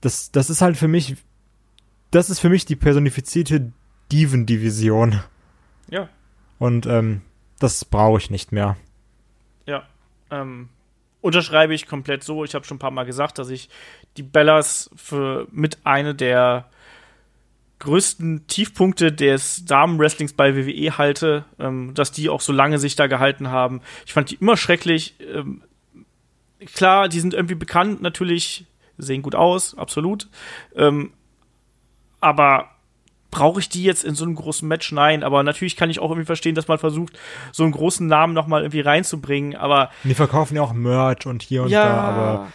das, 0.00 0.30
das 0.32 0.48
ist 0.50 0.62
halt 0.62 0.76
für 0.76 0.88
mich, 0.88 1.16
das 2.10 2.30
ist 2.30 2.38
für 2.40 2.48
mich 2.48 2.64
die 2.64 2.76
personifizierte 2.76 3.72
Diven-Division. 4.12 5.20
Ja, 5.90 6.08
Und 6.58 6.86
ähm, 6.86 7.22
das 7.58 7.84
brauche 7.84 8.18
ich 8.18 8.30
nicht 8.30 8.52
mehr. 8.52 8.76
ja. 9.66 9.82
Ähm, 10.30 10.68
unterschreibe 11.20 11.72
ich 11.74 11.86
komplett 11.86 12.24
so. 12.24 12.42
Ich 12.44 12.54
habe 12.56 12.64
schon 12.64 12.76
ein 12.76 12.80
paar 12.80 12.90
Mal 12.90 13.04
gesagt, 13.04 13.38
dass 13.38 13.48
ich 13.48 13.68
die 14.16 14.22
Bellas 14.24 14.90
für 14.96 15.46
mit 15.52 15.78
eine 15.84 16.14
der 16.16 16.68
größten 17.78 18.46
Tiefpunkte 18.46 19.12
des 19.12 19.64
Damenwrestlings 19.64 20.32
bei 20.32 20.56
WWE 20.56 20.98
halte, 20.98 21.44
ähm, 21.58 21.92
dass 21.94 22.12
die 22.12 22.28
auch 22.28 22.40
so 22.40 22.52
lange 22.52 22.78
sich 22.78 22.96
da 22.96 23.06
gehalten 23.06 23.50
haben. 23.50 23.82
Ich 24.06 24.12
fand 24.12 24.30
die 24.30 24.36
immer 24.36 24.56
schrecklich. 24.56 25.14
Ähm, 25.20 25.62
klar, 26.74 27.08
die 27.08 27.20
sind 27.20 27.34
irgendwie 27.34 27.54
bekannt, 27.54 28.00
natürlich 28.00 28.64
sehen 28.98 29.22
gut 29.22 29.34
aus, 29.34 29.76
absolut. 29.76 30.28
Ähm, 30.74 31.12
aber 32.20 32.70
brauche 33.30 33.60
ich 33.60 33.68
die 33.68 33.82
jetzt 33.82 34.04
in 34.04 34.14
so 34.14 34.24
einem 34.24 34.34
großen 34.34 34.66
Match? 34.66 34.90
Nein, 34.92 35.22
aber 35.22 35.42
natürlich 35.42 35.76
kann 35.76 35.90
ich 35.90 35.98
auch 35.98 36.10
irgendwie 36.10 36.24
verstehen, 36.24 36.54
dass 36.54 36.68
man 36.68 36.78
versucht, 36.78 37.18
so 37.52 37.64
einen 37.64 37.72
großen 37.72 38.06
Namen 38.06 38.32
noch 38.32 38.46
mal 38.46 38.62
irgendwie 38.62 38.80
reinzubringen, 38.80 39.54
aber 39.54 39.90
die 40.04 40.14
verkaufen 40.14 40.56
ja 40.56 40.62
auch 40.62 40.72
Merch 40.72 41.26
und 41.26 41.42
hier 41.42 41.64
und 41.64 41.68
ja, 41.68 41.84
da, 41.84 42.00
aber 42.00 42.46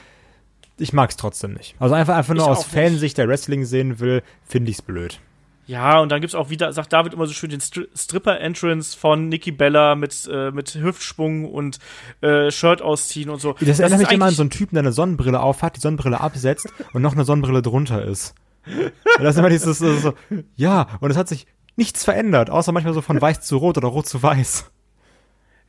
ich 0.81 0.93
mag 0.93 1.09
es 1.09 1.17
trotzdem 1.17 1.53
nicht. 1.53 1.75
Also 1.79 1.95
einfach, 1.95 2.15
einfach 2.15 2.33
nur 2.33 2.43
Ich 2.43 2.49
aus. 2.49 2.65
Fansicht, 2.65 3.17
der 3.17 3.27
Wrestling 3.27 3.65
sehen 3.65 3.99
will, 3.99 4.23
finde 4.45 4.71
ich 4.71 4.77
es 4.77 4.81
blöd. 4.81 5.19
Ja, 5.67 5.99
und 5.99 6.09
dann 6.09 6.19
gibt's 6.19 6.35
auch 6.35 6.49
wieder, 6.49 6.73
sagt 6.73 6.91
David 6.91 7.13
immer 7.13 7.27
so 7.27 7.33
schön, 7.33 7.49
den 7.49 7.61
Stri 7.61 7.87
Stripper-Entrance 7.95 8.97
von 8.97 9.29
Nikki 9.29 9.51
Bella 9.51 9.95
mit, 9.95 10.29
äh, 10.29 10.51
mit 10.51 10.75
Hüftschwung 10.75 11.45
und 11.45 11.79
äh, 12.21 12.51
Shirt 12.51 12.81
ausziehen 12.81 13.29
und 13.29 13.39
so. 13.39 13.53
Das, 13.53 13.79
erinnert 13.79 14.01
ist 14.01 14.07
mich 14.07 14.15
immer 14.15 14.25
an 14.25 14.33
so 14.33 14.41
einen 14.41 14.49
Typen, 14.49 14.75
der 14.75 14.83
eine 14.83 14.91
Sonnenbrille 14.91 15.39
aufhat, 15.39 15.77
die 15.77 15.79
Sonnenbrille 15.79 16.19
absetzt 16.19 16.67
und 16.93 17.01
noch 17.01 17.13
eine 17.13 17.23
Sonnenbrille 17.23 17.61
drunter 17.61 18.03
ist. 18.03 18.35
Und 18.65 19.23
das 19.23 19.35
ist 19.35 19.39
immer 19.39 19.49
dieses 19.49 19.77
so, 19.77 19.93
so, 19.95 20.13
ja, 20.55 20.87
und 20.99 21.09
es 21.09 21.17
hat 21.17 21.27
sich 21.27 21.47
nichts 21.77 22.03
verändert, 22.03 22.49
außer 22.49 22.71
manchmal 22.71 22.93
so 22.93 23.01
von 23.01 23.21
weiß 23.21 23.41
zu 23.41 23.57
rot 23.57 23.77
oder 23.77 23.87
rot 23.87 24.07
zu 24.07 24.21
weiß. 24.21 24.69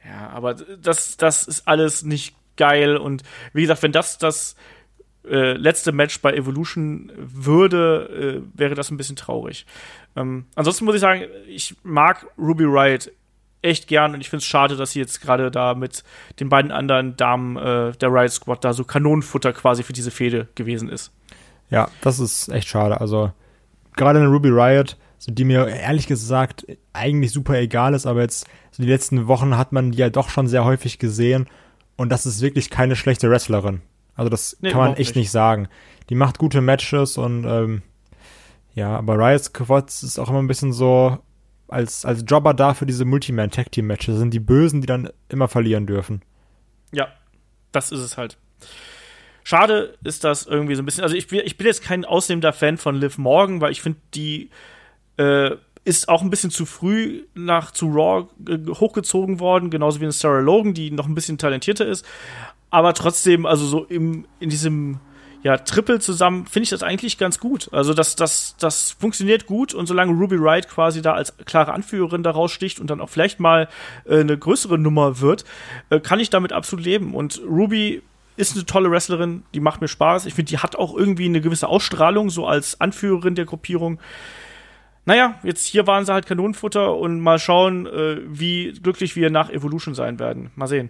Ja, 0.04 0.30
aber 0.30 0.54
das, 0.54 1.16
das 1.16 1.44
ist 1.44 1.68
alles 1.68 2.02
nicht 2.02 2.34
geil. 2.56 2.96
Und 2.96 3.22
wie 3.52 3.62
gesagt, 3.62 3.82
wenn 3.82 3.92
das 3.92 4.18
das 4.18 4.56
äh, 5.29 5.53
letzte 5.53 5.93
Match 5.93 6.20
bei 6.20 6.33
Evolution 6.33 7.12
würde, 7.16 8.43
äh, 8.55 8.59
wäre 8.59 8.75
das 8.75 8.91
ein 8.91 8.97
bisschen 8.97 9.16
traurig. 9.16 9.66
Ähm, 10.16 10.47
ansonsten 10.55 10.85
muss 10.85 10.95
ich 10.95 11.01
sagen, 11.01 11.23
ich 11.49 11.77
mag 11.83 12.27
Ruby 12.39 12.64
Riot 12.64 13.11
echt 13.62 13.87
gern 13.87 14.14
und 14.14 14.20
ich 14.20 14.29
finde 14.29 14.43
es 14.43 14.47
schade, 14.47 14.77
dass 14.77 14.93
sie 14.93 14.99
jetzt 14.99 15.20
gerade 15.20 15.51
da 15.51 15.75
mit 15.75 16.03
den 16.41 16.49
beiden 16.49 16.73
anderen 16.73 17.16
Damen 17.16 17.57
äh, 17.57 17.93
der 17.93 18.12
Riot 18.12 18.33
Squad 18.33 18.64
da 18.64 18.73
so 18.73 18.85
Kanonenfutter 18.85 19.53
quasi 19.53 19.83
für 19.83 19.93
diese 19.93 20.11
Fehde 20.11 20.49
gewesen 20.55 20.89
ist. 20.89 21.12
Ja, 21.70 21.89
das 22.01 22.18
ist 22.18 22.49
echt 22.49 22.68
schade. 22.68 23.01
Also, 23.01 23.33
gerade 23.97 24.18
eine 24.18 24.29
Ruby 24.29 24.51
Riot, 24.51 24.97
so 25.18 25.33
die 25.33 25.45
mir 25.45 25.68
ehrlich 25.68 26.09
gesagt 26.09 26.66
eigentlich 26.93 27.33
super 27.33 27.57
egal 27.59 27.95
ist, 27.95 28.07
aber 28.07 28.23
jetzt 28.23 28.47
so 28.73 28.83
die 28.83 28.89
letzten 28.89 29.29
Wochen 29.29 29.57
hat 29.57 29.73
man 29.73 29.93
die 29.93 29.99
ja 29.99 30.11
doch 30.11 30.29
schon 30.29 30.49
sehr 30.49 30.64
häufig 30.64 30.99
gesehen 30.99 31.47
und 31.97 32.11
das 32.11 32.27
ist 32.27 32.43
wirklich 32.43 32.68
keine 32.68 32.97
schlechte 32.97 33.31
Wrestlerin. 33.31 33.81
Also 34.14 34.28
das 34.28 34.56
Nee, 34.60 34.70
kann 34.70 34.80
man 34.80 34.90
echt 34.92 35.10
nicht. 35.10 35.16
nicht 35.16 35.30
sagen. 35.30 35.68
Die 36.08 36.14
macht 36.14 36.38
gute 36.38 36.60
Matches 36.60 37.16
und 37.18 37.44
ähm, 37.44 37.82
ja, 38.74 38.96
aber 38.96 39.18
Riot 39.18 39.44
Squad 39.44 39.88
ist 39.88 40.18
auch 40.18 40.28
immer 40.28 40.40
ein 40.40 40.46
bisschen 40.46 40.72
so 40.72 41.18
als, 41.68 42.04
als 42.04 42.24
Jobber 42.26 42.54
da 42.54 42.74
für 42.74 42.86
diese 42.86 43.04
Multiman-Tag-Team-Matches. 43.04 44.14
Das 44.14 44.18
sind 44.18 44.34
die 44.34 44.40
Bösen, 44.40 44.80
die 44.80 44.86
dann 44.86 45.10
immer 45.28 45.48
verlieren 45.48 45.86
dürfen. 45.86 46.22
Ja, 46.92 47.08
das 47.72 47.92
ist 47.92 48.00
es 48.00 48.16
halt. 48.18 48.36
Schade 49.44 49.96
ist 50.04 50.24
das 50.24 50.46
irgendwie 50.46 50.74
so 50.74 50.82
ein 50.82 50.84
bisschen. 50.84 51.02
Also 51.02 51.16
ich 51.16 51.26
bin, 51.28 51.40
ich 51.44 51.56
bin 51.56 51.66
jetzt 51.66 51.82
kein 51.82 52.04
ausnehmender 52.04 52.52
Fan 52.52 52.76
von 52.78 52.94
Liv 52.94 53.18
Morgan, 53.18 53.60
weil 53.60 53.72
ich 53.72 53.82
finde, 53.82 53.98
die 54.14 54.50
äh, 55.16 55.56
ist 55.84 56.08
auch 56.08 56.22
ein 56.22 56.30
bisschen 56.30 56.50
zu 56.50 56.64
früh 56.64 57.24
nach 57.34 57.72
zu 57.72 57.88
Raw 57.88 58.28
äh, 58.48 58.58
hochgezogen 58.68 59.40
worden, 59.40 59.70
genauso 59.70 60.00
wie 60.00 60.04
eine 60.04 60.12
Sarah 60.12 60.40
Logan, 60.40 60.74
die 60.74 60.90
noch 60.90 61.06
ein 61.06 61.14
bisschen 61.14 61.38
talentierter 61.38 61.86
ist. 61.86 62.06
Aber 62.73 62.95
trotzdem, 62.95 63.45
also 63.45 63.66
so 63.66 63.85
im, 63.85 64.25
in 64.41 64.49
diesem 64.49 64.99
ja, 65.43 65.59
Triple 65.59 66.01
zusammen 66.01 66.47
finde 66.47 66.64
ich 66.64 66.70
das 66.70 66.83
eigentlich 66.83 67.18
ganz 67.18 67.39
gut. 67.39 67.68
Also 67.70 67.93
das, 67.93 68.16
das, 68.16 68.57
das 68.59 68.93
funktioniert 68.93 69.45
gut 69.45 69.75
und 69.75 69.87
solange 69.87 70.12
Ruby 70.12 70.41
Wright 70.41 70.68
quasi 70.68 71.03
da 71.03 71.12
als 71.12 71.37
klare 71.45 71.75
Anführerin 71.75 72.23
daraus 72.23 72.51
sticht 72.51 72.81
und 72.81 72.89
dann 72.89 73.03
auch 73.03 73.11
vielleicht 73.11 73.41
mal 73.41 73.68
äh, 74.07 74.20
eine 74.20 74.39
größere 74.39 74.79
Nummer 74.79 75.20
wird, 75.20 75.45
äh, 75.91 76.01
kann 76.01 76.18
ich 76.18 76.31
damit 76.31 76.55
absolut 76.55 76.87
leben. 76.87 77.14
Und 77.14 77.43
Ruby 77.47 78.03
ist 78.37 78.57
eine 78.57 78.64
tolle 78.64 78.91
Wrestlerin, 78.91 79.43
die 79.53 79.61
macht 79.61 79.83
mir 79.83 79.89
Spaß. 79.89 80.25
Ich 80.25 80.33
finde, 80.33 80.49
die 80.49 80.59
hat 80.59 80.75
auch 80.75 80.97
irgendwie 80.97 81.27
eine 81.27 81.43
gewisse 81.43 81.68
Ausstrahlung, 81.68 82.31
so 82.31 82.47
als 82.47 82.81
Anführerin 82.81 83.35
der 83.35 83.45
Gruppierung. 83.45 84.01
Naja, 85.05 85.35
jetzt 85.43 85.66
hier 85.66 85.87
waren 85.87 86.07
sie 86.07 86.12
halt 86.14 86.25
Kanonenfutter 86.25 86.97
und 86.97 87.20
mal 87.20 87.39
schauen, 87.39 87.87
äh, 87.87 88.20
wie 88.25 88.73
glücklich 88.83 89.14
wir 89.14 89.29
nach 89.29 89.51
Evolution 89.51 89.95
sein 89.95 90.18
werden. 90.18 90.53
Mal 90.55 90.68
sehen. 90.68 90.89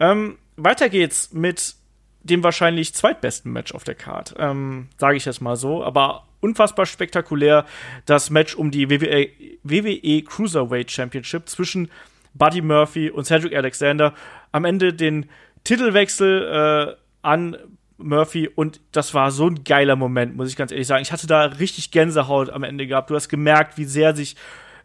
Ähm, 0.00 0.36
weiter 0.58 0.88
geht's 0.88 1.32
mit 1.32 1.74
dem 2.22 2.42
wahrscheinlich 2.42 2.94
zweitbesten 2.94 3.52
Match 3.52 3.72
auf 3.72 3.84
der 3.84 3.94
Card, 3.94 4.34
ähm, 4.38 4.88
sage 4.98 5.16
ich 5.16 5.24
jetzt 5.24 5.40
mal 5.40 5.56
so, 5.56 5.82
aber 5.82 6.24
unfassbar 6.40 6.86
spektakulär 6.86 7.64
das 8.06 8.30
Match 8.30 8.54
um 8.54 8.70
die 8.70 8.90
WWE, 8.90 9.28
WWE 9.62 10.22
Cruiserweight 10.22 10.90
Championship 10.90 11.48
zwischen 11.48 11.90
Buddy 12.34 12.60
Murphy 12.60 13.10
und 13.10 13.24
Cedric 13.24 13.54
Alexander. 13.54 14.14
Am 14.52 14.64
Ende 14.64 14.92
den 14.92 15.28
Titelwechsel 15.64 16.96
äh, 16.96 16.96
an 17.22 17.56
Murphy 17.96 18.48
und 18.48 18.80
das 18.92 19.12
war 19.14 19.30
so 19.30 19.48
ein 19.48 19.64
geiler 19.64 19.96
Moment, 19.96 20.36
muss 20.36 20.48
ich 20.48 20.56
ganz 20.56 20.70
ehrlich 20.70 20.86
sagen. 20.86 21.02
Ich 21.02 21.12
hatte 21.12 21.26
da 21.26 21.44
richtig 21.44 21.90
Gänsehaut 21.90 22.50
am 22.50 22.62
Ende 22.62 22.86
gehabt. 22.86 23.10
Du 23.10 23.16
hast 23.16 23.28
gemerkt, 23.28 23.76
wie 23.76 23.84
sehr 23.84 24.14
sich 24.14 24.36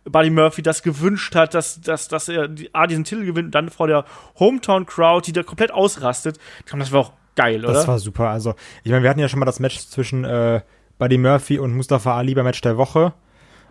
Buddy 0.05 0.29
Murphy 0.29 0.61
das 0.61 0.83
gewünscht 0.83 1.35
hat, 1.35 1.53
dass, 1.53 1.81
dass, 1.81 2.07
dass 2.07 2.27
er 2.29 2.47
die, 2.47 2.73
A, 2.73 2.87
diesen 2.87 3.03
Titel 3.03 3.25
gewinnt 3.25 3.47
und 3.47 3.55
dann 3.55 3.69
vor 3.69 3.87
der 3.87 4.05
Hometown-Crowd, 4.37 5.25
die 5.25 5.33
da 5.33 5.43
komplett 5.43 5.71
ausrastet. 5.71 6.37
Das 6.71 6.91
war 6.91 6.99
auch 7.01 7.13
geil, 7.35 7.63
oder? 7.63 7.73
Das 7.73 7.87
war 7.87 7.99
super. 7.99 8.29
Also, 8.29 8.55
ich 8.83 8.91
meine, 8.91 9.03
wir 9.03 9.09
hatten 9.09 9.19
ja 9.19 9.29
schon 9.29 9.39
mal 9.39 9.45
das 9.45 9.59
Match 9.59 9.79
zwischen 9.79 10.25
äh, 10.25 10.61
Buddy 10.97 11.17
Murphy 11.17 11.59
und 11.59 11.73
Mustafa 11.73 12.17
Ali 12.17 12.33
beim 12.33 12.45
Match 12.45 12.61
der 12.61 12.77
Woche. 12.77 13.13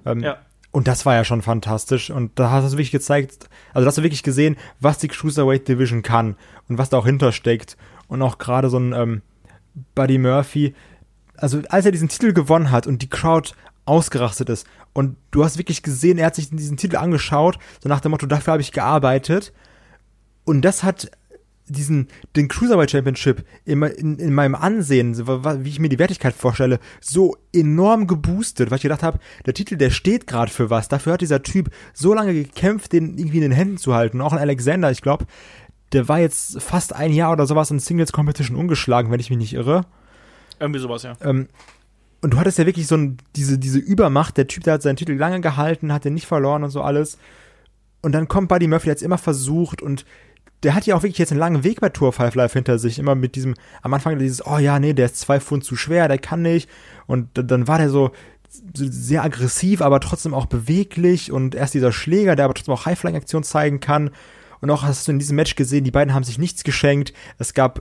Ähm, 0.06 0.20
ja. 0.20 0.38
Und 0.70 0.88
das 0.88 1.04
war 1.04 1.14
ja 1.14 1.24
schon 1.24 1.42
fantastisch. 1.42 2.10
Und 2.10 2.38
da 2.38 2.50
hast 2.50 2.64
du 2.64 2.72
wirklich 2.72 2.90
gezeigt, 2.90 3.50
also 3.74 3.84
da 3.84 3.88
hast 3.88 3.98
du 3.98 4.02
wirklich 4.02 4.22
gesehen, 4.22 4.56
was 4.80 4.98
die 4.98 5.08
Cruiserweight 5.08 5.68
Division 5.68 6.02
kann 6.02 6.36
und 6.68 6.78
was 6.78 6.88
da 6.88 6.96
auch 6.96 7.06
hintersteckt. 7.06 7.76
Und 8.08 8.22
auch 8.22 8.38
gerade 8.38 8.70
so 8.70 8.78
ein 8.78 8.92
ähm, 8.94 9.22
Buddy 9.94 10.18
Murphy, 10.18 10.74
also 11.36 11.60
als 11.68 11.84
er 11.84 11.92
diesen 11.92 12.08
Titel 12.08 12.32
gewonnen 12.32 12.70
hat 12.70 12.86
und 12.86 13.02
die 13.02 13.08
Crowd 13.08 13.52
ausgerastet 13.84 14.48
ist 14.48 14.66
und 14.92 15.16
du 15.30 15.44
hast 15.44 15.58
wirklich 15.58 15.82
gesehen, 15.82 16.18
er 16.18 16.26
hat 16.26 16.34
sich 16.34 16.50
diesen 16.50 16.76
Titel 16.76 16.96
angeschaut, 16.96 17.58
so 17.82 17.88
nach 17.88 18.00
dem 18.00 18.10
Motto, 18.10 18.26
dafür 18.26 18.52
habe 18.52 18.62
ich 18.62 18.72
gearbeitet. 18.72 19.52
Und 20.44 20.62
das 20.62 20.82
hat 20.82 21.10
diesen, 21.66 22.08
den 22.36 22.48
Cruiserweight 22.48 22.90
Championship 22.90 23.44
in, 23.64 23.82
in, 23.82 24.18
in 24.18 24.34
meinem 24.34 24.54
Ansehen, 24.54 25.16
wie 25.16 25.68
ich 25.68 25.78
mir 25.78 25.88
die 25.88 25.98
Wertigkeit 25.98 26.34
vorstelle, 26.34 26.80
so 27.00 27.36
enorm 27.52 28.06
geboostet, 28.06 28.70
weil 28.70 28.76
ich 28.76 28.82
gedacht 28.82 29.02
habe, 29.02 29.18
der 29.46 29.54
Titel, 29.54 29.76
der 29.76 29.90
steht 29.90 30.26
gerade 30.26 30.50
für 30.50 30.70
was. 30.70 30.88
Dafür 30.88 31.14
hat 31.14 31.20
dieser 31.20 31.42
Typ 31.42 31.70
so 31.94 32.12
lange 32.12 32.34
gekämpft, 32.34 32.92
den 32.92 33.16
irgendwie 33.16 33.38
in 33.38 33.42
den 33.42 33.52
Händen 33.52 33.78
zu 33.78 33.94
halten. 33.94 34.20
Auch 34.20 34.32
ein 34.32 34.38
Alexander, 34.38 34.90
ich 34.90 35.02
glaube, 35.02 35.26
der 35.92 36.08
war 36.08 36.18
jetzt 36.18 36.60
fast 36.60 36.94
ein 36.94 37.12
Jahr 37.12 37.32
oder 37.32 37.46
sowas 37.46 37.70
in 37.70 37.78
Singles 37.78 38.12
Competition 38.12 38.56
ungeschlagen, 38.56 39.10
wenn 39.10 39.20
ich 39.20 39.30
mich 39.30 39.38
nicht 39.38 39.54
irre. 39.54 39.86
Irgendwie 40.58 40.80
sowas, 40.80 41.02
ja. 41.02 41.14
Ähm, 41.22 41.48
und 42.22 42.32
du 42.32 42.38
hattest 42.38 42.58
ja 42.58 42.66
wirklich 42.66 42.86
so 42.86 42.96
ein, 42.96 43.18
diese, 43.36 43.58
diese 43.58 43.78
Übermacht. 43.78 44.36
Der 44.36 44.46
Typ, 44.46 44.64
der 44.64 44.74
hat 44.74 44.82
seinen 44.82 44.96
Titel 44.96 45.12
lange 45.14 45.40
gehalten, 45.40 45.92
hat 45.92 46.04
den 46.04 46.14
nicht 46.14 46.26
verloren 46.26 46.62
und 46.62 46.70
so 46.70 46.80
alles. 46.80 47.18
Und 48.00 48.12
dann 48.12 48.28
kommt 48.28 48.48
Buddy 48.48 48.68
Murphy, 48.68 48.86
der 48.86 48.92
hat's 48.92 49.02
immer 49.02 49.18
versucht 49.18 49.82
und 49.82 50.04
der 50.62 50.76
hat 50.76 50.86
ja 50.86 50.94
auch 50.94 51.02
wirklich 51.02 51.18
jetzt 51.18 51.32
einen 51.32 51.40
langen 51.40 51.64
Weg 51.64 51.80
bei 51.80 51.88
Tour 51.88 52.12
5 52.12 52.36
Live 52.36 52.52
hinter 52.52 52.78
sich. 52.78 53.00
Immer 53.00 53.16
mit 53.16 53.34
diesem, 53.34 53.54
am 53.82 53.92
Anfang 53.92 54.18
dieses, 54.18 54.46
oh 54.46 54.58
ja, 54.58 54.78
nee, 54.78 54.92
der 54.92 55.06
ist 55.06 55.18
zwei 55.18 55.40
Pfund 55.40 55.64
zu 55.64 55.74
schwer, 55.74 56.06
der 56.06 56.18
kann 56.18 56.42
nicht. 56.42 56.70
Und 57.06 57.28
dann 57.34 57.66
war 57.66 57.78
der 57.78 57.90
so, 57.90 58.12
so 58.72 58.84
sehr 58.88 59.24
aggressiv, 59.24 59.82
aber 59.82 59.98
trotzdem 59.98 60.34
auch 60.34 60.46
beweglich 60.46 61.32
und 61.32 61.56
erst 61.56 61.74
dieser 61.74 61.90
Schläger, 61.90 62.36
der 62.36 62.44
aber 62.44 62.54
trotzdem 62.54 62.74
auch 62.74 62.86
High-Flying-Aktion 62.86 63.42
zeigen 63.42 63.80
kann. 63.80 64.10
Und 64.60 64.70
auch 64.70 64.84
hast 64.84 65.08
du 65.08 65.12
in 65.12 65.18
diesem 65.18 65.34
Match 65.34 65.56
gesehen, 65.56 65.82
die 65.82 65.90
beiden 65.90 66.14
haben 66.14 66.22
sich 66.22 66.38
nichts 66.38 66.62
geschenkt. 66.62 67.12
Es 67.38 67.54
gab 67.54 67.80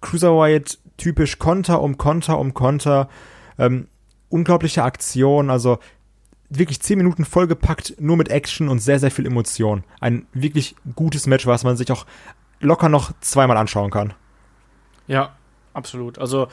Cruiserweight 0.00 0.78
typisch 0.96 1.38
Konter 1.38 1.82
um 1.82 1.98
Konter 1.98 2.38
um 2.38 2.54
Konter. 2.54 3.10
Ähm, 3.58 3.88
unglaubliche 4.28 4.82
Aktion, 4.82 5.50
also 5.50 5.78
wirklich 6.50 6.80
zehn 6.80 6.98
Minuten 6.98 7.24
vollgepackt, 7.24 8.00
nur 8.00 8.16
mit 8.16 8.28
Action 8.28 8.68
und 8.68 8.80
sehr, 8.80 8.98
sehr 8.98 9.10
viel 9.10 9.26
Emotion. 9.26 9.84
Ein 10.00 10.26
wirklich 10.32 10.76
gutes 10.94 11.26
Match, 11.26 11.46
was 11.46 11.64
man 11.64 11.76
sich 11.76 11.90
auch 11.92 12.06
locker 12.60 12.88
noch 12.88 13.12
zweimal 13.20 13.56
anschauen 13.56 13.90
kann. 13.90 14.14
Ja, 15.06 15.34
absolut. 15.72 16.18
Also 16.18 16.48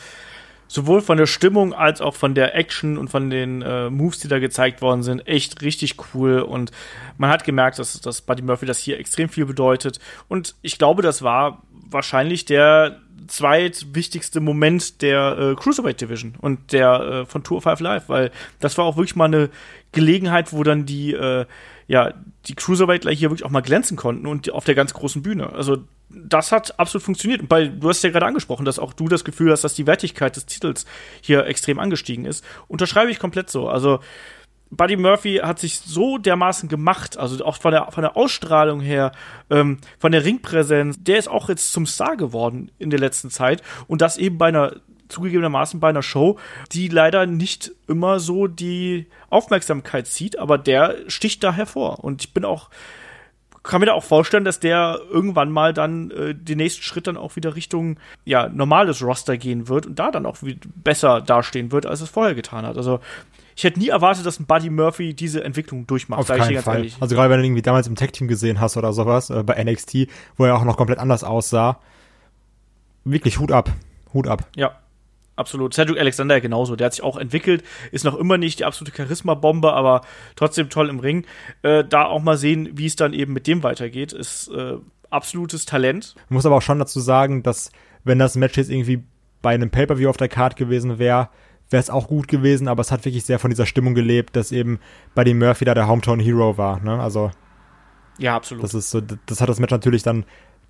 sowohl 0.67 1.01
von 1.01 1.17
der 1.17 1.25
Stimmung 1.25 1.73
als 1.73 2.01
auch 2.01 2.15
von 2.15 2.33
der 2.33 2.55
Action 2.55 2.97
und 2.97 3.09
von 3.09 3.29
den 3.29 3.61
äh, 3.61 3.89
Moves, 3.89 4.19
die 4.19 4.27
da 4.27 4.39
gezeigt 4.39 4.81
worden 4.81 5.03
sind, 5.03 5.27
echt 5.27 5.61
richtig 5.61 5.95
cool. 6.13 6.39
Und 6.39 6.71
man 7.17 7.29
hat 7.29 7.43
gemerkt, 7.43 7.79
dass, 7.79 7.99
dass 7.99 8.21
Buddy 8.21 8.41
Murphy 8.41 8.65
das 8.65 8.79
hier 8.79 8.99
extrem 8.99 9.29
viel 9.29 9.45
bedeutet. 9.45 9.99
Und 10.27 10.55
ich 10.61 10.77
glaube, 10.77 11.01
das 11.01 11.21
war 11.21 11.63
wahrscheinlich 11.71 12.45
der 12.45 13.01
zweitwichtigste 13.28 14.39
Moment 14.39 15.01
der 15.01 15.38
äh, 15.38 15.55
Cruiserweight 15.55 16.01
Division 16.01 16.36
und 16.39 16.72
der 16.72 17.01
äh, 17.01 17.26
von 17.26 17.43
Tour 17.43 17.61
5 17.61 17.80
Live, 17.80 18.09
weil 18.09 18.32
das 18.59 18.78
war 18.78 18.86
auch 18.86 18.97
wirklich 18.97 19.15
mal 19.15 19.26
eine 19.26 19.49
Gelegenheit, 19.91 20.53
wo 20.53 20.63
dann 20.63 20.86
die 20.86 21.13
äh, 21.13 21.45
ja 21.88 22.13
die 22.47 22.55
Cruiserweightler 22.55 23.11
hier 23.11 23.30
wirklich 23.30 23.45
auch 23.45 23.51
mal 23.51 23.61
glänzen 23.61 23.97
konnten 23.97 24.28
und 24.28 24.51
auf 24.51 24.63
der 24.63 24.76
ganz 24.76 24.93
großen 24.93 25.22
Bühne. 25.22 25.51
Also 25.53 25.78
das 26.13 26.51
hat 26.51 26.80
absolut 26.80 27.03
funktioniert. 27.03 27.41
Weil 27.49 27.69
du 27.69 27.89
hast 27.89 28.03
ja 28.03 28.09
gerade 28.09 28.26
angesprochen, 28.26 28.65
dass 28.65 28.80
auch 28.80 28.93
du 28.93 29.07
das 29.07 29.24
Gefühl 29.24 29.51
hast, 29.51 29.63
dass 29.63 29.74
die 29.74 29.88
Wertigkeit 29.88 30.36
des 30.36 30.45
Titels 30.45 30.86
hier 31.22 31.45
extrem 31.45 31.80
angestiegen 31.80 32.26
ist. 32.26 32.43
Unterschreibe 32.67 33.11
ich 33.11 33.19
komplett 33.19 33.49
so. 33.49 33.69
Also 33.69 33.99
Buddy 34.72 34.95
Murphy 34.95 35.41
hat 35.43 35.59
sich 35.59 35.80
so 35.80 36.17
dermaßen 36.17 36.69
gemacht, 36.69 37.17
also 37.17 37.43
auch 37.45 37.57
von 37.57 37.72
der, 37.72 37.91
von 37.91 38.03
der 38.03 38.15
Ausstrahlung 38.15 38.80
her, 38.80 39.11
ähm, 39.49 39.80
von 39.99 40.13
der 40.13 40.24
Ringpräsenz, 40.24 40.95
der 40.99 41.17
ist 41.17 41.28
auch 41.28 41.49
jetzt 41.49 41.74
zum 41.74 41.86
Star 41.86 42.15
geworden 42.15 42.72
in 42.80 42.89
der 42.89 42.99
letzten 42.99 43.30
Zeit. 43.30 43.61
Und 43.88 44.01
das 44.01 44.17
eben 44.17 44.38
bei 44.38 44.47
einer, 44.47 44.78
zugegebenermaßen 45.09 45.82
bei 45.82 45.89
einer 45.89 46.01
Show, 46.01 46.39
die 46.72 46.88
leider 46.88 47.26
nicht 47.26 47.74
immer 47.88 48.22
so 48.22 48.47
die 48.47 49.07
Aufmerksamkeit 49.30 50.07
zieht, 50.07 50.39
aber 50.39 50.57
der 50.57 50.95
sticht 51.07 51.43
da 51.43 51.51
hervor. 51.51 52.03
Und 52.03 52.24
ich 52.24 52.34
bin 52.34 52.45
auch 52.45 52.69
kann 53.63 53.80
mir 53.80 53.86
da 53.86 53.93
auch 53.93 54.03
vorstellen, 54.03 54.43
dass 54.43 54.59
der 54.59 54.99
irgendwann 55.11 55.51
mal 55.51 55.72
dann 55.72 56.09
äh, 56.09 56.34
den 56.34 56.57
nächsten 56.57 56.82
Schritt 56.82 57.05
dann 57.05 57.15
auch 57.15 57.36
wieder 57.36 57.55
Richtung 57.55 57.99
ja 58.26 58.49
normales 58.49 59.03
Roster 59.03 59.38
gehen 59.38 59.67
wird 59.67 59.86
und 59.86 59.99
da 59.99 60.09
dann 60.09 60.26
auch 60.26 60.38
besser 60.84 61.22
dastehen 61.22 61.72
wird, 61.72 61.86
als 61.86 62.01
es 62.01 62.09
vorher 62.09 62.34
getan 62.34 62.65
hat. 62.65 62.76
Also 62.78 63.01
ich 63.55 63.63
hätte 63.63 63.79
nie 63.79 63.89
erwartet, 63.89 64.25
dass 64.25 64.39
ein 64.39 64.45
Buddy 64.45 64.69
Murphy 64.69 65.13
diese 65.13 65.43
Entwicklung 65.43 65.87
durchmacht. 65.87 66.21
Auf 66.21 66.27
keinen 66.27 66.61
Fall. 66.61 66.77
Ehrlich. 66.77 66.97
Also 66.99 67.15
gerade 67.15 67.29
wenn 67.29 67.39
du 67.39 67.45
irgendwie 67.45 67.61
damals 67.61 67.87
im 67.87 67.95
Tech-Team 67.95 68.27
gesehen 68.27 68.59
hast 68.59 68.77
oder 68.77 68.93
sowas, 68.93 69.29
äh, 69.29 69.43
bei 69.43 69.61
NXT, 69.63 70.07
wo 70.37 70.45
er 70.45 70.55
auch 70.55 70.63
noch 70.63 70.77
komplett 70.77 70.99
anders 70.99 71.23
aussah. 71.23 71.79
Wirklich 73.03 73.39
Hut 73.39 73.51
ab. 73.51 73.71
Hut 74.13 74.27
ab. 74.27 74.47
Ja, 74.55 74.79
absolut. 75.35 75.73
Cedric 75.73 75.99
Alexander 75.99 76.39
genauso. 76.39 76.75
Der 76.75 76.85
hat 76.85 76.93
sich 76.93 77.03
auch 77.03 77.17
entwickelt, 77.17 77.63
ist 77.91 78.05
noch 78.05 78.17
immer 78.17 78.37
nicht 78.37 78.59
die 78.59 78.65
absolute 78.65 78.95
Charisma-Bombe, 78.95 79.73
aber 79.73 80.01
trotzdem 80.35 80.69
toll 80.69 80.89
im 80.89 80.99
Ring. 80.99 81.25
Äh, 81.63 81.83
da 81.83 82.05
auch 82.05 82.21
mal 82.21 82.37
sehen, 82.37 82.69
wie 82.73 82.85
es 82.85 82.95
dann 82.95 83.13
eben 83.13 83.33
mit 83.33 83.47
dem 83.47 83.63
weitergeht, 83.63 84.13
ist 84.13 84.49
äh, 84.49 84.77
absolutes 85.09 85.65
Talent. 85.65 86.15
Ich 86.25 86.31
muss 86.31 86.45
aber 86.45 86.57
auch 86.57 86.61
schon 86.61 86.79
dazu 86.79 86.99
sagen, 86.99 87.43
dass 87.43 87.71
wenn 88.03 88.19
das 88.19 88.35
Match 88.35 88.57
jetzt 88.57 88.69
irgendwie 88.69 89.03
bei 89.41 89.53
einem 89.53 89.69
Pay-Per-View 89.69 90.09
auf 90.09 90.17
der 90.17 90.29
Card 90.29 90.55
gewesen 90.55 90.99
wäre, 90.99 91.29
wäre 91.72 91.82
es 91.82 91.89
auch 91.89 92.07
gut 92.07 92.28
gewesen, 92.28 92.67
aber 92.67 92.82
es 92.82 92.91
hat 92.91 93.05
wirklich 93.05 93.24
sehr 93.24 93.39
von 93.39 93.49
dieser 93.49 93.65
Stimmung 93.65 93.95
gelebt, 93.95 94.36
dass 94.36 94.51
eben 94.51 94.80
bei 95.15 95.24
dem 95.24 95.39
Murphy 95.39 95.65
da 95.65 95.74
der 95.74 95.88
Hometown 95.88 96.19
Hero 96.19 96.57
war. 96.57 96.80
Ne? 96.82 97.01
Also 97.01 97.32
ja, 98.17 98.36
absolut. 98.36 98.63
Das 98.63 98.74
ist 98.74 98.91
so, 98.91 99.01
das 99.01 99.41
hat 99.41 99.49
das 99.49 99.59
Match 99.59 99.72
natürlich 99.72 100.03
dann 100.03 100.26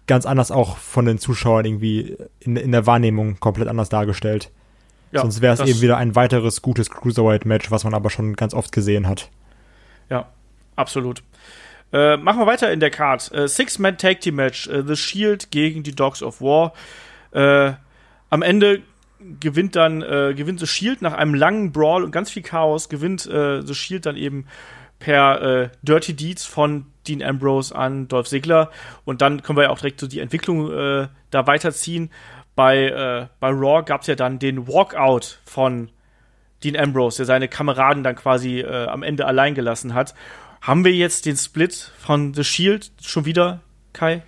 ganz 0.07 0.25
anders 0.25 0.51
auch 0.51 0.77
von 0.77 1.05
den 1.05 1.17
Zuschauern 1.17 1.65
irgendwie 1.65 2.17
in, 2.39 2.55
in 2.55 2.71
der 2.71 2.85
Wahrnehmung 2.85 3.39
komplett 3.39 3.67
anders 3.67 3.89
dargestellt. 3.89 4.51
Ja, 5.11 5.21
Sonst 5.21 5.41
wäre 5.41 5.53
es 5.53 5.69
eben 5.69 5.81
wieder 5.81 5.97
ein 5.97 6.15
weiteres 6.15 6.61
gutes 6.61 6.89
Cruiserweight-Match, 6.89 7.69
was 7.69 7.83
man 7.83 7.93
aber 7.93 8.09
schon 8.09 8.35
ganz 8.35 8.53
oft 8.53 8.71
gesehen 8.71 9.07
hat. 9.07 9.29
Ja, 10.09 10.29
absolut. 10.77 11.23
Äh, 11.91 12.15
machen 12.15 12.39
wir 12.39 12.47
weiter 12.47 12.71
in 12.71 12.79
der 12.79 12.91
Card. 12.91 13.29
Äh, 13.33 13.49
Six-Man 13.49 13.97
Tag 13.97 14.21
Team 14.21 14.35
Match. 14.35 14.67
Äh, 14.67 14.83
The 14.87 14.95
Shield 14.95 15.51
gegen 15.51 15.83
die 15.83 15.93
Dogs 15.93 16.23
of 16.23 16.39
War. 16.41 16.71
Äh, 17.31 17.73
am 18.29 18.41
Ende 18.41 18.81
gewinnt 19.39 19.75
dann 19.75 20.01
äh, 20.01 20.33
gewinnt 20.35 20.59
The 20.59 20.67
Shield 20.67 21.01
nach 21.01 21.13
einem 21.13 21.33
langen 21.33 21.71
Brawl 21.71 22.03
und 22.03 22.11
ganz 22.11 22.31
viel 22.31 22.43
Chaos 22.43 22.89
gewinnt 22.89 23.25
äh, 23.27 23.61
The 23.61 23.73
Shield 23.73 24.05
dann 24.05 24.17
eben 24.17 24.45
per 24.99 25.41
äh, 25.41 25.69
Dirty 25.81 26.13
Deeds 26.13 26.45
von 26.45 26.85
Dean 27.07 27.23
Ambrose 27.23 27.75
an 27.75 28.07
Dolph 28.07 28.27
Ziggler 28.27 28.71
und 29.03 29.21
dann 29.21 29.41
können 29.41 29.57
wir 29.57 29.63
ja 29.63 29.69
auch 29.69 29.79
direkt 29.79 29.99
so 29.99 30.07
die 30.07 30.19
Entwicklung 30.19 30.71
äh, 30.71 31.07
da 31.31 31.47
weiterziehen. 31.47 32.11
Bei, 32.55 32.85
äh, 32.87 33.27
bei 33.39 33.49
Raw 33.49 33.83
gab 33.83 34.01
es 34.01 34.07
ja 34.07 34.15
dann 34.15 34.37
den 34.37 34.67
Walkout 34.67 35.39
von 35.45 35.89
Dean 36.63 36.75
Ambrose, 36.75 37.17
der 37.17 37.25
seine 37.25 37.47
Kameraden 37.47 38.03
dann 38.03 38.15
quasi 38.15 38.59
äh, 38.59 38.85
am 38.85 39.03
Ende 39.03 39.25
allein 39.25 39.55
gelassen 39.55 39.93
hat. 39.93 40.13
Haben 40.61 40.85
wir 40.85 40.93
jetzt 40.93 41.25
den 41.25 41.37
Split 41.37 41.91
von 41.97 42.33
The 42.33 42.43
Shield 42.43 42.91
schon 43.01 43.25
wieder, 43.25 43.61
Kai? 43.93 44.21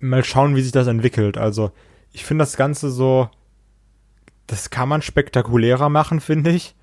Mal 0.00 0.24
schauen, 0.24 0.56
wie 0.56 0.62
sich 0.62 0.72
das 0.72 0.88
entwickelt. 0.88 1.38
Also 1.38 1.70
ich 2.12 2.24
finde 2.24 2.42
das 2.42 2.56
Ganze 2.56 2.90
so, 2.90 3.28
das 4.46 4.70
kann 4.70 4.88
man 4.88 5.02
spektakulärer 5.02 5.88
machen, 5.88 6.20
finde 6.20 6.50
ich. 6.50 6.74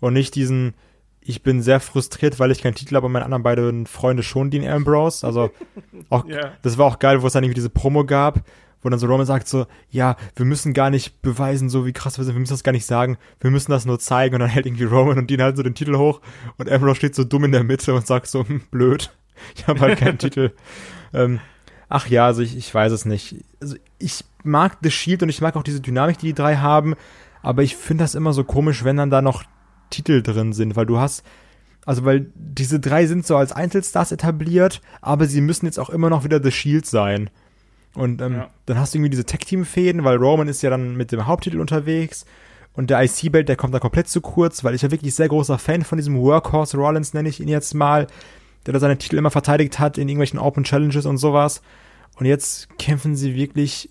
Und 0.00 0.14
nicht 0.14 0.34
diesen, 0.34 0.74
ich 1.20 1.42
bin 1.42 1.62
sehr 1.62 1.80
frustriert, 1.80 2.38
weil 2.38 2.50
ich 2.50 2.62
keinen 2.62 2.74
Titel 2.74 2.96
habe 2.96 3.06
und 3.06 3.12
meine 3.12 3.24
anderen 3.24 3.42
beiden 3.42 3.86
Freunde 3.86 4.22
schon 4.22 4.50
Dean 4.50 4.66
Ambrose. 4.66 5.26
Also 5.26 5.50
auch, 6.10 6.26
yeah. 6.26 6.52
das 6.62 6.78
war 6.78 6.86
auch 6.86 6.98
geil, 6.98 7.22
wo 7.22 7.26
es 7.26 7.32
dann 7.32 7.44
irgendwie 7.44 7.54
diese 7.54 7.70
Promo 7.70 8.04
gab, 8.04 8.44
wo 8.82 8.88
dann 8.90 8.98
so 8.98 9.06
Roman 9.06 9.26
sagt 9.26 9.48
so, 9.48 9.66
ja, 9.90 10.16
wir 10.36 10.44
müssen 10.44 10.74
gar 10.74 10.90
nicht 10.90 11.22
beweisen, 11.22 11.70
so 11.70 11.86
wie 11.86 11.92
krass 11.92 12.18
wir 12.18 12.24
sind, 12.24 12.34
wir 12.34 12.40
müssen 12.40 12.52
das 12.52 12.64
gar 12.64 12.72
nicht 12.72 12.86
sagen, 12.86 13.16
wir 13.40 13.50
müssen 13.50 13.70
das 13.70 13.86
nur 13.86 13.98
zeigen 13.98 14.34
und 14.34 14.40
dann 14.40 14.50
hält 14.50 14.66
irgendwie 14.66 14.84
Roman 14.84 15.18
und 15.18 15.30
Dean 15.30 15.42
halt 15.42 15.56
so 15.56 15.62
den 15.62 15.74
Titel 15.74 15.96
hoch 15.96 16.20
und 16.58 16.70
Ambrose 16.70 16.96
steht 16.96 17.14
so 17.14 17.24
dumm 17.24 17.44
in 17.44 17.52
der 17.52 17.64
Mitte 17.64 17.94
und 17.94 18.06
sagt 18.06 18.26
so, 18.26 18.46
hm, 18.46 18.62
blöd, 18.70 19.14
ich 19.56 19.66
habe 19.66 19.80
halt 19.80 19.98
keinen 19.98 20.18
Titel. 20.18 20.52
Ähm, 21.16 21.38
ach 21.94 22.08
ja, 22.08 22.26
also 22.26 22.42
ich, 22.42 22.56
ich 22.56 22.74
weiß 22.74 22.90
es 22.90 23.04
nicht. 23.04 23.36
Also 23.60 23.76
ich 23.98 24.24
mag 24.42 24.78
The 24.82 24.90
Shield 24.90 25.22
und 25.22 25.28
ich 25.28 25.40
mag 25.40 25.54
auch 25.54 25.62
diese 25.62 25.80
Dynamik, 25.80 26.18
die 26.18 26.26
die 26.26 26.34
drei 26.34 26.56
haben, 26.56 26.96
aber 27.40 27.62
ich 27.62 27.76
finde 27.76 28.02
das 28.02 28.16
immer 28.16 28.32
so 28.32 28.42
komisch, 28.42 28.82
wenn 28.82 28.96
dann 28.96 29.10
da 29.10 29.22
noch 29.22 29.44
Titel 29.90 30.20
drin 30.20 30.52
sind, 30.52 30.74
weil 30.74 30.86
du 30.86 30.98
hast, 30.98 31.24
also 31.86 32.04
weil 32.04 32.26
diese 32.34 32.80
drei 32.80 33.06
sind 33.06 33.24
so 33.24 33.36
als 33.36 33.52
Einzelstars 33.52 34.10
etabliert, 34.10 34.80
aber 35.02 35.26
sie 35.26 35.40
müssen 35.40 35.66
jetzt 35.66 35.78
auch 35.78 35.88
immer 35.88 36.10
noch 36.10 36.24
wieder 36.24 36.42
The 36.42 36.50
Shield 36.50 36.84
sein. 36.84 37.30
Und 37.94 38.20
ähm, 38.20 38.34
ja. 38.34 38.48
dann 38.66 38.76
hast 38.76 38.92
du 38.92 38.98
irgendwie 38.98 39.10
diese 39.10 39.24
Tech-Team-Fäden, 39.24 40.02
weil 40.02 40.16
Roman 40.16 40.48
ist 40.48 40.62
ja 40.62 40.70
dann 40.70 40.96
mit 40.96 41.12
dem 41.12 41.28
Haupttitel 41.28 41.60
unterwegs 41.60 42.24
und 42.72 42.90
der 42.90 43.04
IC-Belt, 43.04 43.48
der 43.48 43.54
kommt 43.54 43.72
da 43.72 43.78
komplett 43.78 44.08
zu 44.08 44.20
kurz, 44.20 44.64
weil 44.64 44.74
ich 44.74 44.82
ja 44.82 44.90
wirklich 44.90 45.14
sehr 45.14 45.28
großer 45.28 45.58
Fan 45.58 45.84
von 45.84 45.96
diesem 45.96 46.18
Workhorse 46.18 46.76
Rollins, 46.76 47.14
nenne 47.14 47.28
ich 47.28 47.38
ihn 47.38 47.46
jetzt 47.46 47.72
mal, 47.72 48.08
der 48.66 48.72
da 48.72 48.80
seine 48.80 48.98
Titel 48.98 49.16
immer 49.16 49.30
verteidigt 49.30 49.78
hat 49.78 49.96
in 49.96 50.08
irgendwelchen 50.08 50.40
Open 50.40 50.64
Challenges 50.64 51.06
und 51.06 51.18
sowas. 51.18 51.62
Und 52.16 52.26
jetzt 52.26 52.78
kämpfen 52.78 53.16
sie 53.16 53.34
wirklich 53.34 53.90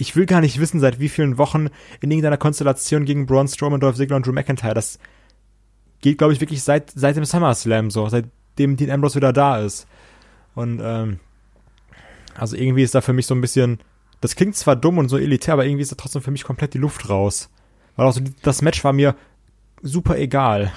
ich 0.00 0.16
will 0.16 0.24
gar 0.24 0.40
nicht 0.40 0.58
wissen, 0.58 0.80
seit 0.80 0.98
wie 0.98 1.10
vielen 1.10 1.36
Wochen 1.36 1.68
in 2.00 2.10
irgendeiner 2.10 2.38
Konstellation 2.38 3.04
gegen 3.04 3.26
Braun 3.26 3.48
Strowman, 3.48 3.80
Dolph 3.80 3.96
Ziggler 3.96 4.16
und 4.16 4.26
Drew 4.26 4.32
McIntyre. 4.32 4.72
Das 4.72 4.98
geht, 6.00 6.16
glaube 6.16 6.32
ich, 6.32 6.40
wirklich 6.40 6.62
seit, 6.62 6.90
seit 6.90 7.16
dem 7.16 7.26
SummerSlam 7.26 7.90
so, 7.90 8.08
seitdem 8.08 8.76
Dean 8.76 8.90
Ambrose 8.90 9.16
wieder 9.16 9.34
da 9.34 9.58
ist. 9.58 9.86
Und 10.54 10.80
ähm, 10.82 11.20
also 12.34 12.56
irgendwie 12.56 12.82
ist 12.82 12.94
da 12.94 13.02
für 13.02 13.12
mich 13.12 13.26
so 13.26 13.34
ein 13.34 13.42
bisschen, 13.42 13.78
das 14.22 14.36
klingt 14.36 14.56
zwar 14.56 14.74
dumm 14.74 14.96
und 14.96 15.10
so 15.10 15.18
elitär, 15.18 15.52
aber 15.52 15.66
irgendwie 15.66 15.82
ist 15.82 15.92
da 15.92 15.96
trotzdem 15.96 16.22
für 16.22 16.30
mich 16.30 16.44
komplett 16.44 16.72
die 16.72 16.78
Luft 16.78 17.10
raus. 17.10 17.50
Weil 17.96 18.06
auch 18.06 18.12
so, 18.12 18.22
das 18.42 18.62
Match 18.62 18.82
war 18.82 18.94
mir 18.94 19.14
super 19.82 20.18
egal. 20.18 20.72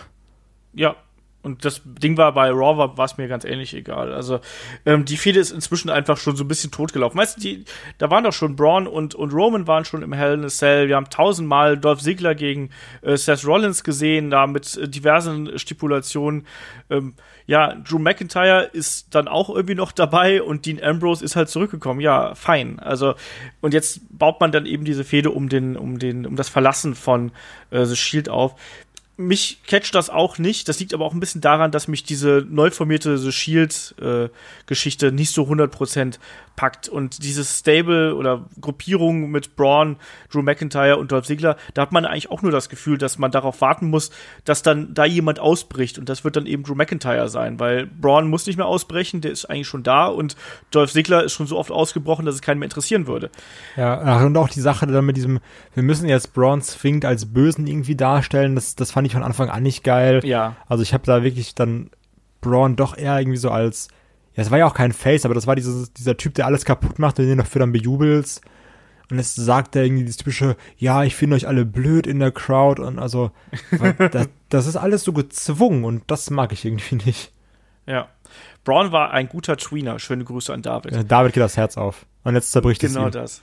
Ja, 0.74 0.97
und 1.44 1.66
das 1.66 1.82
Ding 1.84 2.16
war 2.18 2.34
bei 2.34 2.50
Raw 2.50 2.91
war 2.98 3.06
es 3.06 3.18
mir 3.18 3.28
ganz 3.28 3.44
ähnlich 3.44 3.74
egal. 3.74 4.14
Also 4.14 4.39
ähm, 4.86 5.04
die 5.04 5.18
Fehde 5.18 5.41
ist 5.41 5.52
inzwischen 5.52 5.89
einfach 5.89 6.16
schon 6.16 6.38
so 6.38 6.46
ein 6.46 6.48
bisschen 6.48 6.72
totgelaufen. 6.72 7.20
Weißt 7.20 7.38
du, 7.38 7.41
die, 7.41 7.66
da 7.98 8.10
waren 8.10 8.24
doch 8.24 8.32
schon 8.32 8.56
Braun 8.56 8.88
und, 8.88 9.14
und 9.14 9.34
Roman 9.34 9.68
waren 9.68 9.84
schon 9.84 10.04
im 10.04 10.14
Hell 10.14 10.36
in 10.36 10.46
a 10.46 10.48
Cell. 10.48 10.88
Wir 10.88 10.96
haben 10.96 11.10
tausendmal 11.10 11.78
Dolph 11.78 12.02
Ziggler 12.02 12.34
gegen 12.34 12.70
äh, 13.02 13.18
Seth 13.18 13.46
Rollins 13.46 13.84
gesehen, 13.84 14.32
da 14.32 14.48
mit 14.48 14.78
äh, 14.78 14.88
diversen 14.88 15.60
Stipulationen. 15.60 16.48
Ähm, 16.89 17.14
ja, 17.46 17.76
Drew 17.76 18.00
McIntyre 18.00 18.70
ist 18.72 19.14
dann 19.14 19.28
auch 19.28 19.50
irgendwie 19.50 19.76
noch 19.76 19.91
dabei 19.91 20.41
und 20.41 20.66
Dean 20.66 20.82
Ambrose 20.82 21.26
ist 21.26 21.36
halt 21.36 21.50
zurückgekommen. 21.50 22.00
Ja, 22.00 22.36
fein. 22.36 22.80
Also 22.80 23.16
und 23.60 23.74
jetzt 23.74 24.00
baut 24.18 24.39
man 24.39 24.54
dann 24.54 24.66
eben 24.66 24.86
diese 24.86 25.04
Fehde 25.04 25.32
um 25.32 25.50
den 25.50 25.76
um 25.76 26.00
den 26.00 26.26
um 26.26 26.38
das 26.38 26.48
Verlassen 26.48 26.96
von 26.96 27.32
äh, 27.70 27.84
The 27.84 27.98
Shield 27.98 28.30
auf 28.30 28.56
mich 29.16 29.61
catcht 29.68 29.93
das 29.93 30.09
auch 30.09 30.39
nicht. 30.39 30.68
Das 30.68 30.80
liegt 30.80 30.93
aber 30.93 31.05
auch 31.05 31.14
ein 31.14 31.20
bisschen 31.20 31.41
daran, 31.41 31.72
dass 31.72 31.88
mich 31.88 32.03
diese 32.03 32.45
neu 32.49 32.72
formierte 32.72 33.18
The 33.18 33.32
Shield-Geschichte 33.32 35.07
äh, 35.07 35.11
nicht 35.11 35.32
so 35.32 35.43
100% 35.43 36.18
packt. 36.55 36.89
Und 36.89 37.24
dieses 37.24 37.59
Stable 37.59 38.16
oder 38.16 38.45
Gruppierung 38.59 39.30
mit 39.30 39.55
Braun, 39.55 39.97
Drew 40.32 40.41
McIntyre 40.41 40.97
und 40.97 41.11
Dolph 41.11 41.26
Ziggler, 41.26 41.57
da 41.74 41.84
hat 41.84 41.91
man 41.91 42.05
eigentlich 42.05 42.32
auch 42.32 42.41
nur 42.41 42.51
das 42.51 42.70
Gefühl, 42.70 42.97
dass 42.97 43.18
man 43.18 43.32
darauf 43.32 43.61
warten 43.61 43.89
muss, 43.89 44.11
dass 44.45 44.64
dann 44.64 44.93
da 44.93 45.05
jemand 45.05 45.39
ausbricht. 45.39 45.99
Und 45.99 46.09
das 46.09 46.24
wird 46.24 46.36
dann 46.36 46.45
eben 46.45 46.64
Drew 46.64 46.76
McIntyre 46.76 47.30
sein, 47.30 47.59
weil 47.59 47.86
Braun 47.86 48.30
muss 48.30 48.47
nicht 48.47 48.57
mehr 48.57 48.68
ausbrechen, 48.68 49.22
der 49.22 49.32
ist 49.32 49.45
eigentlich 49.45 49.68
schon 49.68 49.84
da 49.84 50.07
und 50.07 50.36
Dolph 50.72 50.91
Ziggler 50.91 51.24
ist 51.24 51.34
schon 51.34 51.47
so 51.47 51.57
oft 51.57 51.72
ausgebrochen, 51.72 52.26
dass 52.26 52.36
es 52.36 52.41
keinen 52.41 52.59
mehr 52.59 52.68
interessieren 52.68 53.07
würde. 53.07 53.30
Ja, 53.76 54.24
und 54.24 54.38
auch 54.38 54.49
die 54.49 54.61
Sache 54.61 54.88
dann 54.88 55.05
mit 55.05 55.18
diesem, 55.18 55.39
wir 55.74 55.84
müssen 55.84 56.07
jetzt 56.07 56.34
Braun 56.34 56.61
zwingend 56.61 57.05
als 57.05 57.26
Bösen 57.26 57.68
irgendwie 57.68 57.95
darstellen, 57.95 58.55
das, 58.55 58.76
das 58.76 58.91
fand 58.91 59.03
ich 59.08 59.14
von 59.14 59.24
Anfang 59.24 59.49
an 59.49 59.64
nicht 59.64 59.84
geil. 59.84 60.22
Ja. 60.24 60.56
Also 60.68 60.84
ich 60.84 60.93
habe 60.93 61.06
da 61.06 61.24
wirklich 61.24 61.56
dann 61.56 61.89
Braun 62.41 62.76
doch 62.76 62.97
eher 62.97 63.20
irgendwie 63.20 63.38
so 63.38 63.49
als, 63.49 63.88
ja, 64.36 64.43
es 64.43 64.51
war 64.51 64.58
ja 64.58 64.66
auch 64.66 64.74
kein 64.74 64.91
Face, 64.91 65.26
aber 65.26 65.34
das 65.34 65.47
war 65.47 65.56
dieses, 65.56 65.93
dieser 65.93 66.18
Typ, 66.18 66.36
der 66.36 66.45
alles 66.45 66.66
kaputt 66.66 66.99
macht 66.99 67.20
und 67.20 67.28
den 67.28 67.38
dafür 67.38 67.60
dann 67.60 67.72
bejubelst. 67.72 68.41
Und 69.12 69.20
es 69.20 69.36
sagt 69.36 69.76
er 69.76 69.84
irgendwie 69.84 70.06
das 70.06 70.18
typische, 70.18 70.56
ja, 70.78 71.04
ich 71.04 71.16
finde 71.16 71.36
euch 71.36 71.47
alle 71.47 71.66
blöd 71.66 72.08
in 72.08 72.20
der 72.20 72.32
Crowd 72.32 72.82
und 72.82 72.99
also, 72.99 73.32
das, 74.12 74.30
das 74.49 74.68
ist 74.68 74.76
alles 74.76 75.04
so 75.04 75.14
gezwungen 75.14 75.84
und 75.84 76.04
das 76.08 76.30
mag 76.30 76.51
ich 76.51 76.66
irgendwie 76.66 76.95
nicht. 76.95 77.32
Ja. 77.86 78.08
Braun 78.64 78.91
war 78.91 79.12
ein 79.12 79.28
guter 79.28 79.58
Tweener. 79.58 79.99
Schöne 79.99 80.24
Grüße 80.24 80.54
an 80.54 80.62
David. 80.62 81.12
David 81.12 81.34
geht 81.34 81.43
das 81.43 81.58
Herz 81.58 81.78
auf. 81.78 82.06
Und 82.24 82.36
jetzt 82.36 82.51
zerbricht 82.51 82.82
genau 82.82 82.91
es 82.91 82.95
ihm. 82.95 83.12
Genau 83.12 83.22
das. 83.22 83.41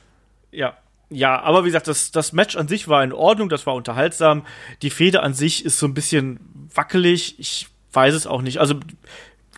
Ja. 0.51 0.75
Ja, 1.11 1.41
aber 1.41 1.65
wie 1.65 1.69
gesagt, 1.69 1.89
das, 1.89 2.13
das 2.13 2.33
Match 2.33 2.57
an 2.57 2.69
sich 2.69 2.87
war 2.87 3.03
in 3.03 3.13
Ordnung, 3.13 3.49
das 3.49 3.67
war 3.67 3.75
unterhaltsam. 3.75 4.47
Die 4.83 4.91
Fehde 4.91 5.23
an 5.23 5.35
sich 5.35 5.65
ist 5.65 5.79
so 5.79 5.87
ein 5.87 5.95
bisschen 5.95 6.39
wackelig. 6.73 7.39
Ich 7.39 7.69
weiß 7.93 8.15
es 8.15 8.29
auch 8.29 8.43
nicht. 8.43 8.59
Also, 8.59 8.77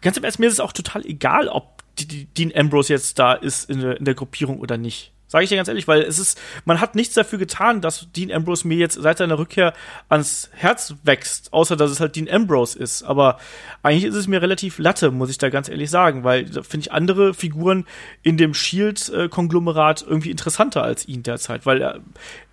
ganz 0.00 0.16
im 0.16 0.24
Ernst, 0.24 0.38
mir 0.38 0.46
ist 0.46 0.54
es 0.54 0.60
auch 0.60 0.72
total 0.72 1.04
egal, 1.04 1.48
ob 1.48 1.82
die, 1.98 2.06
die 2.06 2.24
Dean 2.24 2.52
Ambrose 2.54 2.94
jetzt 2.94 3.18
da 3.18 3.34
ist 3.34 3.68
in 3.68 3.80
der, 3.80 3.98
in 3.98 4.06
der 4.06 4.14
Gruppierung 4.14 4.60
oder 4.60 4.78
nicht. 4.78 5.12
Sage 5.32 5.44
ich 5.44 5.48
dir 5.48 5.56
ganz 5.56 5.68
ehrlich, 5.68 5.88
weil 5.88 6.02
es 6.02 6.18
ist, 6.18 6.38
man 6.66 6.78
hat 6.78 6.94
nichts 6.94 7.14
dafür 7.14 7.38
getan, 7.38 7.80
dass 7.80 8.06
Dean 8.14 8.30
Ambrose 8.30 8.68
mir 8.68 8.76
jetzt 8.76 9.00
seit 9.00 9.16
seiner 9.16 9.38
Rückkehr 9.38 9.72
ans 10.10 10.50
Herz 10.52 10.94
wächst, 11.04 11.54
außer 11.54 11.74
dass 11.74 11.90
es 11.90 12.00
halt 12.00 12.16
Dean 12.16 12.28
Ambrose 12.28 12.78
ist. 12.78 13.02
Aber 13.02 13.38
eigentlich 13.82 14.04
ist 14.04 14.14
es 14.14 14.28
mir 14.28 14.42
relativ 14.42 14.78
latte, 14.78 15.10
muss 15.10 15.30
ich 15.30 15.38
da 15.38 15.48
ganz 15.48 15.70
ehrlich 15.70 15.88
sagen, 15.88 16.22
weil 16.22 16.44
da 16.44 16.62
finde 16.62 16.84
ich 16.84 16.92
andere 16.92 17.32
Figuren 17.32 17.86
in 18.22 18.36
dem 18.36 18.52
Shield-Konglomerat 18.52 20.04
irgendwie 20.06 20.30
interessanter 20.30 20.82
als 20.82 21.08
ihn 21.08 21.22
derzeit, 21.22 21.64
weil 21.64 21.80
er, 21.80 22.00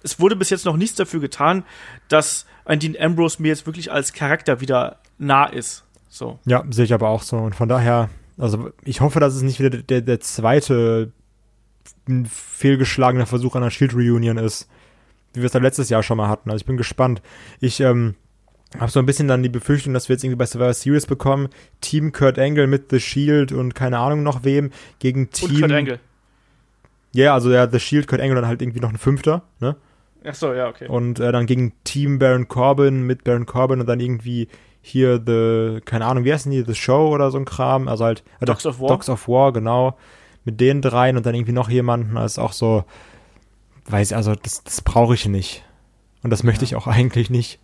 es 0.02 0.22
wurde 0.22 0.38
bis 0.38 0.50
jetzt 0.50 0.64
noch 0.64 0.78
nichts 0.78 0.96
dafür 0.96 1.20
getan, 1.20 1.66
dass 2.08 2.46
ein 2.64 2.80
Dean 2.80 2.96
Ambrose 2.98 3.42
mir 3.42 3.50
jetzt 3.50 3.66
wirklich 3.66 3.92
als 3.92 4.14
Charakter 4.14 4.62
wieder 4.62 5.00
nah 5.18 5.48
ist. 5.48 5.84
So. 6.08 6.40
Ja, 6.46 6.64
sehe 6.70 6.86
ich 6.86 6.94
aber 6.94 7.10
auch 7.10 7.24
so. 7.24 7.36
Und 7.36 7.56
von 7.56 7.68
daher, 7.68 8.10
also 8.38 8.70
ich 8.86 9.02
hoffe, 9.02 9.20
dass 9.20 9.36
es 9.36 9.42
nicht 9.42 9.60
wieder 9.60 9.70
der, 9.70 10.00
der 10.00 10.22
zweite 10.22 11.12
ein 12.08 12.26
fehlgeschlagener 12.26 13.26
Versuch 13.26 13.56
einer 13.56 13.72
Shield 13.72 13.94
Reunion 13.94 14.38
ist, 14.38 14.68
wie 15.34 15.42
wir 15.42 15.46
es 15.46 15.52
da 15.52 15.60
letztes 15.60 15.90
Jahr 15.90 16.04
schon 16.04 16.18
mal 16.18 16.28
hatten. 16.28 16.50
Also 16.50 16.62
ich 16.62 16.66
bin 16.66 16.78
gespannt. 16.78 17.22
Ich 17.60 17.80
ähm, 17.80 18.16
habe 18.78 18.92
so 18.92 19.00
ein 19.00 19.06
bisschen 19.06 19.28
dann 19.28 19.44
die 19.44 19.50
Befürchtung, 19.50 19.94
dass 19.94 20.10
wir 20.10 20.16
jetzt 20.16 20.24
irgendwie 20.24 20.38
bei 20.38 20.46
Survivor 20.46 20.74
Series 20.74 21.06
bekommen, 21.06 21.50
Team 21.82 22.12
Kurt 22.12 22.38
Angle 22.38 22.68
mit 22.68 22.90
The 22.92 23.00
Shield 23.00 23.52
und 23.52 23.76
keine 23.76 24.00
Ahnung 24.00 24.24
noch 24.24 24.44
wem 24.44 24.72
gegen 25.00 25.30
Team 25.32 25.50
und 25.50 25.60
Kurt 25.62 25.72
Angle. 25.72 26.00
Ja, 27.14 27.24
yeah, 27.26 27.34
also 27.34 27.52
ja, 27.52 27.68
The 27.68 27.80
Shield, 27.80 28.08
Kurt 28.08 28.22
Angle 28.22 28.36
dann 28.36 28.48
halt 28.48 28.62
irgendwie 28.62 28.80
noch 28.80 28.90
ein 28.90 28.98
Fünfter, 28.98 29.44
ne? 29.60 29.76
Ach 30.24 30.36
so, 30.36 30.54
ja, 30.54 30.68
okay. 30.68 30.88
Und 30.88 31.20
äh, 31.20 31.32
dann 31.32 31.46
gegen 31.46 31.74
Team 31.84 32.20
Baron 32.20 32.48
Corbin 32.48 33.04
mit 33.04 33.24
Baron 33.24 33.46
Corbin 33.46 33.80
und 33.80 33.88
dann 33.88 34.00
irgendwie 34.00 34.50
hier 34.82 35.22
The, 35.26 35.82
keine 35.82 36.06
Ahnung, 36.06 36.26
wie 36.26 36.34
heißen 36.34 36.52
die, 36.52 36.64
The 36.64 36.76
Show 36.76 37.10
oder 37.10 37.32
so 37.32 37.38
ein 37.38 37.46
Kram, 37.46 37.88
also 37.88 38.06
halt 38.06 38.24
äh, 38.40 38.46
Dogs 38.46 38.66
of 38.66 38.80
War. 38.80 38.90
Dogs 38.90 39.10
of 39.10 39.28
War, 39.28 39.54
genau 39.54 39.98
mit 40.50 40.60
den 40.60 40.82
dreien 40.82 41.16
und 41.16 41.26
dann 41.26 41.36
irgendwie 41.36 41.52
noch 41.52 41.70
jemanden, 41.70 42.18
ist 42.18 42.40
auch 42.40 42.54
so, 42.54 42.84
weiß 43.86 44.14
also 44.14 44.34
das, 44.36 44.64
das 44.64 44.82
brauche 44.82 45.14
ich 45.14 45.28
nicht. 45.28 45.64
Und 46.24 46.32
das 46.32 46.44
möchte 46.44 46.66
ja. 46.66 46.70
ich 46.70 46.76
auch 46.76 46.88
eigentlich 46.88 47.30
nicht. 47.30 47.60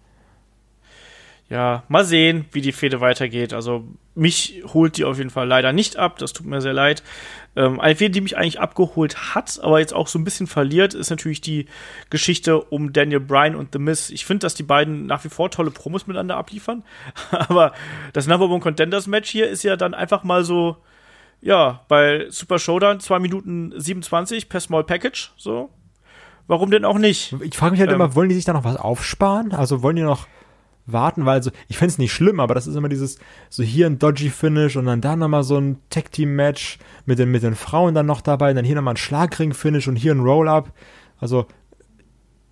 Ja, 1.47 1.83
mal 1.89 2.03
sehen, 2.03 2.45
wie 2.53 2.61
die 2.61 2.71
Fehde 2.71 3.01
weitergeht. 3.01 3.53
Also 3.53 3.87
mich 4.15 4.63
holt 4.73 4.97
die 4.97 5.05
auf 5.05 5.19
jeden 5.19 5.29
Fall 5.29 5.47
leider 5.47 5.73
nicht 5.73 5.95
ab. 5.97 6.17
Das 6.17 6.33
tut 6.33 6.47
mir 6.47 6.59
sehr 6.59 6.73
leid. 6.73 7.03
Ähm, 7.55 7.79
eine 7.79 7.95
Fehde, 7.95 8.11
die 8.11 8.21
mich 8.21 8.37
eigentlich 8.37 8.59
abgeholt 8.59 9.35
hat, 9.35 9.59
aber 9.61 9.79
jetzt 9.79 9.93
auch 9.93 10.07
so 10.07 10.17
ein 10.17 10.23
bisschen 10.23 10.47
verliert, 10.47 10.95
ist 10.95 11.11
natürlich 11.11 11.41
die 11.41 11.67
Geschichte 12.09 12.59
um 12.59 12.93
Daniel 12.93 13.19
Bryan 13.19 13.55
und 13.55 13.73
The 13.73 13.79
Miz. 13.79 14.09
Ich 14.09 14.25
finde, 14.25 14.45
dass 14.45 14.55
die 14.55 14.63
beiden 14.63 15.05
nach 15.05 15.23
wie 15.23 15.29
vor 15.29 15.51
tolle 15.51 15.69
Promos 15.69 16.07
miteinander 16.07 16.37
abliefern. 16.37 16.83
aber 17.31 17.73
das 18.13 18.25
Number 18.25 18.49
One 18.49 18.61
Contenders 18.61 19.05
Match 19.05 19.29
hier 19.29 19.47
ist 19.47 19.63
ja 19.63 19.75
dann 19.75 19.93
einfach 19.93 20.23
mal 20.23 20.43
so, 20.43 20.77
ja, 21.41 21.81
bei 21.87 22.27
Super 22.29 22.59
Showdown 22.59 22.99
2 22.99 23.19
Minuten 23.19 23.73
27 23.75 24.49
per 24.49 24.59
Small 24.59 24.83
Package, 24.83 25.33
so. 25.37 25.69
Warum 26.47 26.69
denn 26.69 26.85
auch 26.85 26.99
nicht? 26.99 27.35
Ich 27.41 27.57
frage 27.57 27.71
mich 27.71 27.79
halt 27.79 27.89
ähm, 27.89 27.95
immer, 27.95 28.13
wollen 28.15 28.29
die 28.29 28.35
sich 28.35 28.45
da 28.45 28.53
noch 28.53 28.63
was 28.63 28.75
aufsparen? 28.75 29.51
Also 29.51 29.81
wollen 29.81 29.95
die 29.95 30.03
noch 30.03 30.27
warten, 30.85 31.25
weil 31.25 31.41
so, 31.41 31.51
ich 31.67 31.77
fände 31.77 31.91
es 31.91 31.97
nicht 31.97 32.13
schlimm, 32.13 32.39
aber 32.39 32.53
das 32.53 32.67
ist 32.67 32.75
immer 32.75 32.89
dieses, 32.89 33.17
so 33.49 33.63
hier 33.63 33.87
ein 33.87 33.97
dodgy 33.99 34.29
Finish 34.29 34.75
und 34.75 34.85
dann 34.85 35.01
da 35.01 35.15
nochmal 35.15 35.43
so 35.43 35.57
ein 35.57 35.79
Tag-Team-Match 35.89 36.77
mit 37.05 37.19
den, 37.19 37.31
mit 37.31 37.43
den 37.43 37.55
Frauen 37.55 37.95
dann 37.95 38.05
noch 38.05 38.21
dabei, 38.21 38.51
und 38.51 38.57
dann 38.57 38.65
hier 38.65 38.75
nochmal 38.75 38.93
ein 38.93 38.97
Schlagring-Finish 38.97 39.87
und 39.87 39.95
hier 39.95 40.13
ein 40.13 40.19
Roll-Up. 40.19 40.71
Also, 41.19 41.47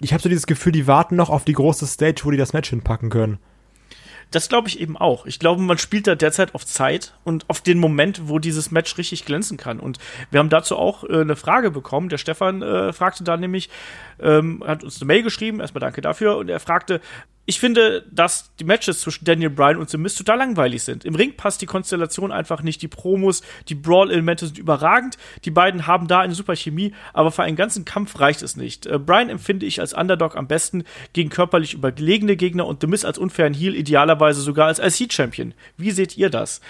ich 0.02 0.14
habe 0.14 0.24
so 0.24 0.30
dieses 0.30 0.48
Gefühl, 0.48 0.72
die 0.72 0.88
warten 0.88 1.16
noch 1.16 1.30
auf 1.30 1.46
die 1.46 1.54
große 1.54 1.86
Stage, 1.86 2.22
wo 2.24 2.32
die 2.32 2.38
das 2.38 2.54
Match 2.54 2.72
hinpacken 2.72 3.10
können. 3.10 3.38
Das 4.34 4.50
glaube 4.50 4.68
ich 4.68 4.80
eben 4.80 4.98
auch. 4.98 5.28
Ich 5.28 5.38
glaube, 5.38 5.62
man 5.62 5.78
spielt 5.78 6.08
da 6.08 6.16
derzeit 6.16 6.56
auf 6.56 6.66
Zeit 6.66 7.14
und 7.24 7.48
auf 7.50 7.62
den 7.62 7.78
Moment, 7.78 8.28
wo 8.28 8.40
dieses 8.40 8.72
Match 8.72 8.98
richtig 8.98 9.26
glänzen 9.26 9.58
kann. 9.58 9.80
Und 9.80 10.00
wir 10.32 10.40
haben 10.40 10.50
dazu 10.50 10.76
auch 10.76 11.04
äh, 11.04 11.22
eine 11.22 11.36
Frage 11.36 11.70
bekommen. 11.70 12.10
Der 12.10 12.18
Stefan 12.18 12.64
äh, 12.64 12.94
fragte 12.94 13.24
da 13.24 13.38
nämlich, 13.38 13.70
ähm, 14.20 14.64
hat 14.66 14.84
uns 14.84 15.00
eine 15.00 15.06
Mail 15.06 15.22
geschrieben, 15.22 15.60
erstmal 15.60 15.82
danke 15.82 16.02
dafür, 16.02 16.38
und 16.38 16.50
er 16.50 16.60
fragte, 16.60 17.00
ich 17.46 17.60
finde, 17.60 18.06
dass 18.10 18.56
die 18.58 18.64
Matches 18.64 19.02
zwischen 19.02 19.26
Daniel 19.26 19.50
Bryan 19.50 19.78
und 19.78 19.90
The 19.90 19.98
Miz 19.98 20.16
total 20.16 20.38
langweilig 20.38 20.84
sind. 20.84 21.04
Im 21.04 21.16
Ring 21.16 21.36
passt 21.36 21.62
die 21.62 21.66
Konstellation 21.66 22.32
einfach 22.32 22.64
nicht. 22.64 22.82
Die 22.82 22.88
Promos, 22.88 23.42
die 23.68 23.76
Brawl-Elemente 23.76 24.46
sind 24.46 24.58
überragend. 24.58 25.18
Die 25.44 25.52
beiden 25.52 25.86
haben 25.86 26.08
da 26.08 26.22
eine 26.22 26.36
super 26.36 26.56
Chemie, 26.56 26.94
aber 27.12 27.32
für 27.32 27.44
einen 27.44 27.58
ganzen 27.58 27.84
Kampf 27.84 28.18
reicht 28.22 28.44
es 28.44 28.56
nicht. 28.56 28.86
Äh, 28.86 28.98
Bryan 28.98 29.30
empfinde 29.30 29.66
ich 29.66 29.82
als 29.82 29.94
Underdog 29.94 30.38
am 30.38 30.48
besten 30.48 30.86
gegen 31.12 31.30
körperlich 31.30 31.74
überlegene 31.74 32.38
Gegner 32.38 32.66
und 32.66 32.80
The 32.80 32.88
Miz 32.88 33.04
als 33.04 33.18
unfairen 33.18 33.54
Heel, 33.54 33.76
idealerweise 33.76 34.40
sogar 34.40 34.68
als 34.68 34.80
IC-Champion. 34.80 35.54
Wie 35.76 35.92
seht 35.92 36.18
ihr 36.18 36.30
das? 36.30 36.62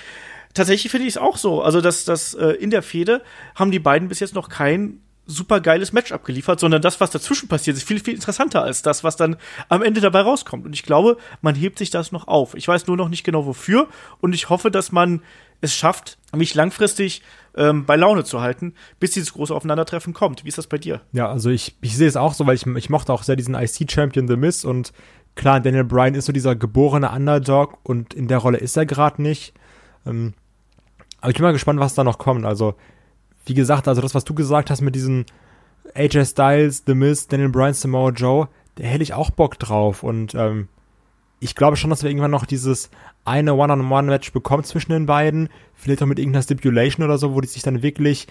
Tatsächlich 0.56 0.92
finde 0.92 1.08
ich 1.08 1.14
es 1.14 1.18
auch 1.18 1.38
so. 1.38 1.62
Also, 1.62 1.82
dass 1.82 2.04
das 2.04 2.34
äh, 2.34 2.48
in 2.48 2.72
der 2.72 2.82
Fehde 2.82 3.22
haben 3.54 3.70
die 3.70 3.80
beiden 3.80 4.08
bis 4.08 4.20
jetzt 4.20 4.34
noch 4.34 4.50
kein 4.50 5.03
super 5.26 5.62
geiles 5.62 5.94
Match 5.94 6.12
abgeliefert, 6.12 6.60
sondern 6.60 6.82
das, 6.82 7.00
was 7.00 7.12
dazwischen 7.12 7.48
passiert, 7.48 7.78
ist 7.78 7.88
viel, 7.88 8.00
viel 8.00 8.14
interessanter 8.14 8.62
als 8.62 8.82
das, 8.82 9.04
was 9.04 9.16
dann 9.16 9.38
am 9.70 9.82
Ende 9.82 10.02
dabei 10.02 10.22
rauskommt. 10.22 10.66
Und 10.66 10.74
ich 10.74 10.84
glaube, 10.84 11.18
man 11.42 11.56
hebt 11.56 11.80
sich 11.80 11.90
das 11.90 12.12
noch 12.12 12.28
auf. 12.28 12.56
Ich 12.56 12.68
weiß 12.68 12.88
nur 12.88 12.98
noch 12.98 13.10
nicht 13.10 13.24
genau 13.24 13.46
wofür 13.46 13.88
und 14.20 14.34
ich 14.34 14.50
hoffe, 14.50 14.70
dass 14.70 14.92
man 14.92 15.22
es 15.62 15.74
schafft, 15.74 16.18
mich 16.36 16.56
langfristig 16.56 17.22
ähm, 17.56 17.86
bei 17.86 17.96
Laune 17.96 18.26
zu 18.26 18.42
halten, 18.42 18.74
bis 19.00 19.12
dieses 19.12 19.32
große 19.34 19.56
Aufeinandertreffen 19.56 20.14
kommt. 20.14 20.44
Wie 20.44 20.50
ist 20.50 20.58
das 20.58 20.68
bei 20.68 20.78
dir? 20.78 21.02
Ja, 21.14 21.30
also 21.30 21.50
ich, 21.50 21.78
ich 21.80 21.96
sehe 21.96 22.08
es 22.08 22.18
auch 22.18 22.34
so, 22.34 22.46
weil 22.46 22.56
ich, 22.56 22.66
ich 22.66 22.90
mochte 22.90 23.14
auch 23.14 23.24
sehr 23.24 23.38
diesen 23.38 23.56
IC-Champion 23.56 24.28
The 24.28 24.36
Miz 24.36 24.66
und 24.66 24.92
klar, 25.36 25.62
Daniel 25.62 25.86
Bryan 25.86 26.16
ist 26.16 26.26
so 26.26 26.34
dieser 26.34 26.56
geborene 26.56 27.10
Underdog 27.12 27.78
und 27.84 28.14
in 28.14 28.28
der 28.28 28.40
Rolle 28.40 28.58
ist 28.58 28.76
er 28.76 28.86
gerade 28.86 29.22
nicht. 29.22 29.54
Ähm, 30.06 30.34
aber 31.22 31.30
ich 31.30 31.38
bin 31.38 31.44
mal 31.44 31.54
gespannt, 31.54 31.80
was 31.80 31.94
da 31.94 32.04
noch 32.04 32.18
kommt. 32.18 32.46
Also 32.46 32.76
wie 33.46 33.54
gesagt, 33.54 33.88
also 33.88 34.02
das, 34.02 34.16
was 34.16 34.24
du 34.24 34.34
gesagt 34.34 34.70
hast 34.70 34.82
mit 34.82 34.96
diesen 34.96 35.26
AJ 35.96 36.26
Styles, 36.26 36.84
The 36.86 36.96
Miz, 36.96 37.28
Daniel 37.28 37.50
Bryan, 37.50 37.74
Samoa 37.74 38.12
Joe, 38.12 38.48
da 38.76 38.84
hätte 38.86 39.04
ich 39.04 39.14
auch 39.14 39.30
Bock 39.30 39.60
drauf. 39.60 40.04
Und 40.04 40.34
ähm, 40.36 40.68
ich 41.40 41.56
glaube 41.56 41.78
schon, 41.78 41.90
dass 41.90 42.04
wir 42.04 42.10
irgendwann 42.10 42.32
noch 42.32 42.46
dieses 42.46 42.90
eine 43.26 43.54
One-on-One-Match 43.54 44.32
bekommen 44.32 44.64
zwischen 44.64 44.92
den 44.92 45.06
beiden. 45.06 45.50
Vielleicht 45.74 46.02
auch 46.02 46.08
mit 46.08 46.20
irgendeiner 46.20 46.44
Stipulation 46.44 47.06
oder 47.06 47.18
so, 47.18 47.36
wo 47.36 47.42
die 47.42 47.48
sich 47.48 47.64
dann 47.64 47.84
wirklich 47.84 48.28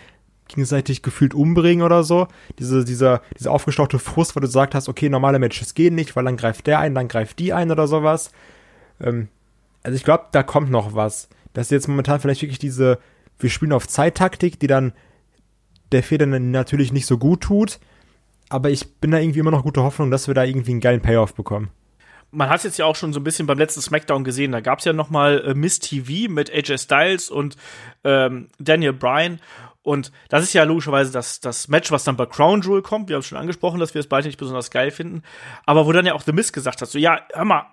gegenseitig 0.49 1.03
gefühlt 1.03 1.35
umbringen 1.35 1.85
oder 1.85 2.05
so. 2.05 2.27
Diese, 2.59 2.85
dieser, 2.85 3.23
dieser 3.39 3.53
aufgestauchte 3.53 3.99
Frust, 3.99 4.35
wo 4.35 4.41
du 4.41 4.47
gesagt 4.47 4.75
hast, 4.75 4.89
okay, 4.89 5.09
normale 5.09 5.39
Matches 5.39 5.75
gehen 5.75 5.95
nicht, 5.95 6.17
weil 6.17 6.25
dann 6.25 6.37
greift 6.37 6.67
der 6.67 6.79
ein, 6.79 6.95
dann 6.95 7.09
greift 7.09 7.39
die 7.39 7.53
ein 7.53 7.71
oder 7.71 7.87
sowas. 7.87 8.33
Ähm, 9.01 9.29
also 9.83 9.97
ich 9.97 10.05
glaube, 10.05 10.27
da 10.33 10.43
kommt 10.43 10.71
noch 10.71 10.95
was. 10.95 11.29
Das 11.53 11.67
ist 11.67 11.71
jetzt 11.71 11.89
momentan 11.89 12.21
vielleicht 12.21 12.43
wirklich 12.43 12.59
diese 12.59 12.99
wir 13.43 13.51
spielen 13.51 13.73
auf 13.73 13.89
Zeittaktik, 13.89 14.59
die 14.59 14.67
dann 14.67 14.93
der 15.93 16.03
Feder 16.03 16.27
natürlich 16.27 16.93
nicht 16.93 17.07
so 17.07 17.19
gut 17.19 17.43
tut. 17.43 17.79
Aber 18.49 18.71
ich 18.71 18.97
bin 18.97 19.11
da 19.11 19.19
irgendwie 19.19 19.41
immer 19.41 19.51
noch 19.51 19.63
gute 19.63 19.83
Hoffnung, 19.83 20.11
dass 20.11 20.27
wir 20.27 20.35
da 20.35 20.45
irgendwie 20.45 20.73
einen 20.73 20.81
geilen 20.81 21.01
Payoff 21.01 21.35
bekommen. 21.35 21.71
Man 22.31 22.49
hat 22.49 22.59
es 22.59 22.65
jetzt 22.65 22.79
ja 22.79 22.87
auch 22.87 22.97
schon 22.97 23.13
so 23.13 23.21
ein 23.21 23.25
bisschen 23.25 23.47
beim 23.47 23.59
letzten 23.59 23.83
Smackdown 23.83 24.25
gesehen. 24.25 24.53
Da 24.53 24.61
gab 24.61 24.79
es 24.79 24.85
ja 24.85 24.93
noch 24.93 25.11
mal 25.11 25.43
äh, 25.47 25.55
Miss 25.55 25.79
TV 25.79 26.31
mit 26.33 26.51
AJ 26.51 26.79
Styles 26.79 27.31
und 27.31 27.57
ähm, 28.05 28.49
Daniel 28.59 28.95
Bryan. 28.95 29.39
Und 29.83 30.13
das 30.29 30.43
ist 30.45 30.53
ja 30.53 30.65
logischerweise 30.65 31.13
das, 31.13 31.41
das 31.41 31.69
Match, 31.69 31.91
was 31.91 32.05
dann 32.05 32.17
bei 32.17 32.27
Crown 32.27 32.63
Jewel 32.63 32.83
kommt. 32.83 33.09
Wir 33.09 33.17
haben 33.17 33.23
schon 33.23 33.39
angesprochen, 33.39 33.81
dass 33.81 33.95
wir 33.95 34.01
es 34.01 34.07
beide 34.07 34.29
nicht 34.29 34.39
besonders 34.39 34.71
geil 34.71 34.91
finden. 34.91 35.23
Aber 35.67 35.87
wo 35.87 35.93
dann 35.93 36.07
ja 36.07 36.15
auch 36.15 36.23
The 36.23 36.33
Miz 36.33 36.53
gesagt 36.53 36.81
hat, 36.81 36.89
so, 36.89 36.99
ja, 36.99 37.21
hör 37.33 37.45
mal, 37.45 37.67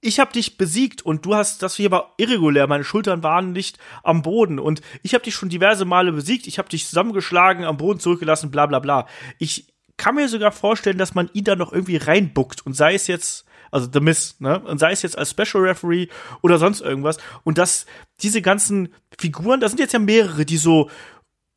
ich 0.00 0.20
habe 0.20 0.32
dich 0.32 0.58
besiegt 0.58 1.02
und 1.02 1.24
du 1.24 1.34
hast, 1.34 1.62
das 1.62 1.76
hier 1.76 1.90
war 1.90 2.14
irregulär, 2.16 2.66
meine 2.66 2.84
Schultern 2.84 3.22
waren 3.22 3.52
nicht 3.52 3.78
am 4.02 4.22
Boden 4.22 4.58
und 4.58 4.80
ich 5.02 5.14
habe 5.14 5.24
dich 5.24 5.34
schon 5.34 5.48
diverse 5.48 5.84
Male 5.84 6.12
besiegt, 6.12 6.46
ich 6.46 6.58
habe 6.58 6.68
dich 6.68 6.86
zusammengeschlagen, 6.86 7.64
am 7.64 7.76
Boden 7.76 8.00
zurückgelassen, 8.00 8.50
bla 8.50 8.66
bla 8.66 8.78
bla. 8.78 9.06
Ich 9.38 9.74
kann 9.96 10.14
mir 10.14 10.28
sogar 10.28 10.52
vorstellen, 10.52 10.98
dass 10.98 11.14
man 11.14 11.30
ihn 11.32 11.44
da 11.44 11.56
noch 11.56 11.72
irgendwie 11.72 11.96
reinbuckt 11.96 12.64
und 12.66 12.74
sei 12.74 12.94
es 12.94 13.06
jetzt 13.06 13.46
also 13.70 13.88
The 13.92 14.00
Miss, 14.00 14.36
ne? 14.38 14.60
Und 14.60 14.78
sei 14.78 14.92
es 14.92 15.02
jetzt 15.02 15.18
als 15.18 15.30
Special 15.30 15.64
Referee 15.64 16.08
oder 16.40 16.58
sonst 16.58 16.80
irgendwas. 16.80 17.18
Und 17.44 17.58
dass 17.58 17.84
diese 18.22 18.40
ganzen 18.40 18.94
Figuren, 19.18 19.60
da 19.60 19.68
sind 19.68 19.80
jetzt 19.80 19.92
ja 19.92 19.98
mehrere, 19.98 20.46
die 20.46 20.56
so 20.56 20.88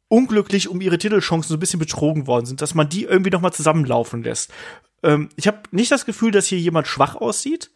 unglücklich 0.08 0.68
um 0.68 0.82
ihre 0.82 0.98
Titelchancen 0.98 1.50
so 1.50 1.56
ein 1.56 1.60
bisschen 1.60 1.80
betrogen 1.80 2.28
worden 2.28 2.46
sind, 2.46 2.62
dass 2.62 2.74
man 2.74 2.90
die 2.90 3.04
irgendwie 3.04 3.30
noch 3.30 3.42
mal 3.42 3.52
zusammenlaufen 3.52 4.24
lässt. 4.24 4.52
Ähm, 5.04 5.30
ich 5.36 5.48
habe 5.48 5.62
nicht 5.72 5.92
das 5.92 6.06
Gefühl, 6.06 6.32
dass 6.32 6.48
hier 6.48 6.60
jemand 6.60 6.88
schwach 6.88 7.16
aussieht, 7.16 7.72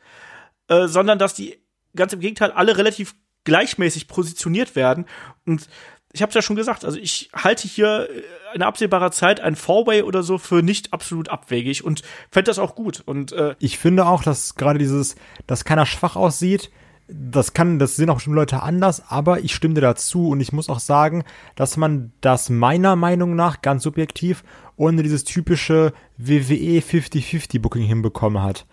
äh, 0.68 0.88
sondern 0.88 1.20
dass 1.20 1.34
die 1.34 1.58
ganz 1.96 2.14
im 2.14 2.20
Gegenteil 2.20 2.52
alle 2.52 2.78
relativ 2.78 3.16
gleichmäßig 3.44 4.08
positioniert 4.08 4.76
werden 4.76 5.06
und 5.46 5.68
ich 6.14 6.22
habe 6.22 6.30
es 6.30 6.36
ja 6.36 6.44
schon 6.44 6.56
gesagt, 6.56 6.86
also 6.86 7.00
ich 7.00 7.30
halte 7.34 7.68
hier 7.68 8.08
in 8.54 8.62
absehbarer 8.62 9.12
Zeit 9.12 9.40
ein 9.40 9.56
Four-Way 9.56 10.04
oder 10.04 10.22
so 10.22 10.38
für 10.38 10.62
nicht 10.62 10.94
absolut 10.94 11.30
abwegig 11.30 11.84
und 11.84 12.04
fände 12.30 12.50
das 12.50 12.60
auch 12.60 12.76
gut. 12.76 13.02
Und 13.04 13.32
äh, 13.32 13.56
ich 13.58 13.80
finde 13.80 14.06
auch, 14.06 14.22
dass 14.22 14.54
gerade 14.54 14.78
dieses, 14.78 15.16
dass 15.48 15.66
keiner 15.66 15.88
schwach 15.88 16.16
aussieht, 16.16 16.70
das 17.08 17.54
kann, 17.54 17.80
das 17.80 17.96
sehen 17.96 18.12
auch 18.12 18.20
schon 18.20 18.34
Leute 18.34 18.62
anders, 18.62 19.04
aber 19.10 19.40
ich 19.40 19.54
stimme 19.54 19.74
dir 19.74 19.82
dazu 19.82 20.30
und 20.30 20.40
ich 20.40 20.54
muss 20.54 20.70
auch 20.70 20.80
sagen, 20.80 21.24
dass 21.56 21.78
man 21.78 22.14
das 22.22 22.50
meiner 22.50 22.96
Meinung 22.96 23.36
nach 23.36 23.62
ganz 23.62 23.84
subjektiv 23.84 24.44
ohne 24.78 25.04
dieses 25.04 25.24
typische 25.24 25.94
WWE 26.18 26.80
50-50 26.80 27.60
Booking 27.60 27.84
hinbekommen 27.84 28.42
hat. 28.42 28.66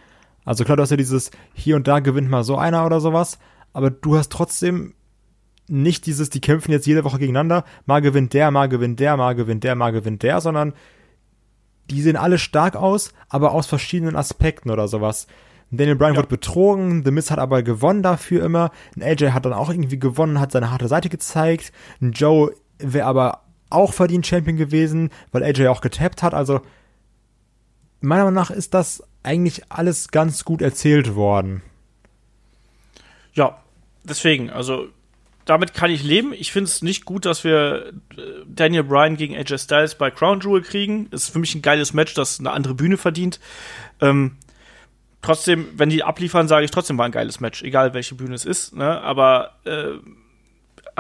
Also 0.45 0.65
klar, 0.65 0.77
du 0.77 0.83
hast 0.83 0.91
ja 0.91 0.97
dieses 0.97 1.31
hier 1.55 1.77
und 1.77 1.87
da 1.87 2.01
gewinnt 2.01 2.31
mal 2.31 2.45
so 2.45 2.57
einer 2.57 2.87
oder 2.87 3.01
sowas, 3.01 3.39
aber 3.73 3.91
du 3.91 4.17
hast 4.17 4.33
trotzdem 4.33 4.95
nicht 5.69 6.07
dieses, 6.07 6.31
die 6.31 6.41
kämpfen 6.41 6.73
jetzt 6.73 6.87
jede 6.87 7.05
Woche 7.05 7.19
gegeneinander, 7.19 7.65
mal 7.87 8.01
gewinnt 8.01 8.35
der, 8.35 8.51
mal 8.51 8.69
gewinnt 8.69 8.99
der, 8.99 9.17
mal 9.17 9.35
gewinnt 9.35 9.63
der, 9.63 9.75
mal 9.77 9.93
gewinnt 9.93 10.23
der, 10.23 10.41
sondern 10.41 10.73
die 11.91 12.03
sehen 12.03 12.17
alle 12.17 12.39
stark 12.39 12.77
aus, 12.77 13.13
aber 13.29 13.53
aus 13.53 13.67
verschiedenen 13.67 14.17
Aspekten 14.17 14.71
oder 14.71 14.89
sowas. 14.89 15.27
Daniel 15.71 15.97
Bryan 15.97 16.15
ja. 16.15 16.19
wird 16.19 16.29
betrogen, 16.29 17.05
The 17.05 17.13
Miz 17.13 17.31
hat 17.31 17.39
aber 17.39 17.63
gewonnen 17.63 18.03
dafür 18.03 18.45
immer. 18.45 18.73
Ein 18.97 19.03
AJ 19.03 19.31
hat 19.31 19.45
dann 19.45 19.53
auch 19.53 19.71
irgendwie 19.71 19.99
gewonnen, 19.99 20.41
hat 20.41 20.51
seine 20.51 20.71
harte 20.71 20.89
Seite 20.89 21.09
gezeigt. 21.09 21.73
Ein 22.01 22.13
Joe 22.13 22.53
wäre 22.79 23.07
aber 23.07 23.45
auch 23.71 23.93
verdient 23.93 24.27
Champion 24.27 24.57
gewesen, 24.57 25.11
weil 25.31 25.45
AJ 25.45 25.69
auch 25.69 25.81
getappt 25.81 26.25
hat. 26.25 26.35
Also 26.35 26.61
meiner 28.01 28.25
Meinung 28.25 28.35
nach 28.35 28.51
ist 28.51 28.75
das 28.75 29.05
eigentlich 29.23 29.63
alles 29.69 30.09
ganz 30.09 30.45
gut 30.45 30.63
erzählt 30.63 31.15
worden. 31.15 31.63
Ja, 33.35 33.63
deswegen, 34.05 34.51
also 34.51 34.89
damit 35.45 35.75
kann 35.75 35.91
ich 35.91 36.05
leben. 36.05 36.33
Ich 36.33 36.53
finde 36.53 36.71
es 36.71 36.83
nicht 36.83 37.05
gut, 37.05 37.27
dass 37.27 37.45
wir 37.45 37.93
äh, 38.17 38.23
Daniel 38.47 38.85
Bryan 38.85 39.17
gegen 39.17 39.37
AJ 39.37 39.59
Styles 39.59 39.95
bei 39.97 40.11
Crown 40.11 40.41
Jewel 40.41 40.63
kriegen. 40.63 41.09
Ist 41.11 41.31
für 41.31 41.39
mich 41.39 41.55
ein 41.55 41.63
geiles 41.63 41.93
Match, 41.93 42.15
das 42.15 42.39
eine 42.39 42.53
andere 42.53 42.75
Bühne 42.75 42.97
verdient. 42.97 43.41
Ähm, 44.01 44.37
trotzdem, 45.23 45.69
wenn 45.77 45.91
die 45.91 46.05
abliefern, 46.05 46.47
sage 46.49 46.65
ich 46.65 46.71
trotzdem 46.71 46.99
war 46.99 47.07
ein 47.07 47.13
geiles 47.13 47.41
Match, 47.41 47.63
egal 47.63 47.95
welche 47.95 48.15
Bühne 48.15 48.35
es 48.35 48.45
ist. 48.45 48.75
Ne? 48.77 49.01
Aber 49.01 49.57
äh, 49.65 49.95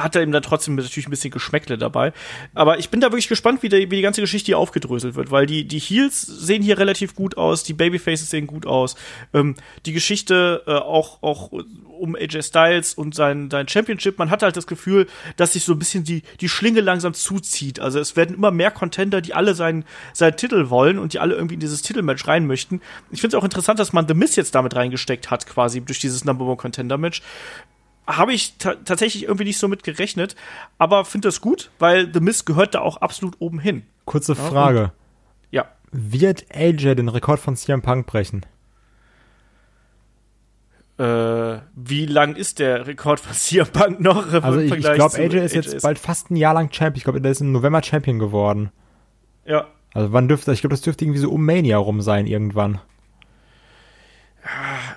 hat 0.02 0.16
er 0.16 0.22
ihm 0.22 0.32
dann 0.32 0.42
trotzdem 0.42 0.74
natürlich 0.74 1.06
ein 1.06 1.10
bisschen 1.10 1.30
Geschmäckle 1.30 1.78
dabei. 1.78 2.12
Aber 2.54 2.78
ich 2.78 2.90
bin 2.90 3.00
da 3.00 3.08
wirklich 3.08 3.28
gespannt, 3.28 3.62
wie 3.62 3.68
die, 3.68 3.90
wie 3.90 3.96
die 3.96 4.02
ganze 4.02 4.20
Geschichte 4.20 4.46
hier 4.46 4.58
aufgedröselt 4.58 5.14
wird, 5.14 5.30
weil 5.30 5.46
die, 5.46 5.66
die 5.66 5.78
Heels 5.78 6.22
sehen 6.22 6.62
hier 6.62 6.78
relativ 6.78 7.14
gut 7.14 7.36
aus, 7.36 7.64
die 7.64 7.72
Babyfaces 7.72 8.30
sehen 8.30 8.46
gut 8.46 8.66
aus. 8.66 8.96
Ähm, 9.32 9.54
die 9.86 9.92
Geschichte 9.92 10.62
äh, 10.66 10.72
auch, 10.72 11.22
auch 11.22 11.52
um 11.52 12.16
AJ 12.16 12.42
Styles 12.42 12.94
und 12.94 13.14
sein, 13.14 13.50
sein 13.50 13.68
Championship, 13.68 14.18
man 14.18 14.30
hat 14.30 14.42
halt 14.42 14.56
das 14.56 14.66
Gefühl, 14.66 15.06
dass 15.36 15.52
sich 15.52 15.64
so 15.64 15.72
ein 15.72 15.78
bisschen 15.78 16.04
die, 16.04 16.22
die 16.40 16.48
Schlinge 16.48 16.80
langsam 16.80 17.14
zuzieht. 17.14 17.80
Also 17.80 17.98
es 17.98 18.16
werden 18.16 18.36
immer 18.36 18.50
mehr 18.50 18.70
Contender, 18.70 19.20
die 19.20 19.34
alle 19.34 19.54
seinen, 19.54 19.84
seinen 20.12 20.36
Titel 20.36 20.70
wollen 20.70 20.98
und 20.98 21.12
die 21.12 21.18
alle 21.18 21.34
irgendwie 21.34 21.54
in 21.54 21.60
dieses 21.60 21.82
Titelmatch 21.82 22.26
rein 22.26 22.46
möchten. 22.46 22.80
Ich 23.10 23.20
finde 23.20 23.36
es 23.36 23.40
auch 23.40 23.44
interessant, 23.44 23.78
dass 23.78 23.92
man 23.92 24.08
The 24.08 24.14
Miz 24.14 24.36
jetzt 24.36 24.54
damit 24.54 24.74
reingesteckt 24.74 25.30
hat, 25.30 25.46
quasi 25.46 25.80
durch 25.80 25.98
dieses 25.98 26.24
Number 26.24 26.46
One 26.46 26.56
Contender 26.56 26.98
Match 26.98 27.22
habe 28.16 28.32
ich 28.32 28.56
tatsächlich 28.58 29.24
irgendwie 29.24 29.44
nicht 29.44 29.58
so 29.58 29.68
mit 29.68 29.82
gerechnet, 29.82 30.36
aber 30.78 31.04
finde 31.04 31.28
das 31.28 31.40
gut, 31.40 31.70
weil 31.78 32.12
The 32.12 32.20
Mist 32.20 32.46
gehört 32.46 32.74
da 32.74 32.80
auch 32.80 32.98
absolut 32.98 33.36
oben 33.38 33.58
hin. 33.58 33.82
Kurze 34.04 34.34
Frage. 34.34 34.84
Und, 34.84 34.92
ja. 35.50 35.68
Wird 35.92 36.46
AJ 36.54 36.96
den 36.96 37.08
Rekord 37.08 37.40
von 37.40 37.56
CM 37.56 37.82
Punk 37.82 38.06
brechen? 38.06 38.46
Äh, 40.98 41.60
wie 41.74 42.06
lang 42.06 42.36
ist 42.36 42.58
der 42.58 42.86
Rekord 42.86 43.20
von 43.20 43.32
CM 43.32 43.68
Punk 43.68 44.00
noch? 44.00 44.32
Also 44.32 44.60
ich, 44.60 44.72
ich 44.72 44.92
glaube, 44.92 45.16
AJ 45.16 45.36
ist 45.38 45.54
jetzt 45.54 45.74
ist. 45.74 45.82
bald 45.82 45.98
fast 45.98 46.30
ein 46.30 46.36
Jahr 46.36 46.54
lang 46.54 46.70
Champion. 46.72 46.96
Ich 46.96 47.04
glaube, 47.04 47.20
der 47.20 47.32
ist 47.32 47.40
im 47.40 47.52
November 47.52 47.82
Champion 47.82 48.18
geworden. 48.18 48.70
Ja. 49.46 49.66
Also 49.94 50.12
wann 50.12 50.28
dürfte, 50.28 50.52
ich 50.52 50.60
glaube, 50.60 50.74
das 50.74 50.82
dürfte 50.82 51.04
irgendwie 51.04 51.20
so 51.20 51.30
um 51.30 51.44
Mania 51.44 51.78
rum 51.78 52.00
sein 52.02 52.26
irgendwann. 52.26 52.80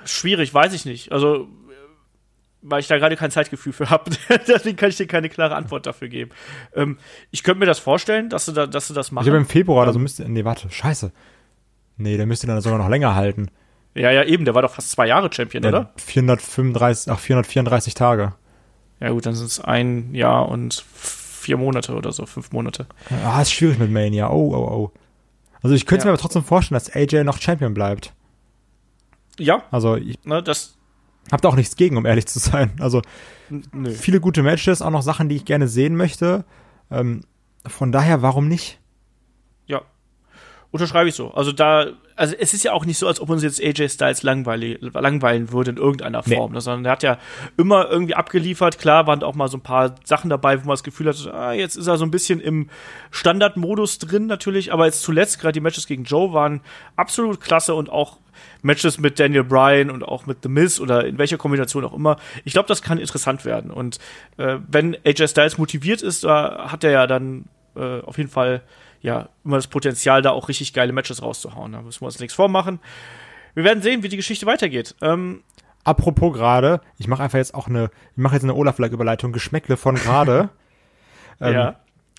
Schwierig, 0.05 0.53
weiß 0.53 0.73
ich 0.73 0.85
nicht. 0.85 1.11
Also 1.11 1.47
weil 2.63 2.79
ich 2.79 2.87
da 2.87 2.97
gerade 2.97 3.15
kein 3.15 3.29
Zeitgefühl 3.29 3.73
für 3.73 3.89
habe. 3.89 4.11
Deswegen 4.47 4.77
kann 4.77 4.89
ich 4.89 4.97
dir 4.97 5.07
keine 5.07 5.29
klare 5.29 5.55
Antwort 5.55 5.85
dafür 5.85 6.07
geben. 6.07 6.31
Ähm, 6.75 6.97
ich 7.29 7.43
könnte 7.43 7.59
mir 7.59 7.65
das 7.65 7.79
vorstellen, 7.79 8.29
dass 8.29 8.45
du, 8.45 8.53
da, 8.53 8.65
dass 8.65 8.87
du 8.87 8.93
das 8.93 9.11
machst. 9.11 9.27
Ich 9.27 9.31
habe 9.31 9.37
im 9.37 9.45
Februar, 9.45 9.85
also 9.85 9.99
müsste, 9.99 10.27
nee, 10.27 10.45
warte, 10.45 10.69
scheiße. 10.69 11.11
Nee, 11.97 12.17
der 12.17 12.25
müsste 12.25 12.47
dann 12.47 12.59
sogar 12.61 12.79
noch 12.79 12.89
länger 12.89 13.15
halten. 13.15 13.49
Ja, 13.95 14.09
ja, 14.11 14.23
eben, 14.23 14.45
der 14.45 14.55
war 14.55 14.63
doch 14.63 14.73
fast 14.73 14.89
zwei 14.89 15.07
Jahre 15.07 15.31
Champion, 15.31 15.61
der 15.61 15.71
oder? 15.71 15.93
435, 15.97 17.11
ach, 17.11 17.19
434 17.19 17.93
Tage. 17.93 18.33
Ja, 18.99 19.09
gut, 19.09 19.25
dann 19.25 19.35
sind 19.35 19.47
es 19.47 19.59
ein 19.59 20.15
Jahr 20.15 20.49
und 20.49 20.83
vier 20.95 21.57
Monate 21.57 21.93
oder 21.93 22.11
so, 22.11 22.25
fünf 22.25 22.51
Monate. 22.51 22.87
Ah, 23.23 23.41
ist 23.41 23.51
schwierig 23.51 23.77
mit 23.77 23.91
Mania. 23.91 24.29
Oh, 24.31 24.53
oh, 24.55 24.71
oh. 24.71 24.91
Also 25.61 25.75
ich 25.75 25.85
könnte 25.85 26.03
ja. 26.03 26.05
mir 26.07 26.13
aber 26.13 26.21
trotzdem 26.21 26.43
vorstellen, 26.43 26.79
dass 26.79 26.95
AJ 26.95 27.23
noch 27.23 27.39
Champion 27.39 27.73
bleibt. 27.73 28.13
Ja. 29.37 29.63
Also 29.71 29.95
ich, 29.95 30.23
ne, 30.25 30.41
das, 30.41 30.77
hab 31.31 31.41
da 31.41 31.49
auch 31.49 31.55
nichts 31.55 31.75
gegen, 31.75 31.97
um 31.97 32.05
ehrlich 32.05 32.27
zu 32.27 32.39
sein. 32.39 32.73
Also 32.79 33.01
Nö. 33.49 33.91
viele 33.91 34.19
gute 34.19 34.43
Matches, 34.43 34.81
auch 34.81 34.91
noch 34.91 35.01
Sachen, 35.01 35.29
die 35.29 35.35
ich 35.35 35.45
gerne 35.45 35.67
sehen 35.67 35.95
möchte. 35.95 36.45
Ähm, 36.91 37.21
von 37.65 37.91
daher, 37.91 38.21
warum 38.21 38.47
nicht? 38.47 38.79
Ja. 39.65 39.81
Unterschreibe 40.71 41.09
ich 41.09 41.15
so. 41.15 41.31
Also 41.31 41.51
da, 41.51 41.87
also 42.15 42.35
es 42.37 42.53
ist 42.53 42.63
ja 42.63 42.73
auch 42.73 42.85
nicht 42.85 42.97
so, 42.97 43.07
als 43.07 43.19
ob 43.19 43.29
uns 43.29 43.43
jetzt 43.43 43.61
AJ 43.61 43.89
Styles 43.89 44.23
langweilen 44.23 45.51
würde 45.51 45.71
in 45.71 45.77
irgendeiner 45.77 46.23
Form, 46.23 46.51
nee. 46.51 46.55
Ne, 46.55 46.61
sondern 46.61 46.85
er 46.85 46.91
hat 46.91 47.03
ja 47.03 47.17
immer 47.57 47.89
irgendwie 47.89 48.15
abgeliefert. 48.15 48.79
Klar 48.79 49.07
waren 49.07 49.23
auch 49.23 49.35
mal 49.35 49.47
so 49.47 49.57
ein 49.57 49.61
paar 49.61 49.95
Sachen 50.03 50.29
dabei, 50.29 50.61
wo 50.61 50.67
man 50.67 50.73
das 50.73 50.83
Gefühl 50.83 51.07
hat, 51.07 51.33
ah, 51.33 51.53
jetzt 51.53 51.75
ist 51.75 51.87
er 51.87 51.97
so 51.97 52.05
ein 52.05 52.11
bisschen 52.11 52.39
im 52.39 52.69
Standardmodus 53.11 53.99
drin 53.99 54.27
natürlich, 54.27 54.73
aber 54.73 54.85
jetzt 54.85 55.01
zuletzt 55.01 55.39
gerade 55.39 55.53
die 55.53 55.61
Matches 55.61 55.87
gegen 55.87 56.03
Joe 56.03 56.33
waren 56.33 56.61
absolut 56.95 57.41
klasse 57.41 57.75
und 57.75 57.89
auch 57.89 58.17
Matches 58.61 58.97
mit 58.97 59.19
Daniel 59.19 59.43
Bryan 59.43 59.91
und 59.91 60.03
auch 60.03 60.25
mit 60.25 60.39
The 60.43 60.49
Miz 60.49 60.79
oder 60.79 61.05
in 61.05 61.17
welcher 61.17 61.37
Kombination 61.37 61.83
auch 61.85 61.93
immer. 61.93 62.17
Ich 62.45 62.53
glaube, 62.53 62.67
das 62.67 62.81
kann 62.81 62.97
interessant 62.97 63.45
werden. 63.45 63.71
Und 63.71 63.99
äh, 64.37 64.57
wenn 64.67 64.97
AJ 65.05 65.27
Styles 65.27 65.57
motiviert 65.57 66.01
ist, 66.01 66.23
da 66.23 66.71
hat 66.71 66.83
er 66.83 66.91
ja 66.91 67.07
dann 67.07 67.45
äh, 67.75 68.01
auf 68.01 68.17
jeden 68.17 68.29
Fall 68.29 68.61
ja 69.03 69.29
immer 69.45 69.57
das 69.57 69.67
Potenzial, 69.67 70.23
da 70.23 70.31
auch 70.31 70.49
richtig 70.49 70.73
geile 70.73 70.93
Matches 70.93 71.21
rauszuhauen. 71.21 71.73
Da 71.73 71.81
müssen 71.81 72.01
wir 72.01 72.07
uns 72.07 72.19
nichts 72.19 72.33
vormachen. 72.33 72.79
Wir 73.53 73.63
werden 73.63 73.83
sehen, 73.83 74.01
wie 74.01 74.09
die 74.09 74.17
Geschichte 74.17 74.47
weitergeht. 74.47 74.95
Ähm, 75.01 75.43
Apropos 75.83 76.33
gerade, 76.33 76.81
ich 76.97 77.07
mache 77.07 77.21
einfach 77.21 77.37
jetzt 77.37 77.53
auch 77.53 77.67
eine, 77.67 77.91
ich 78.11 78.17
mache 78.17 78.35
jetzt 78.35 78.43
eine 78.43 78.55
Olaf-Überleitung, 78.55 79.33
Geschmäckle 79.33 79.77
von 79.77 79.95
gerade. 79.95 80.49
ähm, 81.41 81.53
ja. 81.53 81.75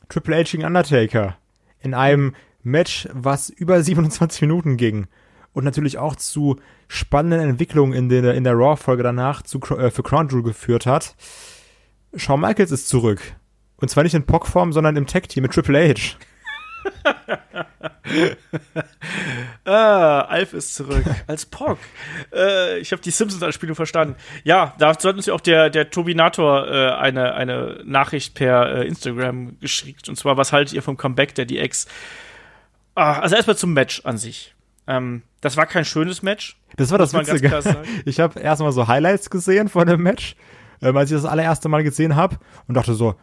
Triple 0.09 0.37
H 0.37 0.51
gegen 0.53 0.65
Undertaker. 0.65 1.37
In 1.81 1.95
einem 1.95 2.35
Match, 2.63 3.09
was 3.13 3.49
über 3.49 3.83
27 3.83 4.43
Minuten 4.43 4.77
ging 4.77 5.07
und 5.55 5.65
natürlich 5.65 5.97
auch 5.97 6.17
zu 6.17 6.57
spannenden 6.89 7.49
Entwicklungen 7.49 7.95
in 7.95 8.09
der, 8.11 8.35
in 8.35 8.45
der 8.45 8.55
Raw-Folge 8.55 9.03
danach 9.03 9.43
zu, 9.43 9.61
äh, 9.61 9.91
für 9.91 10.03
Crown 10.03 10.29
Jewel 10.29 10.43
geführt 10.43 10.85
hat. 10.85 11.17
Shawn 12.15 12.41
Michaels 12.41 12.71
ist 12.71 12.89
zurück. 12.89 13.21
Und 13.77 13.89
zwar 13.89 14.05
nicht 14.05 14.15
in 14.15 14.27
Pock-Form, 14.27 14.73
sondern 14.73 14.97
im 14.97 15.07
Tag-Team 15.07 15.43
mit 15.43 15.53
Triple 15.53 15.89
H. 15.89 16.17
ah, 19.65 20.21
Alf 20.21 20.53
ist 20.53 20.75
zurück 20.75 21.05
als 21.27 21.47
Pock. 21.47 21.79
äh, 22.33 22.79
ich 22.79 22.93
habe 22.93 23.03
die 23.03 23.11
Simpsons-Anspielung 23.11 23.77
verstanden. 23.77 24.17
Ja, 24.45 24.75
da 24.79 24.99
sollten 24.99 25.19
uns 25.19 25.27
ja 25.27 25.35
auch 25.35 25.41
der, 25.41 25.71
der 25.71 25.91
Tobinator 25.91 26.69
äh, 26.69 26.91
eine, 26.93 27.35
eine 27.35 27.81
Nachricht 27.85 28.35
per 28.35 28.77
äh, 28.77 28.87
Instagram 28.87 29.59
geschickt. 29.61 30.09
Und 30.09 30.17
zwar, 30.17 30.37
was 30.37 30.53
haltet 30.53 30.75
ihr 30.75 30.83
vom 30.83 30.97
Comeback 30.97 31.35
der 31.35 31.47
DX? 31.47 31.87
Ah, 32.95 33.21
also 33.21 33.37
erstmal 33.37 33.57
zum 33.57 33.73
Match 33.73 34.03
an 34.05 34.19
sich. 34.19 34.55
Ähm, 34.87 35.23
das 35.41 35.57
war 35.57 35.67
kein 35.67 35.85
schönes 35.85 36.23
Match. 36.23 36.57
Das 36.77 36.91
war 36.91 36.99
das 36.99 37.15
Witzige. 37.15 37.63
Ich 38.05 38.21
habe 38.21 38.41
erstmal 38.41 38.73
so 38.73 38.89
Highlights 38.89 39.31
gesehen 39.31 39.69
von 39.69 39.87
dem 39.87 40.03
Match, 40.03 40.37
ähm, 40.83 40.97
als 40.97 41.11
ich 41.11 41.17
das 41.17 41.25
allererste 41.25 41.69
Mal 41.69 41.83
gesehen 41.83 42.17
habe 42.17 42.39
und 42.69 42.75
dachte 42.75 42.95
so, 42.95 43.15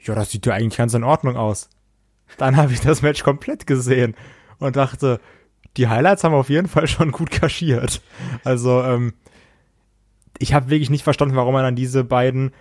ja, 0.00 0.14
das 0.14 0.30
sieht 0.30 0.46
ja 0.46 0.54
eigentlich 0.54 0.78
ganz 0.78 0.94
in 0.94 1.04
Ordnung 1.04 1.36
aus. 1.36 1.68
Dann 2.36 2.56
habe 2.56 2.72
ich 2.72 2.80
das 2.80 3.02
Match 3.02 3.22
komplett 3.22 3.66
gesehen 3.66 4.14
und 4.58 4.76
dachte, 4.76 5.20
die 5.76 5.88
Highlights 5.88 6.24
haben 6.24 6.34
auf 6.34 6.50
jeden 6.50 6.68
Fall 6.68 6.86
schon 6.86 7.12
gut 7.12 7.30
kaschiert. 7.30 8.02
Also, 8.44 8.82
ähm, 8.82 9.14
ich 10.38 10.54
habe 10.54 10.70
wirklich 10.70 10.90
nicht 10.90 11.04
verstanden, 11.04 11.36
warum 11.36 11.52
man 11.52 11.64
dann 11.64 11.76
diese 11.76 12.04
beiden, 12.04 12.52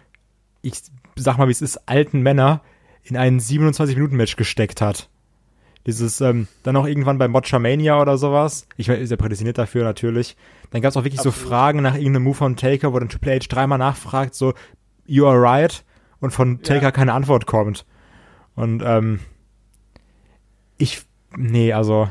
ich 0.62 0.82
sag 1.16 1.38
mal, 1.38 1.48
wie 1.48 1.52
es 1.52 1.62
ist, 1.62 1.88
alten 1.88 2.22
Männer 2.22 2.62
in 3.04 3.18
ein 3.18 3.40
27-Minuten-Match 3.40 4.36
gesteckt 4.36 4.82
hat. 4.82 5.10
Dieses, 5.86 6.20
ähm, 6.20 6.48
dann 6.64 6.76
auch 6.76 6.86
irgendwann 6.86 7.18
bei 7.18 7.28
Mania 7.30 8.02
oder 8.02 8.18
sowas. 8.18 8.68
Ich 8.76 8.90
ist 8.90 9.10
ja 9.10 9.16
prädestiniert 9.16 9.58
dafür 9.58 9.86
natürlich. 9.86 10.36
Dann 10.72 10.82
gab 10.82 10.90
es 10.90 10.98
auch 10.98 11.06
wirklich 11.06 11.20
Absolut. 11.20 11.38
so 11.38 11.48
Fragen 11.48 11.82
nach 11.82 11.96
irgendeinem 11.96 12.24
Move 12.24 12.36
von 12.36 12.58
Taker, 12.58 12.92
wo 12.92 13.00
dann 13.00 13.08
Triple 13.08 13.36
H 13.36 13.46
dreimal 13.48 13.78
nachfragt, 13.78 14.36
so, 14.36 14.54
you 15.06 15.26
are 15.26 15.42
right, 15.42 15.86
und 16.20 16.32
von 16.32 16.62
Taker 16.62 16.82
ja. 16.82 16.92
keine 16.92 17.14
Antwort 17.14 17.46
kommt. 17.46 17.86
Und 18.56 18.84
ähm, 18.86 19.22
ich, 20.78 21.02
nee, 21.36 21.74
also 21.74 22.10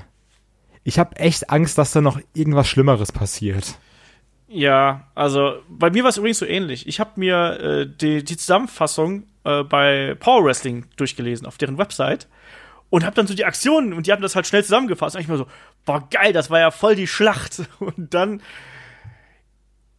ich 0.84 0.98
habe 0.98 1.16
echt 1.16 1.50
Angst, 1.50 1.78
dass 1.78 1.92
da 1.92 2.00
noch 2.00 2.20
irgendwas 2.34 2.68
Schlimmeres 2.68 3.12
passiert. 3.12 3.78
Ja, 4.48 5.08
also 5.14 5.56
bei 5.68 5.90
mir 5.90 6.04
war 6.04 6.10
es 6.10 6.18
übrigens 6.18 6.38
so 6.38 6.46
ähnlich. 6.46 6.86
Ich 6.86 7.00
habe 7.00 7.12
mir 7.16 7.60
äh, 7.60 7.86
die, 7.86 8.22
die 8.22 8.36
Zusammenfassung 8.36 9.24
äh, 9.44 9.64
bei 9.64 10.14
Power 10.20 10.44
Wrestling 10.44 10.86
durchgelesen 10.96 11.46
auf 11.46 11.58
deren 11.58 11.78
Website 11.78 12.28
und 12.90 13.04
habe 13.04 13.16
dann 13.16 13.26
so 13.26 13.34
die 13.34 13.44
Aktionen 13.44 13.92
und 13.92 14.06
die 14.06 14.12
haben 14.12 14.22
das 14.22 14.36
halt 14.36 14.46
schnell 14.46 14.62
zusammengefasst. 14.62 15.16
Und 15.16 15.22
ich 15.22 15.28
mir 15.28 15.36
so, 15.36 15.48
boah 15.84 16.08
geil, 16.10 16.32
das 16.32 16.50
war 16.50 16.60
ja 16.60 16.70
voll 16.70 16.94
die 16.94 17.06
Schlacht. 17.06 17.62
Und 17.80 18.14
dann 18.14 18.42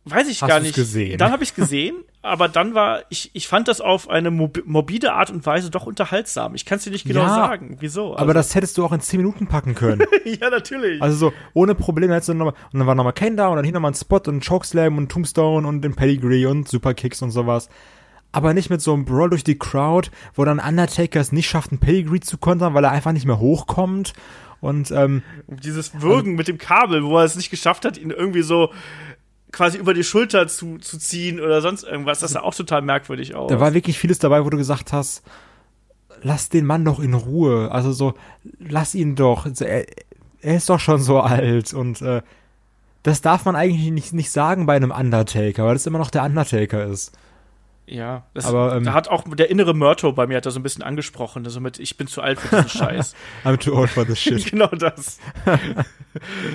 weiß 0.09 0.27
ich 0.27 0.41
Hast 0.41 0.49
gar 0.49 0.59
nicht. 0.59 0.75
Gesehen? 0.75 1.17
Dann 1.17 1.31
habe 1.31 1.43
ich 1.43 1.55
gesehen, 1.55 1.95
aber 2.21 2.47
dann 2.47 2.73
war 2.73 3.03
ich 3.09 3.31
ich 3.33 3.47
fand 3.47 3.67
das 3.67 3.81
auf 3.81 4.09
eine 4.09 4.31
morbide 4.31 5.13
Art 5.13 5.29
und 5.29 5.45
Weise 5.45 5.69
doch 5.69 5.85
unterhaltsam. 5.85 6.55
Ich 6.55 6.65
kann 6.65 6.77
es 6.77 6.83
dir 6.83 6.91
nicht 6.91 7.05
genau 7.05 7.21
ja, 7.21 7.29
sagen, 7.29 7.77
wieso. 7.79 8.11
Also. 8.11 8.17
Aber 8.17 8.33
das 8.33 8.55
hättest 8.55 8.77
du 8.77 8.85
auch 8.85 8.91
in 8.91 9.01
10 9.01 9.19
Minuten 9.19 9.47
packen 9.47 9.75
können. 9.75 10.03
ja, 10.25 10.49
natürlich. 10.49 11.01
Also 11.01 11.17
so 11.17 11.33
ohne 11.53 11.75
Probleme 11.75 12.13
hättest 12.13 12.29
du 12.29 12.33
nochmal 12.33 12.55
und 12.71 12.79
dann 12.79 12.87
war 12.87 12.95
nochmal 12.95 13.13
Kane 13.13 13.35
da 13.35 13.47
und 13.47 13.55
dann 13.57 13.65
hier 13.65 13.73
nochmal 13.73 13.91
ein 13.91 13.95
Spot 13.95 14.21
und 14.27 14.45
Chokeslam 14.45 14.97
und 14.97 15.11
Tombstone 15.11 15.67
und 15.67 15.81
den 15.81 15.95
Pedigree 15.95 16.45
und 16.45 16.67
Superkicks 16.67 17.21
und 17.21 17.31
sowas. 17.31 17.69
Aber 18.31 18.53
nicht 18.53 18.69
mit 18.69 18.81
so 18.81 18.93
einem 18.93 19.05
Brawl 19.05 19.29
durch 19.29 19.43
die 19.43 19.57
Crowd, 19.57 20.09
wo 20.35 20.43
dann 20.45 20.59
Undertaker 20.59 21.19
es 21.19 21.31
nicht 21.31 21.49
schafft, 21.49 21.71
einen 21.71 21.79
Pedigree 21.79 22.19
zu 22.19 22.37
kontern, 22.37 22.73
weil 22.73 22.83
er 22.83 22.91
einfach 22.91 23.13
nicht 23.13 23.25
mehr 23.25 23.39
hochkommt. 23.39 24.13
Und 24.59 24.91
ähm, 24.91 25.21
dieses 25.47 26.01
Würgen 26.01 26.31
also, 26.31 26.37
mit 26.37 26.47
dem 26.47 26.57
Kabel, 26.57 27.03
wo 27.03 27.17
er 27.17 27.25
es 27.25 27.35
nicht 27.35 27.49
geschafft 27.49 27.85
hat, 27.85 27.97
ihn 27.97 28.11
irgendwie 28.11 28.41
so 28.41 28.71
quasi 29.51 29.77
über 29.77 29.93
die 29.93 30.03
Schulter 30.03 30.47
zu, 30.47 30.77
zu 30.77 30.97
ziehen 30.97 31.39
oder 31.39 31.61
sonst 31.61 31.83
irgendwas. 31.83 32.19
Das 32.19 32.31
sah 32.31 32.41
auch 32.41 32.55
total 32.55 32.81
merkwürdig 32.81 33.35
aus. 33.35 33.49
Da 33.49 33.59
war 33.59 33.73
wirklich 33.73 33.97
vieles 33.97 34.19
dabei, 34.19 34.43
wo 34.45 34.49
du 34.49 34.57
gesagt 34.57 34.93
hast, 34.93 35.23
lass 36.21 36.49
den 36.49 36.65
Mann 36.65 36.85
doch 36.85 36.99
in 36.99 37.13
Ruhe. 37.13 37.71
Also 37.71 37.91
so, 37.91 38.13
lass 38.59 38.95
ihn 38.95 39.15
doch. 39.15 39.45
Also 39.45 39.65
er, 39.65 39.85
er 40.41 40.57
ist 40.57 40.69
doch 40.69 40.79
schon 40.79 41.01
so 41.01 41.19
alt 41.19 41.73
und 41.73 42.01
äh, 42.01 42.21
das 43.03 43.21
darf 43.21 43.45
man 43.45 43.55
eigentlich 43.55 43.91
nicht, 43.91 44.13
nicht 44.13 44.31
sagen 44.31 44.65
bei 44.65 44.75
einem 44.75 44.91
Undertaker, 44.91 45.65
weil 45.65 45.73
das 45.73 45.85
immer 45.85 45.99
noch 45.99 46.11
der 46.11 46.23
Undertaker 46.23 46.85
ist. 46.85 47.17
Ja, 47.89 48.23
das, 48.33 48.45
aber 48.45 48.75
ähm, 48.75 48.83
da 48.83 48.91
hat 48.91 49.07
auch 49.07 49.23
der 49.35 49.49
innere 49.49 49.73
Murto 49.73 50.11
bei 50.11 50.27
mir 50.27 50.35
hat 50.35 50.45
da 50.45 50.51
so 50.51 50.59
ein 50.59 50.63
bisschen 50.63 50.83
angesprochen, 50.83 51.45
also 51.45 51.61
mit 51.61 51.79
ich 51.79 51.95
bin 51.95 52.07
zu 52.07 52.21
alt 52.21 52.37
für 52.37 52.53
diesen 52.53 52.69
Scheiß. 52.77 53.15
I'm 53.45 53.57
too 53.57 53.73
old 53.73 53.89
for 53.89 54.05
this 54.05 54.19
shit. 54.19 54.45
genau 54.51 54.67
das. 54.67 55.19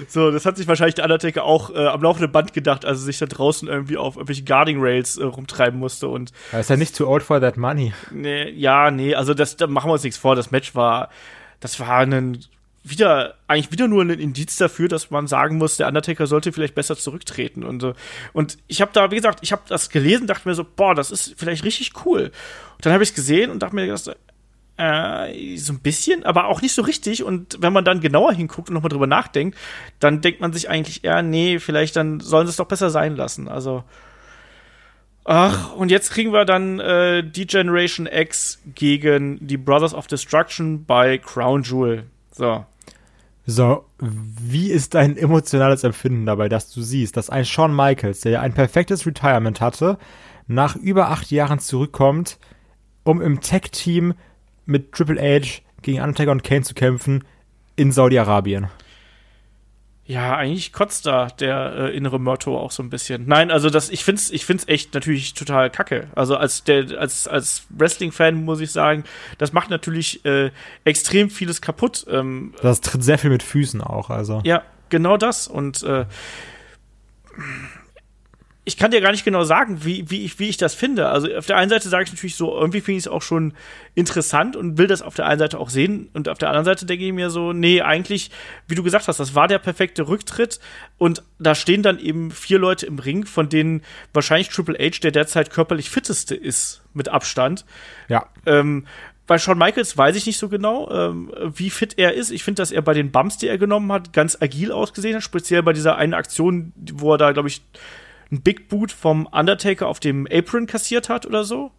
so, 0.09 0.30
das 0.30 0.44
hat 0.44 0.59
sich 0.59 0.68
wahrscheinlich 0.68 0.96
der 0.96 1.04
Undertaker 1.04 1.44
auch 1.44 1.70
äh, 1.70 1.86
am 1.86 2.02
laufenden 2.02 2.30
Band 2.30 2.52
gedacht, 2.52 2.84
als 2.84 2.98
er 2.98 3.04
sich 3.04 3.18
da 3.18 3.24
draußen 3.24 3.66
irgendwie 3.66 3.96
auf 3.96 4.16
irgendwelche 4.16 4.44
Guarding 4.44 4.76
Rails 4.80 5.16
äh, 5.16 5.24
rumtreiben 5.24 5.80
musste 5.80 6.09
und 6.09 6.32
Er 6.52 6.60
ist 6.60 6.68
ja 6.68 6.76
nicht 6.76 6.94
too 6.94 7.06
old 7.06 7.22
for 7.22 7.40
that 7.40 7.56
money. 7.56 7.94
Nee, 8.10 8.50
ja, 8.50 8.90
nee, 8.90 9.14
also 9.14 9.32
das 9.32 9.56
da 9.56 9.66
machen 9.66 9.88
wir 9.88 9.94
uns 9.94 10.04
nichts 10.04 10.18
vor, 10.18 10.36
das 10.36 10.50
Match 10.50 10.74
war 10.74 11.09
das 11.60 11.80
war 11.80 11.98
ein 11.98 12.44
wieder, 12.84 13.34
eigentlich 13.46 13.70
wieder 13.70 13.88
nur 13.88 14.02
ein 14.02 14.10
Indiz 14.10 14.56
dafür, 14.56 14.88
dass 14.88 15.10
man 15.10 15.26
sagen 15.26 15.59
muss, 15.59 15.76
der 15.76 15.86
Undertaker 15.88 16.26
sollte 16.26 16.52
vielleicht 16.52 16.74
besser 16.74 16.96
zurücktreten. 16.96 17.62
Und, 17.62 17.82
äh, 17.82 17.94
und 18.32 18.59
ich 18.66 18.80
habe 18.80 18.90
da, 18.92 19.10
wie 19.10 19.16
gesagt, 19.16 19.40
ich 19.42 19.52
habe 19.52 19.62
das 19.68 19.90
gelesen, 19.90 20.26
dachte 20.26 20.48
mir 20.48 20.54
so, 20.54 20.64
boah, 20.64 20.94
das 20.94 21.10
ist 21.10 21.34
vielleicht 21.36 21.64
richtig 21.64 21.92
cool. 22.04 22.32
Und 22.76 22.86
dann 22.86 22.92
habe 22.92 23.02
ich 23.02 23.10
es 23.10 23.14
gesehen 23.14 23.50
und 23.50 23.62
dachte 23.62 23.74
mir, 23.74 23.86
das, 23.86 24.10
äh, 24.76 25.56
so 25.56 25.72
ein 25.72 25.80
bisschen, 25.80 26.24
aber 26.24 26.46
auch 26.46 26.60
nicht 26.60 26.74
so 26.74 26.82
richtig. 26.82 27.22
Und 27.22 27.59
wenn 27.60 27.72
man 27.72 27.84
dann 27.84 28.00
genauer 28.00 28.32
hinguckt 28.32 28.68
und 28.68 28.74
nochmal 28.74 28.90
drüber 28.90 29.06
nachdenkt, 29.06 29.56
dann 30.00 30.20
denkt 30.20 30.40
man 30.40 30.52
sich 30.52 30.68
eigentlich 30.68 31.04
eher, 31.04 31.22
nee, 31.22 31.59
vielleicht 31.59 31.94
dann 31.96 32.20
sollen 32.20 32.46
sie 32.46 32.50
es 32.50 32.56
doch 32.56 32.68
besser 32.68 32.90
sein 32.90 33.16
lassen. 33.16 33.48
Also, 33.48 33.84
Ach, 35.24 35.74
und 35.74 35.92
jetzt 35.92 36.10
kriegen 36.10 36.32
wir 36.32 36.44
dann 36.44 36.80
äh, 36.80 37.22
die 37.22 37.46
Generation 37.46 38.09
X 38.10 38.60
gegen 38.74 39.38
die 39.46 39.56
Brothers 39.56 39.94
of 39.94 40.09
Destruction 40.09 40.84
bei 40.84 41.18
Crown 41.18 41.62
Jewel. 41.62 42.06
So. 42.32 42.66
So, 43.44 43.85
wie 43.98 44.70
ist 44.70 44.94
dein 44.94 45.16
emotionales 45.16 45.82
Empfinden 45.82 46.27
dabei, 46.27 46.48
dass 46.48 46.70
du 46.70 46.81
siehst, 46.81 47.16
dass 47.16 47.28
ein 47.28 47.44
Shawn 47.44 47.74
Michaels, 47.74 48.20
der 48.20 48.32
ja 48.32 48.40
ein 48.40 48.55
perfektes 48.55 49.05
Retirement 49.05 49.60
hatte, 49.60 49.98
nach 50.47 50.77
über 50.77 51.10
acht 51.10 51.31
Jahren 51.31 51.59
zurückkommt, 51.59 52.39
um 53.02 53.20
im 53.20 53.40
Tech-Team 53.40 54.14
mit 54.64 54.93
Triple 54.93 55.20
H 55.20 55.62
gegen 55.82 56.01
Undertaker 56.01 56.31
und 56.31 56.44
Kane 56.44 56.62
zu 56.62 56.74
kämpfen 56.74 57.24
in 57.74 57.90
Saudi-Arabien? 57.90 58.69
Ja, 60.05 60.37
eigentlich 60.37 60.73
kotzt 60.73 61.07
da 61.07 61.29
der 61.29 61.74
äh, 61.77 61.97
innere 61.97 62.19
Motto 62.19 62.59
auch 62.59 62.73
so 62.73 62.83
ein 62.83 62.91
bisschen. 62.91 63.27
Nein, 63.27 63.53
also 63.53 63.70
das, 63.70 63.89
ich 63.89 64.05
find's, 64.05 64.31
ich 64.31 64.45
find's 64.45 64.66
echt 64.66 64.95
natürlich 64.95 65.35
total 65.35 65.70
kacke. 65.70 66.09
Also 66.16 66.37
als 66.37 66.65
der, 66.65 66.99
als, 66.99 67.29
als 67.29 67.66
Wrestling-Fan 67.70 68.45
muss 68.45 68.61
ich 68.61 68.73
sagen, 68.73 69.05
das 69.39 69.53
macht 69.53 69.70
natürlich 69.70 70.24
äh, 70.24 70.51
extrem 70.85 71.31
vieles 71.31 71.62
kaputt. 71.62 72.05
Ähm, 72.11 72.53
das 72.61 72.81
tritt 72.81 73.05
sehr 73.05 73.16
viel 73.19 73.31
mit 73.31 73.45
Füßen 73.45 73.81
auch, 73.81 74.11
also. 74.11 74.41
Ja, 74.45 74.62
genau 74.89 75.16
das. 75.16 75.47
Und 75.47 75.85
äh, 75.85 76.05
ich 78.64 78.76
kann 78.76 78.93
dir 78.93 79.01
gar 79.01 79.10
nicht 79.10 79.24
genau 79.24 79.43
sagen, 79.43 79.84
wie, 79.84 80.09
wie, 80.09 80.24
ich, 80.24 80.39
wie 80.39 80.48
ich 80.48 80.56
das 80.56 80.74
finde. 80.74 81.09
Also 81.09 81.28
auf 81.34 81.47
der 81.47 81.56
einen 81.56 81.68
Seite 81.68 81.89
sage 81.89 82.05
ich 82.05 82.12
natürlich 82.12 82.36
so, 82.36 82.56
irgendwie 82.56 82.80
finde 82.80 82.98
ich 82.98 83.05
es 83.05 83.09
auch 83.09 83.22
schon 83.22 83.55
interessant 83.97 84.55
und 84.55 84.78
will 84.78 84.86
das 84.86 85.02
auf 85.02 85.14
der 85.14 85.26
einen 85.26 85.40
Seite 85.40 85.59
auch 85.59 85.68
sehen. 85.68 86.10
Und 86.12 86.28
auf 86.28 86.39
der 86.39 86.48
anderen 86.48 86.64
Seite 86.64 86.86
denke 86.86 87.05
ich 87.05 87.12
mir 87.12 87.28
so, 87.28 87.52
nee, 87.52 87.80
eigentlich, 87.80 88.30
wie 88.68 88.76
du 88.76 88.84
gesagt 88.84 89.09
hast, 89.09 89.18
das 89.18 89.34
war 89.34 89.48
der 89.48 89.59
perfekte 89.59 90.06
Rücktritt. 90.06 90.60
Und 90.97 91.24
da 91.40 91.56
stehen 91.56 91.82
dann 91.82 91.98
eben 91.98 92.30
vier 92.30 92.60
Leute 92.60 92.86
im 92.86 93.01
Ring, 93.01 93.26
von 93.26 93.48
denen 93.48 93.82
wahrscheinlich 94.12 94.48
Triple 94.48 94.78
H 94.78 95.01
der 95.02 95.10
derzeit 95.10 95.51
körperlich 95.51 95.90
fitteste 95.90 96.36
ist, 96.36 96.82
mit 96.94 97.09
Abstand. 97.09 97.64
Ja. 98.06 98.26
Ähm, 98.47 98.86
bei 99.26 99.39
Shawn 99.39 99.59
Michaels 99.59 99.97
weiß 99.97 100.14
ich 100.14 100.26
nicht 100.26 100.39
so 100.39 100.48
genau, 100.48 100.89
ähm, 100.90 101.32
wie 101.55 101.70
fit 101.70 101.94
er 101.97 102.14
ist. 102.14 102.30
Ich 102.30 102.44
finde, 102.44 102.62
dass 102.62 102.70
er 102.70 102.82
bei 102.82 102.94
den 102.94 103.10
Bumps, 103.10 103.39
die 103.39 103.48
er 103.48 103.59
genommen 103.59 103.90
hat, 103.90 104.12
ganz 104.12 104.40
agil 104.40 104.70
ausgesehen 104.70 105.16
hat. 105.16 105.22
Speziell 105.24 105.64
bei 105.64 105.72
dieser 105.72 105.97
einen 105.97 106.14
Aktion, 106.14 106.72
wo 106.93 107.14
er 107.14 107.18
da, 107.18 107.32
glaube 107.32 107.48
ich, 107.48 107.62
ein 108.32 108.42
Big 108.42 108.68
Boot 108.68 108.90
vom 108.90 109.26
Undertaker 109.26 109.86
auf 109.86 110.00
dem 110.00 110.26
Apron 110.30 110.66
kassiert 110.66 111.09
hat 111.09 111.26
oder 111.26 111.44
so. 111.44 111.70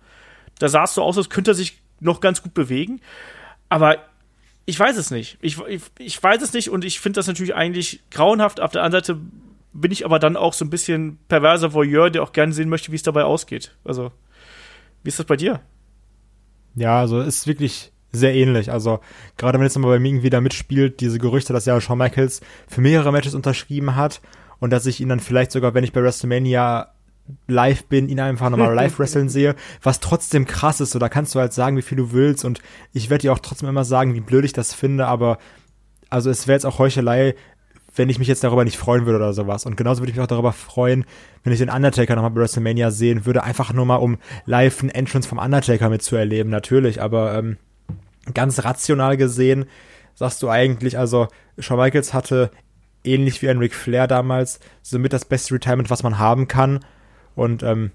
Da 0.60 0.70
sah 0.70 0.84
es 0.84 0.94
so 0.94 1.02
aus, 1.02 1.18
als 1.18 1.30
könnte 1.30 1.52
er 1.52 1.56
sich 1.56 1.82
noch 2.00 2.22
ganz 2.22 2.44
gut 2.44 2.54
bewegen. 2.54 3.02
Aber 3.70 3.98
ich 4.66 4.80
weiß 4.80 4.98
es 4.98 5.12
nicht. 5.12 5.38
Ich, 5.42 5.60
ich, 5.68 5.82
ich 5.98 6.22
weiß 6.22 6.42
es 6.42 6.54
nicht 6.54 6.70
und 6.70 6.86
ich 6.86 7.00
finde 7.00 7.18
das 7.18 7.28
natürlich 7.28 7.56
eigentlich 7.56 8.02
grauenhaft. 8.12 8.62
Auf 8.62 8.72
der 8.72 8.84
anderen 8.84 9.04
Seite 9.04 9.20
bin 9.74 9.92
ich 9.92 10.06
aber 10.06 10.20
dann 10.20 10.38
auch 10.38 10.54
so 10.54 10.64
ein 10.64 10.70
bisschen 10.70 11.18
perverser 11.28 11.74
Voyeur, 11.74 12.12
der 12.12 12.22
auch 12.22 12.32
gerne 12.32 12.54
sehen 12.54 12.70
möchte, 12.70 12.92
wie 12.92 12.96
es 12.96 13.04
dabei 13.04 13.24
ausgeht. 13.24 13.76
Also, 13.84 14.12
wie 15.02 15.10
ist 15.10 15.20
das 15.20 15.26
bei 15.26 15.36
dir? 15.36 15.60
Ja, 16.76 17.00
also 17.00 17.20
ist 17.20 17.48
wirklich 17.48 17.92
sehr 18.12 18.36
ähnlich. 18.36 18.72
Also 18.72 19.00
gerade 19.38 19.58
wenn 19.58 19.66
jetzt 19.66 19.76
nochmal 19.76 19.98
bei 19.98 20.00
mir 20.00 20.10
irgendwie 20.10 20.30
da 20.30 20.40
mitspielt, 20.40 21.02
diese 21.02 21.18
Gerüchte, 21.18 21.52
dass 21.52 21.66
ja 21.66 21.82
Shawn 21.82 21.98
Michaels 21.98 22.42
für 22.68 22.82
mehrere 22.82 23.12
Matches 23.12 23.34
unterschrieben 23.34 23.96
hat 23.96 24.22
und 24.64 24.70
dass 24.70 24.86
ich 24.86 25.02
ihn 25.02 25.10
dann 25.10 25.20
vielleicht 25.20 25.52
sogar, 25.52 25.74
wenn 25.74 25.84
ich 25.84 25.92
bei 25.92 26.02
WrestleMania 26.02 26.94
live 27.50 27.84
bin, 27.84 28.08
ihn 28.08 28.22
einfach 28.22 28.50
nochmal 28.50 28.74
live 28.74 28.98
wresteln 28.98 29.28
sehe, 29.28 29.56
was 29.82 30.00
trotzdem 30.00 30.46
krass 30.46 30.80
ist. 30.80 30.92
So, 30.92 31.00
da 31.00 31.10
kannst 31.10 31.36
du 31.36 31.40
halt 31.42 31.52
sagen, 31.52 31.76
wie 31.76 31.82
viel 31.82 31.98
du 31.98 32.14
willst 32.14 32.46
und 32.46 32.62
ich 32.94 33.10
werde 33.10 33.24
dir 33.24 33.34
auch 33.34 33.40
trotzdem 33.40 33.68
immer 33.68 33.84
sagen, 33.84 34.14
wie 34.16 34.22
blöd 34.22 34.46
ich 34.46 34.54
das 34.54 34.74
finde, 34.74 35.06
aber 35.08 35.38
also 36.10 36.30
es 36.30 36.48
wäre 36.48 36.56
jetzt 36.56 36.66
auch 36.66 36.80
Heuchelei, 36.80 37.36
wenn 37.94 38.08
ich 38.08 38.20
mich 38.20 38.30
jetzt 38.30 38.46
darüber 38.46 38.64
nicht 38.64 38.78
freuen 38.78 39.06
würde 39.06 39.18
oder 39.18 39.34
sowas. 39.34 39.66
Und 39.66 39.76
genauso 39.76 40.02
würde 40.02 40.12
ich 40.12 40.16
mich 40.16 40.24
auch 40.24 40.28
darüber 40.28 40.54
freuen, 40.54 41.04
wenn 41.44 41.52
ich 41.52 41.60
den 41.60 41.70
Undertaker 41.70 42.16
nochmal 42.16 42.32
bei 42.32 42.40
WrestleMania 42.40 42.90
sehen 42.90 43.26
würde, 43.26 43.44
einfach 43.44 43.74
nur 43.74 43.86
mal 43.86 43.98
um 43.98 44.18
live 44.46 44.80
einen 44.80 44.92
Entrance 44.92 45.28
vom 45.28 45.40
Undertaker 45.40 45.90
mitzuerleben, 45.90 46.50
natürlich, 46.50 47.02
aber 47.02 47.38
ähm, 47.38 47.58
ganz 48.34 48.64
rational 48.64 49.18
gesehen 49.18 49.66
sagst 50.16 50.42
du 50.42 50.48
eigentlich, 50.48 50.98
also 50.98 51.28
Shawn 51.60 51.80
Michaels 51.80 52.14
hatte 52.14 52.52
ähnlich 53.04 53.42
wie 53.42 53.50
ein 53.50 53.58
Ric 53.58 53.76
Flair 53.76 54.08
damals, 54.08 54.60
somit 54.82 55.14
das 55.14 55.26
beste 55.26 55.54
Retirement, 55.54 55.90
was 55.90 56.04
man 56.04 56.20
haben 56.20 56.48
kann. 56.48 56.80
Und 57.36 57.64
ähm, 57.64 57.92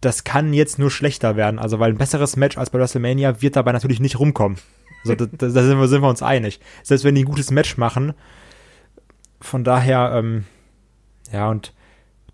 das 0.00 0.24
kann 0.24 0.52
jetzt 0.52 0.78
nur 0.78 0.90
schlechter 0.90 1.36
werden. 1.36 1.58
Also, 1.58 1.78
weil 1.78 1.92
ein 1.92 1.98
besseres 1.98 2.36
Match 2.36 2.58
als 2.58 2.70
bei 2.70 2.78
WrestleMania 2.78 3.40
wird 3.40 3.56
dabei 3.56 3.72
natürlich 3.72 4.00
nicht 4.00 4.18
rumkommen. 4.18 4.58
Also, 5.04 5.14
da, 5.14 5.26
da 5.26 5.48
sind, 5.48 5.78
wir, 5.78 5.88
sind 5.88 6.02
wir 6.02 6.08
uns 6.08 6.22
einig. 6.22 6.60
Selbst 6.82 7.04
wenn 7.04 7.14
die 7.14 7.22
ein 7.22 7.28
gutes 7.28 7.50
Match 7.50 7.76
machen. 7.76 8.14
Von 9.40 9.64
daher, 9.64 10.12
ähm, 10.14 10.44
ja, 11.32 11.48
und 11.48 11.72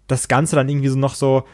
das 0.07 0.29
Ganze 0.29 0.57
dann 0.57 0.69
irgendwie 0.69 0.89
so 0.89 0.99
noch 0.99 1.15
so, 1.15 1.45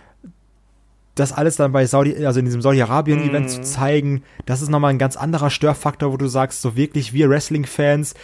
das 1.14 1.32
alles 1.32 1.56
dann 1.56 1.72
bei 1.72 1.86
Saudi, 1.86 2.24
also 2.24 2.39
in 2.39 2.44
diesem 2.44 2.62
Saudi-Arabien-Event 2.62 3.47
mm. 3.47 3.48
zu 3.48 3.60
zeigen, 3.62 4.22
das 4.47 4.62
ist 4.62 4.68
nochmal 4.68 4.90
ein 4.90 4.98
ganz 4.98 5.16
anderer 5.16 5.51
Störfaktor, 5.51 6.12
wo 6.12 6.16
du 6.16 6.28
sagst, 6.28 6.62
so 6.62 6.76
wirklich 6.76 7.12
wir 7.12 7.28
Wrestling-Fans, 7.28 8.14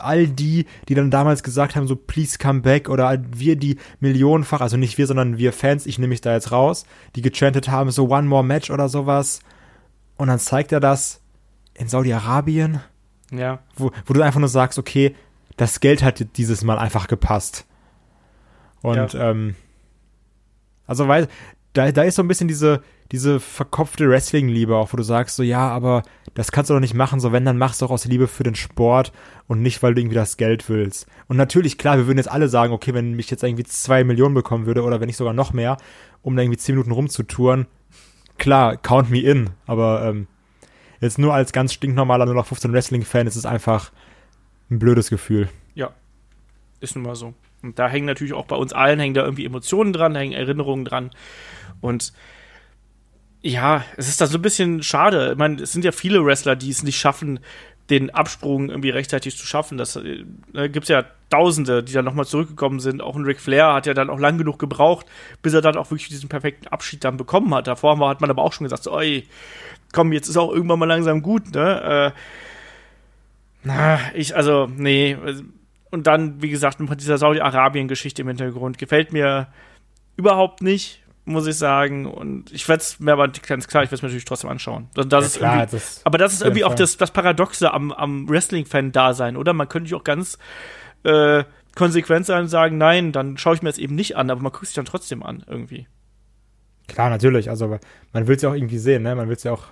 all 0.00 0.26
die, 0.28 0.66
die 0.88 0.94
dann 0.94 1.10
damals 1.10 1.42
gesagt 1.42 1.76
haben, 1.76 1.86
so 1.86 1.96
please 1.96 2.38
come 2.38 2.60
back 2.60 2.88
oder 2.88 3.18
wir 3.30 3.56
die 3.56 3.78
millionenfach, 4.00 4.60
also 4.60 4.76
nicht 4.76 4.98
wir, 4.98 5.06
sondern 5.06 5.38
wir 5.38 5.52
Fans, 5.52 5.86
ich 5.86 5.98
nehme 5.98 6.08
mich 6.10 6.20
da 6.20 6.32
jetzt 6.32 6.52
raus, 6.52 6.84
die 7.16 7.22
gechantet 7.22 7.68
haben, 7.68 7.90
so 7.90 8.08
one 8.08 8.26
more 8.28 8.44
match 8.44 8.70
oder 8.70 8.88
sowas. 8.88 9.40
Und 10.16 10.28
dann 10.28 10.38
zeigt 10.38 10.72
er 10.72 10.80
das 10.80 11.20
in 11.74 11.88
Saudi-Arabien, 11.88 12.80
Ja. 13.30 13.60
wo, 13.76 13.90
wo 14.06 14.14
du 14.14 14.22
einfach 14.22 14.40
nur 14.40 14.48
sagst, 14.48 14.78
okay, 14.78 15.14
das 15.56 15.80
Geld 15.80 16.02
hat 16.02 16.36
dieses 16.36 16.62
Mal 16.64 16.78
einfach 16.78 17.06
gepasst. 17.08 17.66
Und 18.82 19.14
ähm, 19.14 19.54
also 20.86 21.08
weil 21.08 21.28
da, 21.72 21.90
da 21.92 22.02
ist 22.02 22.14
so 22.16 22.22
ein 22.22 22.28
bisschen 22.28 22.48
diese, 22.48 22.82
diese 23.12 23.40
verkopfte 23.40 24.08
Wrestling-Liebe 24.08 24.76
auch, 24.76 24.92
wo 24.92 24.96
du 24.96 25.02
sagst 25.02 25.36
so, 25.36 25.42
ja, 25.42 25.68
aber 25.68 26.02
das 26.34 26.52
kannst 26.52 26.68
du 26.68 26.74
doch 26.74 26.80
nicht 26.80 26.94
machen, 26.94 27.20
so 27.20 27.32
wenn, 27.32 27.44
dann 27.44 27.56
machst 27.56 27.80
du 27.80 27.86
doch 27.86 27.92
aus 27.92 28.04
Liebe 28.04 28.28
für 28.28 28.42
den 28.42 28.54
Sport 28.54 29.12
und 29.46 29.62
nicht, 29.62 29.82
weil 29.82 29.94
du 29.94 30.00
irgendwie 30.00 30.14
das 30.14 30.36
Geld 30.36 30.68
willst. 30.68 31.06
Und 31.26 31.38
natürlich, 31.38 31.78
klar, 31.78 31.96
wir 31.96 32.06
würden 32.06 32.18
jetzt 32.18 32.30
alle 32.30 32.48
sagen, 32.48 32.72
okay, 32.72 32.92
wenn 32.92 33.18
ich 33.18 33.30
jetzt 33.30 33.42
irgendwie 33.42 33.64
zwei 33.64 34.04
Millionen 34.04 34.34
bekommen 34.34 34.66
würde 34.66 34.82
oder 34.82 35.00
wenn 35.00 35.06
nicht 35.06 35.16
sogar 35.16 35.32
noch 35.32 35.52
mehr, 35.52 35.78
um 36.22 36.36
da 36.36 36.42
irgendwie 36.42 36.58
zehn 36.58 36.74
Minuten 36.74 36.92
rumzutouren, 36.92 37.66
klar, 38.36 38.76
count 38.76 39.10
me 39.10 39.20
in, 39.20 39.50
aber 39.66 40.04
ähm, 40.04 40.26
jetzt 41.00 41.18
nur 41.18 41.32
als 41.32 41.52
ganz 41.52 41.72
stinknormaler 41.72 42.24
0815 42.24 42.72
Wrestling-Fan 42.72 43.26
ist 43.26 43.36
es 43.36 43.46
einfach 43.46 43.90
ein 44.70 44.78
blödes 44.78 45.08
Gefühl. 45.08 45.48
Ja. 45.74 45.92
Ist 46.80 46.94
nun 46.94 47.04
mal 47.04 47.16
so. 47.16 47.34
Und 47.62 47.78
da 47.78 47.88
hängen 47.88 48.06
natürlich 48.06 48.34
auch 48.34 48.46
bei 48.46 48.54
uns 48.54 48.72
allen 48.72 49.00
hängen 49.00 49.14
da 49.14 49.24
irgendwie 49.24 49.44
Emotionen 49.44 49.92
dran, 49.92 50.14
da 50.14 50.20
hängen 50.20 50.34
Erinnerungen 50.34 50.84
dran. 50.84 51.10
Und 51.80 52.12
ja, 53.42 53.84
es 53.96 54.08
ist 54.08 54.20
da 54.20 54.26
so 54.26 54.38
ein 54.38 54.42
bisschen 54.42 54.82
schade. 54.82 55.32
Ich 55.32 55.38
meine, 55.38 55.62
es 55.62 55.72
sind 55.72 55.84
ja 55.84 55.92
viele 55.92 56.24
Wrestler, 56.24 56.56
die 56.56 56.70
es 56.70 56.82
nicht 56.82 56.98
schaffen, 56.98 57.40
den 57.90 58.10
Absprung 58.10 58.68
irgendwie 58.68 58.90
rechtzeitig 58.90 59.36
zu 59.36 59.46
schaffen. 59.46 59.78
Das 59.78 59.96
äh, 59.96 60.24
gibt 60.52 60.84
es 60.84 60.88
ja 60.88 61.04
Tausende, 61.30 61.82
die 61.82 61.92
dann 61.92 62.06
nochmal 62.06 62.24
zurückgekommen 62.24 62.80
sind. 62.80 63.02
Auch 63.02 63.14
ein 63.14 63.24
Ric 63.24 63.38
Flair 63.38 63.74
hat 63.74 63.86
ja 63.86 63.92
dann 63.92 64.08
auch 64.08 64.18
lang 64.18 64.38
genug 64.38 64.58
gebraucht, 64.58 65.06
bis 65.42 65.52
er 65.52 65.60
dann 65.60 65.76
auch 65.76 65.90
wirklich 65.90 66.08
diesen 66.08 66.30
perfekten 66.30 66.68
Abschied 66.68 67.04
dann 67.04 67.18
bekommen 67.18 67.54
hat. 67.54 67.66
Davor 67.66 67.98
hat 68.08 68.22
man 68.22 68.30
aber 68.30 68.42
auch 68.42 68.52
schon 68.52 68.64
gesagt, 68.64 68.82
so, 68.82 68.92
oi, 68.92 69.24
komm, 69.92 70.12
jetzt 70.12 70.28
ist 70.28 70.38
auch 70.38 70.50
irgendwann 70.50 70.78
mal 70.78 70.86
langsam 70.86 71.20
gut, 71.22 71.54
ne? 71.54 72.14
Äh, 72.14 72.18
na, 73.64 73.98
ich, 74.14 74.34
also, 74.34 74.68
nee. 74.74 75.16
Und 75.90 76.06
dann, 76.06 76.40
wie 76.40 76.48
gesagt, 76.48 76.80
mit 76.80 77.00
dieser 77.00 77.18
Saudi-Arabien-Geschichte 77.18 78.22
im 78.22 78.28
Hintergrund 78.28 78.78
gefällt 78.78 79.12
mir 79.12 79.48
überhaupt 80.16 80.62
nicht, 80.62 81.02
muss 81.28 81.46
ich 81.46 81.56
sagen. 81.56 82.06
Und 82.06 82.50
ich 82.52 82.66
werde 82.68 82.82
es 82.82 82.98
mir 83.00 83.12
aber 83.12 83.28
ganz 83.28 83.68
klar, 83.68 83.82
ich 83.84 83.88
werde 83.90 83.96
es 83.96 84.02
mir 84.02 84.08
natürlich 84.08 84.24
trotzdem 84.24 84.50
anschauen. 84.50 84.88
Das, 84.94 85.08
das 85.08 85.22
Ja, 85.22 85.26
ist 85.26 85.38
klar, 85.38 85.66
das- 85.66 86.00
aber 86.04 86.18
das 86.18 86.32
ist 86.32 86.42
irgendwie 86.42 86.64
auch 86.64 86.74
das, 86.74 86.96
das 86.96 87.10
Paradoxe 87.10 87.72
am, 87.72 87.92
am 87.92 88.28
Wrestling-Fan-Dasein, 88.28 89.36
oder? 89.36 89.52
Man 89.52 89.68
könnte 89.68 89.94
auch 89.96 90.04
ganz 90.04 90.38
äh, 91.04 91.44
konsequent 91.76 92.26
sein 92.26 92.42
und 92.42 92.48
sagen, 92.48 92.76
nein, 92.78 93.12
dann 93.12 93.38
schaue 93.38 93.54
ich 93.54 93.62
mir 93.62 93.68
das 93.68 93.78
eben 93.78 93.94
nicht 93.94 94.16
an, 94.16 94.30
aber 94.30 94.40
man 94.42 94.50
guckt 94.52 94.66
sich 94.66 94.74
dann 94.74 94.84
trotzdem 94.84 95.22
an, 95.22 95.44
irgendwie. 95.46 95.86
Klar, 96.88 97.10
natürlich. 97.10 97.50
Also 97.50 97.78
man 98.12 98.26
will 98.26 98.36
es 98.36 98.42
ja 98.42 98.48
auch 98.50 98.54
irgendwie 98.54 98.78
sehen, 98.78 99.02
ne? 99.02 99.14
Man 99.14 99.28
will 99.28 99.36
es 99.36 99.44
ja 99.44 99.52
auch 99.52 99.64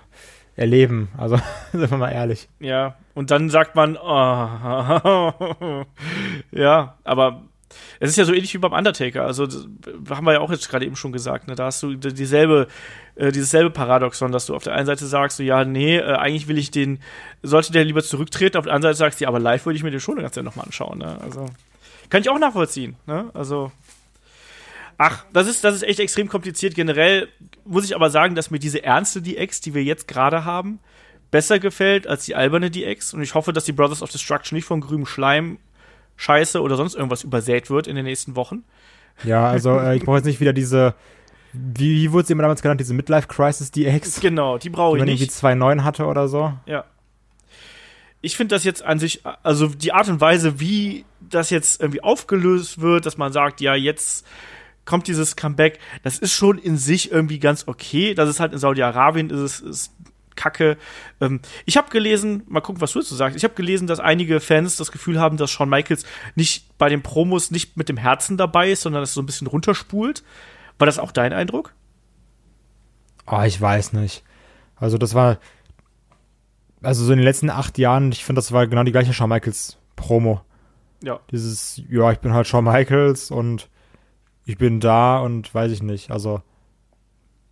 erleben. 0.55 1.09
Also 1.17 1.37
sind 1.73 1.89
wir 1.91 1.97
mal 1.97 2.11
ehrlich. 2.11 2.47
Ja, 2.59 2.95
und 3.13 3.31
dann 3.31 3.49
sagt 3.49 3.75
man, 3.75 3.97
oh, 3.97 5.85
ja, 6.51 6.97
aber 7.03 7.43
es 7.99 8.09
ist 8.09 8.15
ja 8.17 8.25
so 8.25 8.33
ähnlich 8.33 8.53
wie 8.53 8.59
beim 8.59 8.73
Undertaker. 8.73 9.25
Also 9.25 9.47
haben 10.09 10.25
wir 10.25 10.33
ja 10.33 10.39
auch 10.39 10.51
jetzt 10.51 10.69
gerade 10.69 10.85
eben 10.85 10.95
schon 10.95 11.11
gesagt. 11.11 11.47
Ne? 11.47 11.55
Da 11.55 11.65
hast 11.65 11.83
du 11.83 11.95
dieselbe, 11.95 12.67
äh, 13.15 13.31
dieses 13.31 13.49
selbe 13.49 13.69
Paradoxon, 13.69 14.31
dass 14.31 14.45
du 14.45 14.55
auf 14.55 14.63
der 14.63 14.73
einen 14.73 14.85
Seite 14.85 15.05
sagst, 15.05 15.37
so, 15.37 15.43
ja, 15.43 15.65
nee, 15.65 15.97
äh, 15.97 16.15
eigentlich 16.15 16.47
will 16.47 16.57
ich 16.57 16.71
den, 16.71 16.99
sollte 17.43 17.71
der 17.71 17.85
lieber 17.85 18.03
zurücktreten. 18.03 18.57
Auf 18.57 18.65
der 18.65 18.73
anderen 18.73 18.93
Seite 18.93 18.99
sagst 18.99 19.19
du, 19.19 19.23
ja, 19.23 19.29
aber 19.29 19.39
live 19.39 19.65
würde 19.65 19.77
ich 19.77 19.83
mir 19.83 19.91
den 19.91 19.99
schon 19.99 20.17
ganz 20.17 20.35
nochmal 20.35 20.65
anschauen. 20.65 20.99
Ne? 20.99 21.17
Also 21.21 21.45
kann 22.09 22.21
ich 22.21 22.29
auch 22.29 22.39
nachvollziehen. 22.39 22.95
Ne? 23.05 23.29
Also 23.33 23.71
Ach, 24.97 25.25
das 25.31 25.47
ist, 25.47 25.63
das 25.63 25.75
ist 25.75 25.83
echt 25.83 25.99
extrem 25.99 26.27
kompliziert. 26.27 26.73
Generell 26.73 27.27
muss 27.65 27.85
ich 27.85 27.95
aber 27.95 28.09
sagen, 28.09 28.33
dass 28.33 28.49
mir 28.49 28.59
diese 28.59 28.83
ernste 28.83 29.21
DX, 29.21 29.61
die 29.61 29.75
wir 29.75 29.83
jetzt 29.83 30.07
gerade 30.07 30.43
haben, 30.43 30.79
besser 31.29 31.59
gefällt 31.59 32.07
als 32.07 32.25
die 32.25 32.35
alberne 32.35 32.71
DX. 32.71 33.13
Und 33.13 33.21
ich 33.21 33.35
hoffe, 33.35 33.53
dass 33.53 33.65
die 33.65 33.73
Brothers 33.73 34.01
of 34.01 34.09
Destruction 34.09 34.55
nicht 34.55 34.65
von 34.65 34.81
grünem 34.81 35.05
Schleim, 35.05 35.59
Scheiße 36.17 36.61
oder 36.61 36.75
sonst 36.75 36.95
irgendwas 36.95 37.23
übersät 37.23 37.69
wird 37.69 37.87
in 37.87 37.95
den 37.95 38.05
nächsten 38.05 38.35
Wochen. 38.35 38.63
Ja, 39.23 39.47
also 39.47 39.79
äh, 39.79 39.95
ich 39.95 40.03
brauche 40.03 40.17
jetzt 40.17 40.25
nicht 40.25 40.39
wieder 40.39 40.53
diese, 40.53 40.93
wie, 41.53 41.95
wie 41.95 42.11
wurde 42.11 42.27
sie 42.27 42.33
immer 42.33 42.43
damals 42.43 42.61
genannt, 42.61 42.79
diese 42.81 42.93
Midlife 42.93 43.27
Crisis 43.27 43.71
DX, 43.71 44.19
Genau, 44.21 44.57
die 44.57 44.69
brauche 44.69 44.97
die 44.97 44.97
ich 44.97 45.01
man 45.01 45.07
irgendwie 45.09 45.23
nicht. 45.23 45.33
2.9 45.33 45.83
hatte 45.83 46.05
oder 46.05 46.27
so. 46.27 46.53
Ja. 46.65 46.85
Ich 48.21 48.35
finde 48.35 48.55
das 48.55 48.63
jetzt 48.63 48.83
an 48.83 48.99
sich, 48.99 49.21
also 49.43 49.67
die 49.67 49.93
Art 49.93 50.09
und 50.09 50.19
Weise, 50.19 50.59
wie 50.59 51.05
das 51.21 51.49
jetzt 51.49 51.79
irgendwie 51.81 52.03
aufgelöst 52.03 52.81
wird, 52.81 53.05
dass 53.05 53.17
man 53.17 53.31
sagt, 53.31 53.61
ja, 53.61 53.75
jetzt 53.75 54.25
kommt 54.85 55.07
dieses 55.07 55.35
Comeback, 55.35 55.79
das 56.03 56.17
ist 56.17 56.33
schon 56.33 56.57
in 56.57 56.77
sich 56.77 57.11
irgendwie 57.11 57.39
ganz 57.39 57.67
okay. 57.67 58.15
Das 58.15 58.27
ist 58.29 58.39
halt 58.39 58.53
in 58.53 58.57
Saudi-Arabien, 58.59 59.29
ist 59.29 59.39
es 59.39 59.59
ist 59.59 59.93
Kacke. 60.37 60.77
Ähm, 61.19 61.41
ich 61.65 61.75
habe 61.75 61.89
gelesen, 61.89 62.43
mal 62.47 62.61
gucken, 62.61 62.81
was 62.81 62.93
du 62.93 62.99
dazu 62.99 63.15
sagst. 63.15 63.35
Ich 63.35 63.43
habe 63.43 63.55
gelesen, 63.55 63.87
dass 63.87 63.99
einige 63.99 64.39
Fans 64.39 64.77
das 64.77 64.93
Gefühl 64.93 65.19
haben, 65.19 65.35
dass 65.35 65.51
Shawn 65.51 65.69
Michaels 65.69 66.05
nicht 66.35 66.77
bei 66.77 66.87
den 66.87 67.03
Promos 67.03 67.51
nicht 67.51 67.75
mit 67.75 67.89
dem 67.89 67.97
Herzen 67.97 68.37
dabei 68.37 68.71
ist, 68.71 68.83
sondern 68.83 69.01
das 69.01 69.13
so 69.13 69.21
ein 69.21 69.25
bisschen 69.25 69.47
runterspult. 69.47 70.23
War 70.79 70.85
das 70.85 70.99
auch 70.99 71.11
dein 71.11 71.33
Eindruck? 71.33 71.73
Oh, 73.25 73.41
ich 73.41 73.59
weiß 73.59 73.91
nicht. 73.93 74.23
Also 74.77 74.97
das 74.97 75.13
war, 75.13 75.39
also 76.81 77.03
so 77.03 77.11
in 77.11 77.17
den 77.17 77.25
letzten 77.25 77.49
acht 77.49 77.77
Jahren, 77.77 78.11
ich 78.11 78.23
finde, 78.23 78.39
das 78.39 78.51
war 78.51 78.67
genau 78.67 78.83
die 78.83 78.91
gleiche 78.91 79.13
Shawn 79.13 79.29
Michaels 79.29 79.77
Promo. 79.95 80.41
Ja. 81.03 81.19
Dieses, 81.31 81.81
ja, 81.89 82.11
ich 82.11 82.19
bin 82.19 82.33
halt 82.33 82.47
Shawn 82.47 82.63
Michaels 82.63 83.31
und 83.31 83.69
ich 84.45 84.57
bin 84.57 84.79
da 84.79 85.19
und 85.19 85.53
weiß 85.53 85.71
ich 85.71 85.83
nicht. 85.83 86.09
Also 86.11 86.41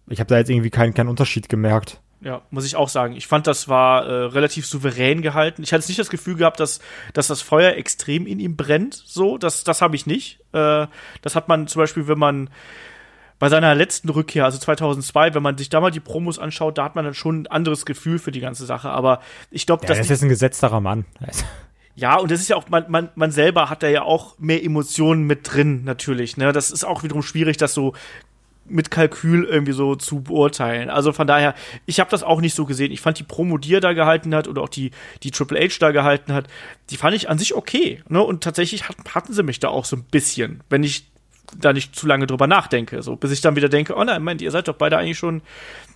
ich 0.07 0.19
habe 0.19 0.27
da 0.27 0.37
jetzt 0.37 0.49
irgendwie 0.49 0.69
keinen, 0.69 0.93
keinen 0.93 1.09
Unterschied 1.09 1.49
gemerkt. 1.49 2.01
Ja, 2.21 2.41
muss 2.49 2.65
ich 2.65 2.75
auch 2.75 2.89
sagen. 2.89 3.15
Ich 3.15 3.27
fand, 3.27 3.45
das 3.45 3.67
war 3.67 4.05
äh, 4.05 4.11
relativ 4.25 4.65
souverän 4.65 5.21
gehalten. 5.21 5.61
Ich 5.63 5.73
hatte 5.73 5.85
nicht 5.87 5.99
das 5.99 6.09
Gefühl 6.09 6.35
gehabt, 6.35 6.59
dass, 6.59 6.79
dass 7.13 7.27
das 7.27 7.41
Feuer 7.41 7.73
extrem 7.73 8.25
in 8.25 8.39
ihm 8.39 8.55
brennt. 8.55 8.95
So, 8.95 9.37
das, 9.37 9.63
das 9.63 9.81
habe 9.81 9.95
ich 9.95 10.05
nicht. 10.07 10.39
Äh, 10.53 10.87
das 11.21 11.35
hat 11.35 11.47
man 11.47 11.67
zum 11.67 11.81
Beispiel, 11.81 12.07
wenn 12.07 12.17
man 12.17 12.49
bei 13.37 13.49
seiner 13.49 13.75
letzten 13.75 14.09
Rückkehr, 14.09 14.45
also 14.45 14.57
2002, 14.57 15.33
wenn 15.35 15.43
man 15.43 15.57
sich 15.57 15.69
da 15.69 15.81
mal 15.81 15.91
die 15.91 15.99
Promos 15.99 16.39
anschaut, 16.39 16.77
da 16.77 16.85
hat 16.85 16.95
man 16.95 17.03
dann 17.05 17.13
schon 17.13 17.41
ein 17.41 17.47
anderes 17.47 17.85
Gefühl 17.85 18.17
für 18.17 18.31
die 18.31 18.39
ganze 18.39 18.65
Sache. 18.65 18.89
Aber 18.89 19.19
ich 19.51 19.65
glaube, 19.65 19.83
Ja, 19.83 19.89
dass 19.89 19.97
das 19.97 20.09
ist 20.09 20.23
ein 20.23 20.29
gesetzterer 20.29 20.79
Mann. 20.79 21.05
ja, 21.95 22.15
und 22.17 22.31
das 22.31 22.39
ist 22.39 22.47
ja 22.47 22.55
auch, 22.55 22.69
man, 22.69 22.85
man, 22.89 23.09
man 23.15 23.31
selber 23.31 23.69
hat 23.69 23.83
da 23.83 23.87
ja 23.89 24.03
auch 24.03 24.39
mehr 24.39 24.63
Emotionen 24.63 25.23
mit 25.23 25.53
drin, 25.53 25.83
natürlich. 25.83 26.37
Ne? 26.37 26.53
Das 26.53 26.71
ist 26.71 26.85
auch 26.85 27.03
wiederum 27.03 27.21
schwierig, 27.23 27.57
das 27.57 27.73
so 27.73 27.93
mit 28.67 28.91
Kalkül 28.91 29.43
irgendwie 29.43 29.73
so 29.73 29.95
zu 29.95 30.21
beurteilen. 30.21 30.89
Also 30.89 31.13
von 31.13 31.27
daher, 31.27 31.53
ich 31.85 31.99
habe 31.99 32.09
das 32.09 32.23
auch 32.23 32.41
nicht 32.41 32.55
so 32.55 32.65
gesehen. 32.65 32.91
Ich 32.91 33.01
fand 33.01 33.19
die 33.19 33.23
Promo, 33.23 33.57
die 33.57 33.73
er 33.73 33.81
da 33.81 33.93
gehalten 33.93 34.33
hat 34.33 34.47
oder 34.47 34.61
auch 34.61 34.69
die, 34.69 34.91
die 35.23 35.31
Triple 35.31 35.59
H 35.59 35.75
da 35.79 35.91
gehalten 35.91 36.33
hat, 36.33 36.47
die 36.89 36.97
fand 36.97 37.15
ich 37.15 37.29
an 37.29 37.37
sich 37.37 37.55
okay. 37.55 38.01
Ne? 38.09 38.21
Und 38.21 38.43
tatsächlich 38.43 38.89
hat, 38.89 38.97
hatten 39.13 39.33
sie 39.33 39.43
mich 39.43 39.59
da 39.59 39.69
auch 39.69 39.85
so 39.85 39.95
ein 39.95 40.03
bisschen, 40.03 40.61
wenn 40.69 40.83
ich 40.83 41.07
da 41.59 41.73
nicht 41.73 41.95
zu 41.95 42.07
lange 42.07 42.27
drüber 42.27 42.47
nachdenke. 42.47 43.01
So, 43.01 43.15
bis 43.15 43.31
ich 43.31 43.41
dann 43.41 43.55
wieder 43.55 43.69
denke, 43.69 43.95
oh 43.95 44.03
nein, 44.03 44.21
Moment, 44.21 44.41
ihr 44.41 44.51
seid 44.51 44.67
doch 44.67 44.75
beide 44.75 44.97
eigentlich 44.97 45.17
schon. 45.17 45.41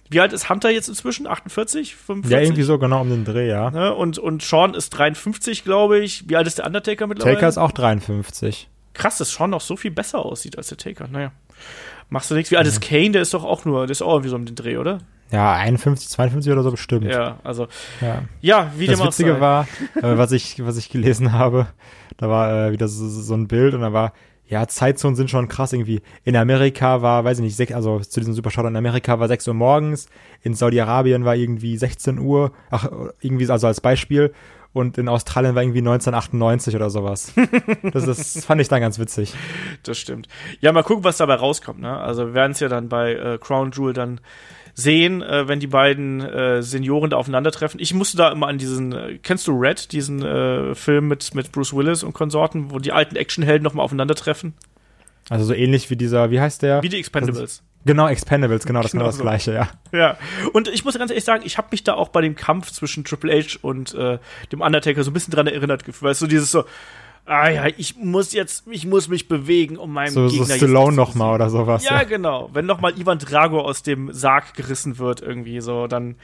Wie 0.10 0.20
alt 0.20 0.34
ist 0.34 0.50
Hunter 0.50 0.70
jetzt 0.70 0.90
inzwischen? 0.90 1.28
48? 1.28 1.96
45? 1.96 2.32
Ja, 2.32 2.42
irgendwie 2.42 2.64
so 2.64 2.80
genau 2.80 3.02
um 3.02 3.10
den 3.10 3.26
Dreh, 3.26 3.48
ja. 3.48 3.70
Ne? 3.70 3.94
Und, 3.94 4.18
und 4.18 4.42
Sean 4.42 4.74
ist 4.74 4.90
53, 4.92 5.64
glaube 5.64 6.00
ich. 6.00 6.30
Wie 6.30 6.36
alt 6.36 6.48
ist 6.48 6.58
der 6.58 6.66
Undertaker 6.66 7.08
mittlerweile? 7.08 7.36
Taker 7.36 7.48
ist 7.48 7.58
auch 7.58 7.72
53. 7.72 8.70
Krass, 8.94 9.18
dass 9.20 9.32
Sean 9.32 9.52
noch 9.52 9.62
so 9.62 9.76
viel 9.76 9.92
besser 9.92 10.26
aussieht 10.26 10.58
als 10.58 10.68
der 10.68 10.78
Taker. 10.78 11.08
Naja. 11.08 11.32
Machst 12.10 12.32
du 12.32 12.36
nichts. 12.36 12.52
Wie 12.52 12.58
alt 12.58 12.68
ist 12.68 12.82
Kane? 12.82 13.12
Der 13.12 13.22
ist 13.22 13.34
doch 13.34 13.44
auch 13.44 13.66
nur, 13.66 13.86
der 13.86 13.92
ist 13.92 14.02
auch 14.02 14.14
irgendwie 14.14 14.30
so 14.30 14.36
um 14.36 14.46
den 14.46 14.56
Dreh, 14.56 14.78
oder? 14.78 15.00
Ja, 15.32 15.54
51, 15.54 16.10
52 16.10 16.52
oder 16.52 16.64
so 16.64 16.72
bestimmt. 16.72 17.06
Ja, 17.06 17.38
also, 17.44 17.68
Ja. 18.02 18.24
ja, 18.42 18.72
wie 18.78 18.88
Das 18.88 18.98
dem 18.98 19.04
auch 19.04 19.08
Witzige 19.08 19.34
sei. 19.34 19.40
war, 19.40 19.68
äh, 19.96 20.18
was, 20.18 20.32
ich, 20.32 20.66
was 20.66 20.78
ich 20.78 20.90
gelesen 20.90 21.34
habe, 21.34 21.68
da 22.18 22.28
war 22.30 22.68
äh, 22.68 22.72
wieder 22.72 22.88
so, 22.88 23.08
so 23.08 23.36
ein 23.36 23.48
Bild 23.48 23.76
und 23.76 23.82
da 23.82 23.94
war, 23.94 24.14
ja, 24.48 24.68
Zeitzonen 24.68 25.16
sind 25.16 25.30
schon 25.30 25.48
krass 25.48 25.72
irgendwie. 25.74 26.02
In 26.24 26.36
Amerika 26.36 27.04
war, 27.04 27.24
weiß 27.24 27.38
ich 27.38 27.44
nicht, 27.44 27.56
sech, 27.56 27.76
also 27.76 28.00
zu 28.00 28.20
diesem 28.20 28.34
Supershot 28.34 28.66
in 28.66 28.76
Amerika 28.76 29.20
war 29.20 29.28
6 29.28 29.48
Uhr 29.50 29.54
morgens, 29.54 30.08
in 30.42 30.56
Saudi-Arabien 30.56 31.24
war 31.26 31.36
irgendwie 31.36 31.78
16 31.78 32.18
Uhr, 32.18 32.52
ach, 32.72 32.90
irgendwie, 33.22 33.48
also 33.52 33.68
als 33.68 33.82
Beispiel, 33.82 34.34
und 34.72 34.98
in 34.98 35.08
Australien 35.08 35.56
war 35.56 35.64
irgendwie 35.64 35.80
1998 35.80 36.76
oder 36.76 36.90
sowas. 36.90 37.34
Das, 37.92 38.06
das 38.06 38.46
fand 38.46 38.62
ich 38.62 38.68
dann 38.68 38.82
ganz 38.82 39.00
witzig. 39.00 39.34
Das 39.84 39.98
stimmt. 39.98 40.28
Ja, 40.60 40.72
mal 40.72 40.84
gucken, 40.84 41.04
was 41.04 41.18
dabei 41.18 41.36
rauskommt. 41.36 41.80
Ne? 41.80 41.98
Also 41.98 42.28
wir 42.28 42.34
werden 42.34 42.52
es 42.52 42.60
ja 42.60 42.68
dann 42.68 42.90
bei 42.90 43.14
äh, 43.14 43.38
Crown 43.40 43.72
Jewel 43.72 43.94
dann 43.94 44.22
sehen, 44.74 45.22
äh, 45.22 45.48
wenn 45.48 45.60
die 45.60 45.68
beiden 45.68 46.22
äh, 46.22 46.62
Senioren 46.62 47.10
da 47.10 47.18
aufeinandertreffen. 47.18 47.80
Ich 47.80 47.94
musste 47.94 48.18
da 48.18 48.32
immer 48.32 48.48
an 48.48 48.58
diesen, 48.58 48.92
äh, 48.92 49.18
kennst 49.22 49.48
du 49.48 49.58
Red, 49.60 49.92
diesen 49.92 50.24
äh, 50.24 50.76
Film 50.76 51.08
mit, 51.08 51.34
mit 51.34 51.52
Bruce 51.52 51.74
Willis 51.74 52.04
und 52.04 52.14
Konsorten, 52.14 52.72
wo 52.72 52.80
die 52.80 52.92
alten 52.92 53.16
Actionhelden 53.16 53.64
nochmal 53.64 53.86
aufeinandertreffen? 53.86 54.54
Also 55.30 55.46
so 55.46 55.54
ähnlich 55.54 55.90
wie 55.90 55.96
dieser, 55.96 56.32
wie 56.32 56.40
heißt 56.40 56.62
der? 56.62 56.84
Wie 56.84 56.90
die 56.90 56.98
Expendables. 56.98 57.64
Genau, 57.86 58.08
Expendables, 58.08 58.66
genau, 58.66 58.82
das 58.82 58.92
Genau 58.92 59.04
genau 59.04 59.10
das 59.10 59.18
so. 59.18 59.24
gleiche, 59.24 59.54
ja. 59.54 59.70
Ja, 59.92 60.18
und 60.54 60.68
ich 60.68 60.84
muss 60.84 60.98
ganz 60.98 61.12
ehrlich 61.12 61.24
sagen, 61.24 61.44
ich 61.46 61.58
habe 61.58 61.70
mich 61.72 61.84
da 61.84 61.94
auch 61.94 62.10
bei 62.10 62.22
dem 62.22 62.36
Kampf 62.36 62.72
zwischen 62.72 63.06
Triple 63.06 63.32
H 63.42 63.58
und 63.62 63.94
äh, 63.96 64.20
dem 64.52 64.62
Undertaker 64.62 65.04
so 65.04 65.12
ein 65.12 65.14
bisschen 65.14 65.34
dran 65.34 65.48
erinnert 65.48 65.86
gefühlt. 65.86 66.10
Weißt 66.12 66.22
du, 66.22 66.28
dieses 66.28 66.52
so, 66.52 66.66
ah 67.26 67.50
ja, 67.50 67.68
ich 67.78 67.96
muss 67.98 68.34
jetzt, 68.34 68.66
ich 68.70 68.86
muss 68.86 69.08
mich 69.08 69.28
bewegen, 69.28 69.78
um 69.78 69.94
meinem 69.94 70.12
So, 70.12 70.28
so 70.28 70.38
Gegner 70.38 70.56
jetzt 70.56 70.58
Stallone 70.58 70.96
nochmal 70.96 71.36
oder 71.36 71.50
sowas. 71.50 71.84
Ja, 71.84 72.04
genau. 72.04 72.50
Wenn 72.54 72.66
nochmal 72.66 73.00
Ivan 73.00 73.20
Drago 73.20 73.62
aus 73.62 73.84
dem 73.84 74.12
Sarg 74.12 74.54
gerissen 74.56 74.98
wird, 74.98 75.22
irgendwie 75.22 75.62
so, 75.62 75.88
dann 75.88 76.16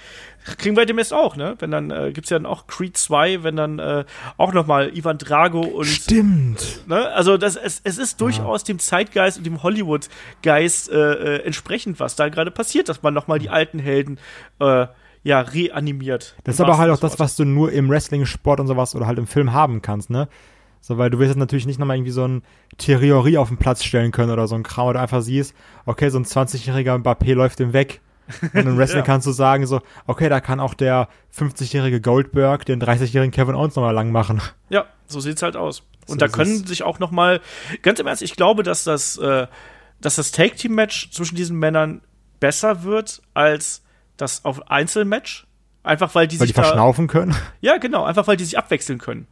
kriegen 0.58 0.76
wir 0.76 0.86
demnächst 0.86 1.14
auch, 1.14 1.36
ne? 1.36 1.56
Wenn 1.60 1.72
dann, 1.72 1.92
äh, 1.92 2.12
gibt's 2.12 2.30
ja 2.30 2.38
dann 2.38 2.46
auch 2.46 2.68
Creed 2.68 2.98
2, 2.98 3.44
wenn 3.44 3.56
dann 3.56 3.80
äh, 3.80 4.06
auch 4.38 4.54
nochmal 4.54 4.96
Ivan 4.96 5.18
Drago 5.18 5.62
und 5.62 5.86
Stimmt. 5.86 6.88
Ne? 6.88 7.08
Also 7.10 7.38
das, 7.38 7.56
es, 7.56 7.82
es 7.84 7.98
ist 7.98 8.22
durchaus 8.22 8.64
dem 8.64 8.80
Zeitgeist 8.80 9.38
und 9.38 9.46
dem 9.46 9.64
Hollywood-Geist 9.64 10.90
äh, 10.92 10.96
äh, 10.96 11.44
entsprechend, 11.44 12.00
was 12.00 12.16
da 12.16 12.30
gerade 12.30 12.52
passiert, 12.52 12.90
dass 12.90 13.04
man 13.04 13.14
nochmal 13.14 13.40
die 13.40 13.50
alten 13.50 13.80
Helden 13.80 14.20
äh, 14.60 14.88
ja 15.24 15.40
reanimiert. 15.42 16.36
Das 16.44 16.56
ist 16.56 16.62
aber 16.62 16.78
halt 16.78 16.92
auch 16.92 17.00
das, 17.00 17.20
was 17.20 17.36
du 17.36 17.46
nur 17.46 17.72
im 17.72 17.90
Wrestling, 17.90 18.26
Sport 18.26 18.60
und 18.60 18.68
sowas 18.68 18.96
oder 18.96 19.08
halt 19.08 19.18
im 19.18 19.28
Film 19.28 19.54
haben 19.54 19.82
kannst, 19.82 20.10
ne? 20.10 20.28
So, 20.88 21.00
weil 21.00 21.10
du 21.10 21.18
wirst 21.18 21.30
jetzt 21.30 21.38
natürlich 21.40 21.66
nicht 21.66 21.80
nochmal 21.80 21.98
irgendwie 21.98 22.12
so 22.12 22.28
ein 22.28 22.44
Theorie 22.78 23.40
auf 23.40 23.48
den 23.48 23.58
Platz 23.58 23.84
stellen 23.84 24.12
können 24.12 24.30
oder 24.32 24.48
so 24.48 24.54
ein 24.54 24.62
Kram, 24.62 24.94
du 24.94 25.00
einfach 25.00 25.22
siehst, 25.24 25.56
okay, 25.88 26.10
so 26.10 26.20
ein 26.20 26.26
20-jähriger 26.26 26.96
Mbappé 27.02 27.34
läuft 27.34 27.58
dem 27.58 27.74
weg. 27.74 28.02
Und 28.54 28.68
im 28.68 28.78
Wrestling 28.78 29.00
Ja. 29.00 29.06
kannst 29.06 29.26
du 29.26 29.32
sagen, 29.32 29.66
so, 29.66 29.82
okay, 30.06 30.30
da 30.30 30.40
kann 30.42 30.60
auch 30.60 30.76
der 30.76 31.08
50-jährige 31.36 32.02
Goldberg 32.02 32.66
den 32.66 32.80
30-jährigen 32.80 33.32
Kevin 33.32 33.56
Owens 33.56 33.76
nochmal 33.76 33.96
lang 33.96 34.12
machen. 34.12 34.42
Ja, 34.70 34.86
so 35.08 35.20
sieht's 35.20 35.42
halt 35.42 35.56
aus. 35.56 35.80
Und 36.08 36.08
So 36.08 36.16
da 36.18 36.28
können 36.28 36.52
es. 36.62 36.68
sich 36.68 36.84
auch 36.84 37.00
noch 37.00 37.10
mal 37.10 37.42
ganz 37.82 38.00
im 38.00 38.06
Ernst, 38.06 38.22
ich 38.22 38.36
glaube, 38.36 38.62
dass 38.62 38.84
das, 38.84 39.18
äh, 39.18 39.48
dass 40.02 40.18
das 40.18 40.32
Tag 40.32 40.56
Team 40.58 40.76
Match 40.76 41.10
zwischen 41.10 41.36
diesen 41.36 41.58
Männern 41.58 42.02
besser 42.40 42.84
wird 42.84 43.24
als 43.34 43.82
das 44.18 44.46
auf 44.46 44.70
Einzelmatch. 44.70 45.48
Einfach 45.82 46.14
weil 46.14 46.28
die 46.28 46.40
Weil 46.40 46.46
die 46.46 46.54
sich 46.54 46.56
da, 46.56 46.62
verschnaufen 46.64 47.08
können. 47.08 47.36
ja 47.62 47.78
genau, 47.78 48.04
einfach 48.06 48.28
weil 48.28 48.38
die 48.38 48.44
sich 48.44 48.58
abwechseln 48.60 49.00
können. 49.00 49.26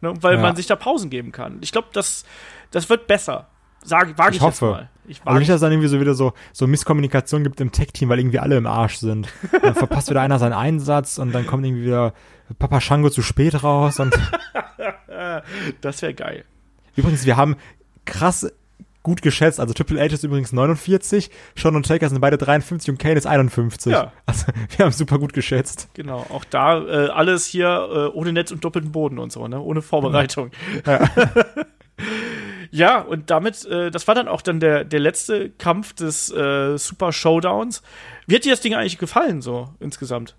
Ne, 0.00 0.12
weil 0.20 0.34
Ja. 0.36 0.40
man 0.42 0.56
sich 0.56 0.66
da 0.66 0.76
Pausen 0.76 1.08
geben 1.10 1.32
kann. 1.32 1.58
Ich 1.62 1.72
glaube, 1.72 1.88
das, 1.92 2.24
das 2.70 2.88
wird 2.90 3.06
besser. 3.06 3.48
Sag, 3.82 4.18
wage 4.18 4.30
ich, 4.32 4.36
Ich 4.36 4.42
hoffe. 4.42 4.66
mal. 4.66 4.90
Ich 5.06 5.20
Aber 5.24 5.38
nicht, 5.38 5.48
dass 5.48 5.56
es 5.56 5.60
dann 5.60 5.70
irgendwie 5.72 5.88
so 5.88 6.00
wieder 6.00 6.14
so, 6.14 6.32
so 6.52 6.66
Misskommunikation 6.66 7.44
gibt 7.44 7.60
im 7.60 7.70
Tech-Team, 7.70 8.08
weil 8.08 8.18
irgendwie 8.18 8.40
alle 8.40 8.56
im 8.56 8.66
Arsch 8.66 8.96
sind. 8.96 9.28
Dann 9.62 9.74
verpasst 9.76 10.10
wieder 10.10 10.20
einer 10.20 10.40
seinen 10.40 10.52
Einsatz 10.54 11.18
und 11.18 11.30
dann 11.32 11.46
kommt 11.46 11.64
irgendwie 11.64 11.84
wieder 11.84 12.12
Papa 12.58 12.80
Shango 12.80 13.08
zu 13.10 13.22
spät 13.22 13.62
raus. 13.62 14.00
Und 14.00 14.12
das 15.80 16.02
wäre 16.02 16.14
geil. 16.14 16.44
übrigens, 16.96 17.24
wir 17.26 17.36
haben 17.36 17.56
krass 18.04 18.50
gut 19.06 19.22
geschätzt. 19.22 19.60
Also 19.60 19.72
Triple 19.72 20.00
H 20.00 20.06
ist 20.06 20.24
übrigens 20.24 20.52
49, 20.52 21.30
Sean 21.56 21.76
und 21.76 21.86
Taker 21.86 22.08
sind 22.08 22.20
beide 22.20 22.36
53 22.38 22.90
und 22.90 22.98
Kane 22.98 23.14
ist 23.14 23.26
51. 23.26 23.92
Ja. 23.92 24.12
Also 24.26 24.46
wir 24.76 24.84
haben 24.84 24.90
super 24.90 25.20
gut 25.20 25.32
geschätzt. 25.32 25.88
Genau. 25.94 26.26
Auch 26.28 26.44
da 26.44 26.84
äh, 26.84 27.08
alles 27.10 27.46
hier 27.46 27.68
äh, 27.68 28.16
ohne 28.16 28.32
Netz 28.32 28.50
und 28.50 28.64
doppelten 28.64 28.90
Boden 28.90 29.20
und 29.20 29.30
so, 29.30 29.46
ne? 29.46 29.60
Ohne 29.60 29.80
Vorbereitung. 29.80 30.50
Ja. 30.84 31.08
Ja, 32.72 33.00
und 33.00 33.30
damit, 33.30 33.64
äh, 33.64 33.90
das 33.90 34.06
war 34.06 34.14
dann 34.14 34.28
auch 34.28 34.42
dann 34.42 34.60
der, 34.60 34.84
der 34.84 35.00
letzte 35.00 35.48
Kampf 35.50 35.94
des 35.94 36.30
äh, 36.30 36.76
Super 36.76 37.12
Showdowns. 37.12 37.80
Wie 38.26 38.34
hat 38.34 38.44
dir 38.44 38.50
das 38.50 38.60
Ding 38.60 38.74
eigentlich 38.74 38.98
gefallen, 38.98 39.40
so 39.40 39.68
insgesamt? 39.80 40.34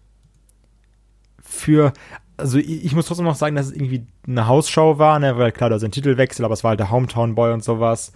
Für, 1.41 1.93
also 2.35 2.59
ich, 2.59 2.85
ich 2.85 2.93
muss 2.93 3.07
trotzdem 3.07 3.25
noch 3.25 3.37
sagen, 3.37 3.55
dass 3.55 3.67
es 3.67 3.71
irgendwie 3.71 4.05
eine 4.27 4.45
Hausshow 4.45 4.99
war, 4.99 5.17
ne, 5.17 5.37
weil 5.37 5.53
klar, 5.53 5.69
da 5.71 5.77
ist 5.77 5.83
ein 5.83 5.91
Titelwechsel, 5.91 6.45
aber 6.45 6.53
es 6.53 6.63
war 6.63 6.69
halt 6.69 6.81
der 6.81 6.91
Hometown 6.91 7.33
Boy 7.33 7.53
und 7.53 7.63
sowas. 7.63 8.11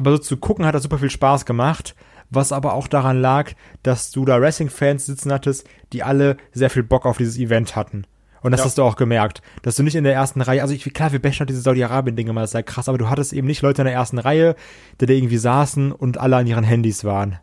Aber 0.00 0.12
so 0.12 0.18
zu 0.18 0.38
gucken 0.38 0.64
hat 0.64 0.74
das 0.74 0.82
super 0.84 0.96
viel 0.96 1.10
Spaß 1.10 1.44
gemacht, 1.44 1.94
was 2.30 2.52
aber 2.52 2.72
auch 2.72 2.88
daran 2.88 3.20
lag, 3.20 3.52
dass 3.82 4.10
du 4.10 4.24
da 4.24 4.40
Wrestling-Fans 4.40 5.04
sitzen 5.04 5.30
hattest, 5.30 5.68
die 5.92 6.02
alle 6.02 6.38
sehr 6.52 6.70
viel 6.70 6.82
Bock 6.82 7.04
auf 7.04 7.18
dieses 7.18 7.36
Event 7.36 7.76
hatten. 7.76 8.06
Und 8.40 8.52
das 8.52 8.60
Ja. 8.60 8.64
hast 8.64 8.78
du 8.78 8.82
auch 8.82 8.96
gemerkt, 8.96 9.42
dass 9.60 9.76
du 9.76 9.82
nicht 9.82 9.96
in 9.96 10.04
der 10.04 10.14
ersten 10.14 10.40
Reihe, 10.40 10.62
also 10.62 10.72
ich, 10.72 10.82
klar, 10.94 11.12
wir 11.12 11.20
bashen 11.20 11.40
halt 11.40 11.50
diese 11.50 11.60
Saudi-Arabien-Dinge 11.60 12.32
mal, 12.32 12.40
das 12.40 12.50
ist 12.50 12.54
ja 12.54 12.62
krass, 12.62 12.88
aber 12.88 12.96
du 12.96 13.10
hattest 13.10 13.34
eben 13.34 13.46
nicht 13.46 13.60
Leute 13.60 13.82
in 13.82 13.86
der 13.86 13.94
ersten 13.94 14.18
Reihe, 14.18 14.56
die 15.02 15.04
da 15.04 15.12
irgendwie 15.12 15.36
saßen 15.36 15.92
und 15.92 16.16
alle 16.16 16.36
an 16.36 16.46
ihren 16.46 16.64
Handys 16.64 17.04
waren. 17.04 17.36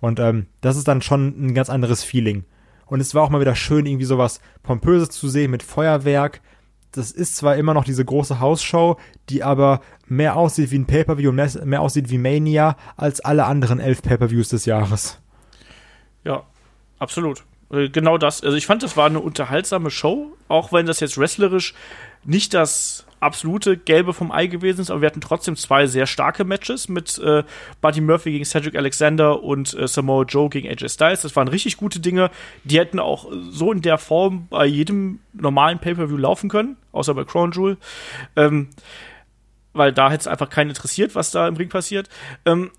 Und 0.00 0.18
ähm, 0.18 0.46
das 0.62 0.76
ist 0.76 0.88
dann 0.88 1.02
schon 1.02 1.28
ein 1.38 1.54
ganz 1.54 1.70
anderes 1.70 2.02
Feeling. 2.02 2.46
Und 2.86 2.98
es 2.98 3.14
war 3.14 3.22
auch 3.22 3.30
mal 3.30 3.40
wieder 3.40 3.54
schön, 3.54 3.86
irgendwie 3.86 4.06
sowas 4.06 4.40
Pompöses 4.64 5.10
zu 5.10 5.28
sehen 5.28 5.52
mit 5.52 5.62
Feuerwerk. 5.62 6.40
Das 6.96 7.10
ist 7.10 7.36
zwar 7.36 7.56
immer 7.56 7.74
noch 7.74 7.84
diese 7.84 8.04
große 8.04 8.40
Hausshow, 8.40 8.98
die 9.28 9.42
aber 9.42 9.80
mehr 10.06 10.36
aussieht 10.36 10.70
wie 10.70 10.78
ein 10.78 10.86
Pay-Per-View 10.86 11.30
und 11.30 11.64
mehr, 11.64 11.80
aussieht 11.80 12.10
wie 12.10 12.18
Mania 12.18 12.76
als 12.96 13.20
alle 13.20 13.44
anderen 13.46 13.80
elf 13.80 14.02
Pay-Per-Views 14.02 14.48
des 14.48 14.66
Jahres. 14.66 15.20
Ja, 16.24 16.44
absolut. 16.98 17.44
Äh, 17.70 17.88
Genau 17.88 18.18
das. 18.18 18.42
Also 18.42 18.56
ich 18.56 18.66
fand, 18.66 18.82
das 18.82 18.96
war 18.96 19.06
eine 19.06 19.20
unterhaltsame 19.20 19.90
Show, 19.90 20.32
auch 20.48 20.72
wenn 20.72 20.86
das 20.86 21.00
jetzt 21.00 21.18
wrestlerisch 21.18 21.74
nicht 22.24 22.54
das 22.54 23.05
absolute 23.20 23.76
Gelbe 23.76 24.12
vom 24.12 24.30
Ei 24.30 24.46
gewesen 24.46 24.80
ist, 24.80 24.90
aber 24.90 25.00
wir 25.00 25.06
hatten 25.06 25.20
trotzdem 25.20 25.56
zwei 25.56 25.86
sehr 25.86 26.06
starke 26.06 26.44
Matches 26.44 26.88
mit 26.88 27.18
äh, 27.18 27.44
Buddy 27.80 28.00
Murphy 28.00 28.32
gegen 28.32 28.44
Cedric 28.44 28.76
Alexander 28.76 29.42
und 29.42 29.74
äh, 29.74 29.88
Samoa 29.88 30.24
Joe 30.24 30.48
gegen 30.48 30.68
AJ 30.68 30.88
Styles. 30.90 31.22
Das 31.22 31.36
waren 31.36 31.48
richtig 31.48 31.76
gute 31.76 32.00
Dinge. 32.00 32.30
Die 32.64 32.78
hätten 32.78 32.98
auch 32.98 33.30
äh, 33.30 33.36
so 33.50 33.72
in 33.72 33.82
der 33.82 33.98
Form 33.98 34.46
bei 34.48 34.66
jedem 34.66 35.20
normalen 35.32 35.78
Pay-Per-View 35.78 36.16
laufen 36.16 36.48
können, 36.48 36.76
außer 36.92 37.14
bei 37.14 37.24
Crown 37.24 37.52
Jewel. 37.52 37.76
Ähm, 38.36 38.68
weil 39.72 39.92
da 39.92 40.10
hätte 40.10 40.22
es 40.22 40.26
einfach 40.26 40.48
keinen 40.48 40.70
interessiert, 40.70 41.14
was 41.14 41.30
da 41.30 41.46
im 41.48 41.56
Ring 41.56 41.68
passiert. 41.68 42.08
Ähm, 42.44 42.70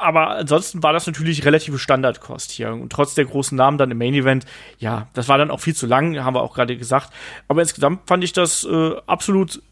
aber 0.00 0.30
ansonsten 0.30 0.82
war 0.82 0.94
das 0.94 1.06
natürlich 1.06 1.44
relative 1.44 1.78
Standardkost 1.78 2.50
hier. 2.50 2.72
Und 2.72 2.90
trotz 2.90 3.14
der 3.14 3.26
großen 3.26 3.56
Namen 3.56 3.76
dann 3.76 3.90
im 3.90 3.98
Main 3.98 4.14
Event, 4.14 4.46
ja, 4.78 5.08
das 5.12 5.28
war 5.28 5.36
dann 5.36 5.50
auch 5.50 5.60
viel 5.60 5.74
zu 5.74 5.86
lang, 5.86 6.18
haben 6.24 6.34
wir 6.34 6.42
auch 6.42 6.54
gerade 6.54 6.76
gesagt. 6.76 7.12
Aber 7.48 7.60
insgesamt 7.60 8.08
fand 8.08 8.24
ich 8.24 8.32
das 8.32 8.64
äh, 8.64 8.92
absolut 9.06 9.62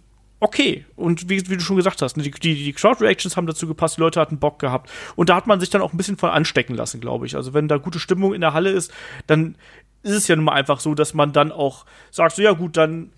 okay. 0.40 0.84
Und 0.96 1.28
wie, 1.28 1.48
wie 1.48 1.56
du 1.56 1.60
schon 1.60 1.76
gesagt 1.76 2.02
hast, 2.02 2.16
ne, 2.16 2.22
die, 2.22 2.30
die, 2.30 2.54
die 2.54 2.72
Crowd-Reactions 2.72 3.36
haben 3.36 3.46
dazu 3.46 3.66
gepasst, 3.66 3.96
die 3.96 4.00
Leute 4.00 4.20
hatten 4.20 4.38
Bock 4.38 4.58
gehabt. 4.58 4.90
Und 5.16 5.28
da 5.28 5.36
hat 5.36 5.46
man 5.46 5.60
sich 5.60 5.70
dann 5.70 5.82
auch 5.82 5.92
ein 5.92 5.96
bisschen 5.96 6.16
von 6.16 6.30
anstecken 6.30 6.74
lassen, 6.74 7.00
glaube 7.00 7.26
ich. 7.26 7.36
Also 7.36 7.54
wenn 7.54 7.68
da 7.68 7.76
gute 7.76 7.98
Stimmung 7.98 8.34
in 8.34 8.40
der 8.40 8.54
Halle 8.54 8.70
ist, 8.70 8.92
dann 9.26 9.56
ist 10.02 10.12
es 10.12 10.28
ja 10.28 10.36
nun 10.36 10.44
mal 10.44 10.52
einfach 10.52 10.80
so, 10.80 10.94
dass 10.94 11.14
man 11.14 11.32
dann 11.32 11.52
auch 11.52 11.84
sagt, 12.10 12.36
so 12.36 12.42
ja 12.42 12.52
gut, 12.52 12.76
dann 12.76 13.10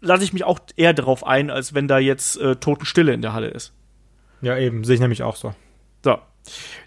lasse 0.00 0.24
ich 0.24 0.32
mich 0.32 0.44
auch 0.44 0.58
eher 0.76 0.92
darauf 0.92 1.26
ein, 1.26 1.50
als 1.50 1.74
wenn 1.74 1.88
da 1.88 1.98
jetzt 1.98 2.36
äh, 2.40 2.56
Totenstille 2.56 3.12
in 3.12 3.22
der 3.22 3.32
Halle 3.32 3.48
ist. 3.48 3.72
Ja, 4.42 4.58
eben, 4.58 4.84
sehe 4.84 4.96
ich 4.96 5.00
nämlich 5.00 5.22
auch 5.22 5.36
so. 5.36 5.54
So. 6.04 6.18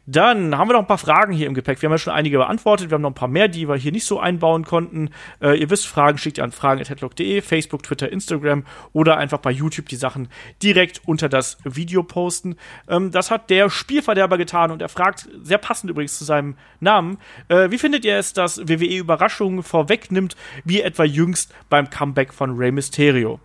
Dann 0.05 0.57
haben 0.57 0.69
wir 0.69 0.73
noch 0.73 0.81
ein 0.81 0.87
paar 0.87 0.97
Fragen 0.97 1.33
hier 1.33 1.47
im 1.47 1.53
Gepäck. 1.53 1.81
Wir 1.81 1.87
haben 1.87 1.93
ja 1.93 1.97
schon 1.97 2.13
einige 2.13 2.37
beantwortet. 2.37 2.89
Wir 2.89 2.95
haben 2.95 3.01
noch 3.01 3.11
ein 3.11 3.15
paar 3.15 3.27
mehr, 3.27 3.47
die 3.47 3.67
wir 3.67 3.75
hier 3.75 3.91
nicht 3.91 4.05
so 4.05 4.19
einbauen 4.19 4.63
konnten. 4.63 5.09
Äh, 5.41 5.59
ihr 5.59 5.69
wisst, 5.69 5.87
Fragen 5.87 6.17
schickt 6.17 6.37
ihr 6.37 6.43
an 6.43 6.51
fragen.headlock.de, 6.51 7.41
Facebook, 7.41 7.83
Twitter, 7.83 8.11
Instagram 8.11 8.63
oder 8.93 9.17
einfach 9.17 9.39
bei 9.39 9.51
YouTube 9.51 9.89
die 9.89 9.95
Sachen 9.95 10.29
direkt 10.63 11.01
unter 11.05 11.27
das 11.29 11.57
Video 11.63 12.03
posten. 12.03 12.55
Ähm, 12.87 13.11
das 13.11 13.31
hat 13.31 13.49
der 13.49 13.69
Spielverderber 13.69 14.37
getan 14.37 14.71
und 14.71 14.81
er 14.81 14.89
fragt, 14.89 15.27
sehr 15.41 15.57
passend 15.57 15.89
übrigens 15.89 16.17
zu 16.17 16.23
seinem 16.23 16.55
Namen, 16.79 17.17
äh, 17.49 17.69
wie 17.71 17.77
findet 17.77 18.05
ihr 18.05 18.17
es, 18.17 18.33
dass 18.33 18.59
WWE 18.67 18.97
Überraschungen 18.97 19.63
vorwegnimmt, 19.63 20.35
wie 20.63 20.81
etwa 20.81 21.03
jüngst 21.03 21.53
beim 21.69 21.89
Comeback 21.89 22.33
von 22.33 22.55
Rey 22.57 22.71
Mysterio? 22.71 23.39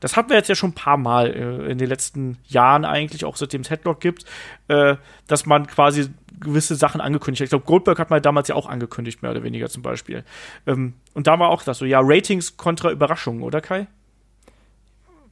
Das 0.00 0.16
hatten 0.16 0.30
wir 0.30 0.36
jetzt 0.36 0.48
ja 0.48 0.54
schon 0.54 0.70
ein 0.70 0.74
paar 0.74 0.96
Mal 0.96 1.34
äh, 1.34 1.70
in 1.70 1.78
den 1.78 1.88
letzten 1.88 2.38
Jahren 2.46 2.84
eigentlich, 2.84 3.24
auch 3.24 3.36
seitdem 3.36 3.62
es 3.62 3.70
Headlock 3.70 4.00
gibt, 4.00 4.24
äh, 4.68 4.96
dass 5.26 5.46
man 5.46 5.66
quasi 5.66 6.10
gewisse 6.40 6.74
Sachen 6.74 7.00
angekündigt 7.00 7.40
hat. 7.40 7.44
Ich 7.46 7.50
glaube, 7.50 7.64
Goldberg 7.64 7.98
hat 7.98 8.10
man 8.10 8.20
damals 8.22 8.48
ja 8.48 8.54
auch 8.54 8.66
angekündigt, 8.66 9.22
mehr 9.22 9.30
oder 9.30 9.42
weniger 9.42 9.68
zum 9.68 9.82
Beispiel. 9.82 10.24
Ähm, 10.66 10.94
und 11.14 11.26
da 11.26 11.38
war 11.38 11.48
auch 11.48 11.62
das 11.62 11.78
so, 11.78 11.84
ja, 11.84 12.00
Ratings 12.02 12.56
kontra 12.56 12.90
Überraschungen, 12.90 13.42
oder 13.42 13.60
Kai? 13.60 13.86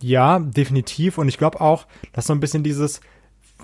Ja, 0.00 0.38
definitiv. 0.38 1.18
Und 1.18 1.28
ich 1.28 1.38
glaube 1.38 1.60
auch, 1.60 1.86
dass 2.12 2.26
so 2.26 2.32
ein 2.32 2.40
bisschen 2.40 2.62
dieses, 2.62 3.00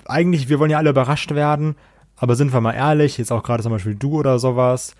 eigentlich, 0.05 0.49
wir 0.49 0.59
wollen 0.59 0.71
ja 0.71 0.77
alle 0.77 0.89
überrascht 0.89 1.31
werden, 1.33 1.75
aber 2.15 2.35
sind 2.35 2.53
wir 2.53 2.61
mal 2.61 2.73
ehrlich, 2.73 3.17
jetzt 3.17 3.31
auch 3.31 3.43
gerade 3.43 3.63
zum 3.63 3.71
Beispiel 3.71 3.95
du 3.95 4.19
oder 4.19 4.37
sowas, 4.39 4.95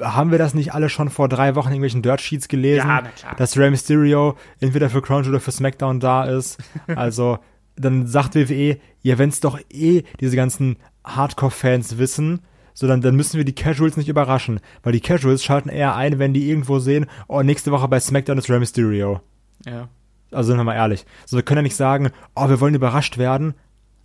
haben 0.00 0.30
wir 0.30 0.38
das 0.38 0.54
nicht 0.54 0.74
alle 0.74 0.88
schon 0.88 1.10
vor 1.10 1.28
drei 1.28 1.54
Wochen 1.54 1.68
in 1.68 1.74
irgendwelchen 1.74 2.02
Dirt 2.02 2.20
Sheets 2.20 2.48
gelesen? 2.48 2.88
Ja. 2.88 3.02
Dass 3.36 3.56
Rey 3.56 3.70
Mysterio 3.70 4.36
entweder 4.60 4.90
für 4.90 5.02
Crown 5.02 5.22
Jewel 5.22 5.34
oder 5.34 5.40
für 5.40 5.52
SmackDown 5.52 6.00
da 6.00 6.24
ist. 6.24 6.58
Also, 6.86 7.38
dann 7.76 8.06
sagt 8.06 8.34
WWE, 8.34 8.78
ja, 9.02 9.18
wenn's 9.18 9.40
doch 9.40 9.58
eh 9.70 10.02
diese 10.20 10.36
ganzen 10.36 10.76
Hardcore-Fans 11.04 11.98
wissen, 11.98 12.40
so 12.74 12.86
dann, 12.86 13.00
dann 13.00 13.16
müssen 13.16 13.36
wir 13.36 13.44
die 13.44 13.54
Casuals 13.54 13.96
nicht 13.96 14.08
überraschen. 14.08 14.60
Weil 14.82 14.92
die 14.92 15.00
Casuals 15.00 15.44
schalten 15.44 15.68
eher 15.68 15.96
ein, 15.96 16.18
wenn 16.18 16.32
die 16.32 16.48
irgendwo 16.48 16.78
sehen, 16.78 17.06
oh, 17.28 17.42
nächste 17.42 17.72
Woche 17.72 17.88
bei 17.88 18.00
SmackDown 18.00 18.38
ist 18.38 18.48
Rey 18.48 18.58
Mysterio. 18.58 19.20
Ja. 19.66 19.88
Also 20.30 20.48
sind 20.48 20.58
wir 20.58 20.64
mal 20.64 20.74
ehrlich. 20.74 21.04
So, 21.26 21.36
wir 21.36 21.42
können 21.42 21.58
ja 21.58 21.62
nicht 21.62 21.76
sagen, 21.76 22.10
oh, 22.34 22.48
wir 22.48 22.60
wollen 22.60 22.74
überrascht 22.74 23.18
werden, 23.18 23.54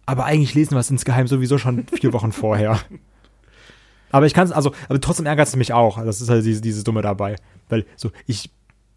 aber 0.06 0.26
eigentlich 0.26 0.54
lesen 0.56 0.72
wir 0.72 0.80
es 0.80 0.90
insgeheim 0.90 1.28
sowieso 1.28 1.58
schon 1.58 1.86
vier 1.88 2.14
Wochen 2.14 2.32
vorher. 2.34 2.80
Aber 4.16 4.26
ich 4.26 4.34
kann 4.34 4.46
es, 4.46 4.54
also, 4.54 4.72
aber 4.88 5.02
trotzdem 5.02 5.26
ärgert 5.26 5.50
es 5.50 5.58
mich 5.58 5.74
auch. 5.74 6.02
Das 6.02 6.22
ist 6.22 6.30
halt 6.30 6.46
dieses, 6.46 6.62
dieses 6.62 6.86
Dumme 6.86 7.02
dabei. 7.02 7.36
Weil, 7.68 7.86
so, 7.98 8.12
ich, 8.26 8.50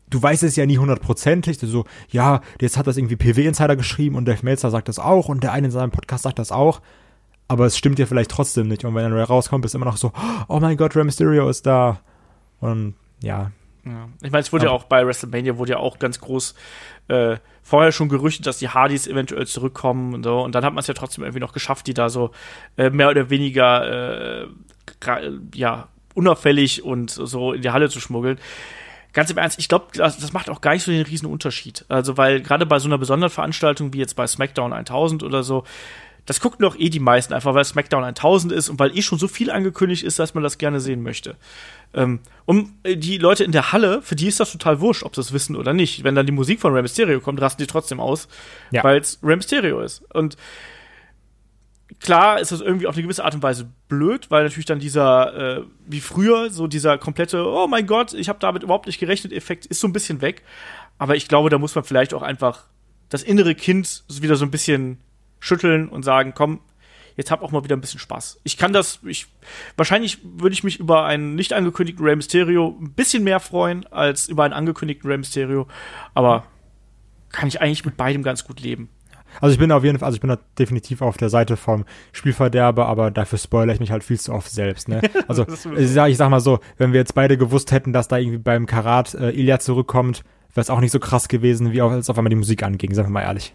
du 0.09 0.23
weißt 0.23 0.45
es 0.45 0.55
ja 0.55 0.65
nie 0.65 0.79
hundertprozentig. 0.79 1.59
So, 1.59 1.87
ja, 2.09 2.41
jetzt 2.61 2.77
hat 2.77 2.87
das 2.87 2.97
irgendwie 2.97 3.17
PW-Insider 3.17 3.75
geschrieben 3.75 4.15
und 4.15 4.27
Dave 4.27 4.39
Meltzer 4.43 4.71
sagt 4.71 4.89
das 4.89 5.01
auch 5.01 5.29
und 5.29 5.43
der 5.43 5.51
eine 5.51 5.67
in 5.67 5.71
seinem 5.73 5.91
Podcast 5.91 6.23
sagt 6.23 6.39
das 6.39 6.53
auch. 6.53 6.81
aber 7.49 7.65
es 7.67 7.77
stimmt 7.77 7.99
dir 7.99 8.07
vielleicht 8.07 8.31
trotzdem 8.31 8.69
nicht. 8.69 8.85
Und 8.85 8.95
wenn 8.95 9.11
er 9.11 9.25
rauskommt, 9.25 9.65
ist 9.65 9.75
immer 9.75 9.87
noch 9.87 9.97
so, 9.97 10.13
oh 10.47 10.61
mein 10.61 10.77
Gott, 10.77 10.95
Rey 10.95 11.03
Mysterio 11.03 11.49
ist 11.49 11.67
da. 11.67 12.01
Und 12.61 12.95
ja. 13.23 13.51
ja. 13.85 14.09
Ich 14.23 14.31
meine, 14.31 14.43
es 14.43 14.53
wurde 14.53 14.67
ja. 14.67 14.71
ja 14.71 14.77
auch 14.77 14.85
bei 14.85 15.05
WrestleMania 15.05 15.57
wurde 15.57 15.73
ja 15.73 15.79
auch 15.79 15.99
ganz 15.99 16.21
groß 16.21 16.55
äh, 17.09 17.39
vorher 17.63 17.91
schon 17.91 18.11
gerüchtet, 18.11 18.47
dass 18.47 18.59
die 18.59 18.69
Hardys 18.69 19.07
eventuell 19.07 19.47
zurückkommen 19.47 20.15
und 20.15 20.23
so. 20.23 20.41
Und 20.41 20.55
dann 20.55 20.65
hat 20.65 20.75
man 20.75 20.83
es 20.83 20.87
ja 20.87 20.95
trotzdem 20.95 21.25
irgendwie 21.25 21.41
noch 21.41 21.53
geschafft, 21.53 21.87
die 21.87 21.95
da 21.95 22.11
so 22.11 22.31
äh, 22.77 22.91
mehr 22.91 23.09
oder 23.09 23.31
weniger 23.31 24.43
äh, 24.43 24.47
ja 25.55 25.89
unauffällig 26.15 26.83
und 26.83 27.11
so 27.11 27.53
in 27.53 27.63
die 27.63 27.71
Halle 27.71 27.89
zu 27.89 28.01
schmuggeln 28.01 28.39
ganz 29.13 29.31
im 29.31 29.39
Ernst, 29.39 29.59
ich 29.59 29.69
glaube, 29.69 29.87
das, 29.95 30.19
das, 30.19 30.33
macht 30.33 30.51
auch 30.51 30.61
gar 30.61 30.75
nicht 30.75 30.85
so 30.85 30.93
den 30.93 31.03
riesen 31.03 31.27
Unterschied. 31.27 31.85
Also, 31.89 32.17
weil 32.17 32.41
gerade 32.41 32.67
bei 32.67 32.79
so 32.79 32.89
einer 32.89 32.99
besonderen 32.99 33.31
Veranstaltung 33.31 33.93
wie 33.93 33.99
jetzt 33.99 34.15
bei 34.15 34.27
SmackDown 34.27 34.73
1000 34.73 35.23
oder 35.23 35.43
so, 35.43 35.65
das 36.27 36.41
gucken 36.41 36.59
doch 36.61 36.79
eh 36.79 36.91
die 36.91 37.01
meisten 37.01 37.33
einfach, 37.33 37.55
weil 37.55 37.65
SmackDown 37.65 38.05
1000 38.05 38.53
ist 38.53 38.69
und 38.69 38.79
weil 38.79 38.97
eh 38.97 39.03
schon 39.03 39.19
so 39.19 39.29
viel 39.29 39.51
angekündigt 39.51 40.05
ist, 40.05 40.19
dass 40.19 40.35
man 40.35 40.45
das 40.45 40.59
gerne 40.59 40.79
sehen 40.79 41.03
möchte. 41.03 41.37
Ähm, 41.95 42.21
und 42.45 42.75
äh, 42.83 42.97
die 42.97 43.17
Leute 43.17 43.45
in 43.45 43.53
der 43.53 43.73
Halle, 43.73 44.03
für 44.03 44.15
die 44.15 44.29
ist 44.29 44.39
das 44.39 44.53
total 44.53 44.81
wurscht, 44.81 45.05
ob 45.05 45.15
sie 45.15 45.23
es 45.23 45.33
wissen 45.33 45.57
oder 45.57 45.73
nicht. 45.73 46.05
Wenn 46.05 46.15
dann 46.15 46.27
die 46.27 46.33
Musik 46.33 46.61
von 46.61 46.75
Rey 46.75 46.83
Mysterio 46.83 47.21
kommt, 47.21 47.41
rasten 47.41 47.63
die 47.63 47.67
trotzdem 47.67 47.99
aus, 47.99 48.29
ja. 48.71 48.85
weil 48.85 49.01
es 49.01 49.19
Rey 49.23 49.37
Mysterio 49.37 49.81
ist. 49.81 50.03
Und 50.13 50.37
klar 52.01 52.41
ist 52.41 52.53
das 52.53 52.61
irgendwie 52.61 52.87
auf 52.87 52.95
eine 52.95 53.03
gewisse 53.03 53.25
Art 53.25 53.35
und 53.35 53.43
Weise 53.43 53.69
blöd, 53.89 54.31
weil 54.31 54.45
natürlich 54.45 54.67
dann 54.67 54.79
dieser, 54.79 55.59
äh, 55.59 55.65
wie 55.87 56.01
früher, 56.01 56.51
so 56.51 56.67
dieser 56.67 56.99
komplette, 56.99 57.47
oh 57.47 57.67
mein 57.67 57.87
Gott, 57.87 58.15
ich 58.15 58.29
habe 58.29 58.39
damit 58.39 58.63
überhaupt 58.63 58.87
nicht 58.87 58.99
gerechnet, 58.99 59.33
Effekt 59.33 59.67
ist 59.67 59.81
so 59.81 59.89
ein 59.89 59.93
bisschen 59.93 60.21
weg. 60.21 60.43
Aber 60.99 61.17
ich 61.17 61.29
glaube, 61.29 61.51
da 61.51 61.59
muss 61.59 61.75
man 61.75 61.85
vielleicht 61.85 62.15
auch 62.15 62.23
einfach 62.23 62.67
das 63.09 63.23
innere 63.23 63.55
Kind 63.55 64.05
wieder 64.09 64.37
so 64.37 64.45
ein 64.45 64.51
bisschen 64.51 64.99
schütteln 65.41 65.89
und 65.89 66.03
sagen, 66.03 66.33
komm, 66.35 66.61
jetzt 67.17 67.31
hab 67.31 67.43
auch 67.43 67.51
mal 67.51 67.65
wieder 67.65 67.77
ein 67.77 67.81
bisschen 67.81 68.01
Spaß. 68.01 68.41
Ich 68.45 68.57
kann 68.57 68.73
das, 68.73 69.01
ich, 69.05 69.27
wahrscheinlich 69.77 70.19
würde 70.23 70.53
ich 70.53 70.65
mich 70.65 70.79
über 70.79 71.05
einen 71.05 71.35
nicht 71.35 71.53
angekündigten 71.53 72.05
Rey 72.05 72.17
Mysterio 72.17 72.77
ein 72.81 72.93
bisschen 72.93 73.25
mehr 73.25 73.41
freuen, 73.41 73.87
als 73.87 74.29
über 74.29 74.45
einen 74.45 74.55
angekündigten 74.55 75.09
Rey 75.09 75.19
Mysterio. 75.19 75.67
Aber 76.15 76.45
kann 77.31 77.49
ich 77.49 77.61
eigentlich 77.61 77.85
mit 77.85 77.97
beidem 77.97 78.23
ganz 78.23 78.45
gut 78.45 78.61
leben. 78.61 78.89
Also 79.41 79.53
ich 79.53 79.59
bin 79.59 79.71
auf 79.73 79.85
jeden 79.85 79.99
Fall, 79.99 80.07
also 80.07 80.17
ich 80.17 80.21
bin 80.21 80.29
da 80.29 80.39
definitiv 80.59 81.03
auf 81.03 81.17
der 81.17 81.29
Seite 81.29 81.57
vom 81.57 81.85
Spielverderber, 82.13 82.87
aber 82.87 83.11
dafür 83.11 83.39
spoilere 83.39 83.75
ich 83.75 83.81
mich 83.81 83.91
halt 83.91 84.05
viel 84.05 84.19
zu 84.19 84.33
oft 84.33 84.51
selbst. 84.51 84.89
Ne? 84.89 85.01
Also 85.29 85.45
ich 85.77 85.91
sag, 85.91 86.09
ich 86.09 86.17
sag 86.17 86.31
mal 86.31 86.41
so, 86.41 86.61
wenn 86.79 86.93
wir 86.93 87.01
jetzt 87.01 87.15
beide 87.15 87.37
gewusst 87.37 87.71
hätten, 87.71 87.93
dass 87.93 88.09
da 88.09 88.17
irgendwie 88.17 88.39
beim 88.39 88.67
Karat 88.67 89.15
äh, 89.15 89.31
Ilya 89.31 89.59
zurückkommt, 89.59 90.23
wäre 90.55 90.63
es 90.63 90.71
auch 90.71 90.81
nicht 90.81 90.93
so 90.93 90.99
krass 90.99 91.29
gewesen, 91.29 91.73
wie 91.73 91.83
auch, 91.83 91.91
als 91.91 92.09
auf 92.09 92.17
einmal 92.17 92.31
die 92.31 92.37
Musik 92.37 92.63
anging, 92.63 92.95
sagen 92.95 93.09
wir 93.09 93.13
mal 93.13 93.23
ehrlich. 93.23 93.55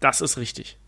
Das 0.00 0.20
ist 0.20 0.36
richtig. 0.36 0.78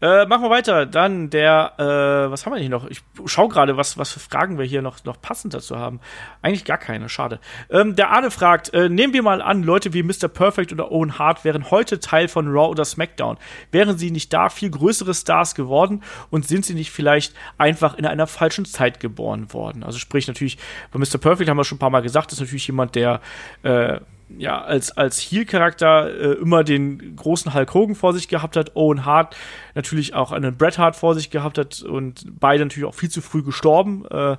Äh, 0.00 0.26
machen 0.26 0.42
wir 0.42 0.50
weiter. 0.50 0.86
Dann 0.86 1.30
der, 1.30 1.72
äh, 1.78 2.30
was 2.30 2.44
haben 2.44 2.52
wir 2.52 2.60
hier 2.60 2.68
noch? 2.68 2.86
Ich 2.88 3.02
schau 3.26 3.48
gerade, 3.48 3.76
was, 3.76 3.96
was 3.96 4.12
für 4.12 4.20
Fragen 4.20 4.58
wir 4.58 4.64
hier 4.64 4.82
noch, 4.82 5.02
noch 5.04 5.20
passend 5.20 5.54
dazu 5.54 5.78
haben. 5.78 6.00
Eigentlich 6.42 6.64
gar 6.64 6.78
keine, 6.78 7.08
schade. 7.08 7.38
Ähm, 7.70 7.94
der 7.96 8.10
Arne 8.10 8.30
fragt, 8.30 8.74
äh, 8.74 8.88
nehmen 8.88 9.12
wir 9.12 9.22
mal 9.22 9.40
an, 9.40 9.62
Leute 9.62 9.92
wie 9.94 10.02
Mr. 10.02 10.28
Perfect 10.28 10.72
oder 10.72 10.90
Owen 10.90 11.18
Hart 11.18 11.44
wären 11.44 11.70
heute 11.70 12.00
Teil 12.00 12.28
von 12.28 12.48
Raw 12.48 12.68
oder 12.68 12.84
SmackDown. 12.84 13.38
Wären 13.70 13.96
sie 13.96 14.10
nicht 14.10 14.32
da 14.32 14.48
viel 14.48 14.70
größere 14.70 15.14
Stars 15.14 15.54
geworden 15.54 16.02
und 16.30 16.46
sind 16.46 16.64
sie 16.66 16.74
nicht 16.74 16.90
vielleicht 16.90 17.34
einfach 17.56 17.96
in 17.96 18.04
einer 18.04 18.26
falschen 18.26 18.64
Zeit 18.64 19.00
geboren 19.00 19.52
worden? 19.52 19.84
Also 19.84 19.98
sprich 19.98 20.26
natürlich, 20.26 20.58
bei 20.92 20.98
Mr. 20.98 21.18
Perfect 21.18 21.48
haben 21.48 21.56
wir 21.56 21.64
schon 21.64 21.76
ein 21.76 21.80
paar 21.80 21.90
Mal 21.90 22.02
gesagt, 22.02 22.32
ist 22.32 22.40
natürlich 22.40 22.66
jemand, 22.66 22.94
der 22.96 23.20
äh, 23.62 24.00
ja, 24.28 24.62
als, 24.62 24.96
als 24.96 25.18
Heel-Charakter 25.20 26.08
äh, 26.08 26.32
immer 26.34 26.64
den 26.64 27.16
großen 27.16 27.54
Hulk 27.54 27.74
Hogan 27.74 27.94
vor 27.94 28.12
sich 28.12 28.28
gehabt 28.28 28.56
hat, 28.56 28.74
Owen 28.74 29.04
Hart 29.04 29.36
natürlich 29.74 30.14
auch 30.14 30.32
einen 30.32 30.56
Bret 30.56 30.78
Hart 30.78 30.96
vor 30.96 31.14
sich 31.14 31.30
gehabt 31.30 31.58
hat 31.58 31.82
und 31.82 32.24
beide 32.38 32.64
natürlich 32.64 32.88
auch 32.88 32.94
viel 32.94 33.10
zu 33.10 33.20
früh 33.20 33.42
gestorben. 33.42 34.04
Äh, 34.10 34.36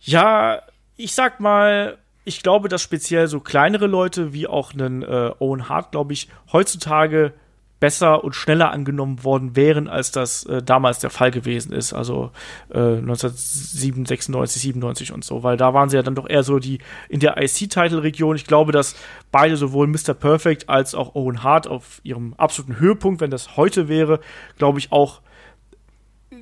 ja, 0.00 0.62
ich 0.96 1.12
sag 1.12 1.40
mal, 1.40 1.98
ich 2.24 2.42
glaube, 2.42 2.68
dass 2.68 2.82
speziell 2.82 3.26
so 3.26 3.40
kleinere 3.40 3.86
Leute 3.86 4.32
wie 4.32 4.46
auch 4.46 4.72
einen 4.72 5.02
äh, 5.02 5.30
Owen 5.38 5.68
Hart, 5.68 5.92
glaube 5.92 6.12
ich, 6.12 6.28
heutzutage 6.52 7.32
besser 7.80 8.24
und 8.24 8.34
schneller 8.34 8.70
angenommen 8.72 9.22
worden 9.22 9.54
wären, 9.54 9.88
als 9.88 10.10
das 10.10 10.44
äh, 10.44 10.62
damals 10.62 10.98
der 10.98 11.10
Fall 11.10 11.30
gewesen 11.30 11.72
ist, 11.72 11.92
also 11.92 12.30
äh, 12.70 12.78
1996, 12.78 14.62
97 14.62 15.12
und 15.12 15.24
so, 15.24 15.42
weil 15.42 15.56
da 15.56 15.74
waren 15.74 15.88
sie 15.88 15.96
ja 15.96 16.02
dann 16.02 16.14
doch 16.14 16.28
eher 16.28 16.42
so 16.42 16.58
die 16.58 16.78
in 17.08 17.20
der 17.20 17.40
IC-Title-Region. 17.40 18.36
Ich 18.36 18.46
glaube, 18.46 18.72
dass 18.72 18.96
beide 19.30 19.56
sowohl 19.56 19.86
Mr. 19.86 20.14
Perfect 20.14 20.68
als 20.68 20.94
auch 20.94 21.14
Owen 21.14 21.42
Hart 21.42 21.68
auf 21.68 22.00
ihrem 22.02 22.34
absoluten 22.34 22.80
Höhepunkt, 22.80 23.20
wenn 23.20 23.30
das 23.30 23.56
heute 23.56 23.88
wäre, 23.88 24.20
glaube 24.56 24.78
ich 24.78 24.90
auch 24.90 25.20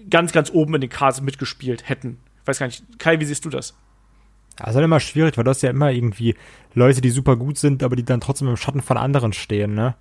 ganz, 0.08 0.32
ganz 0.32 0.50
oben 0.50 0.74
in 0.76 0.80
den 0.80 0.90
Cards 0.90 1.20
mitgespielt 1.20 1.88
hätten. 1.88 2.18
Ich 2.42 2.48
weiß 2.48 2.58
gar 2.58 2.66
nicht, 2.66 2.98
Kai, 2.98 3.20
wie 3.20 3.24
siehst 3.24 3.44
du 3.44 3.50
das? 3.50 3.76
Ja, 4.58 4.68
ist 4.68 4.74
halt 4.74 4.84
immer 4.84 5.00
schwierig, 5.00 5.36
weil 5.36 5.44
das 5.44 5.60
ja 5.62 5.70
immer 5.70 5.90
irgendwie 5.90 6.34
Leute, 6.72 7.00
die 7.00 7.10
super 7.10 7.36
gut 7.36 7.58
sind, 7.58 7.82
aber 7.82 7.96
die 7.96 8.04
dann 8.04 8.20
trotzdem 8.20 8.48
im 8.48 8.56
Schatten 8.56 8.80
von 8.80 8.96
anderen 8.96 9.32
stehen, 9.32 9.74
ne? 9.74 9.96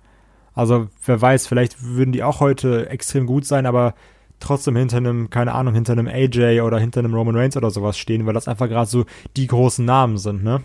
Also 0.56 0.88
wer 1.04 1.20
weiß, 1.20 1.46
vielleicht 1.46 1.84
würden 1.84 2.12
die 2.12 2.24
auch 2.24 2.40
heute 2.40 2.88
extrem 2.88 3.26
gut 3.26 3.44
sein, 3.44 3.66
aber 3.66 3.94
trotzdem 4.40 4.74
hinter 4.74 4.96
einem, 4.96 5.30
keine 5.30 5.52
Ahnung, 5.54 5.74
hinter 5.74 5.92
einem 5.92 6.08
AJ 6.08 6.62
oder 6.62 6.78
hinter 6.78 7.00
einem 7.00 7.14
Roman 7.14 7.36
Reigns 7.36 7.56
oder 7.56 7.70
sowas 7.70 7.98
stehen, 7.98 8.26
weil 8.26 8.34
das 8.34 8.48
einfach 8.48 8.68
gerade 8.68 8.90
so 8.90 9.04
die 9.36 9.46
großen 9.46 9.84
Namen 9.84 10.18
sind, 10.18 10.42
ne? 10.42 10.64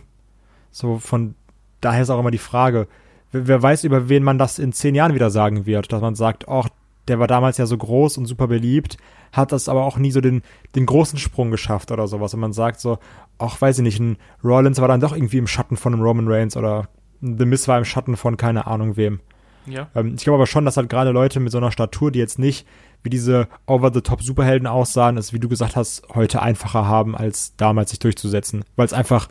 So 0.72 0.98
von 0.98 1.36
daher 1.82 2.04
ist 2.04 2.10
auch 2.10 2.20
immer 2.20 2.32
die 2.32 2.38
Frage, 2.38 2.88
wer, 3.34 3.48
wer 3.48 3.62
weiß, 3.62 3.84
über 3.84 4.08
wen 4.08 4.24
man 4.24 4.38
das 4.38 4.60
in 4.60 4.72
zehn 4.72 4.96
Jahren 4.96 5.14
wieder 5.14 5.30
sagen 5.30 5.66
wird, 5.66 5.92
dass 5.92 6.02
man 6.02 6.16
sagt, 6.16 6.48
ach, 6.48 6.70
der 7.10 7.20
war 7.20 7.28
damals 7.28 7.58
ja 7.58 7.66
so 7.66 7.78
groß 7.78 8.18
und 8.18 8.28
super 8.28 8.48
beliebt, 8.48 8.98
hat 9.34 9.52
das 9.52 9.68
aber 9.68 9.84
auch 9.84 9.98
nie 9.98 10.12
so 10.12 10.22
den, 10.22 10.42
den 10.76 10.86
großen 10.86 11.20
Sprung 11.20 11.52
geschafft 11.52 11.92
oder 11.92 12.08
sowas. 12.08 12.34
Und 12.34 12.40
man 12.40 12.54
sagt 12.54 12.80
so, 12.80 13.00
ach, 13.40 13.60
weiß 13.60 13.80
ich 13.80 13.84
nicht, 13.84 14.00
ein 14.00 14.18
Rollins 14.44 14.80
war 14.80 14.88
dann 14.88 15.02
doch 15.02 15.14
irgendwie 15.14 15.40
im 15.40 15.48
Schatten 15.48 15.76
von 15.76 15.94
einem 15.94 16.04
Roman 16.04 16.28
Reigns 16.30 16.56
oder 16.56 16.88
The 17.22 17.46
Miss 17.46 17.68
war 17.68 17.78
im 17.78 17.86
Schatten 17.86 18.16
von 18.16 18.38
keine 18.38 18.68
Ahnung 18.68 18.96
wem. 18.96 19.20
Ja. 19.66 19.88
Ähm, 19.96 20.16
ich 20.16 20.24
glaube 20.24 20.38
aber 20.38 20.48
schon, 20.48 20.66
dass 20.66 20.78
halt 20.78 20.90
gerade 20.90 21.12
Leute 21.12 21.40
mit 21.40 21.52
so 21.52 21.58
einer 21.58 21.72
Statur, 21.72 22.12
die 22.12 22.20
jetzt 22.20 22.40
nicht 22.40 22.66
wie 23.04 23.10
diese 23.10 23.48
Over-the-Top-Superhelden 23.66 24.68
aussahen, 24.68 25.18
es, 25.18 25.34
wie 25.34 25.40
du 25.40 25.50
gesagt 25.50 25.76
hast, 25.76 26.04
heute 26.14 26.42
einfacher 26.42 26.86
haben, 26.86 27.16
als 27.16 27.56
damals 27.56 27.90
sich 27.90 28.00
durchzusetzen. 28.00 28.64
Weil 28.76 28.86
es 28.86 28.94
einfach 28.94 29.28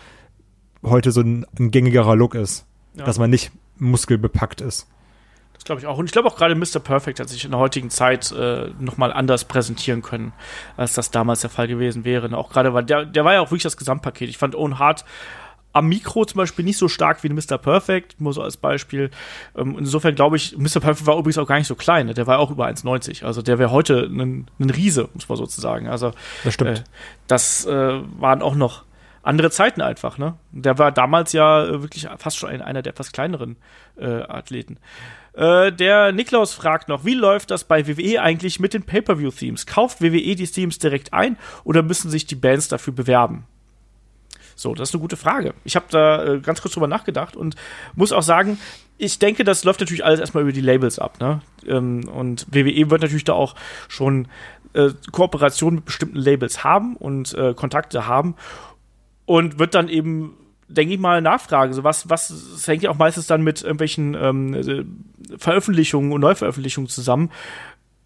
heute 0.83 1.13
so 1.13 1.21
ein, 1.21 1.47
ein 1.59 1.71
gängigerer 1.71 2.17
Look 2.17 2.35
ist. 2.35 2.67
Ja. 2.95 3.05
Dass 3.05 3.19
man 3.19 3.31
nicht 3.31 3.53
muskelbepackt 3.79 4.61
ist. 4.61 4.89
Das 5.55 5.65
glaube 5.65 5.81
ich 5.81 5.87
auch. 5.87 5.99
Und 5.99 6.07
ich 6.07 6.13
glaube 6.13 6.27
auch 6.27 6.37
gerade 6.37 6.55
Mr. 6.55 6.81
Perfect 6.81 7.21
hat 7.21 7.29
sich 7.29 7.45
in 7.45 7.51
der 7.51 7.61
heutigen 7.61 7.91
Zeit 7.91 8.33
äh, 8.33 8.71
nochmal 8.81 9.13
anders 9.13 9.45
präsentieren 9.45 10.01
können, 10.01 10.33
als 10.77 10.95
das 10.95 11.11
damals 11.11 11.43
der 11.43 11.51
Fall 11.51 11.69
gewesen 11.69 12.05
wäre. 12.05 12.35
Auch 12.37 12.51
gerade, 12.51 12.73
weil 12.73 12.85
der, 12.85 13.05
der 13.05 13.25
war 13.25 13.35
ja 13.35 13.41
auch 13.41 13.51
wirklich 13.51 13.65
das 13.65 13.77
Gesamtpaket. 13.77 14.31
Ich 14.31 14.39
fand 14.39 14.55
Owen 14.57 14.79
Hart 14.79 15.05
am 15.73 15.89
Mikro 15.89 16.25
zum 16.25 16.39
Beispiel 16.39 16.65
nicht 16.65 16.79
so 16.79 16.89
stark 16.89 17.23
wie 17.23 17.29
Mr. 17.29 17.59
Perfect, 17.59 18.21
nur 18.21 18.33
so 18.33 18.43
als 18.43 18.57
Beispiel. 18.57 19.11
Ähm, 19.57 19.77
insofern 19.79 20.15
glaube 20.15 20.37
ich, 20.37 20.57
Mr. 20.57 20.81
Perfect 20.81 21.07
war 21.07 21.17
übrigens 21.17 21.39
auch 21.39 21.47
gar 21.47 21.59
nicht 21.59 21.69
so 21.69 21.77
klein, 21.77 22.07
ne? 22.07 22.15
der 22.15 22.27
war 22.27 22.39
auch 22.39 22.51
über 22.51 22.67
1,90. 22.67 23.25
Also 23.25 23.43
der 23.43 23.59
wäre 23.59 23.71
heute 23.71 24.09
ein, 24.11 24.49
ein 24.59 24.71
Riese, 24.71 25.09
muss 25.15 25.29
man 25.29 25.39
sozusagen. 25.39 25.89
Also 25.89 26.13
das 26.45 26.55
stimmt. 26.55 26.79
Äh, 26.79 26.83
das 27.29 27.67
äh, 27.67 28.01
waren 28.19 28.43
auch 28.43 28.55
noch 28.55 28.85
andere 29.23 29.51
Zeiten 29.51 29.83
einfach, 29.83 30.19
ne? 30.19 30.35
Der 30.51 30.79
war 30.79 30.93
damals 30.93 31.33
ja 31.33 31.65
äh, 31.65 31.83
wirklich 31.83 32.09
fast 32.19 32.39
schon 32.39 32.49
ein, 32.49 32.63
einer 32.63 32.83
der 32.83 32.93
etwas 32.93 33.13
kleineren 33.13 33.57
äh, 33.99 34.23
Athleten. 34.23 34.79
Äh, 35.35 35.73
der 35.73 36.13
Niklaus 36.13 36.55
fragt 36.55 36.89
noch, 36.89 37.05
wie 37.05 37.15
läuft 37.15 37.51
das 37.51 37.65
bei 37.65 37.87
WWE 37.87 38.21
eigentlich 38.23 38.61
mit 38.61 38.75
den 38.75 38.83
Pay-Per-View-Themes? 38.83 39.67
Kauft 39.67 40.01
WWE 40.01 40.35
die 40.35 40.47
Themes 40.47 40.79
direkt 40.79 41.13
ein 41.13 41.37
oder 41.65 41.83
müssen 41.83 42.11
sich 42.11 42.27
die 42.27 42.35
Bands 42.35 42.69
dafür 42.69 42.95
bewerben? 42.95 43.47
So, 44.61 44.75
das 44.75 44.91
ist 44.91 44.95
eine 44.95 45.01
gute 45.01 45.17
Frage. 45.17 45.55
Ich 45.65 45.75
habe 45.75 45.87
da 45.91 46.25
äh, 46.25 46.41
ganz 46.41 46.61
kurz 46.61 46.75
drüber 46.75 46.87
nachgedacht 46.87 47.35
und 47.35 47.57
muss 47.95 48.13
auch 48.13 48.23
sagen, 48.23 48.59
ich 48.99 49.19
denke, 49.19 49.45
das 49.45 49.65
läuft 49.65 49.81
natürlich 49.81 50.05
alles 50.05 50.21
erstmal 50.21 50.43
über 50.43 50.53
die 50.53 50.61
Labels 50.61 50.99
ab. 50.99 51.19
Ne? 51.21 51.41
Ähm, 51.67 52.07
und 52.09 52.47
WWE 52.51 52.91
wird 52.91 53.01
natürlich 53.01 53.25
da 53.25 53.33
auch 53.33 53.55
schon 53.89 54.29
äh, 54.75 54.91
Kooperationen 55.11 55.77
mit 55.77 55.87
bestimmten 55.87 56.19
Labels 56.19 56.63
haben 56.63 56.97
und 56.97 57.33
äh, 57.35 57.55
Kontakte 57.55 58.07
haben 58.07 58.35
und 59.25 59.59
wird 59.59 59.75
dann 59.75 59.89
eben 59.89 60.37
denke 60.71 60.95
ich 60.95 61.01
mal, 61.01 61.21
nachfragen. 61.21 61.73
So 61.73 61.83
was, 61.85 62.09
was, 62.09 62.29
das 62.29 62.69
hängt 62.69 62.83
ja 62.83 62.91
auch 62.91 62.99
meistens 62.99 63.27
dann 63.27 63.43
mit 63.43 63.63
irgendwelchen 63.63 64.15
ähm, 64.15 64.55
äh, 64.55 64.85
Veröffentlichungen 65.37 66.13
und 66.13 66.21
Neuveröffentlichungen 66.21 66.89
zusammen 66.89 67.31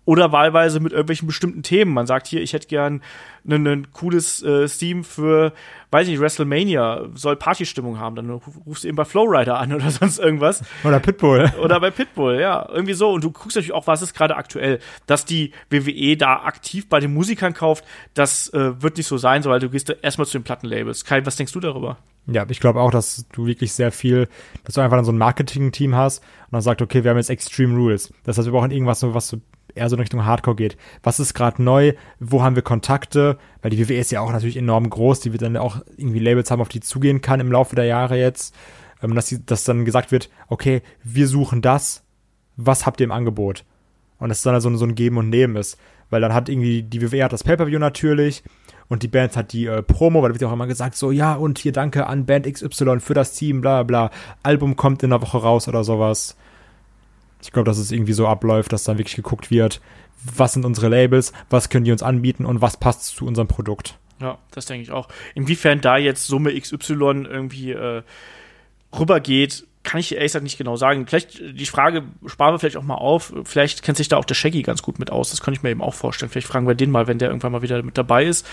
oder 0.05 0.33
wahlweise 0.33 0.81
mit 0.81 0.93
irgendwelchen 0.93 1.27
bestimmten 1.27 1.63
Themen. 1.63 1.93
Man 1.93 2.07
sagt 2.07 2.27
hier, 2.27 2.43
ich 2.43 2.53
hätte 2.53 2.69
gern 2.69 3.03
ein, 3.47 3.67
ein 3.67 3.93
cooles 3.93 4.43
äh, 4.43 4.67
Theme 4.69 5.05
für, 5.05 5.53
weiß 5.91 6.09
nicht, 6.09 6.21
WrestleMania, 6.21 7.09
soll 7.15 7.37
Partystimmung 7.37 7.99
haben. 7.99 8.17
Dann 8.17 8.31
rufst 8.31 8.85
du 8.85 8.89
eben 8.89 8.97
bei 8.97 9.05
Flowrider 9.05 9.59
an 9.59 9.73
oder 9.75 9.91
sonst 9.91 10.19
irgendwas. 10.19 10.63
Oder 10.85 11.01
Pitbull. 11.01 11.53
Oder 11.63 11.81
bei 11.81 11.91
Pitbull, 11.91 12.39
ja. 12.39 12.69
Irgendwie 12.71 12.95
so. 12.95 13.11
Und 13.13 13.25
du 13.25 13.31
guckst 13.31 13.57
natürlich 13.57 13.73
auch, 13.73 13.87
was 13.87 14.03
ist 14.03 14.15
gerade 14.15 14.37
aktuell. 14.37 14.79
Dass 15.07 15.25
die 15.25 15.53
WWE 15.71 16.17
da 16.17 16.43
aktiv 16.45 16.89
bei 16.89 17.01
den 17.01 17.13
Musikern 17.15 17.55
kauft, 17.55 17.85
das 18.15 18.53
äh, 18.53 18.83
wird 18.83 18.97
nicht 18.97 19.07
so 19.07 19.17
sein, 19.17 19.43
so, 19.43 19.51
weil 19.51 19.61
du 19.61 19.71
gehst 19.71 19.95
erstmal 20.03 20.27
zu 20.27 20.39
den 20.39 20.45
Plattenlabels. 20.45 21.05
Kai, 21.05 21.25
was 21.25 21.37
denkst 21.37 21.53
du 21.53 21.61
darüber? 21.61 21.99
Ja, 22.27 22.47
ich 22.49 22.61
glaube 22.61 22.81
auch, 22.81 22.91
dass 22.91 23.27
du 23.33 23.47
wirklich 23.47 23.75
sehr 23.75 23.93
viel, 23.93 24.29
dass 24.65 24.75
du 24.77 24.81
einfach 24.81 24.97
dann 24.97 25.05
so 25.05 25.13
ein 25.13 25.19
Marketing-Team 25.19 25.95
hast 25.95 26.21
und 26.21 26.53
dann 26.53 26.63
sagt, 26.63 26.81
okay, 26.81 27.05
wir 27.05 27.11
haben 27.11 27.19
jetzt 27.19 27.29
Extreme 27.29 27.77
Rules. 27.77 28.13
Das 28.25 28.39
heißt, 28.39 28.47
wir 28.47 28.53
brauchen 28.53 28.71
irgendwas, 28.71 29.03
was 29.03 29.29
so 29.29 29.41
eher 29.75 29.89
so 29.89 29.97
in 29.97 30.01
Richtung 30.01 30.25
Hardcore 30.25 30.57
geht. 30.57 30.77
Was 31.03 31.21
ist 31.21 31.35
gerade 31.35 31.63
neu? 31.63 31.95
Wo 32.21 32.43
haben 32.43 32.57
wir 32.57 32.63
Kontakte? 32.63 33.39
Weil 33.63 33.71
die 33.71 33.89
WWE 33.89 33.99
ist 33.99 34.13
ja 34.13 34.21
auch 34.21 34.33
natürlich 34.33 34.57
enorm 34.57 34.89
groß, 34.89 35.21
die 35.21 35.33
wird 35.33 35.43
dann 35.43 35.57
auch 35.57 35.79
irgendwie 35.97 36.21
Labels 36.21 36.51
haben, 36.51 36.61
auf 36.61 36.69
die 36.69 36.81
zugehen 36.81 37.21
kann 37.21 37.41
im 37.41 37.53
Laufe 37.53 37.77
der 37.77 37.87
Jahre 37.87 38.19
jetzt. 38.19 38.55
Ähm, 39.03 39.15
dass, 39.15 39.27
die, 39.27 39.45
dass 39.45 39.65
dann 39.65 39.85
gesagt 39.85 40.13
wird, 40.13 40.31
okay, 40.49 40.83
wir 41.03 41.29
suchen 41.29 41.63
das, 41.63 42.05
was 42.57 42.87
habt 42.87 43.01
ihr 43.01 43.05
im 43.05 43.13
Angebot? 43.13 43.65
Und 44.19 44.29
das 44.29 44.43
dann 44.43 44.61
so, 44.61 44.75
so 44.77 44.87
ein 44.87 44.95
Geben 44.95 45.19
und 45.19 45.29
Nehmen 45.29 45.57
ist. 45.57 45.79
Weil 46.11 46.21
dann 46.21 46.35
hat 46.35 46.49
irgendwie, 46.49 46.83
die 46.83 47.03
WWE 47.03 47.25
hat 47.25 47.33
das 47.33 47.45
Pay-Per-View 47.45 47.79
natürlich 47.79 48.45
und 48.89 49.03
die 49.03 49.09
Band 49.09 49.37
hat 49.37 49.53
die 49.53 49.67
äh, 49.67 49.83
Promo, 49.83 50.23
weil 50.23 50.31
da 50.31 50.35
wird 50.35 50.43
ja 50.43 50.49
auch 50.49 50.53
immer 50.53 50.67
gesagt, 50.67 50.95
so, 50.95 51.11
ja, 51.11 51.35
und 51.35 51.59
hier 51.59 51.73
danke 51.73 52.07
an 52.07 52.27
Band 52.27 52.47
XY 52.51 53.01
für 53.01 53.15
das 53.15 53.33
Team, 53.33 53.61
bla 53.61 53.83
bla. 53.83 54.11
Album 54.43 54.77
kommt 54.77 55.03
in 55.03 55.11
der 55.11 55.23
Woche 55.23 55.39
raus 55.39 55.69
oder 55.69 55.85
sowas. 55.85 56.37
Ich 57.45 57.53
glaube, 57.53 57.67
dass 57.67 57.79
es 57.79 57.93
irgendwie 57.93 58.13
so 58.13 58.27
abläuft, 58.27 58.73
dass 58.73 58.85
dann 58.85 58.99
wirklich 58.99 59.17
geguckt 59.17 59.51
wird, 59.51 59.81
was 60.25 60.55
sind 60.55 60.65
unsere 60.65 60.89
Labels, 60.89 61.33
was 61.51 61.69
können 61.69 61.85
die 61.85 61.93
uns 61.93 62.03
anbieten 62.03 62.47
und 62.47 62.61
was 62.61 62.77
passt 62.79 63.05
zu 63.05 63.27
unserem 63.27 63.49
Produkt. 63.49 63.99
Ja, 64.21 64.39
das 64.53 64.67
denke 64.67 64.83
ich 64.83 64.91
auch. 64.91 65.09
Inwiefern 65.35 65.81
da 65.81 65.97
jetzt 65.97 66.27
Summe 66.27 66.59
XY 66.59 67.27
irgendwie 67.29 67.73
äh, 67.73 68.03
rübergeht, 68.99 69.67
kann 69.83 70.01
ich 70.01 70.13
ehrlich 70.15 70.31
gesagt 70.33 70.45
nicht 70.45 70.57
genau 70.57 70.77
sagen. 70.77 71.07
Vielleicht, 71.07 71.41
die 71.41 71.67
Frage 71.67 72.05
sparen 72.27 72.55
wir 72.55 72.59
vielleicht 72.59 72.79
auch 72.79 72.83
mal 72.83 72.95
auf. 72.95 73.35
Vielleicht 73.45 73.83
kennt 73.83 73.99
sich 73.99 74.09
da 74.09 74.17
auch 74.17 74.25
der 74.25 74.35
Shaggy 74.35 74.63
ganz 74.63 74.83
gut 74.83 74.99
mit 74.99 75.13
aus. 75.13 75.31
Das 75.31 75.43
kann 75.43 75.53
ich 75.53 75.63
mir 75.63 75.71
eben 75.71 75.83
auch 75.83 75.93
vorstellen. 75.93 76.31
Vielleicht 76.31 76.47
fragen 76.47 76.67
wir 76.67 76.75
den 76.75 76.91
mal, 76.91 77.07
wenn 77.07 77.19
der 77.19 77.29
irgendwann 77.29 77.53
mal 77.53 77.63
wieder 77.63 77.83
mit 77.83 77.99
dabei 77.99 78.25
ist. 78.25 78.47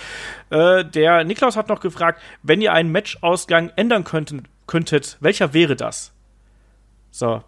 Äh, 0.50 0.84
der 0.84 1.24
Niklaus 1.24 1.56
hat 1.56 1.70
noch 1.70 1.80
gefragt, 1.80 2.22
wenn 2.44 2.62
ihr 2.62 2.74
einen 2.74 2.92
Matchausgang 2.92 3.72
ändern 3.78 4.04
könnten, 4.04 4.44
könntet, 4.68 5.18
welcher 5.22 5.54
wäre 5.54 5.78
das? 5.78 6.12
So. 7.12 7.44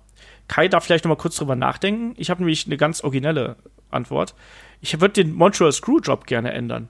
Kai 0.47 0.67
darf 0.67 0.85
vielleicht 0.85 1.05
noch 1.05 1.09
mal 1.09 1.15
kurz 1.15 1.35
drüber 1.35 1.55
nachdenken. 1.55 2.13
Ich 2.17 2.29
habe 2.29 2.41
nämlich 2.41 2.65
eine 2.65 2.77
ganz 2.77 3.03
originelle 3.03 3.57
Antwort. 3.89 4.35
Ich 4.81 4.99
würde 4.99 5.13
den 5.13 5.33
Montreal 5.33 5.71
Screwjob 5.71 6.25
gerne 6.25 6.51
ändern. 6.51 6.89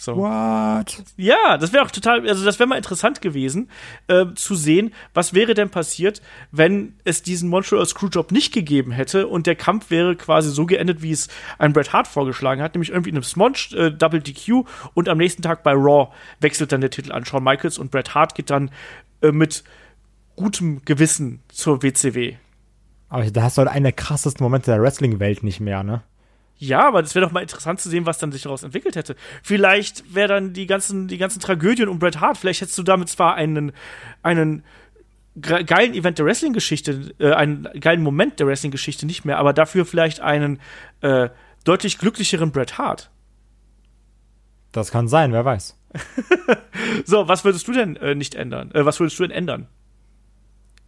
So. 0.00 0.16
What? 0.16 1.02
Ja, 1.18 1.58
das 1.58 1.74
wäre 1.74 1.84
auch 1.84 1.90
total, 1.90 2.26
also 2.26 2.42
das 2.42 2.58
wäre 2.58 2.66
mal 2.66 2.76
interessant 2.76 3.20
gewesen, 3.20 3.68
äh, 4.06 4.24
zu 4.34 4.54
sehen, 4.54 4.94
was 5.12 5.34
wäre 5.34 5.52
denn 5.52 5.68
passiert, 5.68 6.22
wenn 6.52 6.94
es 7.04 7.22
diesen 7.22 7.50
Montreal 7.50 7.84
Screwjob 7.84 8.32
nicht 8.32 8.54
gegeben 8.54 8.92
hätte 8.92 9.26
und 9.26 9.46
der 9.46 9.56
Kampf 9.56 9.90
wäre 9.90 10.16
quasi 10.16 10.48
so 10.48 10.64
geendet, 10.64 11.02
wie 11.02 11.10
es 11.10 11.28
ein 11.58 11.74
Bret 11.74 11.92
Hart 11.92 12.08
vorgeschlagen 12.08 12.62
hat, 12.62 12.74
nämlich 12.74 12.88
irgendwie 12.88 13.10
in 13.10 13.16
einem 13.16 13.24
Smudge, 13.24 13.76
äh, 13.76 13.92
Double 13.92 14.22
DQ 14.22 14.64
und 14.94 15.10
am 15.10 15.18
nächsten 15.18 15.42
Tag 15.42 15.62
bei 15.62 15.72
Raw 15.72 16.10
wechselt 16.40 16.72
dann 16.72 16.80
der 16.80 16.88
Titel 16.88 17.12
an 17.12 17.26
Shawn 17.26 17.44
Michaels 17.44 17.76
und 17.76 17.90
Bret 17.90 18.14
Hart 18.14 18.34
geht 18.34 18.48
dann 18.48 18.70
äh, 19.20 19.32
mit 19.32 19.64
gutem 20.34 20.80
Gewissen 20.86 21.42
zur 21.48 21.82
WCW. 21.82 22.36
Aber 23.10 23.28
da 23.30 23.42
hast 23.42 23.58
du 23.58 23.60
halt 23.60 23.70
einen 23.70 23.84
der 23.84 23.92
krassesten 23.92 24.42
Momente 24.42 24.70
der 24.70 24.80
Wrestling-Welt 24.80 25.42
nicht 25.42 25.60
mehr, 25.60 25.82
ne? 25.82 26.02
Ja, 26.56 26.86
aber 26.86 27.02
das 27.02 27.14
wäre 27.14 27.24
doch 27.24 27.32
mal 27.32 27.40
interessant 27.40 27.80
zu 27.80 27.88
sehen, 27.88 28.06
was 28.06 28.18
dann 28.18 28.32
sich 28.32 28.42
daraus 28.42 28.62
entwickelt 28.62 28.94
hätte. 28.94 29.16
Vielleicht 29.42 30.14
wäre 30.14 30.28
dann 30.28 30.52
die 30.52 30.66
ganzen, 30.66 31.08
die 31.08 31.18
ganzen 31.18 31.40
Tragödien 31.40 31.88
um 31.88 31.98
Bret 31.98 32.20
Hart, 32.20 32.36
vielleicht 32.36 32.60
hättest 32.60 32.76
du 32.78 32.82
damit 32.82 33.08
zwar 33.08 33.34
einen, 33.34 33.72
einen 34.22 34.62
geilen 35.40 35.94
Event 35.94 36.18
der 36.18 36.26
Wrestling-Geschichte, 36.26 37.14
äh, 37.18 37.32
einen 37.32 37.68
geilen 37.80 38.02
Moment 38.02 38.38
der 38.40 38.46
Wrestling-Geschichte 38.46 39.06
nicht 39.06 39.24
mehr, 39.24 39.38
aber 39.38 39.52
dafür 39.52 39.86
vielleicht 39.86 40.20
einen 40.20 40.60
äh, 41.00 41.30
deutlich 41.64 41.98
glücklicheren 41.98 42.52
Bret 42.52 42.78
Hart. 42.78 43.10
Das 44.72 44.90
kann 44.90 45.08
sein, 45.08 45.32
wer 45.32 45.44
weiß. 45.44 45.76
so, 47.04 47.26
was 47.26 47.44
würdest 47.44 47.66
du 47.66 47.72
denn 47.72 47.96
äh, 47.96 48.14
nicht 48.14 48.34
ändern? 48.34 48.70
Äh, 48.72 48.84
was 48.84 49.00
würdest 49.00 49.18
du 49.18 49.24
denn 49.24 49.32
ändern? 49.32 49.66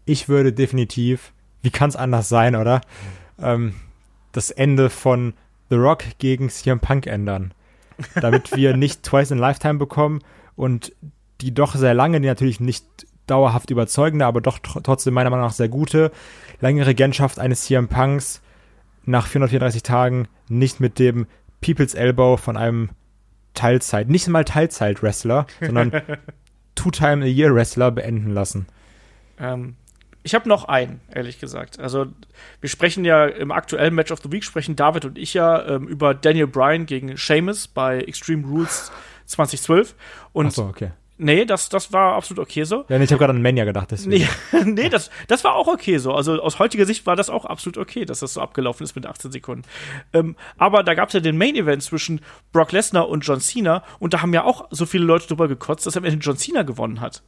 Ich 0.04 0.28
würde 0.28 0.52
definitiv, 0.52 1.32
wie 1.62 1.70
kann 1.70 1.88
es 1.88 1.96
anders 1.96 2.28
sein, 2.28 2.56
oder? 2.56 2.80
Ähm, 3.40 3.74
das 4.32 4.50
Ende 4.50 4.90
von 4.90 5.34
The 5.70 5.76
Rock 5.76 6.04
gegen 6.18 6.50
CM 6.50 6.80
Punk 6.80 7.06
ändern. 7.06 7.54
Damit 8.20 8.54
wir 8.56 8.76
nicht 8.76 9.02
Twice 9.02 9.30
in 9.30 9.38
Lifetime 9.38 9.78
bekommen 9.78 10.20
und 10.56 10.92
die 11.40 11.54
doch 11.54 11.74
sehr 11.74 11.94
lange, 11.94 12.20
die 12.20 12.28
natürlich 12.28 12.60
nicht 12.60 12.84
dauerhaft 13.26 13.70
überzeugende, 13.70 14.26
aber 14.26 14.40
doch 14.40 14.58
tr 14.58 14.82
trotzdem 14.82 15.14
meiner 15.14 15.30
Meinung 15.30 15.46
nach 15.46 15.52
sehr 15.52 15.68
gute, 15.68 16.10
lange 16.60 16.86
Regentschaft 16.86 17.38
eines 17.38 17.62
CM 17.64 17.88
Punks 17.88 18.42
nach 19.04 19.26
434 19.26 19.82
Tagen 19.82 20.28
nicht 20.48 20.80
mit 20.80 20.98
dem 20.98 21.26
People's 21.60 21.94
Elbow 21.94 22.36
von 22.36 22.56
einem 22.56 22.90
Teilzeit, 23.54 24.08
nicht 24.08 24.28
mal 24.28 24.44
Teilzeit-Wrestler, 24.44 25.46
sondern 25.60 25.92
Two-Time-a-Year-Wrestler 26.74 27.90
beenden 27.90 28.30
lassen. 28.30 28.66
Ähm, 29.38 29.76
ich 30.22 30.34
habe 30.34 30.48
noch 30.48 30.64
einen, 30.64 31.00
ehrlich 31.12 31.40
gesagt. 31.40 31.80
Also, 31.80 32.06
wir 32.60 32.68
sprechen 32.68 33.04
ja 33.04 33.26
im 33.26 33.50
aktuellen 33.50 33.94
Match 33.94 34.12
of 34.12 34.20
the 34.22 34.30
Week, 34.30 34.44
sprechen 34.44 34.76
David 34.76 35.04
und 35.04 35.18
ich 35.18 35.34
ja 35.34 35.66
ähm, 35.66 35.88
über 35.88 36.14
Daniel 36.14 36.46
Bryan 36.46 36.86
gegen 36.86 37.16
Sheamus 37.16 37.68
bei 37.68 38.00
Extreme 38.00 38.46
Rules 38.46 38.92
2012. 39.26 39.94
Und 40.32 40.46
Ach 40.46 40.52
so, 40.52 40.64
okay. 40.64 40.90
Nee, 41.18 41.44
das, 41.44 41.68
das 41.68 41.92
war 41.92 42.14
absolut 42.14 42.42
okay 42.42 42.64
so. 42.64 42.84
Ja, 42.88 42.98
nee, 42.98 43.04
ich 43.04 43.10
habe 43.10 43.20
gerade 43.20 43.32
an 43.32 43.42
Mania 43.42 43.64
gedacht. 43.64 43.92
Deswegen. 43.92 44.28
Nee, 44.52 44.64
nee 44.64 44.88
das, 44.88 45.10
das 45.28 45.44
war 45.44 45.54
auch 45.54 45.68
okay 45.68 45.98
so. 45.98 46.12
Also 46.12 46.42
aus 46.42 46.58
heutiger 46.58 46.84
Sicht 46.84 47.06
war 47.06 47.14
das 47.14 47.30
auch 47.30 47.44
absolut 47.44 47.78
okay, 47.78 48.04
dass 48.04 48.20
das 48.20 48.34
so 48.34 48.40
abgelaufen 48.40 48.82
ist 48.82 48.96
mit 48.96 49.06
18 49.06 49.30
Sekunden. 49.30 49.62
Ähm, 50.12 50.36
aber 50.56 50.82
da 50.82 50.94
gab 50.94 51.08
es 51.08 51.14
ja 51.14 51.20
den 51.20 51.38
Main 51.38 51.54
Event 51.54 51.82
zwischen 51.82 52.20
Brock 52.52 52.72
Lesnar 52.72 53.08
und 53.08 53.20
John 53.20 53.40
Cena 53.40 53.84
und 54.00 54.14
da 54.14 54.22
haben 54.22 54.34
ja 54.34 54.42
auch 54.42 54.66
so 54.70 54.84
viele 54.84 55.04
Leute 55.04 55.28
drüber 55.28 55.46
gekotzt, 55.46 55.86
dass 55.86 55.94
er 55.94 56.02
mit 56.02 56.24
John 56.24 56.36
Cena 56.36 56.62
gewonnen 56.62 57.00
hat. 57.00 57.22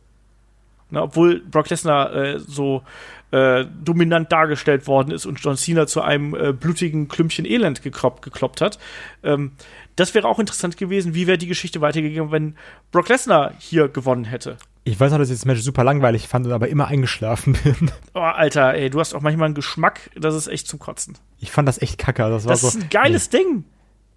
Na, 0.94 1.02
obwohl 1.02 1.40
Brock 1.40 1.70
Lesnar 1.70 2.14
äh, 2.14 2.38
so 2.38 2.82
äh, 3.30 3.66
dominant 3.82 4.30
dargestellt 4.30 4.86
worden 4.86 5.10
ist 5.10 5.26
und 5.26 5.40
John 5.40 5.56
Cena 5.56 5.86
zu 5.86 6.02
einem 6.02 6.34
äh, 6.34 6.52
blutigen 6.52 7.08
Klümpchen 7.08 7.44
Elend 7.44 7.82
gekloppt, 7.82 8.22
gekloppt 8.22 8.60
hat. 8.60 8.78
Ähm, 9.22 9.52
das 9.96 10.14
wäre 10.14 10.28
auch 10.28 10.38
interessant 10.38 10.76
gewesen, 10.76 11.14
wie 11.14 11.26
wäre 11.26 11.38
die 11.38 11.46
Geschichte 11.46 11.80
weitergegangen, 11.80 12.32
wenn 12.32 12.56
Brock 12.92 13.08
Lesnar 13.08 13.52
hier 13.58 13.88
gewonnen 13.88 14.24
hätte. 14.24 14.56
Ich 14.84 15.00
weiß 15.00 15.12
noch, 15.12 15.18
dass 15.18 15.30
ich 15.30 15.36
das 15.36 15.46
Match 15.46 15.62
super 15.62 15.82
langweilig 15.82 16.28
fand 16.28 16.46
und 16.46 16.52
aber 16.52 16.68
immer 16.68 16.86
eingeschlafen 16.86 17.56
bin. 17.64 17.90
Oh, 18.12 18.20
Alter, 18.20 18.74
ey, 18.74 18.90
du 18.90 19.00
hast 19.00 19.14
auch 19.14 19.20
manchmal 19.20 19.46
einen 19.46 19.54
Geschmack, 19.54 20.10
das 20.14 20.34
ist 20.34 20.46
echt 20.46 20.68
zum 20.68 20.78
Kotzen. 20.78 21.18
Ich 21.38 21.50
fand 21.50 21.66
das 21.66 21.80
echt 21.80 21.98
kacke. 21.98 22.22
Das, 22.28 22.44
war 22.44 22.52
das 22.52 22.60
so, 22.60 22.68
ist 22.68 22.76
ein 22.76 22.88
geiles 22.90 23.32
nee. 23.32 23.38
Ding. 23.38 23.64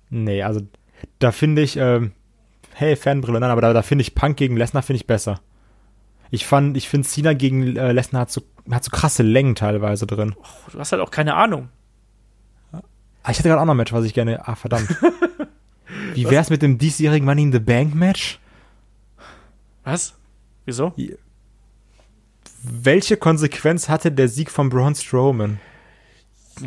Nee, 0.09 0.43
also 0.43 0.61
da 1.19 1.31
finde 1.31 1.61
ich, 1.61 1.77
ähm, 1.77 2.11
hey, 2.73 2.95
Fanbrille, 2.95 3.39
nein, 3.39 3.49
aber 3.49 3.61
da, 3.61 3.73
da 3.73 3.81
finde 3.81 4.03
ich 4.03 4.13
Punk 4.13 4.37
gegen 4.37 4.57
Lesnar 4.57 4.83
finde 4.83 4.97
ich 4.97 5.07
besser. 5.07 5.39
Ich 6.31 6.45
fand, 6.45 6.77
ich 6.77 6.89
finde 6.89 7.07
Cena 7.07 7.33
gegen 7.33 7.75
äh, 7.75 7.91
Lesnar 7.91 8.21
hat 8.21 8.31
so, 8.31 8.41
hat 8.69 8.83
so 8.83 8.91
krasse 8.91 9.23
Längen 9.23 9.55
teilweise 9.55 10.07
drin. 10.07 10.35
Oh, 10.37 10.71
du 10.71 10.79
hast 10.79 10.91
halt 10.91 11.01
auch 11.01 11.11
keine 11.11 11.35
Ahnung. 11.35 11.69
Ah, 12.71 13.31
ich 13.31 13.39
hatte 13.39 13.49
gerade 13.49 13.61
auch 13.61 13.65
noch 13.65 13.73
ein 13.73 13.77
Match, 13.77 13.93
was 13.93 14.05
ich 14.05 14.13
gerne. 14.13 14.47
Ah, 14.47 14.55
verdammt. 14.55 14.89
Wie 16.13 16.29
wär's 16.29 16.49
mit 16.49 16.61
dem 16.61 16.77
diesjährigen 16.77 17.25
Money 17.25 17.43
in 17.43 17.51
the 17.51 17.59
Bank 17.59 17.93
Match? 17.93 18.39
Was? 19.83 20.15
Wieso? 20.65 20.93
Welche 22.63 23.17
Konsequenz 23.17 23.87
hatte 23.87 24.11
der 24.11 24.27
Sieg 24.27 24.51
von 24.51 24.69
Braun 24.69 24.95
Strowman? 24.95 25.59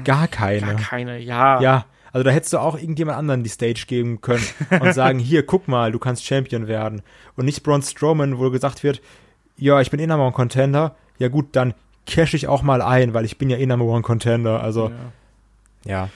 Gar 0.04 0.28
keine. 0.28 0.66
Gar 0.66 0.76
keine, 0.76 1.18
ja. 1.18 1.60
Ja, 1.60 1.86
also 2.12 2.24
da 2.24 2.30
hättest 2.30 2.52
du 2.52 2.58
auch 2.58 2.76
irgendjemand 2.76 3.18
anderen 3.18 3.42
die 3.42 3.50
Stage 3.50 3.84
geben 3.86 4.20
können 4.20 4.44
und 4.80 4.92
sagen, 4.94 5.18
hier, 5.18 5.44
guck 5.44 5.68
mal, 5.68 5.92
du 5.92 5.98
kannst 5.98 6.24
Champion 6.24 6.66
werden. 6.66 7.02
Und 7.36 7.44
nicht 7.44 7.62
Braun 7.62 7.82
Strowman, 7.82 8.38
wo 8.38 8.50
gesagt 8.50 8.82
wird, 8.82 9.00
ja, 9.60 9.80
ich 9.80 9.90
bin 9.90 10.00
eh 10.00 10.06
Number 10.06 10.24
One 10.24 10.32
Contender. 10.32 10.96
Ja 11.18 11.28
gut, 11.28 11.48
dann 11.52 11.74
cash 12.06 12.34
ich 12.34 12.48
auch 12.48 12.62
mal 12.62 12.82
ein, 12.82 13.14
weil 13.14 13.24
ich 13.24 13.38
bin 13.38 13.50
ja 13.50 13.56
eh 13.56 13.66
Number 13.66 13.84
One 13.84 14.02
Contender. 14.02 14.62
Also, 14.62 14.90
ja. 15.84 16.08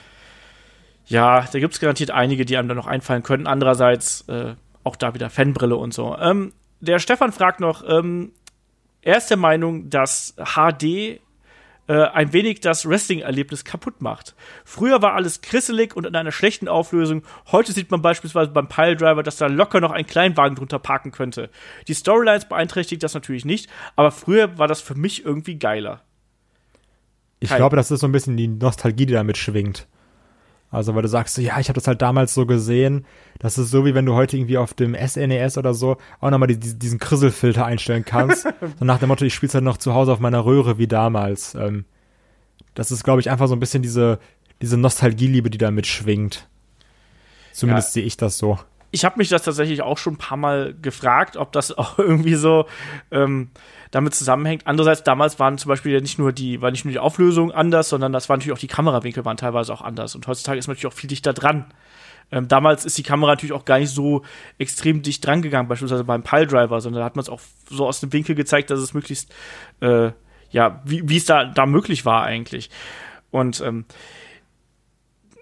Ja, 1.07 1.41
ja 1.41 1.49
da 1.53 1.59
gibt's 1.59 1.81
garantiert 1.81 2.11
einige, 2.11 2.45
die 2.45 2.57
einem 2.57 2.69
da 2.69 2.75
noch 2.75 2.87
einfallen 2.87 3.23
können. 3.23 3.47
Andererseits 3.47 4.23
äh, 4.29 4.55
auch 4.83 4.97
da 4.97 5.15
wieder 5.15 5.31
Fanbrille 5.31 5.77
und 5.77 5.95
so. 5.95 6.17
Ähm, 6.19 6.53
der 6.81 6.99
Stefan 6.99 7.33
fragt 7.33 7.61
noch, 7.61 7.85
ähm, 7.89 8.33
er 9.03 9.19
ist 9.19 9.29
der 9.29 9.37
Meinung, 9.37 9.91
dass 9.91 10.35
HD 10.39 11.21
äh, 11.87 11.95
ein 11.95 12.33
wenig 12.33 12.61
das 12.61 12.89
Wrestling-Erlebnis 12.89 13.65
kaputt 13.65 14.01
macht. 14.01 14.35
Früher 14.65 15.03
war 15.03 15.15
alles 15.15 15.41
krisselig 15.41 15.95
und 15.95 16.07
in 16.07 16.17
einer 16.17 16.33
schlechten 16.33 16.69
Auflösung. 16.69 17.23
Heute 17.53 17.73
sieht 17.73 17.91
man 17.91 18.03
beispielsweise 18.03 18.51
beim 18.51 18.69
Piledriver, 18.69 19.23
dass 19.23 19.37
da 19.37 19.47
locker 19.47 19.81
noch 19.81 19.91
ein 19.91 20.07
Kleinwagen 20.07 20.57
drunter 20.57 20.79
parken 20.79 21.11
könnte. 21.11 21.51
Die 21.89 21.95
Storylines 21.95 22.49
beeinträchtigt 22.49 23.03
das 23.03 23.15
natürlich 23.15 23.45
nicht, 23.45 23.69
aber 23.97 24.11
früher 24.11 24.59
war 24.59 24.69
das 24.69 24.81
für 24.81 24.95
mich 24.95 25.25
irgendwie 25.25 25.59
geiler. 25.59 26.03
Ich 27.41 27.51
Kein. 27.51 27.59
glaube, 27.59 27.77
das 27.77 27.91
ist 27.91 28.01
so 28.01 28.07
ein 28.07 28.13
bisschen 28.13 28.37
die 28.37 28.49
Nostalgie, 28.49 29.07
die 29.07 29.13
damit 29.13 29.37
schwingt. 29.37 29.87
Also, 30.75 30.95
weil 30.95 31.03
du 31.03 31.09
sagst, 31.09 31.39
ja, 31.39 31.61
ich 31.61 31.69
habe 31.69 31.75
das 31.79 31.87
halt 31.87 32.03
damals 32.03 32.35
so 32.35 32.47
gesehen. 32.47 33.07
Das 33.39 33.59
ist 33.59 33.71
so, 33.71 33.85
wie 33.85 33.95
wenn 33.95 34.07
du 34.07 34.15
heute 34.15 34.37
irgendwie 34.37 34.59
auf 34.59 34.75
dem 34.75 34.95
SNES 34.95 35.57
oder 35.57 35.73
so 35.73 35.97
auch 36.21 36.31
nochmal 36.31 36.49
die, 36.49 36.59
diesen 36.59 36.99
Krisselfilter 36.99 37.65
einstellen 37.65 38.05
kannst. 38.05 38.43
so 38.79 38.85
nach 38.85 38.99
dem 38.99 39.09
Motto, 39.09 39.25
ich 39.25 39.35
spiel's 39.35 39.55
halt 39.55 39.65
noch 39.65 39.77
zu 39.77 39.95
Hause 39.95 40.13
auf 40.13 40.21
meiner 40.21 40.45
Röhre 40.45 40.77
wie 40.79 40.89
damals. 40.89 41.55
Ähm, 41.55 41.85
das 42.75 42.91
ist, 42.91 43.05
glaube 43.05 43.21
ich, 43.21 43.31
einfach 43.31 43.47
so 43.47 43.55
ein 43.55 43.61
bisschen 43.61 43.83
diese, 43.83 44.19
diese 44.63 44.77
Nostalgieliebe, 44.77 45.49
die 45.49 45.59
da 45.59 45.71
mitschwingt. 45.71 46.49
Zumindest 47.53 47.91
ja. 47.91 47.93
sehe 48.01 48.05
ich 48.05 48.17
das 48.17 48.37
so. 48.37 48.59
ich 48.91 49.05
habe 49.05 49.19
mich 49.19 49.29
das 49.29 49.43
tatsächlich 49.43 49.83
auch 49.83 49.99
schon 49.99 50.15
ein 50.15 50.19
paar 50.19 50.37
Mal 50.37 50.75
gefragt, 50.75 51.37
ob 51.37 51.53
das 51.53 51.71
auch 51.79 51.99
irgendwie 51.99 52.35
so 52.35 52.67
ähm, 53.13 53.51
damit 53.95 54.15
zusammenhängt. 54.15 54.67
Andererseits, 54.67 55.05
damals 55.05 55.39
waren 55.39 55.57
zum 55.57 55.69
Beispiel 55.69 56.01
nicht 56.01 56.19
nur 56.19 56.33
die, 56.33 56.61
war 56.61 56.73
nicht 56.73 56.85
nur 56.85 56.91
die 56.91 56.99
Auflösung 56.99 57.53
anders, 57.53 57.89
sondern 57.89 58.13
das 58.13 58.29
waren 58.29 58.39
natürlich 58.39 58.57
auch 58.57 58.61
die 58.61 58.67
Kamerawinkel 58.67 59.25
waren 59.25 59.37
teilweise 59.37 59.73
auch 59.73 59.83
anders. 59.83 60.17
Und 60.17 60.27
heutzutage 60.27 60.59
ist 60.59 60.67
man 60.67 60.75
natürlich 60.75 60.93
auch 60.93 60.99
viel 60.99 61.09
dichter 61.09 61.33
dran. 61.33 61.67
Ähm, 62.33 62.49
damals 62.49 62.85
ist 62.85 62.99
die 62.99 63.05
Kamera 63.05 63.33
natürlich 63.33 63.53
auch 63.53 63.65
gar 63.65 63.79
nicht 63.79 63.91
so 63.91 64.23
extrem 64.59 65.03
dicht 65.03 65.25
dran 65.25 65.43
gegangen, 65.43 65.69
beispielsweise 65.69 66.03
beim 66.03 66.25
Piledriver, 66.25 66.81
sondern 66.81 67.01
da 67.01 67.05
hat 67.07 67.15
man 67.15 67.23
es 67.23 67.29
auch 67.29 67.41
so 67.71 67.87
aus 67.87 68.01
dem 68.01 68.13
Winkel 68.13 68.35
gezeigt, 68.35 68.71
dass 68.71 68.81
es 68.81 68.95
möglichst, 68.95 69.33
äh, 69.81 70.11
ja, 70.51 70.83
wie 70.85 71.17
es 71.17 71.27
da, 71.27 71.45
da 71.45 71.65
möglich 71.65 72.05
war 72.05 72.25
eigentlich. 72.25 72.71
Und 73.31 73.61
ähm, 73.61 73.85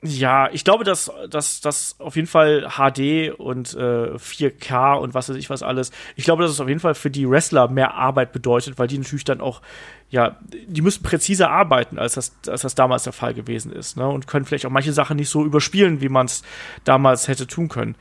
ja, 0.04 0.48
ich 0.52 0.64
glaube, 0.64 0.82
dass 0.82 1.12
dass 1.30 1.60
das 1.60 1.94
auf 2.00 2.16
jeden 2.16 2.26
Fall 2.26 2.68
HD 2.76 3.32
und 3.38 3.72
äh, 3.74 4.16
4K 4.16 4.98
und 4.98 5.14
was 5.14 5.28
weiß 5.28 5.36
ich 5.36 5.48
was 5.48 5.62
alles. 5.62 5.92
Ich 6.16 6.24
glaube, 6.24 6.42
dass 6.42 6.50
es 6.50 6.60
auf 6.60 6.68
jeden 6.68 6.80
Fall 6.80 6.94
für 6.94 7.10
die 7.10 7.28
Wrestler 7.28 7.68
mehr 7.68 7.94
Arbeit 7.94 8.32
bedeutet, 8.32 8.78
weil 8.78 8.88
die 8.88 8.98
natürlich 8.98 9.24
dann 9.24 9.40
auch 9.40 9.62
ja, 10.10 10.36
die 10.50 10.82
müssen 10.82 11.02
präziser 11.02 11.50
arbeiten, 11.50 11.98
als 11.98 12.14
das, 12.14 12.32
als 12.46 12.60
das 12.60 12.74
damals 12.74 13.04
der 13.04 13.14
Fall 13.14 13.32
gewesen 13.32 13.72
ist, 13.72 13.96
ne? 13.96 14.06
Und 14.06 14.26
können 14.26 14.44
vielleicht 14.44 14.66
auch 14.66 14.70
manche 14.70 14.92
Sachen 14.92 15.16
nicht 15.16 15.30
so 15.30 15.42
überspielen, 15.42 16.02
wie 16.02 16.10
man 16.10 16.26
es 16.26 16.42
damals 16.84 17.28
hätte 17.28 17.46
tun 17.46 17.68
können. 17.68 17.94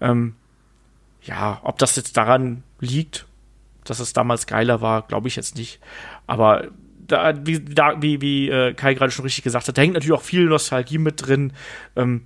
Ähm, 0.00 0.34
ja, 1.22 1.60
ob 1.62 1.78
das 1.78 1.96
jetzt 1.96 2.18
daran 2.18 2.64
liegt, 2.80 3.26
dass 3.84 3.98
es 3.98 4.12
damals 4.12 4.46
geiler 4.46 4.82
war, 4.82 5.02
glaube 5.02 5.28
ich 5.28 5.36
jetzt 5.36 5.56
nicht. 5.56 5.80
Aber 6.26 6.68
da, 7.06 7.34
wie, 7.46 7.60
da, 7.60 8.00
wie, 8.00 8.20
wie 8.20 8.48
äh, 8.48 8.74
Kai 8.74 8.94
gerade 8.94 9.10
schon 9.10 9.24
richtig 9.24 9.44
gesagt 9.44 9.68
hat, 9.68 9.76
da 9.76 9.82
hängt 9.82 9.94
natürlich 9.94 10.18
auch 10.18 10.22
viel 10.22 10.46
Nostalgie 10.46 10.98
mit 10.98 11.26
drin. 11.26 11.52
Ähm, 11.96 12.24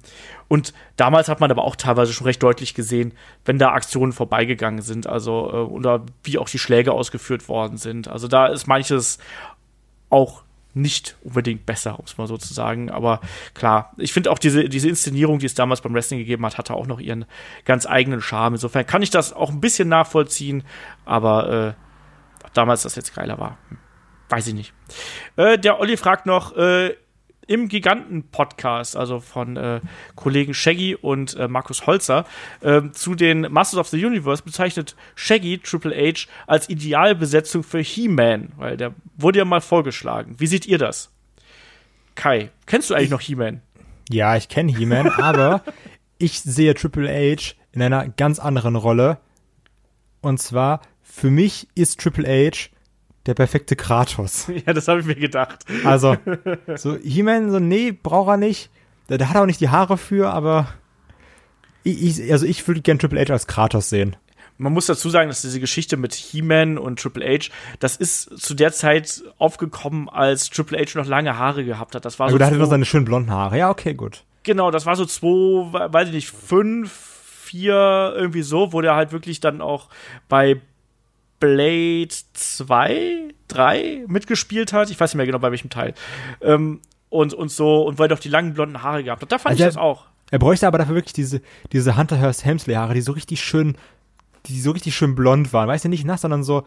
und 0.49 0.73
damals 0.97 1.29
hat 1.29 1.41
man 1.41 1.51
aber 1.51 1.65
auch 1.65 1.77
teilweise 1.77 2.13
schon 2.13 2.27
recht 2.27 2.43
deutlich 2.43 2.75
gesehen, 2.75 3.13
wenn 3.45 3.59
da 3.59 3.73
Aktionen 3.73 4.13
vorbeigegangen 4.13 4.83
sind, 4.83 5.07
also 5.07 5.51
äh, 5.53 5.57
oder 5.57 6.05
wie 6.25 6.39
auch 6.39 6.49
die 6.49 6.59
Schläge 6.59 6.93
ausgeführt 6.93 7.49
worden 7.49 7.77
sind. 7.77 8.09
Also 8.09 8.29
da 8.29 8.47
ist 8.47 8.67
manches 8.67 9.19
auch 10.11 10.43
nicht 10.75 11.17
unbedingt 11.23 11.67
besser, 11.67 11.99
um 11.99 12.05
es 12.05 12.17
mal 12.19 12.27
so 12.27 12.37
zu 12.37 12.55
sagen. 12.55 12.91
Aber 12.91 13.21
klar, 13.55 13.93
ich 13.97 14.13
finde 14.13 14.31
auch 14.31 14.39
diese, 14.39 14.69
diese 14.69 14.89
Inszenierung, 14.89 15.39
die 15.39 15.47
es 15.47 15.55
damals 15.55 15.81
beim 15.81 15.95
Wrestling 15.95 16.21
gegeben 16.21 16.45
hat, 16.47 16.57
hatte 16.57 16.75
auch 16.75 16.87
noch 16.87 17.01
ihren 17.01 17.25
ganz 17.65 17.87
eigenen 17.87 18.21
Charme. 18.21 18.55
Insofern 18.55 18.87
kann 18.87 19.03
ich 19.03 19.11
das 19.11 19.33
auch 19.33 19.51
ein 19.51 19.61
bisschen 19.61 19.89
nachvollziehen, 19.89 20.63
aber 21.05 21.75
äh, 21.75 22.49
damals 22.55 22.83
das 22.83 22.97
jetzt 22.97 23.15
geiler 23.15 23.39
war. 23.39 23.59
Hm. 23.69 23.79
Weiß 24.29 24.47
ich 24.47 24.55
nicht. 24.55 24.73
Äh, 25.37 25.59
der 25.59 25.81
Olli 25.81 25.97
fragt 25.97 26.27
noch, 26.27 26.57
äh, 26.57 26.95
im 27.49 27.69
Giganten-Podcast, 27.69 28.95
also 28.95 29.21
von 29.21 29.57
äh, 29.57 29.81
Kollegen 30.15 30.55
Shaggy 30.55 30.95
und 30.95 31.35
äh, 31.37 31.49
Markus 31.49 31.87
Holzer, 31.87 32.27
äh, 32.61 32.83
zu 32.93 33.15
den 33.15 33.41
Masters 33.51 33.81
of 33.81 33.89
the 33.89 34.05
Universe 34.05 34.43
bezeichnet 34.43 34.95
Shaggy 35.17 35.59
Triple 35.59 35.97
H 35.97 36.29
als 36.47 36.69
Idealbesetzung 36.69 37.65
für 37.65 37.81
He-Man, 37.81 38.53
weil 38.57 38.77
der 38.77 38.95
wurde 39.17 39.39
ja 39.39 39.45
mal 39.47 39.63
vorgeschlagen. 39.63 40.37
Wie 40.39 40.47
seht 40.47 40.67
ihr 40.67 40.79
das? 40.79 41.11
Kai, 42.15 42.51
kennst 42.67 42.91
du 42.91 42.95
eigentlich 42.95 43.07
ich, 43.07 43.11
noch 43.11 43.21
He-Man? 43.23 43.63
Ja, 44.11 44.37
ich 44.37 44.49
kenne 44.49 44.77
He-Man, 44.77 45.09
aber 45.17 45.63
ich 46.19 46.41
sehe 46.41 46.75
Triple 46.75 47.09
H 47.09 47.55
in 47.73 47.81
einer 47.81 48.09
ganz 48.09 48.39
anderen 48.39 48.77
Rolle. 48.77 49.19
Und 50.21 50.39
zwar, 50.39 50.83
für 51.01 51.31
mich 51.31 51.69
ist 51.75 51.99
Triple 52.01 52.29
H 52.29 52.69
der 53.29 53.35
perfekte 53.35 53.77
Kratos. 53.77 54.51
Ja, 54.67 54.73
das 54.73 54.89
habe 54.89 55.01
ich 55.01 55.07
mir 55.07 55.15
gedacht. 55.15 55.65
Also, 55.85 56.17
so 56.77 56.97
He-Man, 56.97 57.51
so, 57.51 57.61
nee, 57.61 57.93
braucht 57.93 58.29
er 58.29 58.37
nicht. 58.37 58.71
Der, 59.09 59.19
der, 59.19 59.29
hat 59.29 59.37
auch 59.37 59.47
nicht 59.47 59.61
die 59.61 59.69
Haare 59.69 59.97
für, 59.97 60.31
aber 60.31 60.69
ich, 61.85 62.21
ich 62.21 62.33
also 62.33 62.45
ich 62.45 62.67
würde 62.67 62.81
gern 62.81 62.99
Triple 62.99 63.21
H 63.21 63.33
als 63.33 63.47
Kratos 63.47 63.89
sehen. 63.89 64.17
Man 64.57 64.73
muss 64.73 64.87
dazu 64.87 65.09
sagen, 65.09 65.29
dass 65.29 65.43
diese 65.43 65.61
Geschichte 65.61 65.97
mit 65.97 66.15
He-Man 66.15 66.79
und 66.79 66.99
Triple 66.99 67.25
H, 67.25 67.51
das 67.79 67.97
ist 67.97 68.39
zu 68.39 68.55
der 68.55 68.73
Zeit 68.73 69.23
aufgekommen, 69.39 70.09
als 70.09 70.51
Triple 70.51 70.79
H 70.79 70.99
noch 70.99 71.07
lange 71.07 71.39
Haare 71.39 71.65
gehabt 71.65 71.95
hat. 71.95 72.05
Das 72.05 72.19
war 72.19 72.27
ja, 72.27 72.33
so. 72.33 72.39
Da 72.39 72.47
hatte 72.47 72.57
er 72.57 72.61
noch 72.61 72.67
seine 72.71 72.85
schönen 72.85 73.05
blonden 73.05 73.31
Haare. 73.31 73.57
Ja, 73.59 73.71
okay, 73.71 73.95
gut. 73.95 74.25
Genau, 74.43 74.71
das 74.71 74.85
war 74.85 74.97
so 74.97 75.05
zwei, 75.05 75.93
weiß 75.93 76.09
ich 76.09 76.15
nicht, 76.15 76.31
fünf, 76.31 76.91
vier, 76.91 78.15
irgendwie 78.17 78.43
so, 78.43 78.73
wo 78.73 78.81
der 78.81 78.95
halt 78.95 79.13
wirklich 79.13 79.41
dann 79.41 79.61
auch 79.61 79.89
bei 80.29 80.61
Blade 81.41 82.09
2, 82.33 83.35
3 83.49 84.05
mitgespielt 84.07 84.73
hat. 84.73 84.91
Ich 84.91 84.99
weiß 84.99 85.11
nicht 85.11 85.17
mehr 85.17 85.27
genau 85.27 85.39
bei 85.39 85.51
welchem 85.51 85.71
Teil. 85.71 85.95
Ähm, 86.41 86.81
und, 87.11 87.35
und 87.35 87.51
so, 87.51 87.83
und 87.83 87.99
weil 87.99 88.07
er 88.07 88.17
doch 88.17 88.19
die 88.19 88.29
langen 88.29 88.55
blonden 88.55 88.83
Haare 88.83 89.03
gehabt 89.03 89.23
hat. 89.23 89.33
Da 89.33 89.39
fand 89.39 89.53
also 89.53 89.63
ich 89.63 89.69
das 89.69 89.77
auch. 89.77 90.07
Er 90.31 90.39
bräuchte 90.39 90.67
aber 90.67 90.79
dafür 90.79 90.95
wirklich 90.95 91.15
diese, 91.15 91.41
diese 91.73 91.97
Hunter 91.97 92.19
Hearst 92.19 92.45
Helmsley 92.45 92.75
Haare, 92.75 92.95
die 92.95 93.01
so 93.01 93.13
richtig 93.13 93.43
schön, 93.43 93.77
die 94.47 94.61
so 94.61 94.73
richtig 94.73 94.95
schön 94.95 95.15
blond 95.15 95.53
waren. 95.53 95.69
Weißt 95.69 95.85
du, 95.85 95.89
nicht 95.89 96.05
nass, 96.05 96.21
sondern 96.21 96.43
so, 96.43 96.67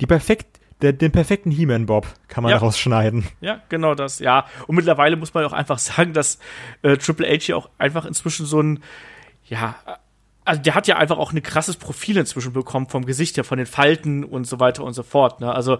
die 0.00 0.06
perfekt, 0.06 0.60
der, 0.82 0.92
den 0.92 1.10
perfekten 1.10 1.50
He-Man 1.50 1.86
Bob 1.86 2.06
kann 2.28 2.42
man 2.42 2.50
ja. 2.50 2.58
daraus 2.58 2.78
schneiden. 2.78 3.26
Ja, 3.40 3.62
genau 3.68 3.94
das, 3.94 4.18
ja. 4.18 4.44
Und 4.66 4.76
mittlerweile 4.76 5.16
muss 5.16 5.32
man 5.34 5.44
auch 5.44 5.52
einfach 5.52 5.78
sagen, 5.78 6.12
dass 6.12 6.38
äh, 6.82 6.96
Triple 6.96 7.26
H 7.26 7.40
hier 7.40 7.56
auch 7.56 7.70
einfach 7.78 8.04
inzwischen 8.04 8.46
so 8.46 8.60
ein, 8.60 8.82
ja, 9.48 9.76
also 10.48 10.62
der 10.62 10.74
hat 10.74 10.86
ja 10.86 10.96
einfach 10.96 11.18
auch 11.18 11.32
ein 11.32 11.42
krasses 11.42 11.76
Profil 11.76 12.16
inzwischen 12.16 12.54
bekommen 12.54 12.88
vom 12.88 13.04
Gesicht 13.04 13.36
her, 13.36 13.44
von 13.44 13.58
den 13.58 13.66
Falten 13.66 14.24
und 14.24 14.46
so 14.46 14.58
weiter 14.58 14.82
und 14.82 14.94
so 14.94 15.02
fort. 15.02 15.40
Ne? 15.40 15.52
Also 15.52 15.78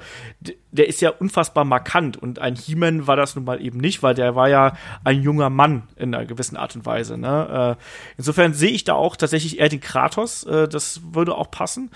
der 0.71 0.89
ist 0.89 1.01
ja 1.01 1.09
unfassbar 1.09 1.65
markant 1.65 2.19
und 2.19 2.39
ein 2.39 2.55
He-Man 2.55 3.07
war 3.07 3.17
das 3.17 3.35
nun 3.35 3.47
mal 3.47 3.63
eben 3.65 3.79
nicht, 3.79 4.03
weil 4.03 4.15
der 4.15 4.37
war 4.37 4.49
ja 4.51 4.77
ein 5.05 5.23
junger 5.23 5.49
Mann 5.49 5.85
in 5.97 6.15
einer 6.15 6.27
gewissen 6.27 6.59
Art 6.59 6.77
und 6.77 6.85
Weise. 6.85 7.17
Ne? 7.17 7.77
Äh, 7.79 7.83
insofern 8.19 8.53
sehe 8.53 8.71
ich 8.71 8.85
da 8.85 8.93
auch 8.93 9.17
tatsächlich 9.17 9.59
eher 9.59 9.71
den 9.71 9.81
Kratos, 9.81 10.45
äh, 10.45 10.69
das 10.69 11.01
würde 11.13 11.35
auch 11.35 11.51
passen. 11.51 11.91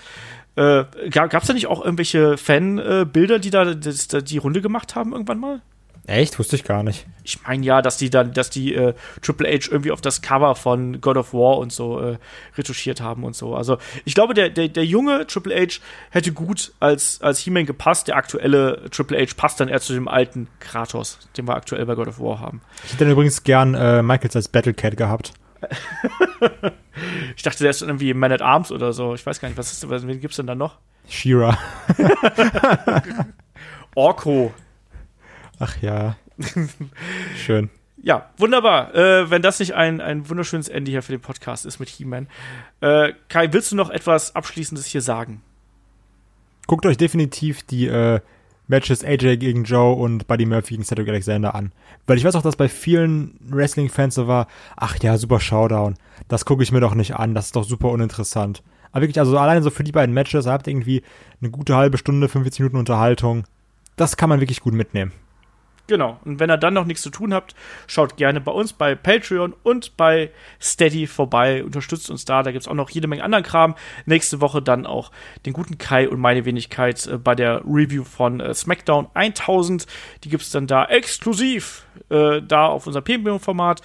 Äh, 0.55 0.85
Gab 1.11 1.33
es 1.33 1.47
da 1.47 1.53
nicht 1.53 1.67
auch 1.67 1.83
irgendwelche 1.83 2.37
Fanbilder, 2.37 3.37
die 3.37 3.51
da 3.51 3.75
das, 3.75 4.07
die 4.07 4.37
Runde 4.39 4.61
gemacht 4.61 4.95
haben 4.95 5.11
irgendwann 5.11 5.39
mal? 5.39 5.61
Echt? 6.05 6.37
Wusste 6.37 6.57
ich 6.57 6.65
gar 6.65 6.83
nicht. 6.83 7.05
Ich 7.23 7.41
meine 7.47 7.65
ja, 7.65 7.81
dass 7.81 7.95
die 7.95 8.09
dann, 8.09 8.33
dass 8.33 8.49
die 8.49 8.75
äh, 8.75 8.93
Triple 9.21 9.47
H 9.47 9.69
irgendwie 9.71 9.91
auf 9.91 10.01
das 10.01 10.21
Cover 10.21 10.53
von 10.55 10.99
God 10.99 11.15
of 11.15 11.33
War 11.33 11.57
und 11.57 11.71
so 11.71 11.99
äh, 11.99 12.17
retuschiert 12.57 12.99
haben 12.99 13.23
und 13.23 13.37
so. 13.37 13.55
Also 13.55 13.77
ich 14.03 14.13
glaube, 14.13 14.33
der, 14.33 14.49
der, 14.49 14.67
der 14.67 14.85
junge 14.85 15.25
Triple 15.27 15.55
H 15.55 15.79
hätte 16.09 16.33
gut 16.33 16.73
als, 16.81 17.21
als 17.21 17.39
He-Man 17.39 17.65
gepasst. 17.65 18.09
Der 18.09 18.17
aktuelle 18.17 18.89
Triple 18.91 19.17
H 19.17 19.33
passt 19.37 19.61
dann 19.61 19.69
eher 19.69 19.79
zu 19.79 19.93
dem 19.93 20.09
alten 20.09 20.49
Kratos, 20.59 21.19
den 21.37 21.47
wir 21.47 21.55
aktuell 21.55 21.85
bei 21.85 21.95
God 21.95 22.09
of 22.09 22.19
War 22.19 22.41
haben. 22.41 22.61
Ich 22.83 22.91
hätte 22.91 23.05
dann 23.05 23.13
übrigens 23.13 23.43
gern 23.43 23.73
äh, 23.73 24.03
Michaels 24.03 24.35
als 24.35 24.49
Battlecat 24.49 24.97
gehabt. 24.97 25.33
ich 27.37 27.43
dachte, 27.43 27.63
der 27.63 27.69
ist 27.69 27.81
irgendwie 27.81 28.13
Man 28.13 28.33
at 28.33 28.41
Arms 28.41 28.73
oder 28.73 28.91
so. 28.91 29.15
Ich 29.15 29.25
weiß 29.25 29.39
gar 29.39 29.47
nicht, 29.47 29.57
was 29.57 29.71
ist, 29.71 29.89
wen 29.89 30.19
gibt's 30.19 30.35
denn 30.35 30.47
da 30.47 30.55
noch? 30.55 30.79
Shira. 31.07 31.57
Orko. 33.95 34.53
Ach 35.63 35.81
ja. 35.81 36.17
Schön. 37.37 37.69
Ja, 38.01 38.29
wunderbar. 38.37 38.93
Äh, 38.93 39.29
wenn 39.29 39.41
das 39.41 39.59
nicht 39.59 39.75
ein, 39.75 40.01
ein 40.01 40.29
wunderschönes 40.29 40.67
Ende 40.67 40.91
hier 40.91 41.01
für 41.01 41.13
den 41.13 41.21
Podcast 41.21 41.65
ist 41.65 41.79
mit 41.79 41.87
He-Man. 41.87 42.27
Äh, 42.81 43.13
Kai, 43.29 43.53
willst 43.53 43.71
du 43.71 43.77
noch 43.77 43.89
etwas 43.89 44.35
Abschließendes 44.35 44.85
hier 44.87 45.01
sagen? 45.01 45.41
Guckt 46.67 46.85
euch 46.85 46.97
definitiv 46.97 47.63
die 47.63 47.87
äh, 47.87 48.19
Matches 48.67 49.05
AJ 49.05 49.37
gegen 49.37 49.63
Joe 49.63 49.95
und 49.95 50.27
Buddy 50.27 50.45
Murphy 50.45 50.73
gegen 50.73 50.83
Cedric 50.83 51.07
Alexander 51.07 51.55
an. 51.55 51.71
Weil 52.07 52.17
ich 52.17 52.25
weiß 52.25 52.35
auch, 52.35 52.41
dass 52.41 52.57
bei 52.57 52.67
vielen 52.67 53.39
Wrestling-Fans 53.39 54.15
so 54.15 54.27
war, 54.27 54.47
ach 54.75 54.97
ja, 55.01 55.17
super 55.17 55.39
Showdown. 55.39 55.95
Das 56.27 56.43
gucke 56.43 56.63
ich 56.63 56.73
mir 56.73 56.81
doch 56.81 56.93
nicht 56.93 57.15
an, 57.15 57.33
das 57.33 57.45
ist 57.45 57.55
doch 57.55 57.63
super 57.63 57.87
uninteressant. 57.87 58.63
Aber 58.91 59.03
wirklich, 59.03 59.19
also 59.19 59.37
alleine 59.37 59.63
so 59.63 59.69
für 59.69 59.85
die 59.85 59.93
beiden 59.93 60.13
Matches, 60.13 60.45
habt 60.45 60.67
ihr 60.67 60.71
irgendwie 60.71 61.03
eine 61.41 61.51
gute 61.51 61.77
halbe 61.77 61.97
Stunde, 61.97 62.27
45 62.27 62.59
Minuten 62.59 62.77
Unterhaltung. 62.77 63.45
Das 63.95 64.17
kann 64.17 64.27
man 64.27 64.41
wirklich 64.41 64.59
gut 64.59 64.73
mitnehmen. 64.73 65.13
Genau. 65.87 66.17
Und 66.23 66.39
wenn 66.39 66.49
ihr 66.49 66.57
dann 66.57 66.73
noch 66.73 66.85
nichts 66.85 67.01
zu 67.01 67.09
tun 67.09 67.33
habt, 67.33 67.55
schaut 67.87 68.15
gerne 68.15 68.39
bei 68.39 68.51
uns 68.51 68.71
bei 68.71 68.95
Patreon 68.95 69.53
und 69.63 69.97
bei 69.97 70.31
Steady 70.61 71.07
vorbei. 71.07 71.63
Unterstützt 71.63 72.09
uns 72.09 72.23
da. 72.23 72.41
Da 72.41 72.51
gibt 72.51 72.61
es 72.61 72.67
auch 72.69 72.73
noch 72.73 72.89
jede 72.89 73.07
Menge 73.07 73.23
anderen 73.23 73.43
Kram. 73.43 73.75
Nächste 74.05 74.39
Woche 74.39 74.61
dann 74.61 74.85
auch 74.85 75.11
den 75.45 75.51
guten 75.51 75.77
Kai 75.77 76.07
und 76.07 76.19
meine 76.19 76.45
Wenigkeit 76.45 77.05
äh, 77.07 77.17
bei 77.17 77.35
der 77.35 77.61
Review 77.65 78.05
von 78.05 78.39
äh, 78.39 78.53
SmackDown 78.53 79.07
1000. 79.13 79.85
Die 80.23 80.29
gibt 80.29 80.43
es 80.43 80.51
dann 80.51 80.67
da 80.67 80.85
exklusiv 80.85 81.85
äh, 82.09 82.41
da 82.41 82.67
auf 82.67 82.87
unserem 82.87 83.03
Premium-Format. 83.03 83.81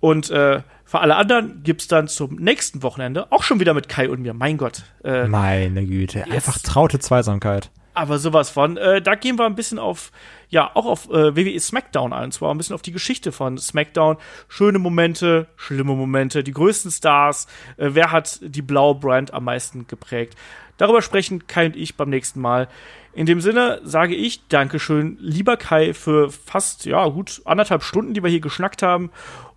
Und 0.00 0.30
äh, 0.30 0.62
für 0.84 1.00
alle 1.00 1.16
anderen 1.16 1.62
gibt 1.62 1.82
es 1.82 1.88
dann 1.88 2.08
zum 2.08 2.36
nächsten 2.36 2.82
Wochenende 2.82 3.30
auch 3.32 3.42
schon 3.42 3.60
wieder 3.60 3.74
mit 3.74 3.88
Kai 3.88 4.08
und 4.08 4.20
mir. 4.20 4.32
Mein 4.32 4.56
Gott. 4.56 4.84
Äh, 5.02 5.26
Meine 5.26 5.84
Güte. 5.84 6.20
Yes. 6.20 6.30
Einfach 6.30 6.58
traute 6.58 6.98
Zweisamkeit. 6.98 7.70
Aber 7.94 8.18
sowas 8.18 8.50
von. 8.50 8.76
Äh, 8.76 9.00
da 9.00 9.14
gehen 9.14 9.38
wir 9.38 9.46
ein 9.46 9.54
bisschen 9.54 9.78
auf, 9.78 10.10
ja, 10.54 10.70
auch 10.74 10.86
auf 10.86 11.10
äh, 11.10 11.36
WWE 11.36 11.58
SmackDown 11.58 12.12
ein. 12.12 12.26
Und 12.26 12.32
zwar 12.32 12.54
ein 12.54 12.56
bisschen 12.56 12.76
auf 12.76 12.82
die 12.82 12.92
Geschichte 12.92 13.32
von 13.32 13.58
SmackDown. 13.58 14.16
Schöne 14.48 14.78
Momente, 14.78 15.48
schlimme 15.56 15.96
Momente, 15.96 16.44
die 16.44 16.52
größten 16.52 16.92
Stars. 16.92 17.48
Äh, 17.76 17.90
wer 17.94 18.12
hat 18.12 18.38
die 18.40 18.62
blaue 18.62 18.94
Brand 18.94 19.34
am 19.34 19.44
meisten 19.44 19.88
geprägt? 19.88 20.36
Darüber 20.76 21.02
sprechen 21.02 21.48
Kai 21.48 21.66
und 21.66 21.76
ich 21.76 21.96
beim 21.96 22.08
nächsten 22.08 22.40
Mal. 22.40 22.68
In 23.14 23.26
dem 23.26 23.40
Sinne 23.40 23.80
sage 23.82 24.14
ich 24.14 24.46
Dankeschön, 24.46 25.18
lieber 25.20 25.56
Kai, 25.56 25.92
für 25.92 26.30
fast, 26.30 26.84
ja, 26.84 27.04
gut 27.08 27.42
anderthalb 27.44 27.82
Stunden, 27.82 28.14
die 28.14 28.22
wir 28.22 28.30
hier 28.30 28.40
geschnackt 28.40 28.82
haben. 28.82 29.10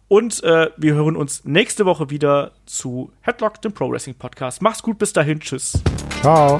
Und 0.07 0.44
äh, 0.44 0.72
wir 0.78 0.95
hören 0.95 1.15
uns 1.15 1.45
nächste 1.45 1.86
Woche 1.86 2.10
wieder 2.10 2.53
zu 2.65 3.11
Headlock, 3.22 3.61
dem 3.61 3.74
Pro 3.74 3.91
Wrestling 3.91 4.15
Podcast. 4.15 4.64
Mach's 4.64 4.82
gut, 4.82 4.98
bis 4.98 5.14
dahin. 5.14 5.40
Tschüss. 5.41 5.80
Ciao. 6.22 6.60